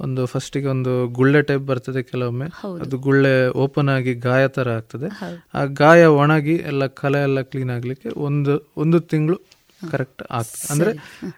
ಒಂದು 0.00 0.26
ಫಸ್ಟಿಗೆ 0.26 0.66
ಒಂದು 0.66 1.08
ಗುಳ್ಳೆ 1.08 1.42
ಟೈಪ್ 1.42 1.62
ಬರ್ತದೆ 1.62 2.02
ಕೆಲವೊಮ್ಮೆ. 2.02 2.48
ಅದು 2.82 2.98
ಗುಳ್ಳೆ 2.98 3.32
ಓಪನ್ 3.56 3.88
ಆಗಿ 3.88 4.14
ಗಾಯ 4.14 4.48
ತರ 4.48 4.68
ಆಗ್ತದೆ. 4.70 5.08
ಆ 5.54 5.64
ಗಾಯ 5.64 6.04
ಒಣಗಿ 6.04 6.56
ಎಲ್ಲ 6.70 6.86
ಕಲೆ 6.86 7.22
ಎಲ್ಲ 7.22 7.40
ಕ್ಲೀನ್ 7.42 7.70
ಆಗ್ಲಿಕ್ಕೆ 7.70 8.08
ಒಂದು 8.20 8.72
ಒಂದು 8.76 9.00
ತಿಂಗಳು 9.00 9.38
ಕರೆಕ್ಟ್ 9.82 10.22
ಆಗ್ತದೆ. 10.30 10.72
ಅಂದ್ರೆ 10.72 10.90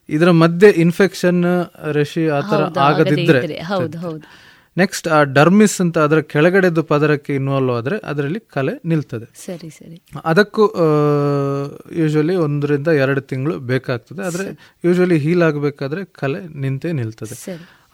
ಇದರ 0.08 0.30
ಮಧ್ಯೆ 0.30 0.70
ಇನ್ಫೆಕ್ಷನ್ 0.70 1.42
ರೆಶಿ 1.92 2.28
ಆ 2.28 2.40
ತರ 2.40 2.62
ಆಗದಿದ್ರೆ 2.80 3.40
ಹೌದು 3.72 3.98
ಹೌದು. 3.98 4.24
ನೆಕ್ಸ್ಟ್ 4.76 5.06
ಆ 5.08 5.18
ಡರ್ಮಿಸ್ 5.36 5.76
ಅಂತ 5.80 5.96
ಅದರ 6.06 6.20
ಕೆಳಗಡೆದು 6.32 6.82
ಪದರಕ್ಕೆ 6.82 7.32
ಇನ್ವಾಲ್ವ್ 7.34 7.72
ಆದರೆ 7.78 7.96
ಅದರಲ್ಲಿ 8.10 8.40
ಕಲೆ 8.54 8.74
ನಿಲ್ತದೆ. 8.84 9.26
ಸರಿ 9.46 9.70
ಸರಿ. 9.70 9.96
ಅದಕ್ಕೂ 10.24 10.64
ಯೂಶಲಿ 12.00 12.36
ಒಂದರಿಂದ 12.36 12.88
ಎರಡು 13.04 13.22
ತಿಂಗಳು 13.32 13.56
ಬೇಕಾಗ್ತದೆ. 13.72 14.22
ಆದರೆ 14.28 14.46
ಯೂಶಲಿ 14.84 15.18
ಹೀಲ್ 15.18 15.44
ಆಗಬೇಕಾದ್ರೆ 15.48 16.02
ಕಲೆ 16.20 16.42
ನಿಂತೇ 16.64 16.92
ನಿಲ್ತದೆ. 16.92 17.36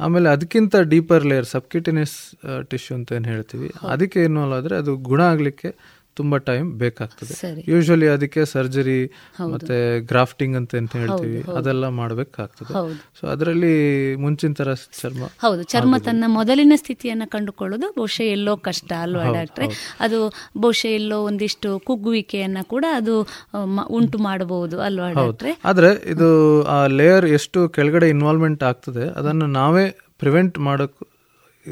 ಆಮೇಲೆ 0.00 0.28
ಅದಕ್ಕಿಂತ 0.28 0.76
ಡೀಪರ್ 0.90 1.24
ಲೇಯರ್ 1.30 1.46
ಸಬ್ಕಿಟಿನಿಯಸ್ 1.54 2.18
ಟಿಶ್ಯೂ 2.70 2.92
ಅಂತ 2.96 3.12
ಏನು 3.12 3.28
ಹೇಳ್ತೀವಿ 3.32 3.68
ಅದಕ್ಕೆ 3.94 4.20
ಇನ್ವಾಲ್ವ್ 4.24 4.56
ಆದರೆ 4.58 4.74
ಅದು 4.76 4.92
ಗುಣ 5.08 5.20
ಆಗಲಿಕ್ಕೆ 5.32 5.70
ತುಂಬಾ 6.20 6.38
ಟೈಮ್ 6.48 6.68
ಬೇಕಾಗ್ತದೆ. 6.82 7.34
ಯೂಶಲಿ 7.72 8.08
ಅದಕ್ಕೆ 8.08 8.42
ಸರ್ಜರಿ 8.52 8.98
ಮತ್ತೆ 9.52 9.76
ಗ್ರಾಫ್ಟಿಂಗ್ 10.10 10.56
ಅಂತ 10.60 10.74
ಅಂತ 10.80 10.94
ಹೇಳ್ತೀವಿ. 11.02 11.40
ಅದೆಲ್ಲ 11.58 11.88
ಮಾಡಬೇಕಾಗ್ತದೆ. 12.00 12.72
ಸೊ 13.18 13.24
ಅದರಲ್ಲಿ 13.26 13.74
ಮುಂಚಿನ 14.24 14.52
ತರ 14.60 14.74
ಚರ್ಮ 15.00 15.24
ಹೌದು 15.44 15.62
ಚರ್ಮ 15.72 15.94
ತನ್ನ 16.04 16.24
ಮೊದಲಿನ 16.38 16.74
ಸ್ಥಿತಿಯನ್ನ 16.76 17.26
ಕಂಡುಕೊಳ್ಳೋದು 17.34 17.88
ಬಹುಶಃ 17.98 18.26
ಎಲ್ಲೋ 18.36 18.54
ಕಷ್ಟ 18.68 18.90
ಅಲ್ವಾ 19.00 19.24
ಡಾಕ್ಟ್ರೆ 19.32 19.68
ಅದು 20.00 20.18
ಬಹುಶಃ 20.58 20.92
ಎಲ್ಲೋ 21.00 21.18
ಒಂದಿಷ್ಟು 21.28 21.70
ಕುಗ್ಗುವಿಕೆಯನ್ನ 21.86 22.62
ಕೂಡ 22.66 22.84
ಅದು 22.96 23.14
ಉಂಟು 23.90 24.20
ಮಾಡಬಹುದು 24.28 24.78
ಅಲ್ವಾ 24.80 25.08
ಡಾಕ್ಟ್ರೆ 25.12 25.52
ಆದ್ರೆ 25.64 25.90
ಇದು 26.10 26.28
ಆ 26.76 26.78
ಲೇಯರ್ 26.98 27.26
ಎಷ್ಟು 27.38 27.60
ಕೆಳಗಡೆ 27.68 28.08
ಇನ್ವಾಲ್ವ್ಮೆಂಟ್ 28.08 28.62
ಆಗ್ತದೆ 28.62 29.06
ಅದನ್ನು 29.18 29.48
ನಾವೇ 29.60 29.86
ಪ್ರಿವೆಂಟ್ 30.18 30.56
ಮಾಡಕ್ 30.68 30.96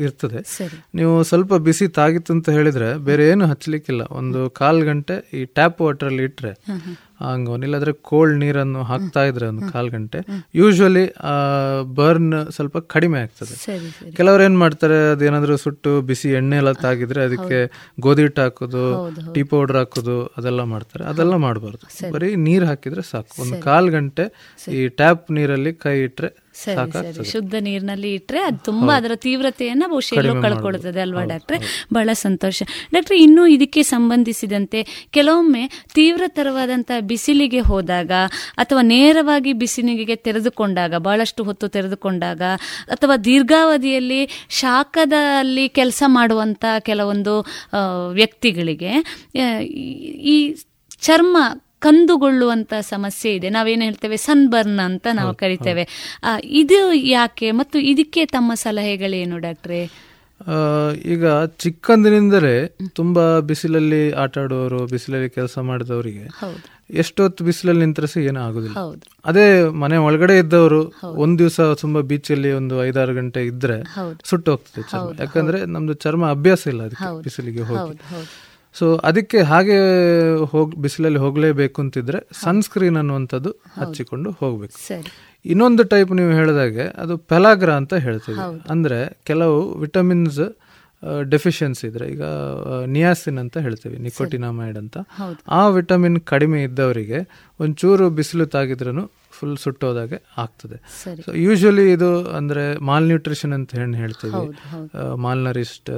ಇರ್ತದೆ. 0.05 0.41
ನೀವು 0.99 1.15
ಸ್ವಲ್ಪ 1.31 1.55
ಬಿಸಿ 1.69 1.89
ತಾಗಿತ್ತು 1.99 2.33
ಅಂತ 2.37 2.49
ಹೇಳಿದ್ರೆ 2.59 2.89
ಬೇರೆ 3.09 3.25
ಏನು 3.33 3.47
ಹಚ್ಚಲಿಕ್ಕಿಲ್ಲ. 3.53 4.03
ಒಂದು 4.21 4.41
ಕಾಲು 4.61 4.85
ಗಂಟೆ 4.91 5.17
ಈ 5.39 5.43
ಟ್ಯಾಪ್ 5.59 5.81
ವಾಟರ್ 5.85 6.09
ಅಲ್ಲಿ 6.11 6.25
ಇಟ್ಟರೆ 6.29 6.53
ಹಂಗ 7.25 7.65
ಇಲ್ಲಾದ್ರೆ 7.67 7.93
ಕೋಲ್ಡ್ 8.09 8.37
ನೀರನ್ನು 8.41 8.81
ಹಾಕ್ತಾ 8.89 9.23
ಇದ್ರೆ 9.29 9.47
ಒಂದು 9.53 9.65
ಕಾಲು 9.75 9.91
ಗಂಟೆ 9.95 10.19
ಯೂಶ್ವಲಿ 10.55 11.05
ಬರ್ನ್ 11.99 12.35
ಸ್ವಲ್ಪ 12.57 12.79
ಕಡಿಮೆ 12.95 13.19
ಆಗ್ತದೆ. 13.27 13.55
ಕೆಲವರು 14.19 14.43
ಏನ್ 14.49 14.59
ಮಾಡ್ತಾರೆ 14.63 14.99
ಅದೇನಾದ್ರೂ 15.13 15.57
ಸುಟ್ಟು 15.65 15.93
ಬಿಸಿ 16.09 16.31
ಎಣ್ಣೆ 16.41 16.57
ಎಲ್ಲ 16.63 16.73
ತಾಗಿದ್ರೆ 16.85 17.23
ಅದಕ್ಕೆ 17.29 17.61
ಗೋಧಿ 18.07 18.23
ಹಿಟ್ಟು 18.23 18.43
ಹಾಕೋದು. 18.43 18.85
ಟೀ 19.35 19.43
ಪೌಡರ್ 19.53 19.77
ಹಾಕೋದು 19.77 20.17
ಅದೆಲ್ಲ 20.39 20.63
ಮಾಡ್ತಾರೆ. 20.75 21.05
ಅದೆಲ್ಲ 21.13 21.37
ಮಾಡಬಾರ್ದು. 21.47 21.87
ಬರೀ 22.17 22.31
ನೀರು 22.47 22.67
ಹಾಕಿದ್ರೆ 22.67 23.05
ಸಾಕು. 23.13 23.35
ಒಂದು 23.45 23.59
ಕಾಲು 23.69 23.91
ಗಂಟೆ 23.97 24.27
ಈ 24.79 24.83
ಟ್ಯಾಪ್ 25.01 25.25
ನೀರಲ್ಲಿ 25.39 25.73
ಕೈ 25.87 25.97
ಇಟ್ರೆ 26.09 26.31
ಸರಿ 26.65 26.93
ಸರಿ. 26.93 27.25
ಶುದ್ಧ 27.31 27.55
ನೀರಿನಲ್ಲಿ 27.61 28.15
ಇಟ್ರೆ 28.15 28.41
ಅದು 28.41 28.59
ತುಂಬಾ 28.65 28.95
ಅದರ 28.97 29.15
ತೀವ್ರತೆಯನ್ನ 29.17 29.85
ಬಹುಶಃ 29.91 30.17
ಎಲ್ಲೋ 30.17 30.33
ಕಡಿಮೆ 30.33 30.43
ಕಳ್ಕೊಳ್ಳುತ್ತದೆ 30.43 31.01
ಅಲ್ವಾ 31.01 31.25
ಡಾಕ್ಟ್ರೆ? 31.25 31.59
ಬಹಳ 31.93 32.11
ಸಂತೋಷ. 32.13 32.59
ಡಾಕ್ಟ್ರೆ 32.93 33.19
ಇನ್ನು 33.19 33.47
ಇದಕ್ಕೆ 33.47 33.83
ಸಂಬಂಧಿಸಿದಂತೆ 33.83 34.81
ಕೆಲವೊಮ್ಮೆ 35.11 35.63
ತೀವ್ರತರವಾದಂತಹ 35.95 37.01
ಬಿಸಿಲಿಗೆ 37.01 37.61
ಹೋದಾಗ 37.61 38.13
ಅಥವಾ 38.57 38.83
ನೇರವಾಗಿ 38.83 39.53
ಬಿಸಿಲಿಗೆ 39.53 40.17
ತೆರೆದುಕೊಂಡಾಗ 40.17 40.95
ಬಹಳಷ್ಟು 40.99 41.45
ಹೊತ್ತು 41.45 41.69
ತೆರೆದುಕೊಂಡಾಗ 41.69 42.43
ಅಥವಾ 42.89 43.17
ದೀರ್ಘಾವಧಿಯಲ್ಲಿ 43.17 44.21
ಶಾಖದಲ್ಲಿ 44.49 45.69
ಕೆಲಸ 45.69 46.03
ಮಾಡುವಂತ 46.07 46.65
ಕೆಲವೊಂದು 46.81 47.35
ವ್ಯಕ್ತಿಗಳಿಗೆ 48.13 48.93
ಈ 50.29 50.37
ಚರ್ಮ 51.01 51.37
ಕಂದುಗೊಳ್ಳುವಂತ 51.87 52.75
ಸಮಸ್ಯೆ 52.81 53.35
ಇದೆ. 53.35 53.49
ನಾವೇನು 53.51 53.83
ಹೇಳ್ತೇವೆ? 53.83 54.17
ಸನ್ಬರ್ನ್ 54.17 54.81
ಅಂತ 54.81 55.07
ನಾವು 55.15 55.35
ಕರಿತೇವೆ. 55.35 55.85
ಇದು 56.63 56.81
ಯಾಕೆ 56.93 57.51
ಮತ್ತು 57.51 57.79
ಇದಕ್ಕೆ 57.79 58.25
ತಮ್ಮ 58.27 58.55
ಸಲಹೆಗಳೇನು 58.55 59.39
ಡಾಕ್ಟ್ರೆ? 59.39 59.81
ಈಗ 61.07 61.25
ಚಿಕ್ಕಂದಿನಿಂದಲೇ 61.45 62.55
ತುಂಬಾ 62.93 63.25
ಬಿಸಿಲಲ್ಲಿ 63.41 64.01
ಆಟ 64.13 64.39
ಆಡುವವರು 64.39 64.81
ಬಿಸಿಲಲ್ಲಿ 64.87 65.31
ಕೆಲಸ 65.31 65.59
ಮಾಡಿದವರಿಗೆ 65.59 66.25
ಎಷ್ಟೊತ್ತು 66.91 67.45
ಬಿಸಿಲಲ್ಲಿ 67.45 67.81
ನಿಂತರೆ 67.81 68.07
ಸಹ 68.07 68.21
ಏನೂ 68.21 68.41
ಆಗುದಿಲ್ಲ. 68.41 68.77
ಅದೇ 69.25 69.47
ಮನೆ 69.83 69.97
ಒಳಗಡೆ 69.97 70.39
ಇದ್ದವರು 70.39 70.81
ಒಂದ್ 71.23 71.39
ದಿವಸ 71.39 71.61
ತುಂಬಾ 71.61 72.01
ಬೀಚಲ್ಲಿ 72.01 72.51
ಒಂದು 72.53 72.85
ಐದಾರು 72.85 73.15
ಗಂಟೆ 73.15 73.41
ಇದ್ರೆ. 73.47 73.79
ಸುಟ್ಟು 74.25 74.51
ಹೋಗ್ತದೆ 74.51 75.23
ಯಾಕಂದ್ರೆ 75.23 75.65
ನಮ್ದು 75.67 75.95
ಚರ್ಮ 76.05 76.31
ಅಭ್ಯಾಸ 76.31 76.67
ಇಲ್ಲ 76.67 76.83
ಅದಕ್ಕೆ 76.83 77.23
ಬಿಸಿಲಿಗೆ 77.23 77.65
ಹೋಗಿ. 77.71 77.99
ಸೊ 78.79 78.87
ಅದಕ್ಕೆ 79.09 79.39
ಹಾಗೆ 79.51 79.77
ಹೋಗ್ 80.53 80.73
ಬಿಸಿಲಲ್ಲಿ 80.85 81.21
ಹೋಗಲೇಬೇಕು 81.25 81.79
ಅಂತಿದ್ರೆ 81.83 82.19
ಸನ್ಸ್ಕ್ರೀನ್ 82.43 82.97
ಅನ್ನುವಂಥದ್ದು 82.97 83.51
ಹಚ್ಚಿಕೊಂಡು 83.81 84.31
ಹೋಗ್ಬೇಕು. 84.41 84.77
ಇನ್ನೊಂದು 85.45 85.83
ಟೈಪ್ 85.93 86.13
ನೀವು 86.21 86.33
ಹೇಳಿದಾಗೆ 86.33 86.85
ಅದು 87.03 87.17
ಪೆಲಾಗ್ರ 87.33 87.73
ಅಂತ 87.81 87.95
ಹೇಳ್ತೀವಿ. 88.07 88.39
ಅಂದರೆ 88.71 89.01
ಕೆಲವು 89.25 89.59
ವಿಟಮಿನ್ಸ್ 89.85 90.41
ಡೆಫಿಷಿಯನ್ಸಿ 91.33 91.85
ಇದ್ರೆ 91.87 92.07
ಈಗ 92.13 92.25
ನಿಯಾಸಿನ್ 92.87 93.39
ಅಂತ 93.43 93.57
ಹೇಳ್ತೀವಿ 93.59 93.97
ನಿಕೋಟಿನಾಮೈಡ್ 94.07 94.79
ಅಂತ. 94.83 94.97
ಆ 95.59 95.61
ವಿಟಮಿನ್ 95.69 96.19
ಕಡಿಮೆ 96.33 96.59
ಇದ್ದವರಿಗೆ 96.63 97.19
ಒಂಚೂರು 97.61 98.07
ಬಿಸಿಲು 98.19 98.47
ತಾಗಿದ್ರೂ 98.55 99.05
ಫುಲ್ 99.37 99.57
ಸುಟ್ಟೋದಾಗೆ 99.63 100.19
ಆಗ್ತದೆ. 100.39 100.77
ಸೊ 101.25 101.33
ಯೂಶಲಿ 101.47 101.85
ಇದು 101.93 102.11
ಅಂದ್ರೆ 102.39 102.63
ಮಾಲ್ 102.89 103.07
ನ್ಯೂಟ್ರಿಷನ್ 103.11 103.53
ಅಂತ 103.53 103.71
ಹೇಳಿ 103.81 103.97
ಹೇಳ್ತೀವಿ. 104.03 104.45
ಮಾಲ್ನರಿಸ್ಟ್ 105.25 105.91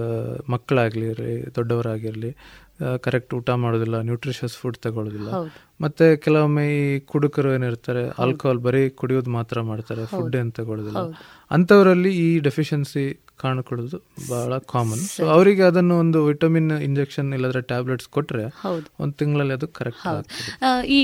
ಮಕ್ಕಳಾಗಲಿ 0.55 1.09
ದೊಡ್ಡವರಾಗಿರ್ಲಿ 1.59 2.33
ಕರೆಕ್ಟ್ 3.03 3.35
ಊಟ 3.35 3.51
ಮಾಡೋದಿಲ್ಲ 3.51 4.01
ನ್ಯೂಟ್ರಿಷಿಯಸ್ 4.01 4.55
ಫುಡ್ 4.55 4.77
ತಗೊಳ್ಳೋದಿಲ್ಲ. 4.77 5.31
ಮತ್ತೆ 5.81 6.17
ಕೆಲವೊಮ್ಮೆ 6.17 6.65
ಈ 6.79 7.01
ಕುಡುಕರು 7.01 7.55
ಏನಿರ್ತಾರೆ 7.55 8.09
ಆಲ್ಕೋಹಾಲ್ 8.09 8.59
ಬರೀ 8.59 8.89
ಕುಡಿಯೋದು 8.89 9.31
ಮಾತ್ರ 9.31 9.61
ಮಾಡ್ತಾರೆ 9.61 10.07
ಫುಡ್ 10.07 10.37
ಏನು 10.37 10.51
ತಗೊಳ್ಳೋದಿಲ್ಲ. 10.51 10.99
ಅಂಥವರಲ್ಲಿ 11.51 12.13
ಈ 12.17 12.39
ಡೆಫಿಷಿಯನ್ಸಿ 12.39 13.07
ಕಾಣಿಕೊಳ್ಳೋದು 13.41 13.99
ಬಹಳ 14.29 14.53
ಕಾಮನ್ 14.71 15.03
ಸೊ 15.09 15.23
ಅವರಿಗೆ 15.35 15.63
ಅದನ್ನು 15.69 15.95
ಒಂದು 16.01 16.19
ವಿಟಮಿನ್ 16.29 16.71
ಇಂಜೆಕ್ಷನ್ 16.87 17.29
ಇಲ್ಲದ್ರೆ 17.37 17.63
ಟ್ಯಾಬ್ಲೆಟ್ಸ್ 17.71 18.09
ಕೊಟ್ರೆ 18.15 18.45
ಹೌದು. 18.63 18.87
ಒಂದು 19.03 19.15
ತಿಂಗಳಲ್ಲಿ 19.21 19.55
ಅದು 19.55 19.69
ಕರೆಕ್ಟ್ 19.75 20.07
ಈ 20.91 20.99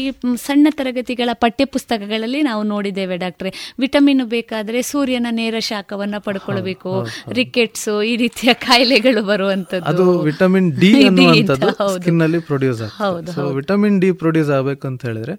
ಸಣ್ಣ 0.44 0.66
ತರಗತಿಗಳ 0.78 1.30
ಪಠ್ಯ 1.42 1.64
ಪುಸ್ತಕಗಳಲ್ಲಿ 1.74 2.40
ನಾವು 2.42 2.62
ನೋಡಿದ್ದೇವೆ 2.70 3.16
ಡಾಕ್ಟ್ರೆ 3.18 3.52
ವಿಟಮಿನ್ 3.84 4.24
ಬೇಕಾದ್ರೆ 4.34 4.80
ಸೂರ್ಯನ 4.90 5.28
ನೇರ 5.34 5.56
ಶಾಖವನ್ನ 5.68 6.18
ಪಡ್ಕೊಳ್ಬೇಕು 6.24 6.92
ರಿಕೆಟ್ಸ್ 7.38 7.88
ಈ 8.04 8.14
ರೀತಿಯ 8.16 8.52
ಕಾಯಿಲೆಗಳು 8.64 9.22
ಬರುವಂತದ್ದು 9.30 9.88
ಅದು 9.92 10.06
ವಿಟಮಿನ್ 10.28 10.70
ಡಿ 10.76 10.92
ಅನ್ನುವಂಥದ್ದು. 11.08 11.68
ಸ್ಕಿನ್ 11.94 12.22
ಅಲ್ಲಿ 12.24 12.40
ಪ್ರೊಡ್ಯೂಸ್ 12.48 12.82
ಆಗ್ತದೆ 12.86 13.32
ಸೊ 13.34 13.42
ವಿಟಮಿನ್ 13.58 13.98
ಡಿ 14.02 14.10
ಪ್ರೊಡ್ಯೂಸ್ 14.20 14.52
ಆಗಬೇಕು 14.56 14.84
ಅಂತ 14.90 15.02
ಹೇಳಿದ್ರೆ. 15.08 15.34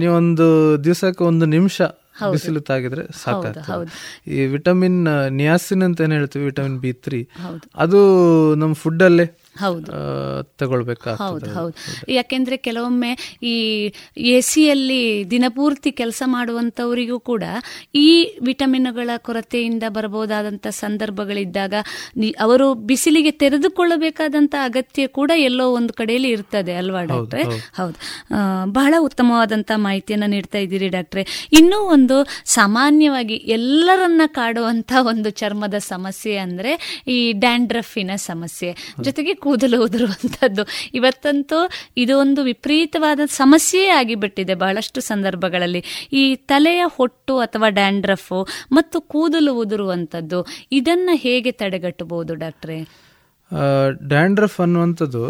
ನೀವೊಂದು 0.00 0.46
ದಿವಸಕ್ಕೆ 0.84 1.24
ಒಂದು 1.26 1.46
ನಿಮಿಷ. 1.54 1.78
ಬಿಸಿಲು 2.30 2.60
ತಾಗಿದ್ರೆ 2.60 3.02
ಸಾಕಾಗ್ತದೆ. 3.24 4.30
ಈ 4.30 4.46
ವಿಟಮಿನ್ 4.46 5.30
ನಿಯಾಸಿನ್ 5.30 5.82
ಅಂತ 5.82 6.00
ಏನ್ 6.00 6.12
ಹೇಳ್ತೀವಿ? 6.12 6.44
Vitamin 6.44 6.78
B 6.78 6.92
three. 6.92 7.28
ಅದು 7.76 8.00
ನಮ್ಮ 8.54 8.74
ಫುಡ್ 8.74 9.02
ಅಲ್ಲೇ 9.02 9.26
ಹೌದು. 9.58 9.92
ಹೌದು 11.24 11.54
ಹೌದು. 11.54 11.74
ಯಾಕೆಂದ್ರೆ 12.12 12.56
ಕೆಲವೊಮ್ಮೆ 12.56 13.38
ಈ 13.42 13.54
ಎ 14.16 14.40
ಸಿಯಲ್ಲಿ 14.40 15.24
ದಿನಪೂರ್ತಿ 15.30 15.92
ಕೆಲಸ 15.92 16.22
ಮಾಡುವಂತವರಿಗೂ 16.26 17.20
ಕೂಡ 17.20 17.44
ಈ 17.94 18.38
ವಿಟಮಿನ್ಗಳ 18.42 19.10
ಕೊರತೆಯಿಂದ 19.16 19.82
ಬರಬಹುದಾದಂತ 19.88 20.66
ಸಂದರ್ಭಗಳಿದ್ದಾಗ 20.66 21.74
ಅವರು 22.40 22.74
ಬಿಸಿಲಿಗೆ 22.74 23.30
ತೆರೆದುಕೊಳ್ಳಬೇಕಾದಂತ 23.30 24.54
ಅಗತ್ಯ 24.64 25.06
ಕೂಡ 25.06 25.30
ಎಲ್ಲೋ 25.36 25.72
ಒಂದು 25.72 25.92
ಕಡೆಯಲ್ಲಿ 25.92 26.28
ಇರ್ತದೆ 26.28 26.74
ಅಲ್ವಾ 26.74 27.02
ಡಾಕ್ಟ್ರೆ? 27.02 27.42
ಹೌದು. 27.74 27.96
ಬಹಳ 28.72 28.94
ಉತ್ತಮವಾದಂತಹ 28.98 29.74
ಮಾಹಿತಿಯನ್ನ 29.76 30.24
ನೀಡ್ತಾ 30.26 30.58
ಇದ್ದೀರಿ 30.58 30.88
ಡಾಕ್ಟ್ರೆ. 30.88 31.48
ಇನ್ನೂ 31.52 31.76
ಒಂದು 31.76 32.16
ಸಾಮಾನ್ಯವಾಗಿ 32.44 33.34
ಎಲ್ಲರನ್ನ 33.34 34.22
ಕಾಡುವಂತ 34.26 34.92
ಒಂದು 35.00 35.30
ಚರ್ಮದ 35.30 35.74
ಸಮಸ್ಯೆ 35.78 36.36
ಅಂದ್ರೆ 36.36 37.02
ಈ 37.08 37.32
ಡ್ಯಾಂಡ್ರಫಿನ 37.32 38.10
ಸಮಸ್ಯೆ. 38.16 38.76
ಜೊತೆಗೆ 39.00 39.34
ಕೂದಲು 39.46 39.78
ಉದುರುವಂಥದ್ದು 39.84 40.62
ಇವತ್ತಂತೂ 40.94 41.58
ಇದು 41.96 42.18
ಒಂದು 42.18 42.40
ವಿಪರೀತವಾದ 42.42 43.20
ಸಮಸ್ಯೆಯೇ 43.26 43.88
ಆಗಿಬಿಟ್ಟಿದೆ 44.00 44.54
ಬಹಳಷ್ಟು 44.54 45.00
ಸಂದರ್ಭಗಳಲ್ಲಿ. 45.00 45.82
ಈ 46.12 46.22
ತಲೆಯ 46.50 46.82
ಹೊಟ್ಟು 46.96 47.34
ಅಥವಾ 47.38 47.68
ಡ್ಯಾಂಡ್ರಫ್ 47.68 48.46
ಮತ್ತು 48.72 49.00
ಕೂದಲು 49.00 49.52
ಉದುರುವಂಥದ್ದು 49.54 50.38
ಇದನ್ನು 50.72 51.16
ಹೇಗೆ 51.16 51.52
ತಡೆಗಟ್ಟಬಹುದು 51.52 52.34
ಡಾಕ್ಟ್ರೆ? 52.34 52.78
ಡ್ಯಾಂಡ್ರಫ್ 54.08 54.60
ಅನ್ನುವಂಥದ್ದು 54.60 55.22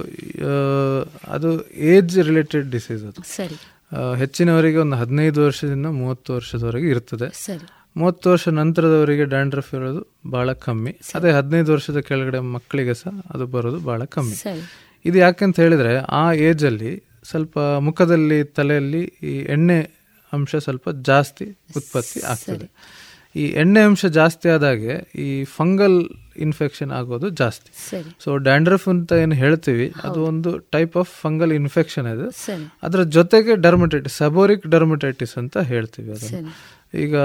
ಅದು 1.29 1.51
ಏಜ್ 1.93 2.19
ರಿಲೇಟೆಡ್ 2.19 2.71
ಡಿಸೀಸ್ 2.71 3.05
ಅದು. 3.05 3.23
ಸರಿ. 3.37 3.57
ಹೆಚ್ಚಿನವರಿಗೆ 4.19 4.79
ಒಂದು 4.79 4.97
ಹದಿನೈದು 4.97 5.41
ವರ್ಷದಿಂದ 5.45 5.87
ಮೂವತ್ತು 5.87 6.31
ವರ್ಷದವರೆಗೆ 6.33 6.89
ಇರ್ತದೆ. 6.89 7.29
ಸರಿ. 7.47 7.67
ಮೂವತ್ತು 7.97 8.31
ವರ್ಷ 8.31 8.49
ನಂತರದವರಿಗೆ 8.49 9.25
ಡ್ಯಾಂಡ್ರಫ್ 9.25 9.75
ಇರೋದು 9.75 10.03
ಬಹಳ 10.31 10.53
ಕಮ್ಮಿ. 10.53 10.93
ಅದೇ 11.15 11.31
ಹದಿನೈದು 11.31 11.73
ವರ್ಷದ 11.73 11.99
ಕೆಳಗಡೆ 11.99 12.41
ಮಕ್ಕಳಿಗೆ 12.57 12.95
ಸಹ 12.95 13.15
ಅದು 13.35 13.47
ಬರೋದು 13.47 13.79
ಬಹಳ 13.79 14.05
ಕಮ್ಮಿ. 14.05 14.37
ಇದು 15.05 15.19
ಯಾಕೆಂತ 15.19 15.61
ಹೇಳಿದ್ರೆ 15.61 15.93
ಆ 16.21 16.33
ಏಜ್ 16.33 16.65
ಅಲ್ಲಿ 16.65 16.93
ಸ್ವಲ್ಪ 17.31 17.59
ಮುಖದಲ್ಲಿ 17.59 18.45
ತಲೆಯಲ್ಲಿ 18.45 19.03
ಈ 19.23 19.35
ಎಣ್ಣೆ 19.49 19.79
ಅಂಶ 20.33 20.57
ಸ್ವಲ್ಪ 20.57 20.89
ಜಾಸ್ತಿ 20.91 21.47
ಉತ್ಪತ್ತಿ 21.77 22.21
ಆಗ್ತದೆ. 22.33 22.69
ಈ 23.37 23.45
ಎಣ್ಣೆ 23.63 23.81
ಅಂಶ 23.81 24.07
ಜಾಸ್ತಿ 24.07 24.49
ಆದಾಗೆ 24.49 24.95
ಈ 25.15 25.45
ಫಂಗಲ್ 25.45 25.99
ಇನ್ಫೆಕ್ಷನ್ 26.37 26.91
ಆಗೋದು 26.91 27.29
ಜಾಸ್ತಿ. 27.41 27.71
ಸೊ 28.25 28.37
ಡ್ಯಾಂಡ್ರಫ್ 28.37 28.89
ಅಂತ 28.89 29.13
ಏನು 29.13 29.35
ಹೇಳ್ತೀವಿ 29.35 29.87
ಅದು 30.05 30.19
ಒಂದು 30.25 30.51
ಟೈಪ್ 30.59 30.97
ಆಫ್ 30.97 31.11
ಫಂಗಲ್ 31.23 31.53
ಇನ್ಫೆಕ್ಷನ್ 31.53 32.07
ಅದು. 32.07 32.27
ಅದರ 32.83 33.03
ಜೊತೆಗೆ 33.03 33.55
ಡರ್ಮಟೈಟಿಸ್ 33.67 34.17
ಸಬೋರಿಕ್ 34.17 34.67
ಡರ್ಮಟೈಟಿಸ್ 34.67 35.39
ಅಂತ 35.39 35.57
ಹೇಳ್ತೀವಿ 35.73 36.11
ಅದನ್ನು. 36.11 36.53
ಈಗ 36.95 37.17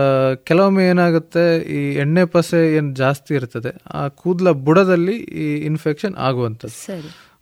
ಕೆಲವೊಮ್ಮೆ 0.50 0.84
ಏನಾಗುತ್ತೆ 0.90 1.44
ಈ 1.78 1.82
ಎಣ್ಣೆ 2.04 2.26
ಪಸೆ 2.26 2.62
ಏನು 2.78 2.92
ಜಾಸ್ತಿ 2.96 3.32
ಇರ್ತದೆ 3.36 3.72
ಆ 3.94 4.08
ಕೂದಲ 4.22 4.52
ಬುಡದಲ್ಲಿ 4.68 5.18
ಈ 5.44 5.48
ಇನ್ಫೆಕ್ಷನ್ 5.70 6.16
ಆಗುವಂಥದ್ದು. 6.28 6.78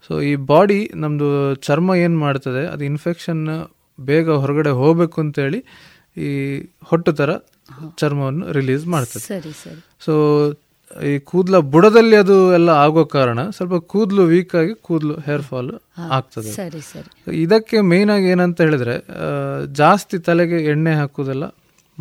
ಸೊ 0.06 0.22
ಈ 0.22 0.36
ಬಾಡಿ 0.52 0.80
ನಮ್ಮದು 0.96 1.30
ಚರ್ಮ 1.68 1.96
ಏನು 1.96 2.18
ಮಾಡ್ತದೆ 2.20 2.64
ಅದು 2.68 2.84
ಇನ್ಫೆಕ್ಷನ್ 2.84 3.44
ಬೇಗ 4.00 4.30
ಹೊರಗಡೆ 4.44 4.72
ಹೋಗ್ಬೇಕು 4.82 5.22
ಅಂತೇಳಿ 5.22 5.60
ಈ 6.18 6.32
ಹೊಟ್ಟು 6.82 7.12
ಥರ 7.12 7.32
ಚರ್ಮವನ್ನು 7.98 8.46
ರಿಲೀಸ್ 8.52 8.86
ಮಾಡ್ತದೆ. 8.86 9.52
ಸೊ 10.06 10.14
ಈ 11.10 11.20
ಕೂದಲ 11.20 11.58
ಬುಡದಲ್ಲಿ 11.74 12.16
ಅದು 12.16 12.36
ಎಲ್ಲ 12.54 12.70
ಆಗೋ 12.86 13.06
ಕಾರಣ 13.06 13.40
ಸ್ವಲ್ಪ 13.58 13.76
ಕೂದಲು 13.94 14.24
ವೀಕ್ 14.26 14.56
ಆಗಿ 14.56 14.74
ಕೂದಲು 14.88 15.16
ಹೇರ್ 15.28 15.44
ಫಾಲ್ 15.50 15.70
ಆಗ್ತದೆ. 16.18 16.52
ಇದಕ್ಕೆ 17.44 17.82
ಮೇನ್ 17.92 18.12
ಆಗಿ 18.16 18.26
ಏನಂತ 18.26 18.62
ಹೇಳಿದ್ರೆ 18.62 18.96
ಜಾಸ್ತಿ 19.82 20.20
ತಲೆಗೆ 20.20 20.60
ಎಣ್ಣೆ 20.74 20.94
ಹಾಕುವುದೆಲ್ಲ 21.00 21.48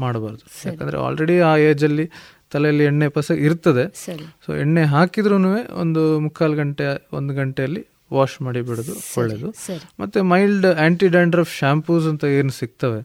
ಮಾಡಬಾರ್ದು. 0.05 0.45
ಯಾಕಂದ್ರೆ 0.69 0.99
ಆಲ್ರೆಡಿ 1.07 1.37
ಆ 1.51 1.53
ಏಜ್ 1.71 1.85
ಅಲ್ಲಿ 1.89 2.07
ತಲೆಯಲ್ಲಿ 2.53 2.85
ಎಣ್ಣೆ 2.85 3.09
ಪಸ 3.17 3.31
ಇರ್ತದೆ. 3.47 3.85
ಸೊ 4.45 4.51
ಎಣ್ಣೆ 4.65 4.85
ಹಾಕಿದ್ರೂ 4.95 5.37
ಒಂದು 5.83 6.03
ಮುಕ್ಕಾಲು 6.27 6.57
ಗಂಟೆ 6.63 6.87
ಒಂದು 7.17 7.33
ಗಂಟೆಯಲ್ಲಿ 7.35 7.83
ವಾಶ್ 8.17 8.37
ಮಾಡಿ 8.43 8.61
ಬಿಡೋದು 8.69 8.95
ಒಳ್ಳೆಯದು 9.21 9.49
ಮತ್ತು 10.01 10.19
ಮೈಲ್ಡ್ 10.33 10.67
ಆಂಟಿ 10.87 11.09
ಡ್ಯಾಂಡ್ರಫ್ 11.15 11.53
ಶ್ಯಾಂಪೂಸ್ 11.59 12.07
ಅಂತ 12.13 12.25
ಏನು 12.41 12.53
ಸಿಗ್ತವೆ? 12.61 13.01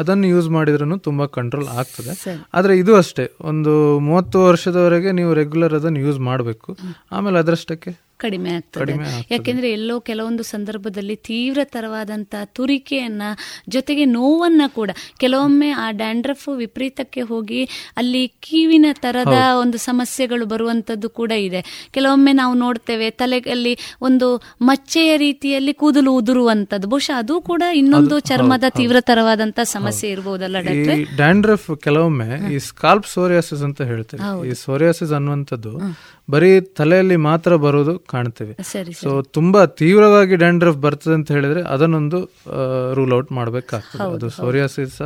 ಅದನ್ನು 0.00 0.26
ಯೂಸ್ 0.26 0.48
ಮಾಡಿದ್ರೂ 0.54 0.96
ತುಂಬಾ 1.08 1.24
ಕಂಟ್ರೋಲ್ 1.38 1.68
ಆಗ್ತದೆ. 1.80 2.10
ಆದರೆ 2.10 2.46
ಆದ್ರೆ 2.54 2.74
ಇದು 2.82 2.92
ಅಷ್ಟೇ. 3.00 3.24
ಒಂದು 3.50 3.72
ಮೂವತ್ತು 4.06 4.38
ವರ್ಷದವರೆಗೆ 4.44 5.10
ನೀವು 5.18 5.32
ರೆಗ್ಯುಲರ್ 5.40 5.74
ಅದನ್ನು 5.80 6.00
ಯೂಸ್ 6.06 6.20
ಮಾಡಬೇಕು. 6.28 6.70
ಆಮೇಲೆ 7.12 7.38
ಅದರಷ್ಟಕ್ಕೆ 7.44 7.92
ಕಡಿಮೆ 8.24 8.50
ಆಗ್ತದೆ. 8.58 8.94
ಯಾಕೆಂದ್ರೆ 9.30 9.68
ಎಲ್ಲೋ 9.72 9.96
ಕೆಲವೊಂದು 10.08 10.44
ಸಂದರ್ಭದಲ್ಲಿ 10.44 11.16
ತೀವ್ರತರವಾದಂತ 11.30 12.34
ತುರಿಕೆಯನ್ನ 12.56 13.22
ಜೊತೆಗೆ 13.68 14.04
ನೋವನ್ನ 14.18 14.62
ಕೂಡ 14.78 14.90
ಕೆಲವೊಮ್ಮೆ 15.18 15.70
ಆ 15.84 15.86
ಡ್ಯಾಂಡ್ರಫ್ 16.00 16.46
ವಿಪರೀತಕ್ಕೆ 16.56 17.22
ಹೋಗಿ 17.30 17.62
ಅಲ್ಲಿ 17.96 18.22
ಕೀವಿನ 18.46 18.86
ತರದ 19.04 19.36
ಒಂದು 19.62 19.78
ಸಮಸ್ಯೆಗಳು 19.88 20.44
ಬರುವಂತದ್ದು 20.46 21.08
ಕೂಡ 21.20 21.32
ಇದೆ. 21.46 21.60
ಕೆಲವೊಮ್ಮೆ 21.90 22.32
ನಾವು 22.32 22.54
ನೋಡ್ತೇವೆ 22.54 23.08
ತಲೆಯಲ್ಲಿ 23.20 23.74
ಒಂದು 24.02 24.28
ಮಚ್ಚೆಯ 24.62 25.10
ರೀತಿಯಲ್ಲಿ 25.16 25.72
ಕೂದಲು 25.82 26.12
ಉದುರುವಂತದ್ದು. 26.20 26.88
ಬಹುಶಃ 26.88 27.16
ಅದು 27.18 27.34
ಕೂಡ 27.50 27.62
ಇನ್ನೊಂದು 27.74 28.18
ಚರ್ಮದ 28.30 28.64
ತೀವ್ರತರವಾದಂತಹ 28.76 29.66
ಸಮಸ್ಯೆ 29.76 30.10
ಇರಬಹುದಲ್ಲ 30.10 30.56
ಈ 30.74 30.82
ಡ್ಯಾಂಡ್ರಫ್ 31.16 31.68
ಕೆಲವೊಮ್ಮೆ 31.82 32.28
ಈ 32.54 32.58
ಸ್ಕಾಲ್ಪ್ 32.68 33.06
ಸೋರಿಯಾಸಿಸ್ 33.06 33.62
ಅಂತ 33.68 33.80
ಹೇಳ್ತೇವೆ. 33.82 34.22
ಈ 34.50 34.54
ಸೋರಿಯಾಸಿಸ್ 34.64 35.12
ಅನ್ನುವಂಥದ್ದು 35.12 35.72
ಬರೀ 36.30 36.60
ತಲೆಯಲ್ಲಿ 36.60 37.16
ಮಾತ್ರ 37.16 37.56
ಬರೋದು 37.56 37.98
ಕಾಣ್ತೇವೆ. 37.98 38.56
ಸೊ 38.92 39.22
ತುಂಬಾ 39.22 39.66
ತೀವ್ರವಾಗಿ 39.66 40.36
ಡ್ಯಾಂಡ್ರಫ್ 40.36 40.78
ಬರ್ತದೆ 40.78 41.14
ಅಂತ 41.14 41.32
ಹೇಳಿದ್ರೆ 41.32 41.62
ಅದನ್ನೊಂದು 41.62 42.30
ರೂಲ್ 42.94 43.12
ಔಟ್ 43.12 43.32
ಮಾಡ್ಬೇಕಾಗ್ತದೆ. 43.32 44.14
ಅದು. 44.14 44.28
ಸೋರಿಯಾಸಿಸ್ 44.28 45.00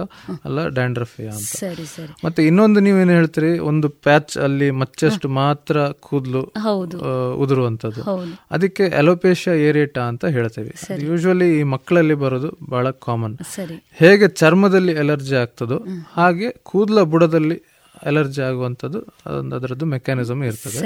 ಅಲ್ಲ 0.45 0.69
ಡ್ಯಾಂಡ್ರಫ್ 0.69 1.21
ಅಂತ. 1.21 1.65
ಮತ್ತೆ 2.25 2.47
ಇನ್ನೊಂದು 2.47 2.81
ನೀವೇನು 2.81 3.11
ಹೇಳ್ತೀರಿ? 3.11 3.59
ಒಂದು 3.59 3.89
ಪ್ಯಾಚ್ 3.89 4.39
ಅಲ್ಲಿ 4.39 4.71
ಮಚ್ಚಷ್ಟು 4.71 5.29
ಮಾತ್ರ 5.29 5.89
ಕೂದಲು. 6.01 6.43
ಉದುರುವಂತದ್ದು. 7.35 8.03
ಅದಕ್ಕೆ 8.51 8.89
ಅಲೋಪೇಶಿಯಾ 8.89 9.57
ಏರಿಯೇಟಾ 9.57 10.01
ಅಂತ 10.01 10.25
ಹೇಳ್ತೇವೆ. 10.25 10.75
ಯೂಶ್ವಲಿ 11.05 11.61
ಈ 11.61 11.63
ಮಕ್ಕಳಲ್ಲಿ 11.63 12.15
ಬರೋದು 12.15 12.59
ಬಹಳ 12.71 12.91
ಕಾಮನ್ 12.91 13.39
ಹೇಗೆ 13.93 14.29
ಚರ್ಮದಲ್ಲಿ 14.29 14.99
ಅಲರ್ಜಿ 14.99 15.35
ಆಗ್ತದೋ 15.35 15.83
ಹಾಗೆ 16.13 16.51
ಕೂದಲ 16.63 17.03
ಬುಡದಲ್ಲಿ 17.03 17.68
ಅಲರ್ಜಿ 18.03 18.43
ಆಗುವಂಥದ್ದು 18.43 18.99
ಅದೊಂದು 19.27 19.57
ಅದರದ್ದು 19.57 19.87
ಮೆಕ್ಯಾನಿಸಮ್ 19.87 20.45
ಇರ್ತದೆ. 20.45 20.79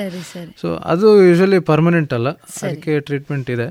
ಸೊ 0.60 0.74
ಅದು 0.84 1.22
ಯೂಶಲಿ 1.24 1.58
ಪರ್ಮನೆಂಟ್ 1.64 2.12
ಅಲ್ಲ 2.12 2.28
ಅದಕ್ಕೆ 2.62 3.00
ಟ್ರೀಟ್ಮೆಂಟ್ 3.00 3.50
ಇದೆ. 3.50 3.66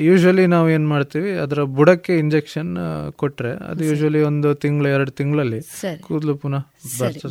ಯೂಶಲಿ 0.00 0.46
ನಾವು 0.46 0.70
ಏನು 0.70 0.88
ಮಾಡ್ತೀವಿ 0.88 1.32
ಅದರ 1.36 1.62
ಬುಡಕ್ಕೆ 1.62 2.18
ಇಂಜೆಕ್ಷನ್ 2.18 2.72
ಕೊಟ್ಟರೆ 3.16 3.52
ಅದು 3.68 3.84
ಯೂಶಲಿ 3.84 4.22
ಒಂದು 4.22 4.54
ತಿಂಗಳು 4.54 4.88
ಎರಡು 4.88 5.10
ತಿಂಗಳಲ್ಲಿ. 5.10 5.60
ಕೂದಲು 6.00 6.36
ಪುನಃ 6.36 6.64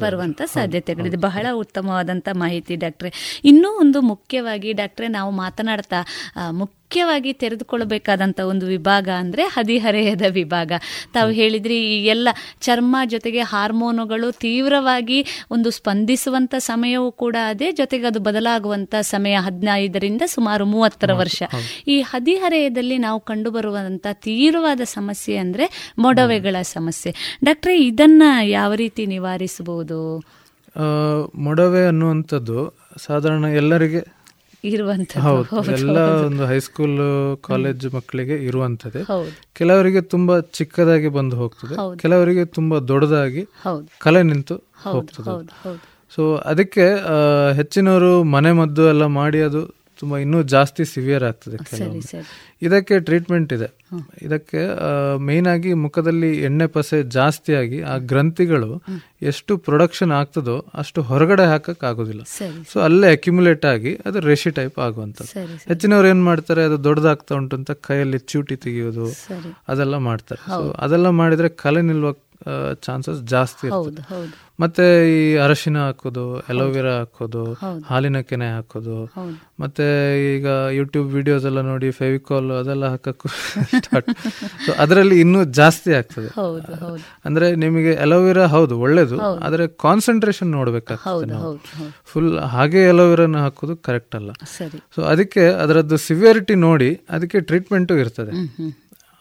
ಬರುವಂತ 0.02 0.42
ಸಾಧ್ಯತೆಗಳಿದೆ 0.48 1.18
ಬಹಳ 1.18 1.46
ಉತ್ತಮವಾದಂತ 1.56 2.30
ಮಾಹಿತಿ 2.34 2.76
ಡಾಕ್ಟ್ರೆ. 2.76 3.12
ಇನ್ನೂ 3.44 3.80
ಒಂದು 3.80 4.02
ಮುಖ್ಯವಾಗಿ 4.02 4.74
ಡಾಕ್ಟ್ರೆ 4.74 5.08
ನಾವು 5.08 5.32
ಮಾತನಾಡ್ತಾ 5.32 6.00
ಆ, 6.36 6.52
ಮುಖ್ಯವಾಗಿ 6.88 7.34
ತೆರೆದುಕೊಳ್ಳಬೇಕಾದಂತ 7.34 8.40
ಒಂದು 8.40 8.66
ವಿಭಾಗ 8.66 9.10
ಅಂದ್ರೆ 9.10 9.44
ಹದಿಹರೆಯದ 9.44 10.22
ವಿಭಾಗ. 10.30 10.72
ತಾವು 11.14 11.32
ಹೇಳಿದ್ರಿ 11.32 11.78
ಈ 11.86 12.06
ಎಲ್ಲ 12.06 12.30
ಚರ್ಮ 12.62 12.96
ಜೊತೆಗೆ 13.06 13.40
ಹಾರ್ಮೋನುಗಳು 13.40 14.32
ತೀವ್ರವಾಗಿ 14.32 15.26
ಒಂದು 15.52 15.70
ಸ್ಪಂದಿಸುವಂತ 15.70 16.56
ಸಮಯವೂ 16.58 17.12
ಕೂಡ 17.12 17.36
ಅದೇ 17.48 17.72
ಜೊತೆಗೆ 17.72 18.06
ಅದು 18.06 18.20
ಬದಲಾಗುವಂತ 18.20 18.96
ಸಮಯ 19.02 19.36
ಹದಿನೈದರಿಂದ 19.36 20.22
ಸುಮಾರು 20.26 20.66
ಮೂವತ್ತರ 20.66 21.14
ವರ್ಷ. 21.14 21.44
ಈ 21.88 22.02
ಹದಿಹರೆಯದಲ್ಲಿ 22.02 22.98
ನಾವು 22.98 23.20
ಕಂಡುಬರುವಂತ 23.20 24.08
ತೀವ್ರವಾದ 24.14 24.82
ಸಮಸ್ಯೆ 24.86 25.38
ಅಂದ್ರೆ 25.38 25.94
ಮೊಡವೆಗಳ 26.00 26.56
ಸಮಸ್ಯೆ. 26.62 27.38
ಡಾಕ್ಟ್ರೆ 27.44 27.86
ಇದನ್ನ 27.86 28.24
ಯಾವ 28.44 28.74
ರೀತಿ 28.74 29.06
ನಿವಾರಿಸಬಹುದು? 29.06 30.00
ಮೊಡವೆ 31.36 31.86
ಅನ್ನುವಂಥದ್ದು 31.86 32.78
ಸಾಧಾರಣ 32.98 33.46
ಎಲ್ಲರಿಗೆ 33.46 34.17
ಇರುವಂತದ್ದು 34.64 35.72
ಎಲ್ಲ. 35.72 36.00
ಒಂದು 36.00 36.46
ಹೈಸ್ಕೂಲ್ 36.46 37.38
ಕಾಲೇಜ್ 37.42 37.94
ಮಕ್ಕಳಿಗೆ 37.94 38.36
ಇರುವಂತದೆ 38.36 39.02
ಹೌದು. 39.02 39.32
ಕೆಲವರಿಗೆ 39.54 40.02
ತುಂಬಾ 40.02 40.40
ಚಿಕ್ಕದಾಗಿ 40.40 41.08
ಬಂದು 41.08 41.36
ಹೋಗ್ತದೆ. 41.36 42.00
ಕೆಲವರಿಗೆ 42.00 42.46
ತುಂಬಾ 42.46 42.80
ದೊಡ್ಡದಾಗಿ. 42.80 43.48
ಕಲೆ 44.00 44.24
ನಿಂತು 44.24 44.56
ಹೋಗ್ತದೆ 44.84 45.80
ಸೊ 46.16 46.36
ಅದಕ್ಕೆ 46.36 46.82
ಹೆಚ್ಚಿನವರು 47.56 48.24
ಮನೆ 48.24 48.52
ಮದ್ದು 48.52 48.88
ಎಲ್ಲ 48.88 49.06
ಮಾಡಿ 49.06 49.42
ಅದು 49.42 49.77
ತುಂಬಾ 50.00 50.18
ಇನ್ನೂ 50.18 50.40
ಜಾಸ್ತಿ 50.54 50.84
ಸಿವಿಯರ್ 50.86 51.24
ಆಗ್ತದೆ 51.24 51.58
ಕೆಲವೊಮ್ಮೆ. 51.70 52.22
ಇದಕ್ಕೆ 52.62 52.96
ಟ್ರೀಟ್ಮೆಂಟ್ 53.00 53.52
ಇದೆ. 53.54 53.68
ಇದಕ್ಕೆ 54.22 54.62
ಮೇನ್ 55.28 55.48
ಆಗಿ 55.48 55.72
ಮುಖದಲ್ಲಿ 55.84 56.30
ಎಣ್ಣೆ 56.42 56.68
ಪಸೆ 56.68 56.98
ಜಾಸ್ತಿಯಾಗಿ 57.18 57.80
ಆ 57.82 57.98
ಗ್ರಂಥಿಗಳು 58.12 58.72
ಎಷ್ಟು 59.22 59.58
ಪ್ರೊಡಕ್ಷನ್ 59.58 60.12
ಆಗ್ತದೋ 60.12 60.56
ಅಷ್ಟು 60.74 61.02
ಹೊರಗಡೆ 61.02 61.46
ಹಾಕಕ್ 61.46 61.84
ಆಗೋದಿಲ್ಲ. 61.84 62.24
ಸೊ 62.72 62.78
ಅಲ್ಲೇ 62.80 63.10
ಅಕ್ಯುಮುಲೇಟ್ 63.12 63.66
ಆಗಿ 63.66 63.94
ಅದು 64.06 64.20
ರೇಷಿ 64.20 64.52
ಟೈಪ್ 64.52 64.80
ಆಗುವಂಥದ್ದು. 64.80 65.32
ಹೆಚ್ಚಿನವ್ರು 65.68 66.08
ಏನ್ 66.08 66.24
ಮಾಡ್ತಾರೆ 66.24 66.64
ಅದು 66.64 66.78
ದೊಡ್ಡದಾಗ್ತಾ 66.84 67.36
ಉಂಟು 67.36 67.56
ಅಂತ 67.56 67.72
ಕೈಯಲ್ಲಿ 67.90 68.20
ಚೂಟಿ 68.32 68.58
ತೆಗೆಯೋದು 68.66 69.08
ಅದೆಲ್ಲ 69.68 69.98
ಮಾಡ್ತಾರೆ. 70.10 70.44
ಸೊ 70.50 70.64
ಅದೆಲ್ಲ 70.86 71.10
ಮಾಡಿದ್ರೆ 71.22 71.50
ಕಲೆ 71.64 71.82
ನಿಲ್ಲುವ 71.82 72.14
ಚಾನ್ಸಸ್ 72.86 73.22
ಜಾಸ್ತಿ 73.36 73.64
ಇರ್ತದೆ. 73.68 74.02
ಮತ್ತೆ 74.64 74.86
ಈ 75.16 75.18
ಅರಶಿನ 75.46 75.78
ಹಾಕೋದು 75.86 76.24
ಅಲೋವೆರಾ 76.52 76.94
ಹಾಕೋದು. 76.98 77.42
ಹಾಲಿನ 77.90 78.20
ಕೆನೆ 78.30 78.48
ಹಾಕೋದು. 78.56 78.96
ಮತ್ತೆ 79.64 79.86
ಈಗ 80.36 80.48
ಯೂಟ್ಯೂಬ್ 80.78 81.10
ವಿಡಿಯೋಸ್ 81.18 81.46
ಎಲ್ಲ 81.50 81.62
ನೋಡಿ 81.62 81.90
ಫೆವಿಕಾಲ್ 82.00 82.48
ಅದೆಲ್ಲ 82.52 82.86
ಹಾಕಕ್ಕೂ 82.94 83.30
ಸ್ಟಾರ್ಟ್ 83.74 84.10
ಸೊ 84.66 84.74
ಅದರಲ್ಲಿ 84.84 85.20
ಇನ್ನೂ 85.24 85.42
ಜಾಸ್ತಿ 85.60 85.94
ಆಗ್ತದೆ. 86.00 86.30
ಅಂದ್ರೆ 87.26 87.50
ನಿಮಗೆ 87.66 87.94
ಅಲೋವೆರಾ 88.06 88.48
ಹೌದು 88.56 88.80
ಒಳ್ಳೇದು. 88.86 89.20
ಆದ್ರೆ 89.46 89.68
ಕಾನ್ಸಂಟ್ರೇಷನ್ 89.86 90.52
ನೋಡ್ಬೇಕಾಗ್ತದೆ 90.58 91.30
ನಾವು. 91.34 91.54
ಫುಲ್ 92.14 92.32
ಹಾಗೆ 92.56 92.84
ಅಲೋವೆರಾನ 92.94 93.38
ಹಾಕೋದು 93.46 93.76
ಕರೆಕ್ಟ್ 93.90 94.18
ಅಲ್ಲ. 94.22 94.32
ಸೊ 94.96 95.02
ಅದಕ್ಕೆ 95.14 95.46
ಅದರದ್ದು 95.64 95.98
ಸಿವಿಯರಿಟಿ 96.08 96.56
ನೋಡಿ 96.68 96.92
ಅದಕ್ಕೆ 97.10 97.40
ಟ್ರೀಟ್ಮೆಂಟು 97.52 97.98
ಇರ್ತದೆ. 97.98 98.34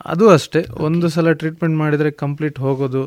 ಅದು 0.06 0.28
ಅಷ್ಟೇ. 0.28 0.60
ಒಂದು 0.78 1.08
ಸಲ 1.08 1.32
ಟ್ರೀಟ್ಮೆಂಟ್ 1.32 1.76
ಮಾಡಿದರೆ 1.76 2.10
ಕಂಪ್ಲೀಟ್ 2.10 2.58
ಹೋಗೋದು 2.58 3.04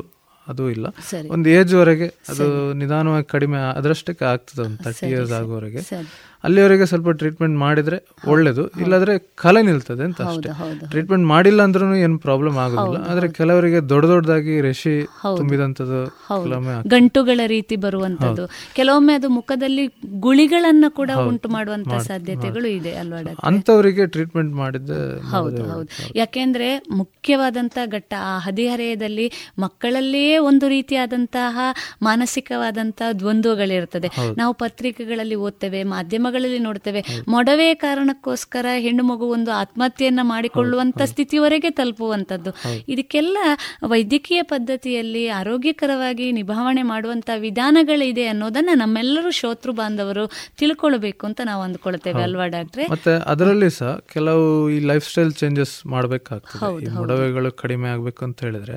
ಅದು 0.48 0.70
ಇಲ್ಲ. 0.70 0.86
ಒಂದು 1.30 1.48
ಏಜ್ 1.48 1.74
ವರೆಗೆ 1.74 2.06
ಅದು 2.28 2.46
ನಿಧಾನವಾಗಿ 2.72 3.26
ಕಡಿಮೆ 3.26 3.58
ಅದರಷ್ಟಕ್ಕೆ 3.78 4.24
ಆಗ್ತದೆ 4.24 4.62
ಒಂದು 4.62 4.78
ತರ್ಟಿ 4.84 5.06
ಇಯರ್ಸ್ 5.06 5.32
ಸರಿ. 5.80 6.06
ಅಲ್ಲಿವರೆಗೆ 6.44 6.86
ಸ್ವಲ್ಪ 6.86 7.08
ಟ್ರೀಟ್ಮೆಂಟ್ 7.10 7.56
ಮಾಡಿದ್ರೆ 7.56 7.96
ಒಳ್ಳೇದು. 8.28 8.62
ಇಲ್ಲಾದ್ರೆ 8.80 9.18
ಕಲೆ 9.34 9.62
ನಿಲ್ತದೆ 9.62 10.04
ಅಂತ 10.04 10.20
ಅಷ್ಟೇ. 10.22 10.50
ಟ್ರೀಟ್ಮೆಂಟ್ 10.90 11.26
ಮಾಡಿಲ್ಲ 11.26 11.62
ಅಂದ್ರೂ 11.62 11.94
ಏನು 11.94 12.18
ಪ್ರಾಬ್ಲಮ್ 12.18 12.56
ಆಗೋದಿಲ್ಲ. 12.56 13.04
ಆದ್ರೆ 13.10 13.28
ಕೆಲವರಿಗೆ 13.32 13.88
ದೊಡ್ಡ 13.88 14.06
ದೊಡ್ಡದಾಗಿ 14.06 14.60
ರೆಶಿ 14.60 14.94
ತುಂಬಿದಂಥದ್ದು 15.36 16.00
ಕೆಲವೊಮ್ಮೆ. 16.42 16.74
ಗಂಟುಗಳ 16.88 17.40
ರೀತಿ 17.46 17.76
ಬರುವಂತದ್ದು 17.76 18.44
ಕೆಲವೊಮ್ಮೆ 18.76 19.14
ಅದು 19.14 19.28
ಮುಖದಲ್ಲಿ 19.28 19.84
ಗುಳಿಗಳನ್ನ 20.20 20.84
ಕೂಡ 20.90 21.10
ಉಂಟು 21.26 21.48
ಮಾಡುವಂತ 21.48 21.94
ಸಾಧ್ಯತೆಗಳು 22.02 22.68
ಇದೆ 22.68 22.92
ಅಲ್ವಾ 22.94 23.18
ಅಂತವರಿಗೆ 23.18 23.46
ಅಂಥವರಿಗೆ 23.50 24.06
ಟ್ರೀಟ್ಮೆಂಟ್ 24.06 24.52
ಮಾಡಿದ್ದೆ 24.54 24.98
ಹೌದು 25.30 25.62
ಹೌದು. 25.70 25.88
ಯಾಕೆಂದ್ರೆ 26.14 26.68
ಮುಖ್ಯವಾದಂತ 26.90 27.78
ಘಟ್ಟ 27.86 28.14
ಆ 28.22 28.38
ಹದಿಹರೆಯದಲ್ಲಿ 28.38 29.26
ಮಕ್ಕಳಲ್ಲಿಯೇ 29.58 30.38
ಒಂದು 30.38 30.68
ರೀತಿಯಾದಂತಹ 30.68 31.56
ಮಾನಸಿಕವಾದಂತಹ 32.02 33.12
ದ್ವಂದ್ವಗಳಿರ್ತದೆ. 33.12 34.08
ನಾವು 34.36 34.52
ಪತ್ರಿಕೆಗಳಲ್ಲಿ 34.54 35.34
ಓದ್ತೇವೆ 35.34 35.82
ಮಾಧ್ಯಮಗಳಲ್ಲಿ 36.30 36.58
ನೋಡ್ತೇವೆ. 36.58 37.00
ಮೊಡವೆ 37.28 37.68
ಕಾರಣಕ್ಕೋಸ್ಕರ 37.74 38.66
ಹೆಣ್ಣು 38.78 39.02
ಮಗು 39.02 39.26
ಒಂದು 39.26 39.50
ಆತ್ಮಹತ್ಯೆಯನ್ನ 39.52 40.20
ಮಾಡಿಕೊಳ್ಳುವಂತ 40.22 41.02
ಸ್ಥಿತಿವರೆಗೆ 41.02 41.70
ತಲುಪುವಂತದ್ದು 41.70 42.50
ಇದಕ್ಕೆಲ್ಲ 42.88 43.38
ವೈದ್ಯಕೀಯ 43.86 44.42
ಪದ್ಧತಿಯಲ್ಲಿ 44.42 45.24
ಆರೋಗ್ಯಕರವಾಗಿ 45.40 46.26
ನಿಭಾವಣೆ 46.32 46.82
ಮಾಡುವಂತ 46.82 47.30
ವಿಧಾನಗಳಿದೆ 47.38 48.26
ಅನ್ನೋದನ್ನ 48.26 48.70
ನಮ್ಮೆಲ್ಲರೂ 48.74 49.30
ಶ್ರೋತೃ 49.30 49.72
ಬಾಂಧವರು 49.72 50.24
ತಿಳ್ಕೊಳ್ಬೇಕು 50.58 51.26
ಅಂತ 51.26 51.40
ನಾವು 51.44 51.62
ಅಂದ್ಕೊಳ್ತೇವೆ 51.62 52.22
ಅಲ್ವಾ 52.22 52.46
ಡಾಕ್ಟ್ರೆ? 52.46 52.86
ಮತ್ತೆ 52.90 53.12
ಅದರಲ್ಲಿ 53.26 53.70
ಸಹ 53.70 53.92
ಕೆಲವು 54.12 54.46
ಈ 54.70 54.78
ಲೈಫ್ 54.86 55.06
ಸ್ಟೈಲ್ 55.08 55.32
ಚೇಂಜಸ್ 55.32 55.74
ಮಾಡಬೇಕಾಗ್ತದೆ. 55.86 56.94
ಮೊಡವೆಗಳು 56.94 57.50
ಕಡಿಮೆ 57.52 57.88
ಆಗ್ಬೇಕು 57.90 58.24
ಅಂತ 58.24 58.40
ಹೇಳಿದ್ರೆ 58.40 58.76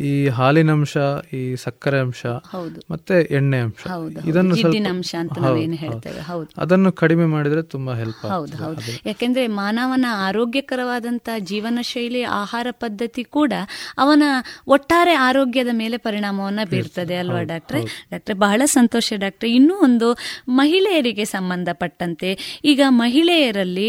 ಈ 0.00 0.10
ಹಾಲಿನ 0.28 0.70
ಅಂಶ 0.70 0.94
ಈ 1.32 1.56
ಸಕ್ಕರೆ 1.56 1.98
ಅಂಶ 1.98 2.22
ಹೌದು. 2.52 2.78
ಮತ್ತೆ 2.90 3.16
ಎಣ್ಣೆ 3.38 3.58
ಅಂಶ. 3.58 3.82
ಇದನ್ನು 4.30 4.54
ಜಿಡ್ಡಿನ 4.54 4.82
ಸ್ವಲ್ಪ 4.82 4.94
ಅಂಶ 4.94 5.12
ಅಂತ 5.22 5.32
ಹೌದು, 5.32 5.44
ನಾವೇನು 5.46 5.76
ಹೇಳ್ತೇವೆ, 5.76 6.20
ಹೌದು. 6.20 6.48
ಅದನ್ನು 6.58 6.90
ಕಡಿಮೆ 6.92 7.26
ಮಾಡಿದ್ರೆ 7.26 7.62
ತುಂಬಾ 7.74 7.94
ಹೆಲ್ಪ್ 7.94 8.22
ಹೌದು 8.32 8.56
ಹೌದು. 8.56 8.92
ಯಾಕೆಂದ್ರೆ 9.06 9.44
ಮಾನವನ 9.58 10.06
ಆರೋಗ್ಯಕರವಾದಂತ 10.26 11.28
ಜೀವನ 11.50 11.78
ಶೈಲಿ 11.82 12.22
ಆಹಾರ 12.38 12.66
ಪದ್ಧತಿ 12.84 13.24
ಕೂಡ 13.30 13.52
ಅವನ 13.98 14.22
ಒಟ್ಟಾರೆ 14.68 15.14
ಆರೋಗ್ಯದ 15.20 15.72
ಮೇಲೆ 15.72 15.96
ಪರಿಣಾಮವನ್ನ 15.98 16.64
ಬೀರ್ತದೆ 16.70 17.16
ಅಲ್ವಾ 17.16 17.42
ಡಾಕ್ಟ್ರೆ? 17.42 17.82
ಡಾಕ್ಟ್ರೆ 18.10 18.36
ಬಹಳ 18.44 18.62
ಸಂತೋಷ 18.76 19.12
ಡಾಕ್ಟ್ರೆ. 19.18 19.50
ಇನ್ನೂ 19.50 19.76
ಒಂದು 19.80 20.10
ಮಹಿಳೆಯರಿಗೆ 20.54 21.24
ಸಂಬಂಧಪಟ್ಟಂತೆ 21.34 22.30
ಈಗ 22.64 22.82
ಮಹಿಳೆಯರಲ್ಲಿ 23.00 23.88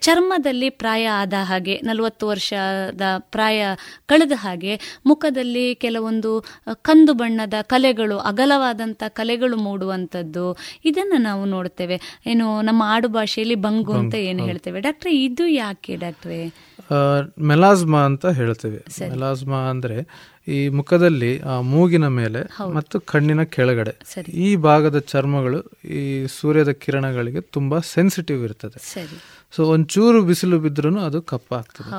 ಚರ್ಮದಲ್ಲಿ 0.00 0.70
ಪ್ರಾಯ 0.80 1.04
ಆದ 1.16 1.34
ಹಾಗೆ 1.42 1.74
ನಲವತ್ತು 1.84 2.24
ವರ್ಷದ 2.28 3.02
ಪ್ರಾಯ 3.30 3.58
ಕಳೆದ 4.06 4.34
ಹಾಗೆ 4.36 4.74
ಮುಖದಲ್ಲಿ 5.06 5.46
ಕೆಲವೊಂದು 5.74 6.44
ಕಂದು 6.74 7.12
ಬಣ್ಣದ 7.12 7.54
ಕಲೆಗಳು 7.62 8.18
ಅಗಲವಾದಂಥ 8.18 9.02
ಕಲೆಗಳು 9.08 9.56
ಮೂಡುವಂಥದ್ದು. 9.56 10.56
ಇದನ್ನ 10.84 11.12
ನಾವು 11.18 11.44
ನೋಡ್ತೇವೆ. 11.44 12.00
ಏನು 12.26 12.62
ನಮ್ಮ 12.62 12.82
ಆಡು 12.86 13.08
ಭಾಷೆಯಲ್ಲಿ 13.08 13.54
ಬಂಗು 13.54 13.92
ಅಂತ 13.92 14.14
ಏನು 14.14 14.44
ಹೇಳ್ತೇವೆ? 14.44 14.80
ಡಾಕ್ಟ್ರೆ 14.80 15.22
ಇದು 15.24 15.46
ಯಾಕೆ 15.46 15.96
ಡಾಕ್ಟ್ರೆ? 15.96 16.68
ಮೆಲಾಸ್ಮಾ 17.40 18.00
ಅಂತ 18.00 18.26
ಹೇಳ್ತೇವೆ. 18.26 19.10
ಮೆಲಾಸ್ಮಾ 19.10 19.56
ಅಂದ್ರೆ 19.56 19.96
ಈ 20.48 20.68
ಮುಖದಲ್ಲಿ 20.68 21.40
ಆ 21.40 21.60
ಮೂಗಿನ 21.60 22.06
ಮೇಲೆ 22.06 22.40
ಮತ್ತು 22.74 23.00
ಕಣ್ಣಿನ 23.00 23.42
ಕೆಳಗಡೆ. 23.42 23.92
ಈ 24.30 24.56
ಭಾಗದ 24.56 24.98
ಚರ್ಮಗಳು 24.98 25.88
ಈ 25.88 26.26
ಸೂರ್ಯದ 26.26 26.70
ಕಿರಣಗಳಿಗೆ 26.70 27.40
ತುಂಬಾ 27.40 27.78
ಸೆನ್ಸಿಟಿವ್ 27.78 28.44
ಇರ್ತದೆ. 28.44 28.78
ಸೊ 29.50 29.64
ಒಂಚೂರು 29.64 30.22
ಬಿಸಿಲು 30.22 30.58
ಬಿದ್ರೂ 30.58 30.98
ಅದು 30.98 31.22
ಕಪ್ಪಾಗ್ತದೆ. 31.22 31.90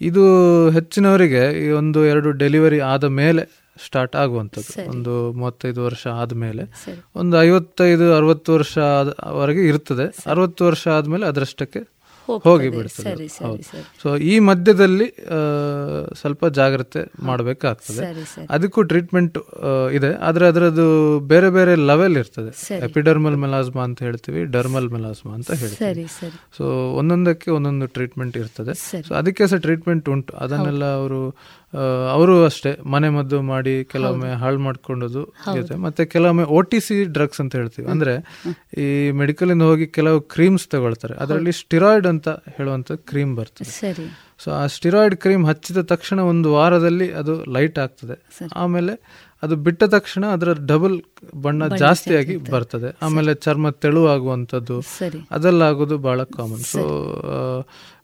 ಇದು 0.00 0.24
ಹೆಚ್ಚಿನವರಿಗೆ 0.70 1.66
ಈ 1.66 1.70
ಒಂದು 1.70 2.06
ಎರಡು 2.06 2.30
ಡೆಲಿವರಿ 2.32 2.80
ಆದ 2.80 3.04
ಮೇಲೆ 3.04 3.68
ಸ್ಟಾರ್ಟ್ 3.86 4.16
ಆಗುವಂಥದ್ದು. 4.16 4.72
ಒಂದು 4.90 5.32
ಮೂವತ್ತೈದು 5.32 5.84
ವರ್ಷ 5.84 6.06
ಆದಮೇಲೆ 6.06 6.62
ಒಂದು 7.16 7.42
ಐವತ್ತೈದು 7.42 8.14
ಅರವತ್ತು 8.14 8.52
ವರ್ಷ 8.52 8.78
ಆದವರೆಗೆ 8.78 9.66
ಇರ್ತದೆ. 9.68 10.30
ಅರವತ್ತು 10.30 10.64
ವರ್ಷ 10.64 10.88
ಆದಮೇಲೆ 10.88 11.26
ಅದರಷ್ಟಕ್ಕೆ. 11.26 11.97
ಹೋಗಿ 12.46 12.68
ಬಿಡ್ತದೆ. 12.68 13.28
ಸೊ 14.02 14.08
ಈ 14.16 14.34
ಮಧ್ಯದಲ್ಲಿ 14.48 15.08
ಸ್ವಲ್ಪ 16.20 16.46
ಜಾಗ್ರತೆ 16.58 17.02
ಮಾಡಬೇಕಾಗ್ತದೆ. 17.22 18.06
ಅದಕ್ಕೂ 18.50 18.82
ಟ್ರೀಟ್ಮೆಂಟ್ 18.92 19.38
ಇದೆ. 19.92 20.10
ಆದರೆ 20.28 20.46
ಅದರದ್ದು 20.46 20.86
ಬೇರೆ 21.34 21.50
ಬೇರೆ 21.50 21.74
ಲೆವೆಲ್ 21.90 22.16
ಇರ್ತದೆ. 22.16 22.52
ಎಪಿಡರ್ಮಲ್ 22.84 23.36
ಮೆಲಾಸ್ಮಾ 23.36 23.82
ಅಂತ 23.82 24.02
ಹೇಳ್ತೀವಿ 24.02 24.42
ಡರ್ಮಲ್ 24.56 24.88
ಮೆಲಾಸ್ಮಾ 24.96 25.32
ಅಂತ 25.34 25.50
ಹೇಳ್ತೀವಿ. 25.62 26.06
ಸೊ 26.58 26.64
ಒಂದೊಂದಕ್ಕೆ 27.00 27.50
ಒಂದೊಂದು 27.50 27.86
ಟ್ರೀಟ್ಮೆಂಟ್ 27.86 28.36
ಇರ್ತದೆ. 28.36 28.74
ಸೊ 29.08 29.14
ಅದಕ್ಕೆ 29.14 29.46
ಸಹ 29.46 29.60
ಟ್ರೀಟ್ಮೆಂಟ್ 29.66 30.08
ಉಂಟು. 30.08 30.32
ಅದನ್ನೆಲ್ಲ 30.36 30.84
ಅವರು 30.94 31.20
ಅವರು 32.12 32.44
ಅಷ್ಟೇ 32.44 32.78
ಮನೆ 32.86 33.08
ಮದ್ದು 33.08 33.42
ಮಾಡಿ 33.42 33.84
ಕೆಲವೊಮ್ಮೆ 33.84 34.32
ಹಾಳು 34.32 34.58
ಮಾಡ್ಕೊಂಡದು 34.58 35.34
ಮತ್ತೆ 35.76 36.04
ಕೆಲವೊಮ್ಮೆ 36.04 36.44
ಓ 36.44 36.60
ಟಿ 36.60 36.80
ಸಿ 36.80 37.04
ಡ್ರಗ್ಸ್ 37.04 37.40
ಅಂತ 37.40 37.56
ಹೇಳ್ತೀವಿ. 37.56 37.90
ಅಂದ್ರೆ 37.90 38.14
ಈ 38.78 39.10
ಮೆಡಿಕಲ್ 39.10 39.50
ಇಂದ 39.50 39.62
ಹೋಗಿ 39.62 39.86
ಕೆಲವು 39.86 40.20
ಕ್ರೀಮ್ಸ್ 40.20 40.68
ತಗೊಳ್ತಾರೆ. 40.68 41.14
ಅದರಲ್ಲಿ 41.14 41.52
ಸ್ಟಿರಾಯ್ಡ್ 41.52 42.06
ಅಂತ 42.06 42.28
ಹೇಳುವಂತ 42.28 42.92
ಕ್ರೀಮ್ 42.92 43.36
ಬರ್ತದೆ. 43.36 43.94
ಸೊ 44.38 44.50
ಆ 44.50 44.66
ಸ್ಟಿರಾಯ್ಡ್ 44.66 45.16
ಕ್ರೀಮ್ 45.16 45.46
ಹಚ್ಚಿದ 45.46 45.80
ತಕ್ಷಣ 45.80 46.18
ಒಂದು 46.20 46.52
ವಾರದಲ್ಲಿ 46.54 47.12
ಅದು 47.12 47.44
ಲೈಟ್ 47.52 47.78
ಆಗ್ತದೆ. 47.78 48.46
ಆಮೇಲೆ 48.56 49.26
ಅದು 49.42 49.56
ಬಿಟ್ಟ 49.56 49.84
ತಕ್ಷಣ 49.84 50.26
ಅದರ 50.26 50.52
ಡಬಲ್ 50.66 51.02
ಬಣ್ಣ 51.34 51.66
ಜಾಸ್ತಿಯಾಗಿ 51.76 52.36
ಬರ್ತದೆ. 52.36 52.96
ಆಮೇಲೆ 53.02 53.34
ಚರ್ಮ 53.34 53.70
ತೆಳುವಾಗುವಂಥದ್ದು. 53.70 54.80
ಅದೆಲ್ಲ 55.30 55.62
ಆಗೋದು 55.62 55.98
ಬಹಳ 55.98 56.22
ಕಾಮನ್ 56.22 56.58
ಸೊ 56.58 56.82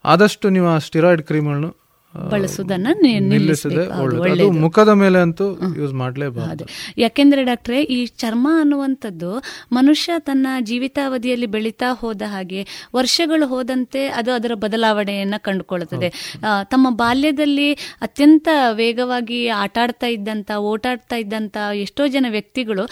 ಆದಷ್ಟು 0.04 0.48
ನೀವು 0.48 0.66
ಆ 0.66 0.78
ಸ್ಟಿರಾಯ್ಡ್ 0.78 1.22
ಕ್ರೀಮ್ಗಳನ್ನು 1.22 1.83
ಬಳಸುವುದನ್ನ 2.30 2.86
ನಿ- 3.02 3.18
ನಿಲ್ಲಿಸದೆ 3.18 4.02
ಒಳ್ಳೆಯದು. 4.02 4.50
ಮುಖದ 4.50 4.88
ಮೇಲೆ 4.88 5.18
ಅಂತೂ 5.18 5.52
ಯೂಸ್ 5.76 5.94
ಮಾಡಲೇಬಾರದು. 5.94 6.64
ಯಾಕೆಂದ್ರೆ 6.98 7.44
ಡಾಕ್ಟ್ರೆ 7.44 7.82
ಈ 7.82 8.06
ಚರ್ಮ 8.06 8.48
ಅನ್ನುವಂಥದ್ದು 8.60 9.42
ಮನುಷ್ಯ 9.72 10.12
ತನ್ನ 10.18 10.46
ಜೀವಿತಾವಧಿಯಲ್ಲಿ 10.60 11.46
ಬೆಳೀತಾ 11.46 11.92
ಹೋದ 11.92 12.22
ಹಾಗೆ 12.26 12.66
ವರ್ಷಗಳು 12.96 13.46
ಹೋದಂತೆ 13.46 14.08
ಅದು 14.08 14.32
ಅದರ 14.32 14.54
ಬದಲಾವಣೆಯನ್ನ 14.54 15.34
ಕಂಡುಕೊಳ್ಳುತ್ತದೆ. 15.38 16.34
ತಮ್ಮ 16.64 16.90
ಬಾಲ್ಯದಲ್ಲಿ 16.90 17.72
ಅತ್ಯಂತ 17.72 18.48
ವೇಗವಾಗಿ 18.72 19.48
ಆಟಾಡ್ತಾ 19.48 20.06
ಇದ್ದಂತ 20.06 20.50
ಓಟಾಡ್ತಾ 20.50 21.16
ಇದ್ದಂತ 21.16 21.56
ಎಷ್ಟೋ 21.74 22.06
ಜನ 22.06 22.26
ವ್ಯಕ್ತಿಗಳು 22.30 22.88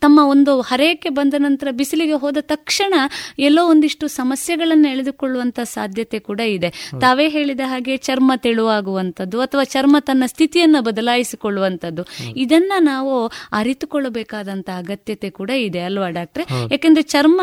ತಮ್ಮ 0.00 0.20
ಒಂದು 0.22 0.60
ಹರೆಯಕ್ಕೆ 0.60 1.08
ಬಂದ 1.08 1.34
ನಂತರ 1.38 1.68
ಬಿಸಿಲಿಗೆ 1.70 2.12
ಹೋದ 2.12 2.36
ತಕ್ಷಣ 2.40 2.94
ಎಲ್ಲೋ 3.38 3.70
ಒಂದಿಷ್ಟು 3.70 4.08
ಸಮಸ್ಯೆಗಳನ್ನು 4.08 4.88
ಎಳೆದುಕೊಳ್ಳುವಂತ 4.88 5.60
ಸಾಧ್ಯತೆ 5.60 6.18
ಕೂಡ 6.18 6.40
ಇದೆ. 6.40 6.70
ತಾವೇ 7.00 7.28
ಹೇಳಿದ 7.28 7.60
ಹಾಗೆ 7.64 7.96
ಚರ್ಮ 7.96 8.32
ತೆಳುವಾಗುವಂಥದ್ದು 8.62 9.40
ಅಥವಾ 9.40 9.64
ಚರ್ಮ 9.64 9.96
ತನ್ನ 10.00 10.24
ಸ್ಥಿತಿಯನ್ನು 10.26 10.80
ಬದಲಾಯಿಸಿಕೊಳ್ಳುವಂಥದ್ದು. 10.82 12.02
ಇದನ್ನ 12.36 12.72
ನಾವು 12.80 13.12
ಅರಿತುಕೊಳ್ಳಬೇಕಾದಂಥ 13.52 14.68
ಅಗತ್ಯತೆ 14.76 15.28
ಕೂಡ 15.30 15.50
ಇದೆ 15.50 15.80
ಅಲ್ವಾ 15.80 16.08
ಡಾಕ್ಟ್ರೆ? 16.10 16.44
ಯಾಕೆಂದರೆ 16.72 17.02
ಚರ್ಮ 17.02 17.40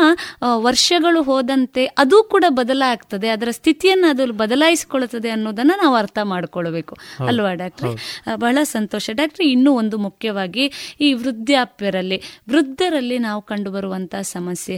ವರ್ಷಗಳು 0.56 1.22
ಹೋದಂತೆ 1.22 1.84
ಅದು 1.98 2.22
ಕೂಡ 2.24 2.44
ಬದಲಾಗ್ತದೆ 2.48 3.28
ಅದರ 3.28 3.50
ಸ್ಥಿತಿಯನ್ನು 3.50 4.06
ಅದು 4.06 4.32
ಬದಲಾಯಿಸಿಕೊಳ್ಳುತ್ತದೆ 4.32 5.30
ಅನ್ನೋದನ್ನ 5.30 5.72
ನಾವು 5.82 5.94
ಅರ್ಥ 5.94 6.18
ಮಾಡ್ಕೊಳ್ಬೇಕು. 6.24 6.96
ಅಲ್ವಾ 7.26 7.52
ಡಾಕ್ಟ್ರೆ? 7.54 7.92
ಬಹಳ 8.36 8.58
ಸಂತೋಷ. 8.62 9.10
ಡಾಕ್ಟ್ರೆ 9.12 9.46
ಇನ್ನೂ 9.46 9.70
ಒಂದು 9.72 9.98
ಮುಖ್ಯವಾಗಿ 9.98 10.64
ಈ 11.00 11.10
ವೃದ್ಧಾಪ್ಯರಲ್ಲಿ 11.14 12.18
ವೃದ್ಧರಲ್ಲಿ 12.48 13.18
ನಾವು 13.18 13.42
ಕಂಡುಬರುವಂತಹ 13.42 14.20
ಸಮಸ್ಯೆ 14.20 14.76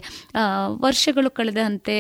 ವರ್ಷಗಳು 0.81 1.31
ಕಳೆದಂತೆ 1.31 1.97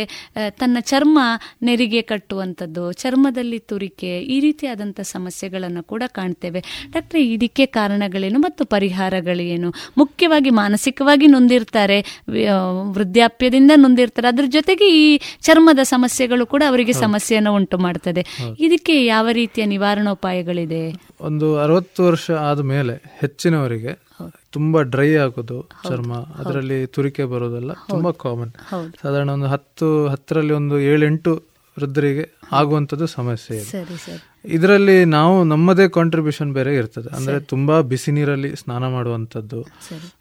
ತನ್ನ 0.50 0.76
ಚರ್ಮ 0.80 1.18
ನೆರಿಗೆ 1.62 2.02
ಕಟ್ಟುವಂಥದ್ದು 2.02 2.84
ಚರ್ಮದಲ್ಲಿ 2.92 3.58
ತುರಿಕೆ 3.58 4.12
ಈ 4.32 4.36
ರೀತಿಯಾದಂಥ 4.46 5.00
ಸಮಸ್ಯೆಗಳನ್ನು 5.12 5.82
ಕೂಡ 5.92 6.02
ಕಾಣ್ತೇವೆ. 6.18 6.60
ಡಾಕ್ಟ್ರೆ 6.94 7.20
ಇದಕ್ಕೆ 7.34 7.66
ಕಾರಣಗಳೇನು 7.78 8.38
ಮತ್ತು 8.46 8.62
ಪರಿಹಾರಗಳೇನು? 8.74 9.70
ಮುಖ್ಯವಾಗಿ 10.02 10.50
ಮಾನಸಿಕವಾಗಿ 10.62 11.26
ನೊಂದಿರ್ತಾರೆ 11.34 11.98
ವೃದ್ಧಾಪ್ಯದಿಂದ 12.96 13.72
ನೊಂದಿರ್ತಾರೆ. 13.84 14.28
ಅದ್ರ 14.32 14.46
ಜೊತೆಗೆ 14.56 14.88
ಈ 15.02 15.06
ಚರ್ಮದ 15.46 15.82
ಸಮಸ್ಯೆಗಳು 15.94 16.46
ಕೂಡ 16.54 16.62
ಅವರಿಗೆ 16.72 16.94
ಸಮಸ್ಯೆಯನ್ನು 17.04 17.52
ಉಂಟು 17.58 17.78
ಮಾಡ್ತದೆ. 17.86 18.24
ಇದಕ್ಕೆ 18.66 18.96
ಯಾವ 19.04 19.28
ರೀತಿಯ 19.40 19.64
ನಿವಾರಣೋಪಾಯಗಳಿದೆ? 19.74 20.82
ಒಂದು 21.28 21.48
ಅರವತ್ತು 21.64 22.00
ವರ್ಷ 22.08 22.26
ಆದ 22.50 22.60
ಮೇಲೆ 22.74 22.94
ಹೆಚ್ಚಿನವರಿಗೆ 23.20 23.92
ತುಂಬಾ 24.54 24.80
ಡ್ರೈ 24.92 25.10
ಆಗೋದು 25.24 25.58
ಚರ್ಮ. 25.88 26.12
ಅದರಲ್ಲಿ 26.40 26.78
ತುರಿಕೆ 26.94 27.24
ಬರೋದಲ್ಲ 27.32 27.72
ತುಂಬಾ 27.90 28.10
ಕಾಮನ್. 28.24 28.52
ಸಾಧಾರಣ 29.02 29.28
ಒಂದು 29.36 29.48
ಹತ್ತು 29.54 29.88
ಹತ್ತರಲ್ಲಿ 30.12 30.54
ಒಂದು 30.60 30.76
ಏಳೆಂಟು 30.92 31.32
ವೃದ್ಧರಿಗೆ 31.76 32.24
ಆಗುವಂಥದ್ದು 32.52 33.06
ಸಮಸ್ಯೆ 33.06 33.56
ಇದೆ. 33.56 33.70
ಇದರಲ್ಲಿ 34.44 35.04
ನಾವು 35.04 35.44
ನಮ್ಮದೇ 35.44 35.88
ಕಾಂಟ್ರಿಬ್ಯೂಷನ್ 35.88 36.52
ಬೇರೆ 36.52 36.74
ಇರ್ತದೆ. 36.74 37.16
ಅಂದರೆ 37.16 37.40
ತುಂಬ 37.40 37.80
ಬಿಸಿ 37.80 38.10
ನೀರಲ್ಲಿ 38.10 38.56
ಸ್ನಾನ 38.56 38.88
ಮಾಡುವಂಥದ್ದು. 38.88 39.62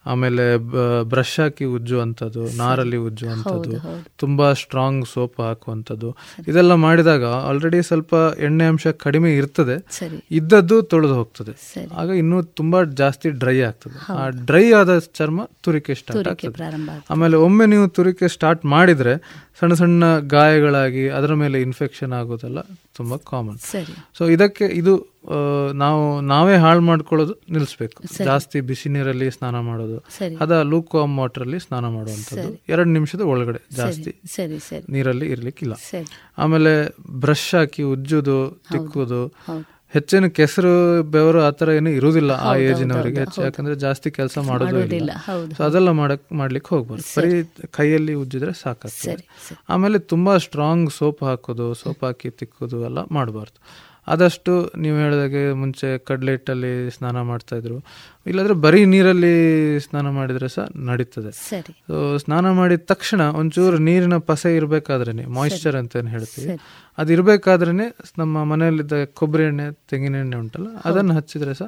ಆಮೇಲೆ 0.05 0.57
ಬ್ರಷ್ 1.03 1.39
ಹಾಕಿ 1.39 1.65
ಉಜ್ಜುವಂಥದ್ದು 1.65 2.57
ನಾರಲ್ಲಿ 2.57 2.97
ಉಜ್ಜುವಂಥದ್ದು. 2.97 4.05
ತುಂಬಾ 4.17 4.53
ಸ್ಟ್ರಾಂಗ್ 4.53 5.07
ಸೋಪ್ 5.07 5.39
ಹಾಕುವಂಥದ್ದು. 5.39 6.15
ಇದೆಲ್ಲ 6.47 6.73
ಮಾಡಿದಾಗ 6.73 7.25
ಆಲ್ರೆಡಿ 7.25 7.83
ಸ್ವಲ್ಪ 7.83 8.13
ಎಣ್ಣೆ 8.39 8.63
ಅಂಶ 8.63 8.87
ಕಡಿಮೆ 8.87 9.35
ಇರ್ತದೆ. 9.35 9.75
ಇದ್ದದ್ದು 10.31 10.81
ತೊಳೆದು 10.81 11.13
ಹೋಗ್ತದೆ. 11.13 11.53
ಆಗ 11.93 12.09
ಇನ್ನೂ 12.09 12.43
ತುಂಬಾ 12.43 12.83
ಜಾಸ್ತಿ 12.83 13.29
ಡ್ರೈ 13.29 13.61
ಆಗ್ತದೆ. 13.61 14.13
ಆ 14.13 14.29
ಡ್ರೈ 14.29 14.71
ಆದ 14.71 14.99
ಚರ್ಮ 14.99 15.49
ತುರಿಕೆ 15.63 15.93
ಸ್ಟಾರ್ಟ್ 15.93 16.29
ಆಗ್ತದೆ. 16.29 16.95
ಆಮೇಲೆ 17.09 17.37
ಒಮ್ಮೆ 17.37 17.65
ನೀವು 17.65 17.87
ತುರಿಕೆ 17.87 18.27
ಸ್ಟಾರ್ಟ್ 18.27 18.65
ಮಾಡಿದ್ರೆ 18.65 19.15
ಸಣ್ಣ 19.59 19.73
ಸಣ್ಣ 19.73 20.19
ಗಾಯಗಳಾಗಿ 20.19 21.09
ಅದರ 21.09 21.33
ಮೇಲೆ 21.33 21.61
ಇನ್ಫೆಕ್ಷನ್ 21.61 22.13
ಆಗೋದೆಲ್ಲ 22.13 22.61
ತುಂಬಾ 22.97 23.17
ಕಾಮನ್ 23.17 23.57
ಸೊ 24.17 24.25
ಇದಕ್ಕೆ 24.25 24.65
ಇದು 24.65 25.20
ನಾವು 25.73 26.21
ನಾವೇ 26.21 26.55
ಹಾಳು 26.55 26.81
ಮಾಡ್ಕೊಳ್ಳೋದು 26.81 27.33
ನಿಲ್ಲಿಸ್ಬೇಕು 27.33 28.23
ಜಾಸ್ತಿ 28.23 28.61
ಬಿಸಿ 28.61 28.89
ನೀರಲ್ಲಿ 28.89 29.31
ಸ್ನಾನ 29.31 29.59
ಮಾಡೋದು. 29.59 30.03
ಅದ 30.39 30.51
ಲೂಕ್ 30.51 30.95
ವಾಮ್ 30.95 31.17
ವಾಟರ್ 31.17 31.43
ಅಲ್ಲಿ 31.43 31.59
ಸ್ನಾನ 31.59 31.87
ಮಾಡುವಂಥದ್ದು. 31.87 32.61
ಎರಡು 32.69 32.89
ನಿಮಿಷದ 32.89 33.21
ಒಳಗಡೆ 33.21 33.59
ಜಾಸ್ತಿ 33.75 34.21
ನೀರಲ್ಲಿ 34.89 35.31
ಇರ್ಲಿಕ್ಕಿಲ್ಲ. 35.31 35.73
ಆಮೇಲೆ 36.37 36.95
ಬ್ರಷ್ 37.09 37.55
ಹಾಕಿ 37.55 37.83
ಉಜ್ಜುದು 37.83 38.61
ತಿಕ್ಕುದು. 38.71 39.35
ಹೆಚ್ಚಿನ 39.93 40.27
ಕೆಸರು 40.27 41.03
ಬೆವರು 41.03 41.41
ಆ 41.41 41.47
ಆತರ 41.47 41.69
ಏನು 41.69 41.89
ಇರುವುದಿಲ್ಲ 41.89 42.31
ಆ 42.31 42.55
ಏಜಿನವರಿಗೆ. 42.55 43.19
ಹೆಚ್ಚು. 43.19 43.41
ಯಾಕಂದ್ರೆ 43.41 43.75
ಜಾಸ್ತಿ 43.75 44.11
ಕೆಲಸ 44.11 44.37
ಮಾಡೋದು 44.37 44.79
ಇಲ್ಲ. 44.79 45.11
ಸೊ 45.57 45.63
ಅದೆಲ್ಲ 45.63 45.91
ಮಾಡಕ್ 45.91 46.33
ಮಾಡ್ಲಿಕ್ಕೆ 46.33 46.75
ಹೋಗ್ಬಾರ್ದು. 46.75 47.21
ಬರೀ 47.21 47.67
ಕೈಯಲ್ಲಿ 47.71 48.13
ಉಜ್ಜಿದ್ರೆ 48.13 48.53
ಸಾಕಾಗ್ತದೆ. 48.53 49.55
ಆಮೇಲೆ 49.69 49.99
ತುಂಬಾ 49.99 50.37
ಸ್ಟ್ರಾಂಗ್ 50.37 50.91
ಸೋಪ್ 50.91 51.23
ಹಾಕೋದು 51.23 51.73
ಸೋಪ್ 51.73 52.03
ಹಾಕಿ 52.03 52.29
ತಿಕ್ಕೋದು 52.29 52.85
ಎಲ್ಲ 52.85 52.97
ಮಾಡಬಾರ್ದು. 53.11 53.90
ಆದಷ್ಟು 54.07 54.71
ನೀವು 54.77 54.97
ಹೇಳಿದಾಗೆ 54.97 55.53
ಮುಂಚೆ 55.53 55.97
ಕಡಲೆ 55.97 56.31
ಹಿಟ್ಟಲ್ಲಿ 56.31 56.91
ಸ್ನಾನ 56.91 57.21
ಮಾಡ್ತಾ 57.21 57.55
ಇದ್ರು. 57.55 57.77
ಇಲ್ಲಾದ್ರೆ 58.25 58.53
ಬರೀ 58.53 58.85
ನೀರಲ್ಲಿ 58.85 59.33
ಸ್ನಾನ 59.79 60.09
ಮಾಡಿದ್ರೆ 60.09 60.47
ಸಹ 60.47 60.65
ನಡೀತದೆ. 60.75 61.31
ಸೊ 61.87 62.17
ಸ್ನಾನ 62.17 62.51
ಮಾಡಿದ 62.51 62.79
ತಕ್ಷಣ 62.85 63.21
ಒಂಚೂರು 63.21 63.77
ನೀರಿನ 63.77 64.17
ಪಸೆ 64.17 64.55
ಇರಬೇಕಾದ್ರೆ 64.55 65.25
ಮಾಯಿಶ್ಚರ್ 65.25 65.75
ಅಂತ 65.75 65.95
ಏನು 65.95 66.07
ಹೇಳ್ತೀವಿ. 66.07 66.59
ಅದು 66.97 67.13
ಇರಬೇಕಾದ್ರೆ 67.13 67.71
ನಮ್ಮ 68.17 68.43
ಮನೆಯಲ್ಲಿದ್ದ 68.43 68.93
ಕೊಬ್ಬರಿ 69.13 69.43
ಎಣ್ಣೆ 69.43 69.73
ತೆಂಗಿನ 69.89 70.15
ಎಣ್ಣೆ 70.15 70.37
ಉಂಟಲ್ಲ 70.37 70.67
ಅದನ್ನು 70.85 71.13
ಹಚ್ಚಿದ್ರೆ 71.13 71.53
ಸಹ. 71.53 71.67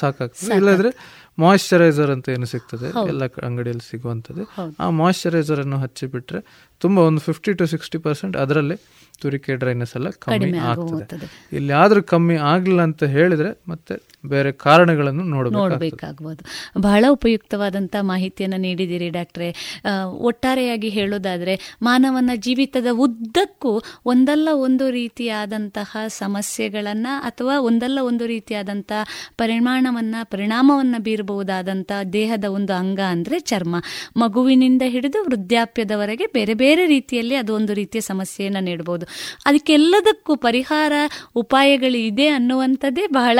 ಸಾಕಾಗ್ತದೆ. 0.00 0.56
ಇಲ್ಲಾಂದ್ರೆ 0.56 1.22
ಮಾಯಿಶ್ಚರೈಸರ್ 1.38 2.10
ಅಂತ 2.10 2.28
ಏನು 2.28 2.46
ಸಿಗ್ತದೆ. 2.46 3.08
ಎಲ್ಲ 3.08 3.24
ಅಂಗಡಿಯಲ್ಲಿ 3.24 3.90
ಸಿಗುವಂಥದ್ದು. 3.90 4.44
ಆ 4.80 4.90
ಮಾಯಿಶ್ಚರೈಸರ್ 4.90 5.60
ಅನ್ನು 5.60 5.78
ಹಚ್ಚಿಬಿಟ್ರೆ 5.78 6.70
ತುಂಬ 6.78 6.98
ಒಂದು 6.98 7.20
ಫಿಫ್ಟಿ 7.20 7.52
ಟು 7.52 7.66
ಸಿಕ್ಸ್ಟಿ 7.66 7.98
ಪರ್ಸೆಂಟ್ 7.98 8.36
ಅದರಲ್ಲಿ 8.36 8.76
ತುರಿಕೆ 9.22 9.56
ಡ್ರೈನೆಸ್ 9.56 9.94
ಎಲ್ಲ 9.96 10.10
ಕಮ್ಮಿ 10.10 10.58
ಆಗ್ತದೆ. 10.70 11.70
ಆದ್ರೂ 11.72 12.02
ಕಮ್ಮಿ 12.02 12.36
ಆಗಲಿಲ್ಲ 12.36 12.82
ಅಂತ 12.82 13.04
ಹೇಳಿದ್ರೆ 13.16 13.50
ಮತ್ತೆ 13.68 13.94
ಬೇರೆ 14.26 14.52
ಕಾರಣಗಳನ್ನು 14.52 15.22
ನೋಡಬೇಕಾಗಬಹುದು 15.50 16.44
ಬಹಳ 16.80 17.04
ಉಪಯುಕ್ತವಾದಂತಹ 17.08 18.02
ಮಾಹಿತಿಯನ್ನು 18.02 18.56
ನೀಡಿದಿರಿ 18.56 19.08
ಡಾಕ್ಟ್ರೆ. 19.08 19.78
ಒಟ್ಟಾರೆಯಾಗಿ 20.20 20.88
ಹೇಳೋದಾದ್ರೆ, 20.88 21.54
ಮಾನವನ 21.82 22.30
ಜೀವಿತದ 22.36 22.86
ಉದ್ದಕ್ಕೂ 22.92 23.82
ಒಂದಲ್ಲ 24.04 24.48
ಒಂದು 24.52 24.90
ರೀತಿಯಾದಂತಹ 24.90 25.96
ಸಮಸ್ಯೆಗಳನ್ನು 26.06 27.20
ಅಥವಾ 27.20 27.58
ಒಂದಲ್ಲ 27.58 27.98
ಒಂದು 28.02 28.26
ರೀತಿಯಾದಂತಹ 28.26 29.04
ಪರಿಮಾಣವನ್ನು 29.38 30.30
ಪರಿಣಾಮವನ್ನ 30.30 30.94
ಬೀರಬಹುದಾದಂಥ 30.98 31.92
ದೇಹದ 32.12 32.44
ಒಂದು 32.44 32.72
ಅಂಗ 32.72 33.00
ಅಂದ್ರೆ 33.00 33.38
ಚರ್ಮ. 33.38 33.76
ಮಗುವಿನಿಂದ 34.16 34.82
ಹಿಡಿದು 34.86 35.22
ವೃದ್ಧಾಪ್ಯದವರೆಗೆ 35.22 36.26
ಬೇರೆ 36.32 36.54
ಬೇರೆ 36.54 36.86
ರೀತಿಯಲ್ಲಿ 36.86 37.34
ಅದು 37.34 37.54
ಒಂದು 37.54 37.74
ರೀತಿಯ 37.74 38.00
ಸಮಸ್ಯೆಯನ್ನು 38.00 38.60
ನೀಡಬಹುದು 38.60 39.06
ಅದಕ್ಕೆಲ್ಲದಕ್ಕೂ 39.46 40.36
ಪರಿಹಾರ 40.36 40.92
ಉಪಾಯಗಳು 41.34 41.98
ಇದೆ 41.98 42.28
ಅನ್ನುವಂಥದ್ದೇ 42.28 43.06
ಬಹಳ 43.06 43.38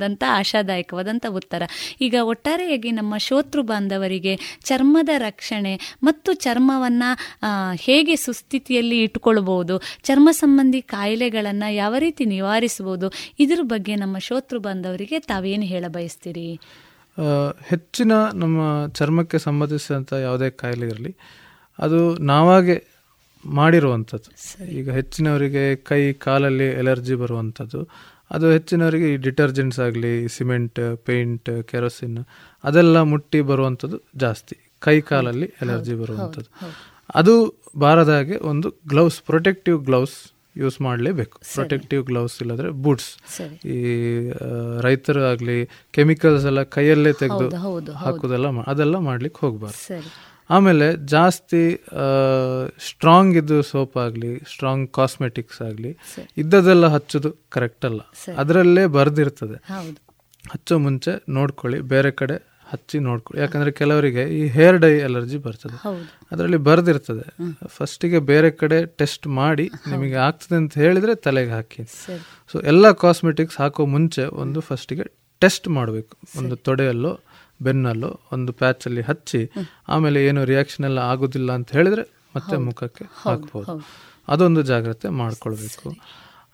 ಉತ್ತಮವಾದಂಥ 0.00 0.22
ಆಶಾದಾಯಕವಾದಂಥ 0.40 1.26
ಉತ್ತರ. 1.30 1.62
ಈಗ 2.00 2.16
ಒಟ್ಟಾರೆಯಾಗಿ 2.22 2.90
ನಮ್ಮ 2.90 3.14
ಶೋತೃ 3.18 3.62
ಬಾಂಧವರಿಗೆ 3.62 4.34
ಚರ್ಮದ 4.64 5.10
ರಕ್ಷಣೆ 5.18 5.72
ಮತ್ತು 6.02 6.30
ಚರ್ಮವನ್ನು 6.34 7.10
ಹೇಗೆ 7.80 8.14
ಸುಸ್ಥಿತಿಯಲ್ಲಿ 8.16 8.98
ಇಟ್ಕೊಳ್ಬಹುದು 9.02 9.74
ಚರ್ಮ 10.02 10.28
ಸಂಬಂಧಿ 10.32 10.80
ಕಾಯಿಲೆಗಳನ್ನು 10.82 11.68
ಯಾವ 11.74 11.94
ರೀತಿ 11.98 12.24
ನಿವಾರಿಸಬಹುದು 12.24 13.08
ಇದ್ರ 13.38 13.60
ಬಗ್ಗೆ 13.62 13.96
ನಮ್ಮ 13.96 14.16
ಶೋತೃ 14.18 14.58
ಬಾಂಧವರಿಗೆ 14.58 15.18
ತಾವೇನು 15.20 15.62
ಹೇಳ 15.64 15.84
ಬಯಸ್ತೀರಿ? 15.88 16.48
ಹೆಚ್ಚಿನ 17.68 18.12
ನಮ್ಮ 18.34 18.58
ಚರ್ಮಕ್ಕೆ 18.94 19.38
ಸಂಬಂಧಿಸಿದಂಥ 19.38 20.12
ಯಾವುದೇ 20.22 20.50
ಕಾಯಿಲೆ 20.50 20.86
ಇರಲಿ 20.86 21.12
ಅದು 21.78 21.98
ನಾವಾಗೆ 22.24 22.76
ಮಾಡಿರುವಂಥದ್ದು 23.44 24.30
ಈಗ 24.78 24.90
ಹೆಚ್ಚಿನವರಿಗೆ 24.90 25.62
ಕೈ 25.88 26.02
ಕಾಲಲ್ಲಿ 26.24 26.66
ಎಲರ್ಜಿ 26.78 27.14
ಬರುವಂಥದ್ದು 27.14 27.80
ಅದು 28.30 28.46
ಹೆಚ್ಚಿನವರಿಗೆ 28.50 29.06
ಈ 29.12 29.16
ಡಿಟರ್ಜೆಂಟ್ಸ್ 29.28 29.80
ಆಗಲಿ 29.86 30.12
ಸಿಮೆಂಟ್ 30.28 30.80
ಪೇಂಟ್ 31.06 31.48
ಕೆರೋಸಿನ್ 31.70 32.18
ಅದೆಲ್ಲ 32.64 33.02
ಮುಟ್ಟಿ 33.12 33.40
ಬರುವಂಥದ್ದು 33.50 33.98
ಜಾಸ್ತಿ. 34.16 34.56
ಕೈ 34.86 34.96
ಕಾಲಲ್ಲಿ 35.00 35.48
ಎಲರ್ಜಿ 35.62 35.94
ಬರುವಂಥದ್ದು. 35.94 36.50
ಅದು 37.20 37.34
ಬಾರದ 37.78 38.12
ಹಾಗೆ 38.18 38.36
ಒಂದು 38.50 38.68
ಗ್ಲೌಸ್ 38.88 39.18
ಪ್ರೊಟೆಕ್ಟಿವ್ 39.22 39.78
ಗ್ಲೌಸ್ 39.88 40.16
ಯೂಸ್ 40.56 40.76
ಮಾಡಲೇಬೇಕು. 40.86 41.36
ಪ್ರೊಟೆಕ್ಟಿವ್ 41.54 42.02
ಗ್ಲೌಸ್ 42.04 42.34
ಇಲ್ಲದ್ರೆ 42.42 42.68
ಬೂಟ್ಸ್ 42.84 43.10
ಈ 43.74 43.78
ರೈತರು 44.86 45.22
ಆಗಲಿ 45.32 45.58
ಕೆಮಿಕಲ್ಸ್ 45.98 46.46
ಎಲ್ಲ 46.50 46.62
ಕೈಯಲ್ಲೇ 46.76 47.12
ತೆಗೆದು. 47.22 47.48
ಹಾಕೋದೆಲ್ಲ 48.04 48.48
ಅದೆಲ್ಲ 48.72 48.96
ಮಾಡ್ಲಿಕ್ಕೆ 49.10 49.40
ಹೋಗಬಾರ್ದು. 49.46 49.78
ಆಮೇಲೆ 50.50 50.86
ಜಾಸ್ತಿ 51.06 51.62
ಸ್ಟ್ರಾಂಗ್ 52.88 53.36
ಇದ್ದು 53.36 53.62
ಸೋಪ್ 53.62 53.96
ಆಗಲಿ 53.96 54.38
ಸ್ಟ್ರಾಂಗ್ 54.38 54.90
ಕಾಸ್ಮೆಟಿಕ್ಸ್ 54.90 55.62
ಆಗಲಿ. 55.62 55.98
ಇದ್ದದೆಲ್ಲ 56.36 56.86
ಹಚ್ಚೋದು 56.86 57.32
ಕರೆಕ್ಟ್ 57.48 57.84
ಅಲ್ಲ. 57.84 58.00
ಅದರಲ್ಲೇ 58.36 58.86
ಬರ್ದಿರ್ತದೆ. 58.86 59.58
ಹಚ್ಚೋ 60.52 60.78
ಮುಂಚೆ 60.78 61.12
ನೋಡ್ಕೊಳ್ಳಿ 61.28 61.80
ಬೇರೆ 61.80 62.10
ಕಡೆ 62.10 62.36
ಹಚ್ಚಿ 62.70 62.98
ನೋಡ್ಕೊಳ್ಳಿ. 62.98 63.40
ಯಾಕಂದ್ರೆ 63.40 63.70
ಕೆಲವರಿಗೆ 63.70 64.22
ಈ 64.38 64.46
ಹೇರ್ 64.46 64.78
ಡೈ 64.78 65.00
ಅಲರ್ಜಿ 65.00 65.38
ಬರ್ತದೆ. 65.38 65.76
ಅದರಲ್ಲಿ 66.32 66.56
ಬರ್ದಿರ್ತದೆ. 66.56 67.24
ಫಸ್ಟಿಗೆ 67.66 68.18
ಬೇರೆ 68.18 68.50
ಕಡೆ 68.50 68.86
ಟೆಸ್ಟ್ 68.86 69.26
ಮಾಡಿ 69.26 69.70
ನಿಮಗೆ 69.90 70.14
ಆಗ್ತದೆ 70.14 70.56
ಅಂತ 70.56 70.78
ಹೇಳಿದ್ರೆ 70.78 71.14
ತಲೆಗೆ 71.14 71.50
ಹಾಕಿ. 71.50 71.82
ಸೊ 72.52 72.60
ಎಲ್ಲ 72.60 72.92
ಕಾಸ್ಮೆಟಿಕ್ಸ್ 72.92 73.58
ಹಾಕೋ 73.58 73.86
ಮುಂಚೆ 73.86 74.24
ಒಂದು 74.24 74.60
ಫಸ್ಟಿಗೆ 74.60 75.06
ಟೆಸ್ಟ್ 75.38 75.68
ಮಾಡಬೇಕು. 75.68 76.14
ಒಂದು 76.36 76.56
ತೊಡೆಯಲ್ಲೋ 76.56 77.12
ಬೆನ್ನಲ್ಲೋ 77.62 78.20
ಒಂದು 78.32 78.52
ಪ್ಯಾಚ್ 78.52 78.86
ಅಲ್ಲಿ 78.86 79.00
ಹಚ್ಚಿ 79.00 79.50
ಆಮೇಲೆ 79.88 80.26
ಏನು 80.26 80.44
ರಿಯಾಕ್ಷನ್ 80.44 80.86
ಎಲ್ಲ 80.86 80.98
ಆಗೋದಿಲ್ಲ 80.98 81.52
ಅಂತ 81.52 81.72
ಹೇಳಿದ್ರೆ 81.72 82.02
ಮತ್ತೆ 82.36 82.56
ಮುಖಕ್ಕೆ 82.56 83.04
ಹಾಕ್ಬೋದು. 83.16 83.84
ಅದೊಂದು 84.28 84.62
ಜಾಗ್ರತೆ 84.62 85.08
ಮಾಡ್ಕೊಳ್ಬೇಕು. 85.08 85.96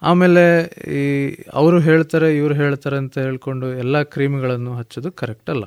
ಆಮೇಲೆ 0.02 0.62
ಈ 0.94 1.02
ಅವರು 1.52 1.80
ಹೇಳ್ತಾರೆ 1.80 2.36
ಇವರು 2.36 2.54
ಹೇಳ್ತಾರೆ 2.54 2.96
ಅಂತ 2.96 3.18
ಹೇಳ್ಕೊಂಡು 3.18 3.66
ಎಲ್ಲ 3.72 4.02
ಕ್ರೀಮ್ಗಳನ್ನು 4.02 4.74
ಹಚ್ಚೋದು 4.74 5.12
ಕರೆಕ್ಟ್ 5.12 5.50
ಅಲ್ಲ. 5.50 5.64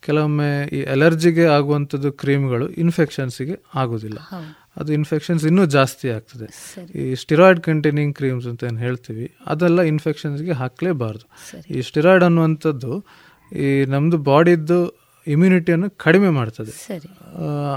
ಕೆಲವೊಮ್ಮೆ 0.00 0.68
ಈ 0.68 0.82
ಅಲರ್ಜಿಗೆ 0.82 1.44
ಆಗುವಂಥದ್ದು 1.44 2.12
ಕ್ರೀಮ್ಗಳು 2.12 2.68
ಇನ್ಫೆಕ್ಷನ್ಸಿಗೆ 2.68 3.56
ಆಗೋದಿಲ್ಲ. 3.74 4.18
ಅದು 4.76 4.92
ಇನ್ಫೆಕ್ಷನ್ಸ್ 4.92 5.44
ಇನ್ನೂ 5.44 5.64
ಜಾಸ್ತಿ 5.66 6.08
ಆಗ್ತದೆ. 6.08 6.46
ಈ 6.98 7.14
ಸ್ಟಿರಾಯ್ಡ್ 7.14 7.60
ಕಂಟೈನಿಂಗ್ 7.60 8.16
ಕ್ರೀಮ್ಸ್ 8.16 8.46
ಅಂತ 8.46 8.64
ಏನು 8.64 8.78
ಹೇಳ್ತೀವಿ 8.78 9.30
ಅದೆಲ್ಲ 9.46 9.82
ಇನ್ಫೆಕ್ಷನ್ಸ್ಗೆ 9.82 10.52
ಹಾಕಲೇಬಾರ್ದು. 10.52 11.26
ಈ 11.74 11.82
ಸ್ಟಿರಾಯ್ಡ್ 11.82 12.24
ಅನ್ನುವಂಥದ್ದು 12.24 13.04
ಈ 13.56 13.84
ನಮ್ಮದು 13.84 14.18
ಬಾಡಿದ್ದು 14.18 15.02
ಇಮ್ಯುನಿಟಿಯನ್ನು 15.26 15.90
ಕಡಿಮೆ 15.90 16.30
ಮಾಡ್ತದೆ. 16.30 16.72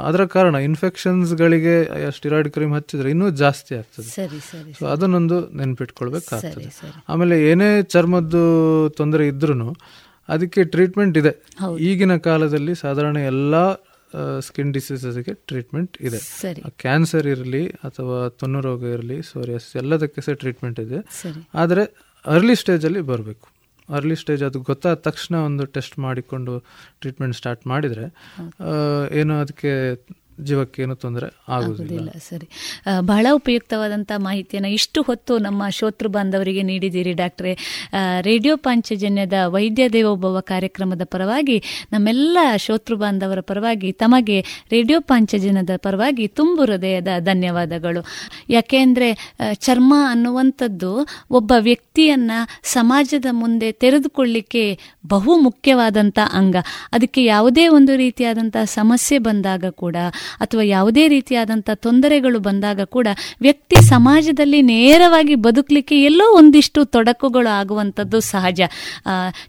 ಅದರ 0.03 0.25
ಕಾರಣ 0.25 0.55
ಇನ್ಫೆಕ್ಷನ್ಸ್ಗಳಿಗೆ 0.55 1.85
ಸ್ಟಿರಾಯ್ಡ್ 2.11 2.49
ಕ್ರೀಮ್ 2.49 2.73
ಹಚ್ಚಿದ್ರೆ 2.73 3.09
ಇನ್ನೂ 3.09 3.29
ಜಾಸ್ತಿ 3.29 3.75
ಆಗ್ತದೆ. 3.75 4.27
ಸೊ 4.79 4.85
ಅದನ್ನೊಂದು 4.85 5.49
ನೆನ್ಪಿಟ್ಕೊಳ್ಬೇಕಾಗ್ತದೆ. 5.49 6.95
ಆಮೇಲೆ 7.09 7.51
ಏನೇ 7.51 7.81
ಚರ್ಮದ್ದು 7.83 8.43
ತೊಂದರೆ 8.89 9.27
ಇದ್ರೂ 9.27 9.73
ಅದಕ್ಕೆ 10.29 10.63
ಟ್ರೀಟ್ಮೆಂಟ್ 10.63 11.17
ಇದೆ. 11.17 11.35
ಈಗಿನ 11.79 12.17
ಕಾಲದಲ್ಲಿ 12.17 12.75
ಸಾಧಾರಣ 12.75 13.17
ಎಲ್ಲ 13.17 13.73
ಸ್ಕಿನ್ 14.39 14.73
ಡಿಸೀಸಸ್ಗೆ 14.73 15.33
ಟ್ರೀಟ್ಮೆಂಟ್ 15.33 16.01
ಇದೆ. 16.01 16.17
ಕ್ಯಾನ್ಸರ್ 16.69 17.27
ಇರಲಿ 17.27 17.67
ಅಥವಾ 17.67 18.29
ತೊನ್ನು 18.29 18.61
ರೋಗ 18.61 18.83
ಇರಲಿ 18.83 19.23
ಸೋರಿಯಸ್ 19.23 19.75
ಎಲ್ಲದಕ್ಕೆ 19.75 20.21
ಸಹ 20.21 20.33
ಟ್ರೀಟ್ಮೆಂಟ್ 20.33 20.79
ಇದೆ. 20.79 20.99
ಆದರೆ 21.55 21.83
ಅರ್ಲಿ 22.25 22.55
ಸ್ಟೇಜಲ್ಲಿ 22.55 23.01
ಬರಬೇಕು. 23.01 23.54
ಅರ್ಲಿ 23.89 24.15
ಸ್ಟೇಜ್ 24.15 24.43
ಅದು 24.43 24.61
ಗೊತ್ತಾದ 24.61 24.93
ತಕ್ಷಣ 24.93 25.35
ಒಂದು 25.35 25.65
ಟೆಸ್ಟ್ 25.65 25.99
ಮಾಡಿಕೊಂಡು 25.99 26.59
ಟ್ರೀಟ್ಮೆಂಟ್ 26.99 27.35
ಸ್ಟಾರ್ಟ್ 27.35 27.67
ಮಾಡಿದರೆ 27.67 28.05
ಏನೋ 29.11 29.39
ಅದಕ್ಕೆ 29.39 29.71
ಜೀವಕ್ಕೆ 30.41 30.81
ಏನು 30.81 30.95
ತೊಂದರೆ 30.95 31.27
ಆಗುವುದಿಲ್ಲ 31.49 32.09
ಸರಿ. 32.29 32.47
ಬಹಳ 32.99 33.27
ಉಪಯುಕ್ತವಾದಂಥ 33.33 34.11
ಮಾಹಿತಿಯನ್ನು 34.17 34.69
ಇಷ್ಟು 34.69 35.01
ಹೊತ್ತು 35.01 35.37
ನಮ್ಮ 35.37 35.69
ಶೋತೃ 35.69 36.07
ಬಾಂಧವರಿಗೆ 36.07 36.63
ನೀಡಿದ್ದೀರಿ 36.63 37.13
ಡಾಕ್ಟ್ರೆ. 37.13 37.53
ರೇಡಿಯೋ 38.21 38.57
ಪಾಂಚಜನ್ಯದ 38.57 39.33
ವೈದ್ಯ 39.45 39.89
ದೇವೋಭವ 39.89 40.39
ಕಾರ್ಯಕ್ರಮದ 40.39 41.01
ಪರವಾಗಿ 41.05 41.57
ನಮ್ಮೆಲ್ಲ 41.91 42.37
ಶೋತೃ 42.57 42.95
ಬಾಂಧವರ 42.95 43.39
ಪರವಾಗಿ 43.39 43.91
ತಮಗೆ 43.91 44.39
ರೇಡಿಯೋ 44.71 44.99
ಪಾಂಚಜನ್ಯದ 45.01 45.69
ಪರವಾಗಿ 45.77 46.27
ತುಂಬು 46.27 46.65
ಹೃದಯದ 46.65 47.07
ಧನ್ಯವಾದಗಳು. 47.19 48.03
ಯಾಕೆಂದರೆ 48.49 49.09
ಚರ್ಮ 49.53 49.93
ಅನ್ನುವಂಥದ್ದು 50.09 50.91
ಒಬ್ಬ 51.29 51.53
ವ್ಯಕ್ತಿಯನ್ನ 51.59 52.31
ಸಮಾಜದ 52.63 53.25
ಮುಂದೆ 53.31 53.71
ತೆರೆದುಕೊಳ್ಳಿಕ್ಕೆ 53.71 54.79
ಬಹು 55.07 55.39
ಮುಖ್ಯವಾದಂಥ 55.39 56.19
ಅಂಗ. 56.31 56.55
ಅದಕ್ಕೆ 56.91 57.23
ಯಾವುದೇ 57.25 57.67
ಒಂದು 57.67 57.95
ರೀತಿಯಾದಂಥ 57.95 58.57
ಸಮಸ್ಯೆ 58.65 59.17
ಬಂದಾಗ 59.19 59.65
ಕೂಡ 59.69 59.95
ಅಥವಾ 60.37 60.63
ಯಾವುದೇ 60.63 61.07
ರೀತಿಯಾದಂಥ 61.07 61.69
ತೊಂದರೆಗಳು 61.75 62.39
ಬಂದಾಗ 62.39 62.81
ಕೂಡ 62.81 63.07
ವ್ಯಕ್ತಿ 63.41 63.75
ಸಮಾಜದಲ್ಲಿ 63.75 64.61
ನೇರವಾಗಿ 64.61 65.35
ಬದುಕಲಿಕ್ಕೆ 65.35 66.03
ಎಲ್ಲೋ 66.03 66.37
ಒಂದಿಷ್ಟು 66.37 66.85
ತೊಡಕುಗಳು 66.85 67.51
ಆಗುವಂಥದ್ದು 67.53 68.19
ಸಹಜ. 68.19 68.61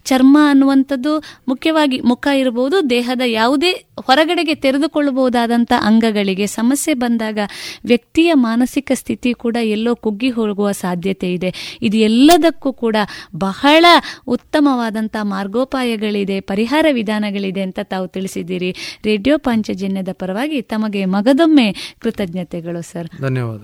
ಚರ್ಮ 0.04 0.38
ಅನ್ನುವಂಥದ್ದು 0.50 1.12
ಮುಖ್ಯವಾಗಿ 1.48 2.00
ಮುಖ 2.00 2.26
ಇರಬಹುದು, 2.36 2.90
ದೇಹದ 2.90 3.22
ಯಾವುದೇ 3.26 3.72
ಹೊರಗಡೆಗೆ 4.06 4.54
ತೆರೆದುಕೊಳ್ಳಬಹುದಾದಂಥ 4.54 5.72
ಅಂಗಗಳಿಗೆ 5.80 6.46
ಸಮಸ್ಯೆ 6.46 6.94
ಬಂದಾಗ 6.94 7.38
ವ್ಯಕ್ತಿಯ 7.84 8.34
ಮಾನಸಿಕ 8.34 8.92
ಸ್ಥಿತಿ 8.94 9.32
ಕೂಡ 9.34 9.56
ಎಲ್ಲೋ 9.62 9.94
ಕುಗ್ಗಿ 9.94 10.30
ಹೋಗುವ 10.30 10.72
ಸಾಧ್ಯತೆ 10.72 11.32
ಇದೆ. 11.32 11.50
ಇದು 11.82 11.96
ಎಲ್ಲದಕ್ಕೂ 11.96 12.72
ಕೂಡ 12.72 12.96
ಬಹಳ 13.36 13.84
ಉತ್ತಮವಾದಂಥ 14.26 15.16
ಮಾರ್ಗೋಪಾಯಗಳಿದೆ, 15.22 16.40
ಪರಿಹಾರ 16.40 16.86
ವಿಧಾನಗಳಿದೆ 16.92 17.62
ಅಂತ 17.62 17.78
ತಾವು 17.82 18.08
ತಿಳಿಸಿದ್ದೀರಿ. 18.08 18.70
ರೇಡಿಯೋ 19.04 19.38
ಪಾಂಚಜನ್ಯದ 19.38 20.08
ಪರವಾಗಿ 20.12 20.56
ತಮಗೆ 20.68 21.04
ಮಗದೊಮ್ಮೆ 21.04 21.72
ಕೃತಜ್ಞತೆಗಳು 22.00 22.82
ಸರ್. 22.82 23.08
ಧನ್ಯವಾದ 23.20 23.60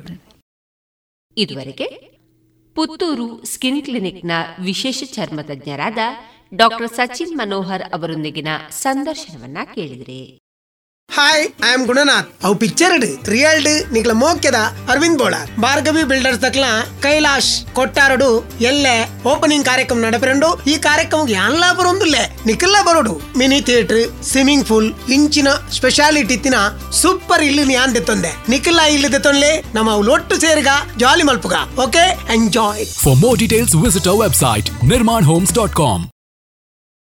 ಇದುವರೆಗೆ 1.36 2.12
ಪುತ್ತೂರು 2.74 3.44
ಸ್ಕಿನ್ 3.44 3.82
ಕ್ಲಿನಿಕ್ನ 3.82 4.30
ವಿಶೇಷ 4.62 5.04
ಚರ್ಮ 5.06 5.40
ತಜ್ಞರಾದ 5.40 5.98
ಡಾಕ್ಟರ್ 6.54 6.90
ಸಚಿನ್ 6.90 7.38
ಮನೋಹರ್ 7.38 7.82
ಅವರೊಂದಿಗಿನ 7.82 8.48
ಸಂದರ್ಶನವನ್ನ 8.70 9.58
ಕೇಳಿದ್ರಿ. 9.74 10.41
ಐ 11.18 11.48
ಆಮ್ 11.72 11.86
ಗುಣನಾಥ್ 11.86 12.28
ಅವು 12.44 12.54
ಪಿಕ್ಚರ್ 12.54 12.94
ರಿಯಲ್ಡ್ 13.28 13.92
ನಿಕ್ಲ 13.92 14.12
ಮೋಕ್ಯದ 14.12 14.54
ಅರವಿಂದ್ 14.88 15.18
ಬೋಳಾರ್ 15.18 15.60
ಭಾರ್ಗವಿ 15.60 16.04
ಬಿಲ್ಡರ್ಸ್ 16.04 16.42
ದಕ್ಲ 16.42 16.64
ಕೈಲಾಶ್ 17.00 17.72
ಕೊಟ್ಟಾರಡು 17.72 18.44
ಎಲ್ಲೆ 18.60 19.10
ಓಪನಿಂಗ್ 19.26 19.64
ಕಾರ್ಯಕ್ರಮ 19.64 19.98
ನಡಪೆರಂಡು 19.98 20.60
ಈ 20.66 20.78
ಕಾರ್ಯಕ್ರಮ 20.78 21.28
ಯಾನ್ಲಾ 21.28 21.72
ಬರೊಂದುಲ್ಲೆ? 21.72 22.32
ನಿಕ್ಲ 22.46 22.76
ಬರೋಡು. 22.82 23.20
ಮಿನಿ 23.36 23.60
ಥಿಯೇಟರ್ 23.60 24.22
ಸ್ವಿಮ್ಮಿಂಗ್ 24.22 24.66
ಪೂಲ್ 24.66 24.94
ಇಂಚಿನ 25.08 25.48
ಸ್ಪೆಷಾಲಿಟಿ 25.48 26.34
ಇತ್ತಿನ 26.34 26.54
ಸೂಪರ್ 26.90 27.42
ಇಲ್ಲಿ 27.42 27.74
ಯಾನ್ 27.74 27.94
ದೆತ್ತೊಂದೆ 27.94 28.32
ನಿಕ್ಲ 28.48 28.80
ಇಲ್ಲಿ 28.80 29.12
ದೆತ್ತೊನ್ಲೆ 29.12 29.64
ನಮ್ಮ 29.74 30.02
ಲೊಟ್ಟು 30.02 30.40
ಸೇರಿಗ 30.40 30.68
ಜಾಲಿ 30.96 31.22
ಮಲ್ಪುಗ. 31.22 31.54
Okay 31.78 32.32
enjoy 32.34 32.84
For 33.04 33.16
more 33.16 33.36
details, 33.36 33.74
visit 33.74 34.06
homes 34.06 34.40
dot 34.40 34.70
nirmanhomes.com. 34.82 36.11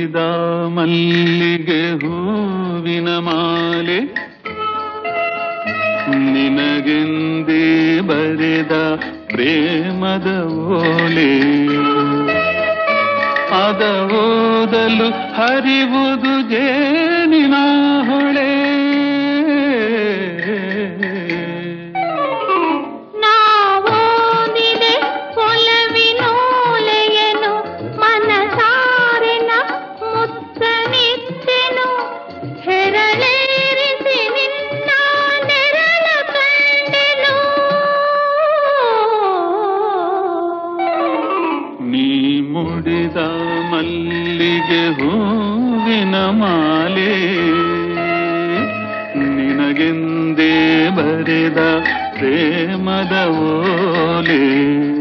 ಮುಡಿದ 0.00 0.16
ಮಲ್ಲಿಗೆ 0.74 1.92
ಹೂವಿನ 1.92 3.08
ಮಾಲೆ. 3.08 4.00
ನಿನಗೆಂದೇ 6.32 7.64
ಬರೆದ 8.00 8.72
ಪ್ರೇಮದ 9.26 10.28
ಓಲೆ. 10.48 11.34
ಅದ 13.64 13.82
ಓದಲು 14.12 15.08
ಹರಿವುದು 15.34 16.34
ಜೇನಿನ 16.50 17.54
ಮುಡಿದ 43.10 43.70
ಮಲ್ಲಿಗೆ 43.72 44.88
ಹೂವಿನ 44.88 46.16
ಮಾಲೆ. 46.16 47.16
ನಿನಗೆಂದೇ 49.16 50.88
ಬರೆದ 50.88 51.82
ಪ್ರೇಮದ 52.18 53.28
ಓಲೆ. 53.28 54.99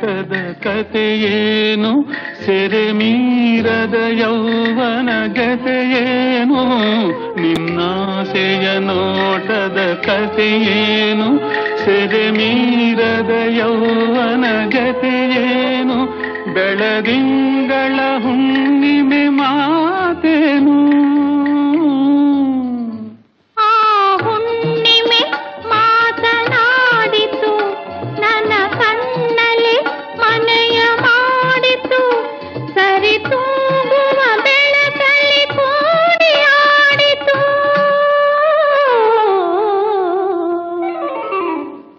ನೋಟದ 0.00 0.32
ಕಥೆಯೇನು? 0.62 2.08
ಸೆರೆ 2.46 2.92
ಮೀರದ 2.92 3.94
ಯೌವನ 4.10 5.08
ಗತೆಯೇನು? 5.26 6.62
ನಿನ್ನಾಸೆಯ 7.40 8.78
ನೋಟದ 8.78 10.02
ಕಥೆಯೇನು? 10.06 11.38
ಸೆರೆ 11.84 12.30
ಮೀರದ 12.30 13.30
ಯೌವನ 13.46 14.44
ಗತೆಯೇನು? 14.68 16.06
ಬೆಳದಿಂಗಳ 16.54 18.00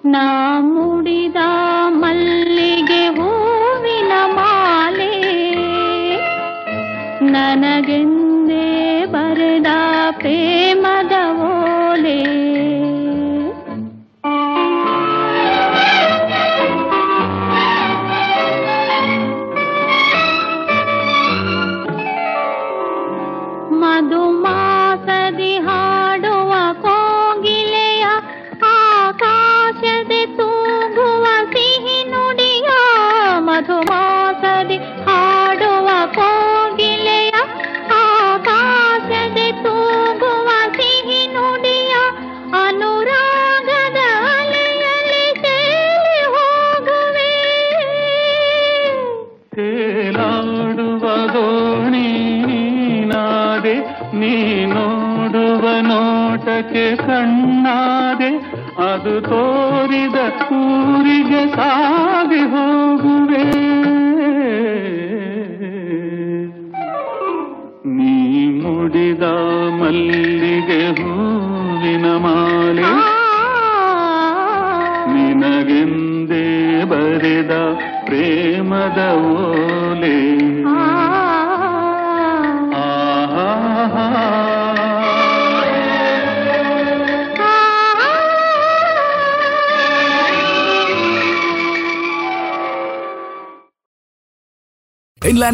ನಾ 0.06 0.24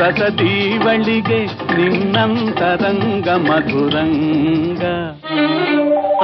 ರಸದೀವಳಿಗೆ 0.00 1.40
ನಿನ್ನಂತರಂಗ 1.76 3.28
ಮಧುರಂಗ 3.46 4.84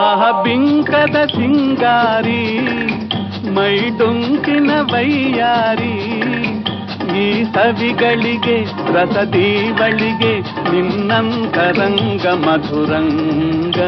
ಆಹ 0.01 0.23
ಬಿಂಕದ 0.43 1.17
ಸಿಂಗಾರಿ 1.35 2.43
ಮೈ 3.51 3.75
ಡೊಂಕಿನ 3.99 4.71
ವೈಯಾರಿ 4.93 5.95
ಈ 7.19 7.27
ಸವಿಗಳಿಗೆ 7.55 8.57
ರಸದೀವಳಿಗೆ 8.93 10.33
ನಿನ್ನಂತರಂಗ 10.73 12.27
ಮಧುರಂಗ 12.47 13.79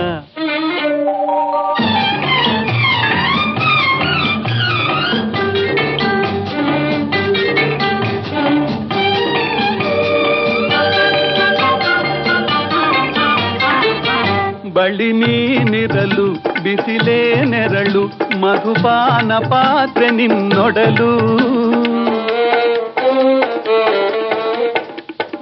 ಬಳಿ 14.86 15.12
ನೀನಿರಲು, 15.12 16.32
ಬಿಸಿಲೇ 16.62 17.44
ನೆರಳು, 17.44 18.06
ಮಧುಪಾನ 18.40 19.32
ಪಾತ್ರೆ 19.32 20.10
ನಿನ್ನೊಡಲು. 20.10 21.18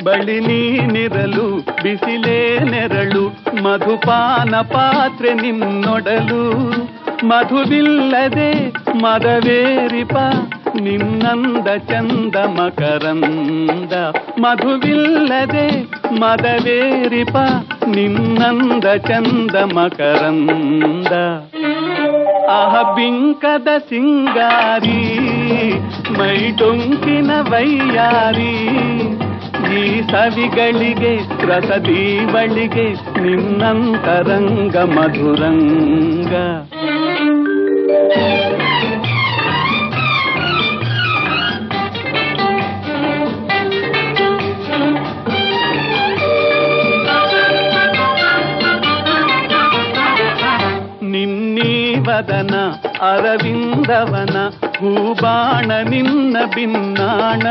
ಬಳಿ 0.04 0.40
ನೀನಿರಲು, 0.40 1.58
ಬಿಸಿಲೇ 1.82 2.58
ನೆರಳು, 2.58 3.28
ಮಧುಪಾನ 3.62 4.56
ಪಾತ್ರೆ 4.56 5.34
ನಿನ್ನೊಡಲು. 5.34 6.52
ಮಧುವಿಲ್ಲದೆ 7.24 8.68
ಮದವೇರಿಪ, 8.92 10.16
ನಿನ್ನಂದ 10.80 11.66
ಚಂದ 11.78 12.36
ಮಕರಂದ. 12.36 13.92
ಮಧುವಿಲ್ಲದೆ 14.38 15.82
ಮದವೇರಿಪ 16.20 17.36
ನಿನ್ನಂದ 17.86 18.86
ಚಂದ 19.08 19.56
ಮಕರಂದ 19.74 21.12
ಆಹ 22.50 22.74
ಬಿಂಕದ 22.96 23.68
ಸಿಂಗಾರಿ 23.88 25.00
ಮೈ 26.18 26.36
ಡೊಂಕಿನ 26.58 27.30
ವೈಯಾರಿ 27.50 28.54
ಈ 29.72 29.84
ಸವಿಗಳಿಗೆ 30.10 31.14
ರಸದೀವಳಿಗೆ 31.46 32.86
ನಿನ್ನಂತರಂಗ 33.22 34.76
ಮಧುರಂಗ 34.96 36.34
ನಿನ್ನೀವದನ 52.28 52.54
ಅರವಿಂದವನ 53.00 54.48
ಹೂಬಾಣ 54.78 55.72
ನಿನ್ನ 55.88 56.36
ಬಿನ್ನಾಣ. 56.54 57.42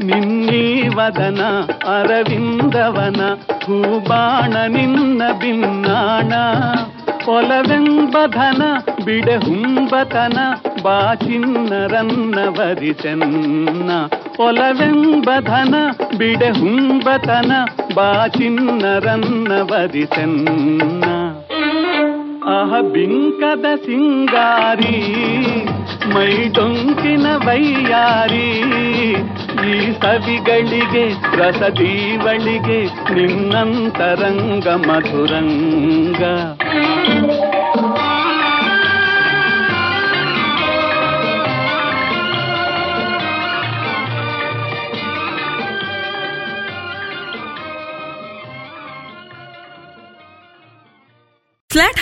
ನಿನ್ನೀವದನ 0.00 1.42
ಅರವಿಂದವನ 1.86 3.20
ಹೂಬಾಣ 3.64 4.56
ನಿನ್ನ 4.66 5.22
ಬಿನ್ನಾಣ. 5.40 6.32
ಒಲವೆಂಬಧನ 7.28 8.62
ಬಿಡೆ 9.04 9.36
ಹುಂಬತನ 9.36 10.38
ಬಾಚಿನ್ನರನ್ನ 10.82 12.38
ವರಿಸೆನ್ನ. 12.48 13.90
ಒಲವೆಂಬಧನ 14.40 15.74
ಬಿಡೆ 16.18 16.50
ಹುಂಬತನ 16.50 17.52
ಬಾಚಿನ್ನರನ್ನ 17.94 19.52
ವರಿಸೆನ್ನ. 19.60 21.04
ಅಹ 22.50 22.80
ಬಿಂಕದ 22.80 23.64
ಸಿಂಗಾರಿ, 23.76 24.98
ಮೈ 26.14 26.48
ಡೊಂಕಿನ 26.48 27.26
ವೈಯಾರಿ, 27.46 28.48
ಈ 29.68 29.92
ಸವಿಗಳಿಗೆ 29.92 31.04
ರಸದೀವಳಿಗೆ 31.36 32.80
ನಿನ್ನಂತರಂಗ 33.14 34.68
ಮಧುರಂಗ. 34.68 36.22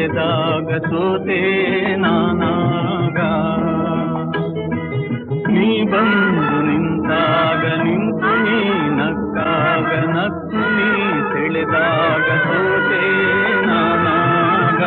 ಸೆಳೆದಾಗ 0.00 0.68
ಸೋತೆ 0.84 1.38
ನಾನಾಗ 2.02 3.18
ನೀ 5.54 5.66
ಬಂದು 5.90 6.60
ನಿಂತಾಗ 6.68 7.64
ನಿಂತು 7.82 8.30
ನೀ 8.46 8.60
ನಕ್ಕಾಗ 8.98 9.90
ನಕ್ಕು 10.14 10.62
ನೀ 10.76 10.88
ಸೆಳೆದಾಗ 11.32 12.28
ಸೋತೆ 12.46 13.02
ನಾನಾಗ 13.68 14.80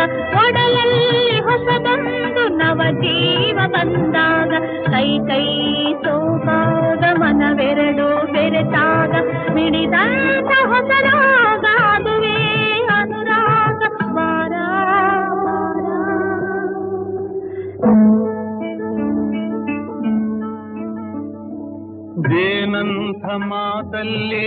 ಮೆರೆದಾಗ 0.00 0.10
ಒಡಲಲ್ಲಿ 0.34 1.40
ಹೊಸದೊಂದು 1.40 2.44
ನವ 2.56 2.80
ಜೀವ 3.00 3.58
ಬಂದಾಗ, 3.66 4.52
ಕೈ 4.90 5.08
ಕೈ 5.28 5.46
ಸೋಪಾದ 6.04 7.04
ಮನವೆರಡು 7.18 8.08
ಬೆರೆತಾಗ 8.32 9.12
ಮಿಡಿದಂತ 9.54 10.52
ಹೊಸರಾಗ, 10.68 11.64
ಅದುವೇ 11.92 12.36
ಅನುರಾಗ 12.98 13.82
ವಾರ. 14.16 14.52
ದೇನಂಥ 22.30 23.24
ಮಾತಲ್ಲಿ 23.50 24.46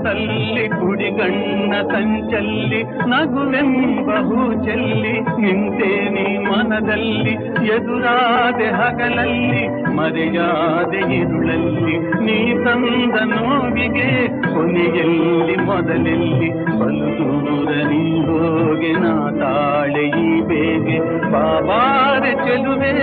ಮಾತಲ್ಲಿ 0.00 0.68
ಕುಡಿಗಣ್ಣ 0.68 1.72
ಸಂಚಲ್ಲಿ 1.92 2.82
ನಗುವೆಂಬಹು 2.82 4.64
ಚೆಲ್ಲಿ 4.64 5.12
ನಿಂತೆ 5.42 5.90
ನೀ 6.10 6.38
ಮನದಲ್ಲಿ, 6.38 7.34
ಎದುರಾದೆ 7.74 8.68
ಹಗಲಲ್ಲಿ, 8.70 9.92
ಮರೆಯಾದೆ 9.96 11.02
ಇರುಳಲ್ಲಿ, 11.14 11.96
ನೀ 12.24 12.38
ತಂದ 12.64 13.16
ನೋವಿಗೆ 13.32 14.08
ಕೊನೆಯಲ್ಲಿ 14.54 15.56
ಮೊದಲೆಲ್ಲಿ 15.64 16.50
ಬಲು 16.80 17.10
ದೂರ 17.18 17.70
ನೀಗೆ 17.84 18.92
ನಾ 18.98 19.14
ತಾಳೆ 19.30 20.06
ಈ 20.24 20.40
ಬೇಗೆ, 20.40 20.98
ಬಾಬಾರೆ 21.30 22.32
ಚೆಲುವೆ, 22.34 22.94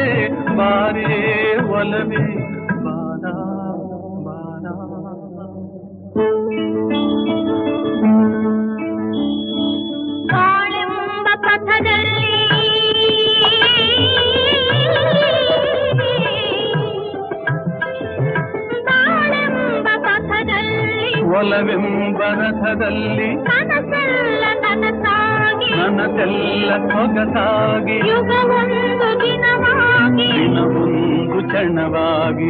ಬಾರೇ 0.57 1.23
ಒಲವೇ. 1.79 2.56
ಪಥದಲ್ಲಿ 21.39 21.39
ಒಲವೆಂಬ 21.39 22.19
ರಥದಲ್ಲಿ 22.39 23.27
ಕನಸೆಲ್ಲ 23.47 24.43
ನನಸಾಗಿ 24.63 25.69
ನನಸೆಲ್ಲ 25.79 26.69
ಸೊಗಸಾಗಿ 26.87 27.97
ಯುಗವೊಂದು 28.09 29.09
ದಿನವಾಗಿ 29.21 30.27
ದಿನವೊಂದು 30.33 31.39
ಕ್ಷಣವಾಗಿ 31.43 32.49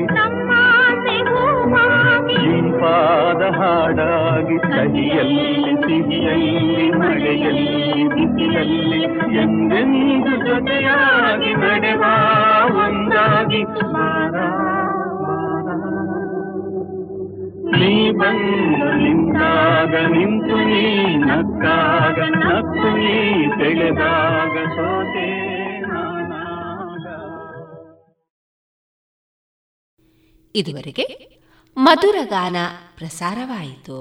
ಇಂಪಾದ 2.49 3.41
ಹಾಡಾಗಿ 3.57 4.57
ಕಹಿಯಲ್ಲಿ 4.67 5.47
ಸಿಹಿಯಲ್ಲಿ 5.83 6.87
ಮಳೆಯಲ್ಲಿ 6.97 7.93
ಬಿಸಿಯಲ್ಲಿ 8.15 9.01
ಎಂದೆಂದು 9.41 10.33
ಜೊತೆಯಾಗಿ 10.45 11.53
ನಡೆವ 11.55 12.03
ಒಂದಾಗಿ. 12.77 13.61
ಬಾರ 13.93 14.35
ಬಂದು 18.19 18.89
ನಿಂತಾಗ 18.97 19.93
ನಿಂತು 20.13 20.57
ನೀ 20.69 20.83
ನಕ್ಕಾಗ 21.25 22.19
ನಕ್ಕು 22.35 22.89
ನೀ 22.97 23.17
ತೆಳೆದಾಗ 23.59 24.55
ಸೋತೆ 24.75 25.27
ಇದುವರೆಗೆ 30.55 31.05
ಮಧುರ 31.77 32.17
ಗಾನ 32.25 32.57
ಪ್ರಸಾರವಾಯಿತು. 32.97 33.97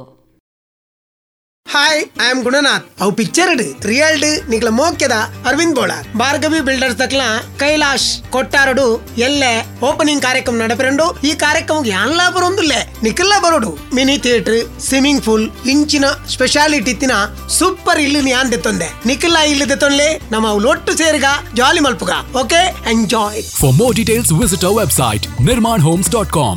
ಹಾಯ್ 1.77 2.03
ಐ 2.24 2.27
ಆಮ್ 2.32 2.43
ಗುಣನಾಥ್ 2.44 2.85
ಅವು 3.03 3.12
ಪಿಕ್ಚರ್ 3.19 3.51
ರಿಯಲ್ಡ್ 3.90 4.27
ನಿಕ್ಲ 4.51 4.69
ಮೋಕ್ಯದ 4.78 5.16
ಅರವಿಂದ್ 5.48 5.74
ಬೋಳಾರ್ 5.78 6.07
ಭಾರ್ಗವಿ 6.20 6.61
ಬಿಲ್ಡರ್ಸ್ 6.69 6.98
ದಕ್ಲ 7.01 7.23
ಕೈಲಾಶ್ 7.62 8.07
ಕೊಟ್ಟಾರಡು, 8.35 8.86
ಎಲ್ಲೆ 9.27 9.51
ಓಪನಿಂಗ್ 9.89 10.23
ಕಾರ್ಯಕ್ರಮ 10.27 10.57
ನಡಪರೆಂಡು, 10.62 11.07
ಈ 11.31 11.32
ಕಾರ್ಯಕ್ರಮ 11.44 11.85
ಎಲ್ಲ 12.01 12.20
ಬರೋಂದುಲ್ಲೆ? 12.36 12.81
ನಿಖಲ್ಲ 13.07 13.35
ಬರೋಡು. 13.47 13.70
ಮಿನಿ 13.98 14.16
ಥಿಯೇಟರ್ 14.27 14.61
ಸ್ವಿಮ್ಮಿಂಗ್ 14.86 15.23
ಪೂಲ್ 15.27 15.44
ಇಂಚಿನ 15.73 16.05
ಸ್ಪೆಷಾಲಿಟಿ 16.35 16.90
ಇತ್ತಿನ 16.97 17.16
ಸೂಪರ್ 17.59 18.01
ಇಲ್ಲಿ 18.05 18.31
ಯಾನ್ 18.36 18.53
ದೆತ್ತೊಂದೆ. 18.53 18.89
ನಿಖಿಲ್ಲ 19.11 19.36
ಇಲ್ಲಿ 19.53 19.69
ದೆತ್ತೊಂದ್ಲೆ? 19.73 20.09
ನಮ್ಮ 20.36 20.55
ಲೊಟ್ಟು 20.66 20.94
ಸೇರಿಗ 21.03 21.24
ಜಾಲಿ 21.61 21.82
ಮಲ್ಪುಗ. 21.89 22.12
Okay 22.43 22.62
enjoy 22.94 23.43
For 23.61 23.73
more 23.81 23.93
website 23.93 24.32
visit 24.43 24.65
homes 24.70 24.98
dot 25.05 25.27
nirmanhomes.com. 25.51 26.57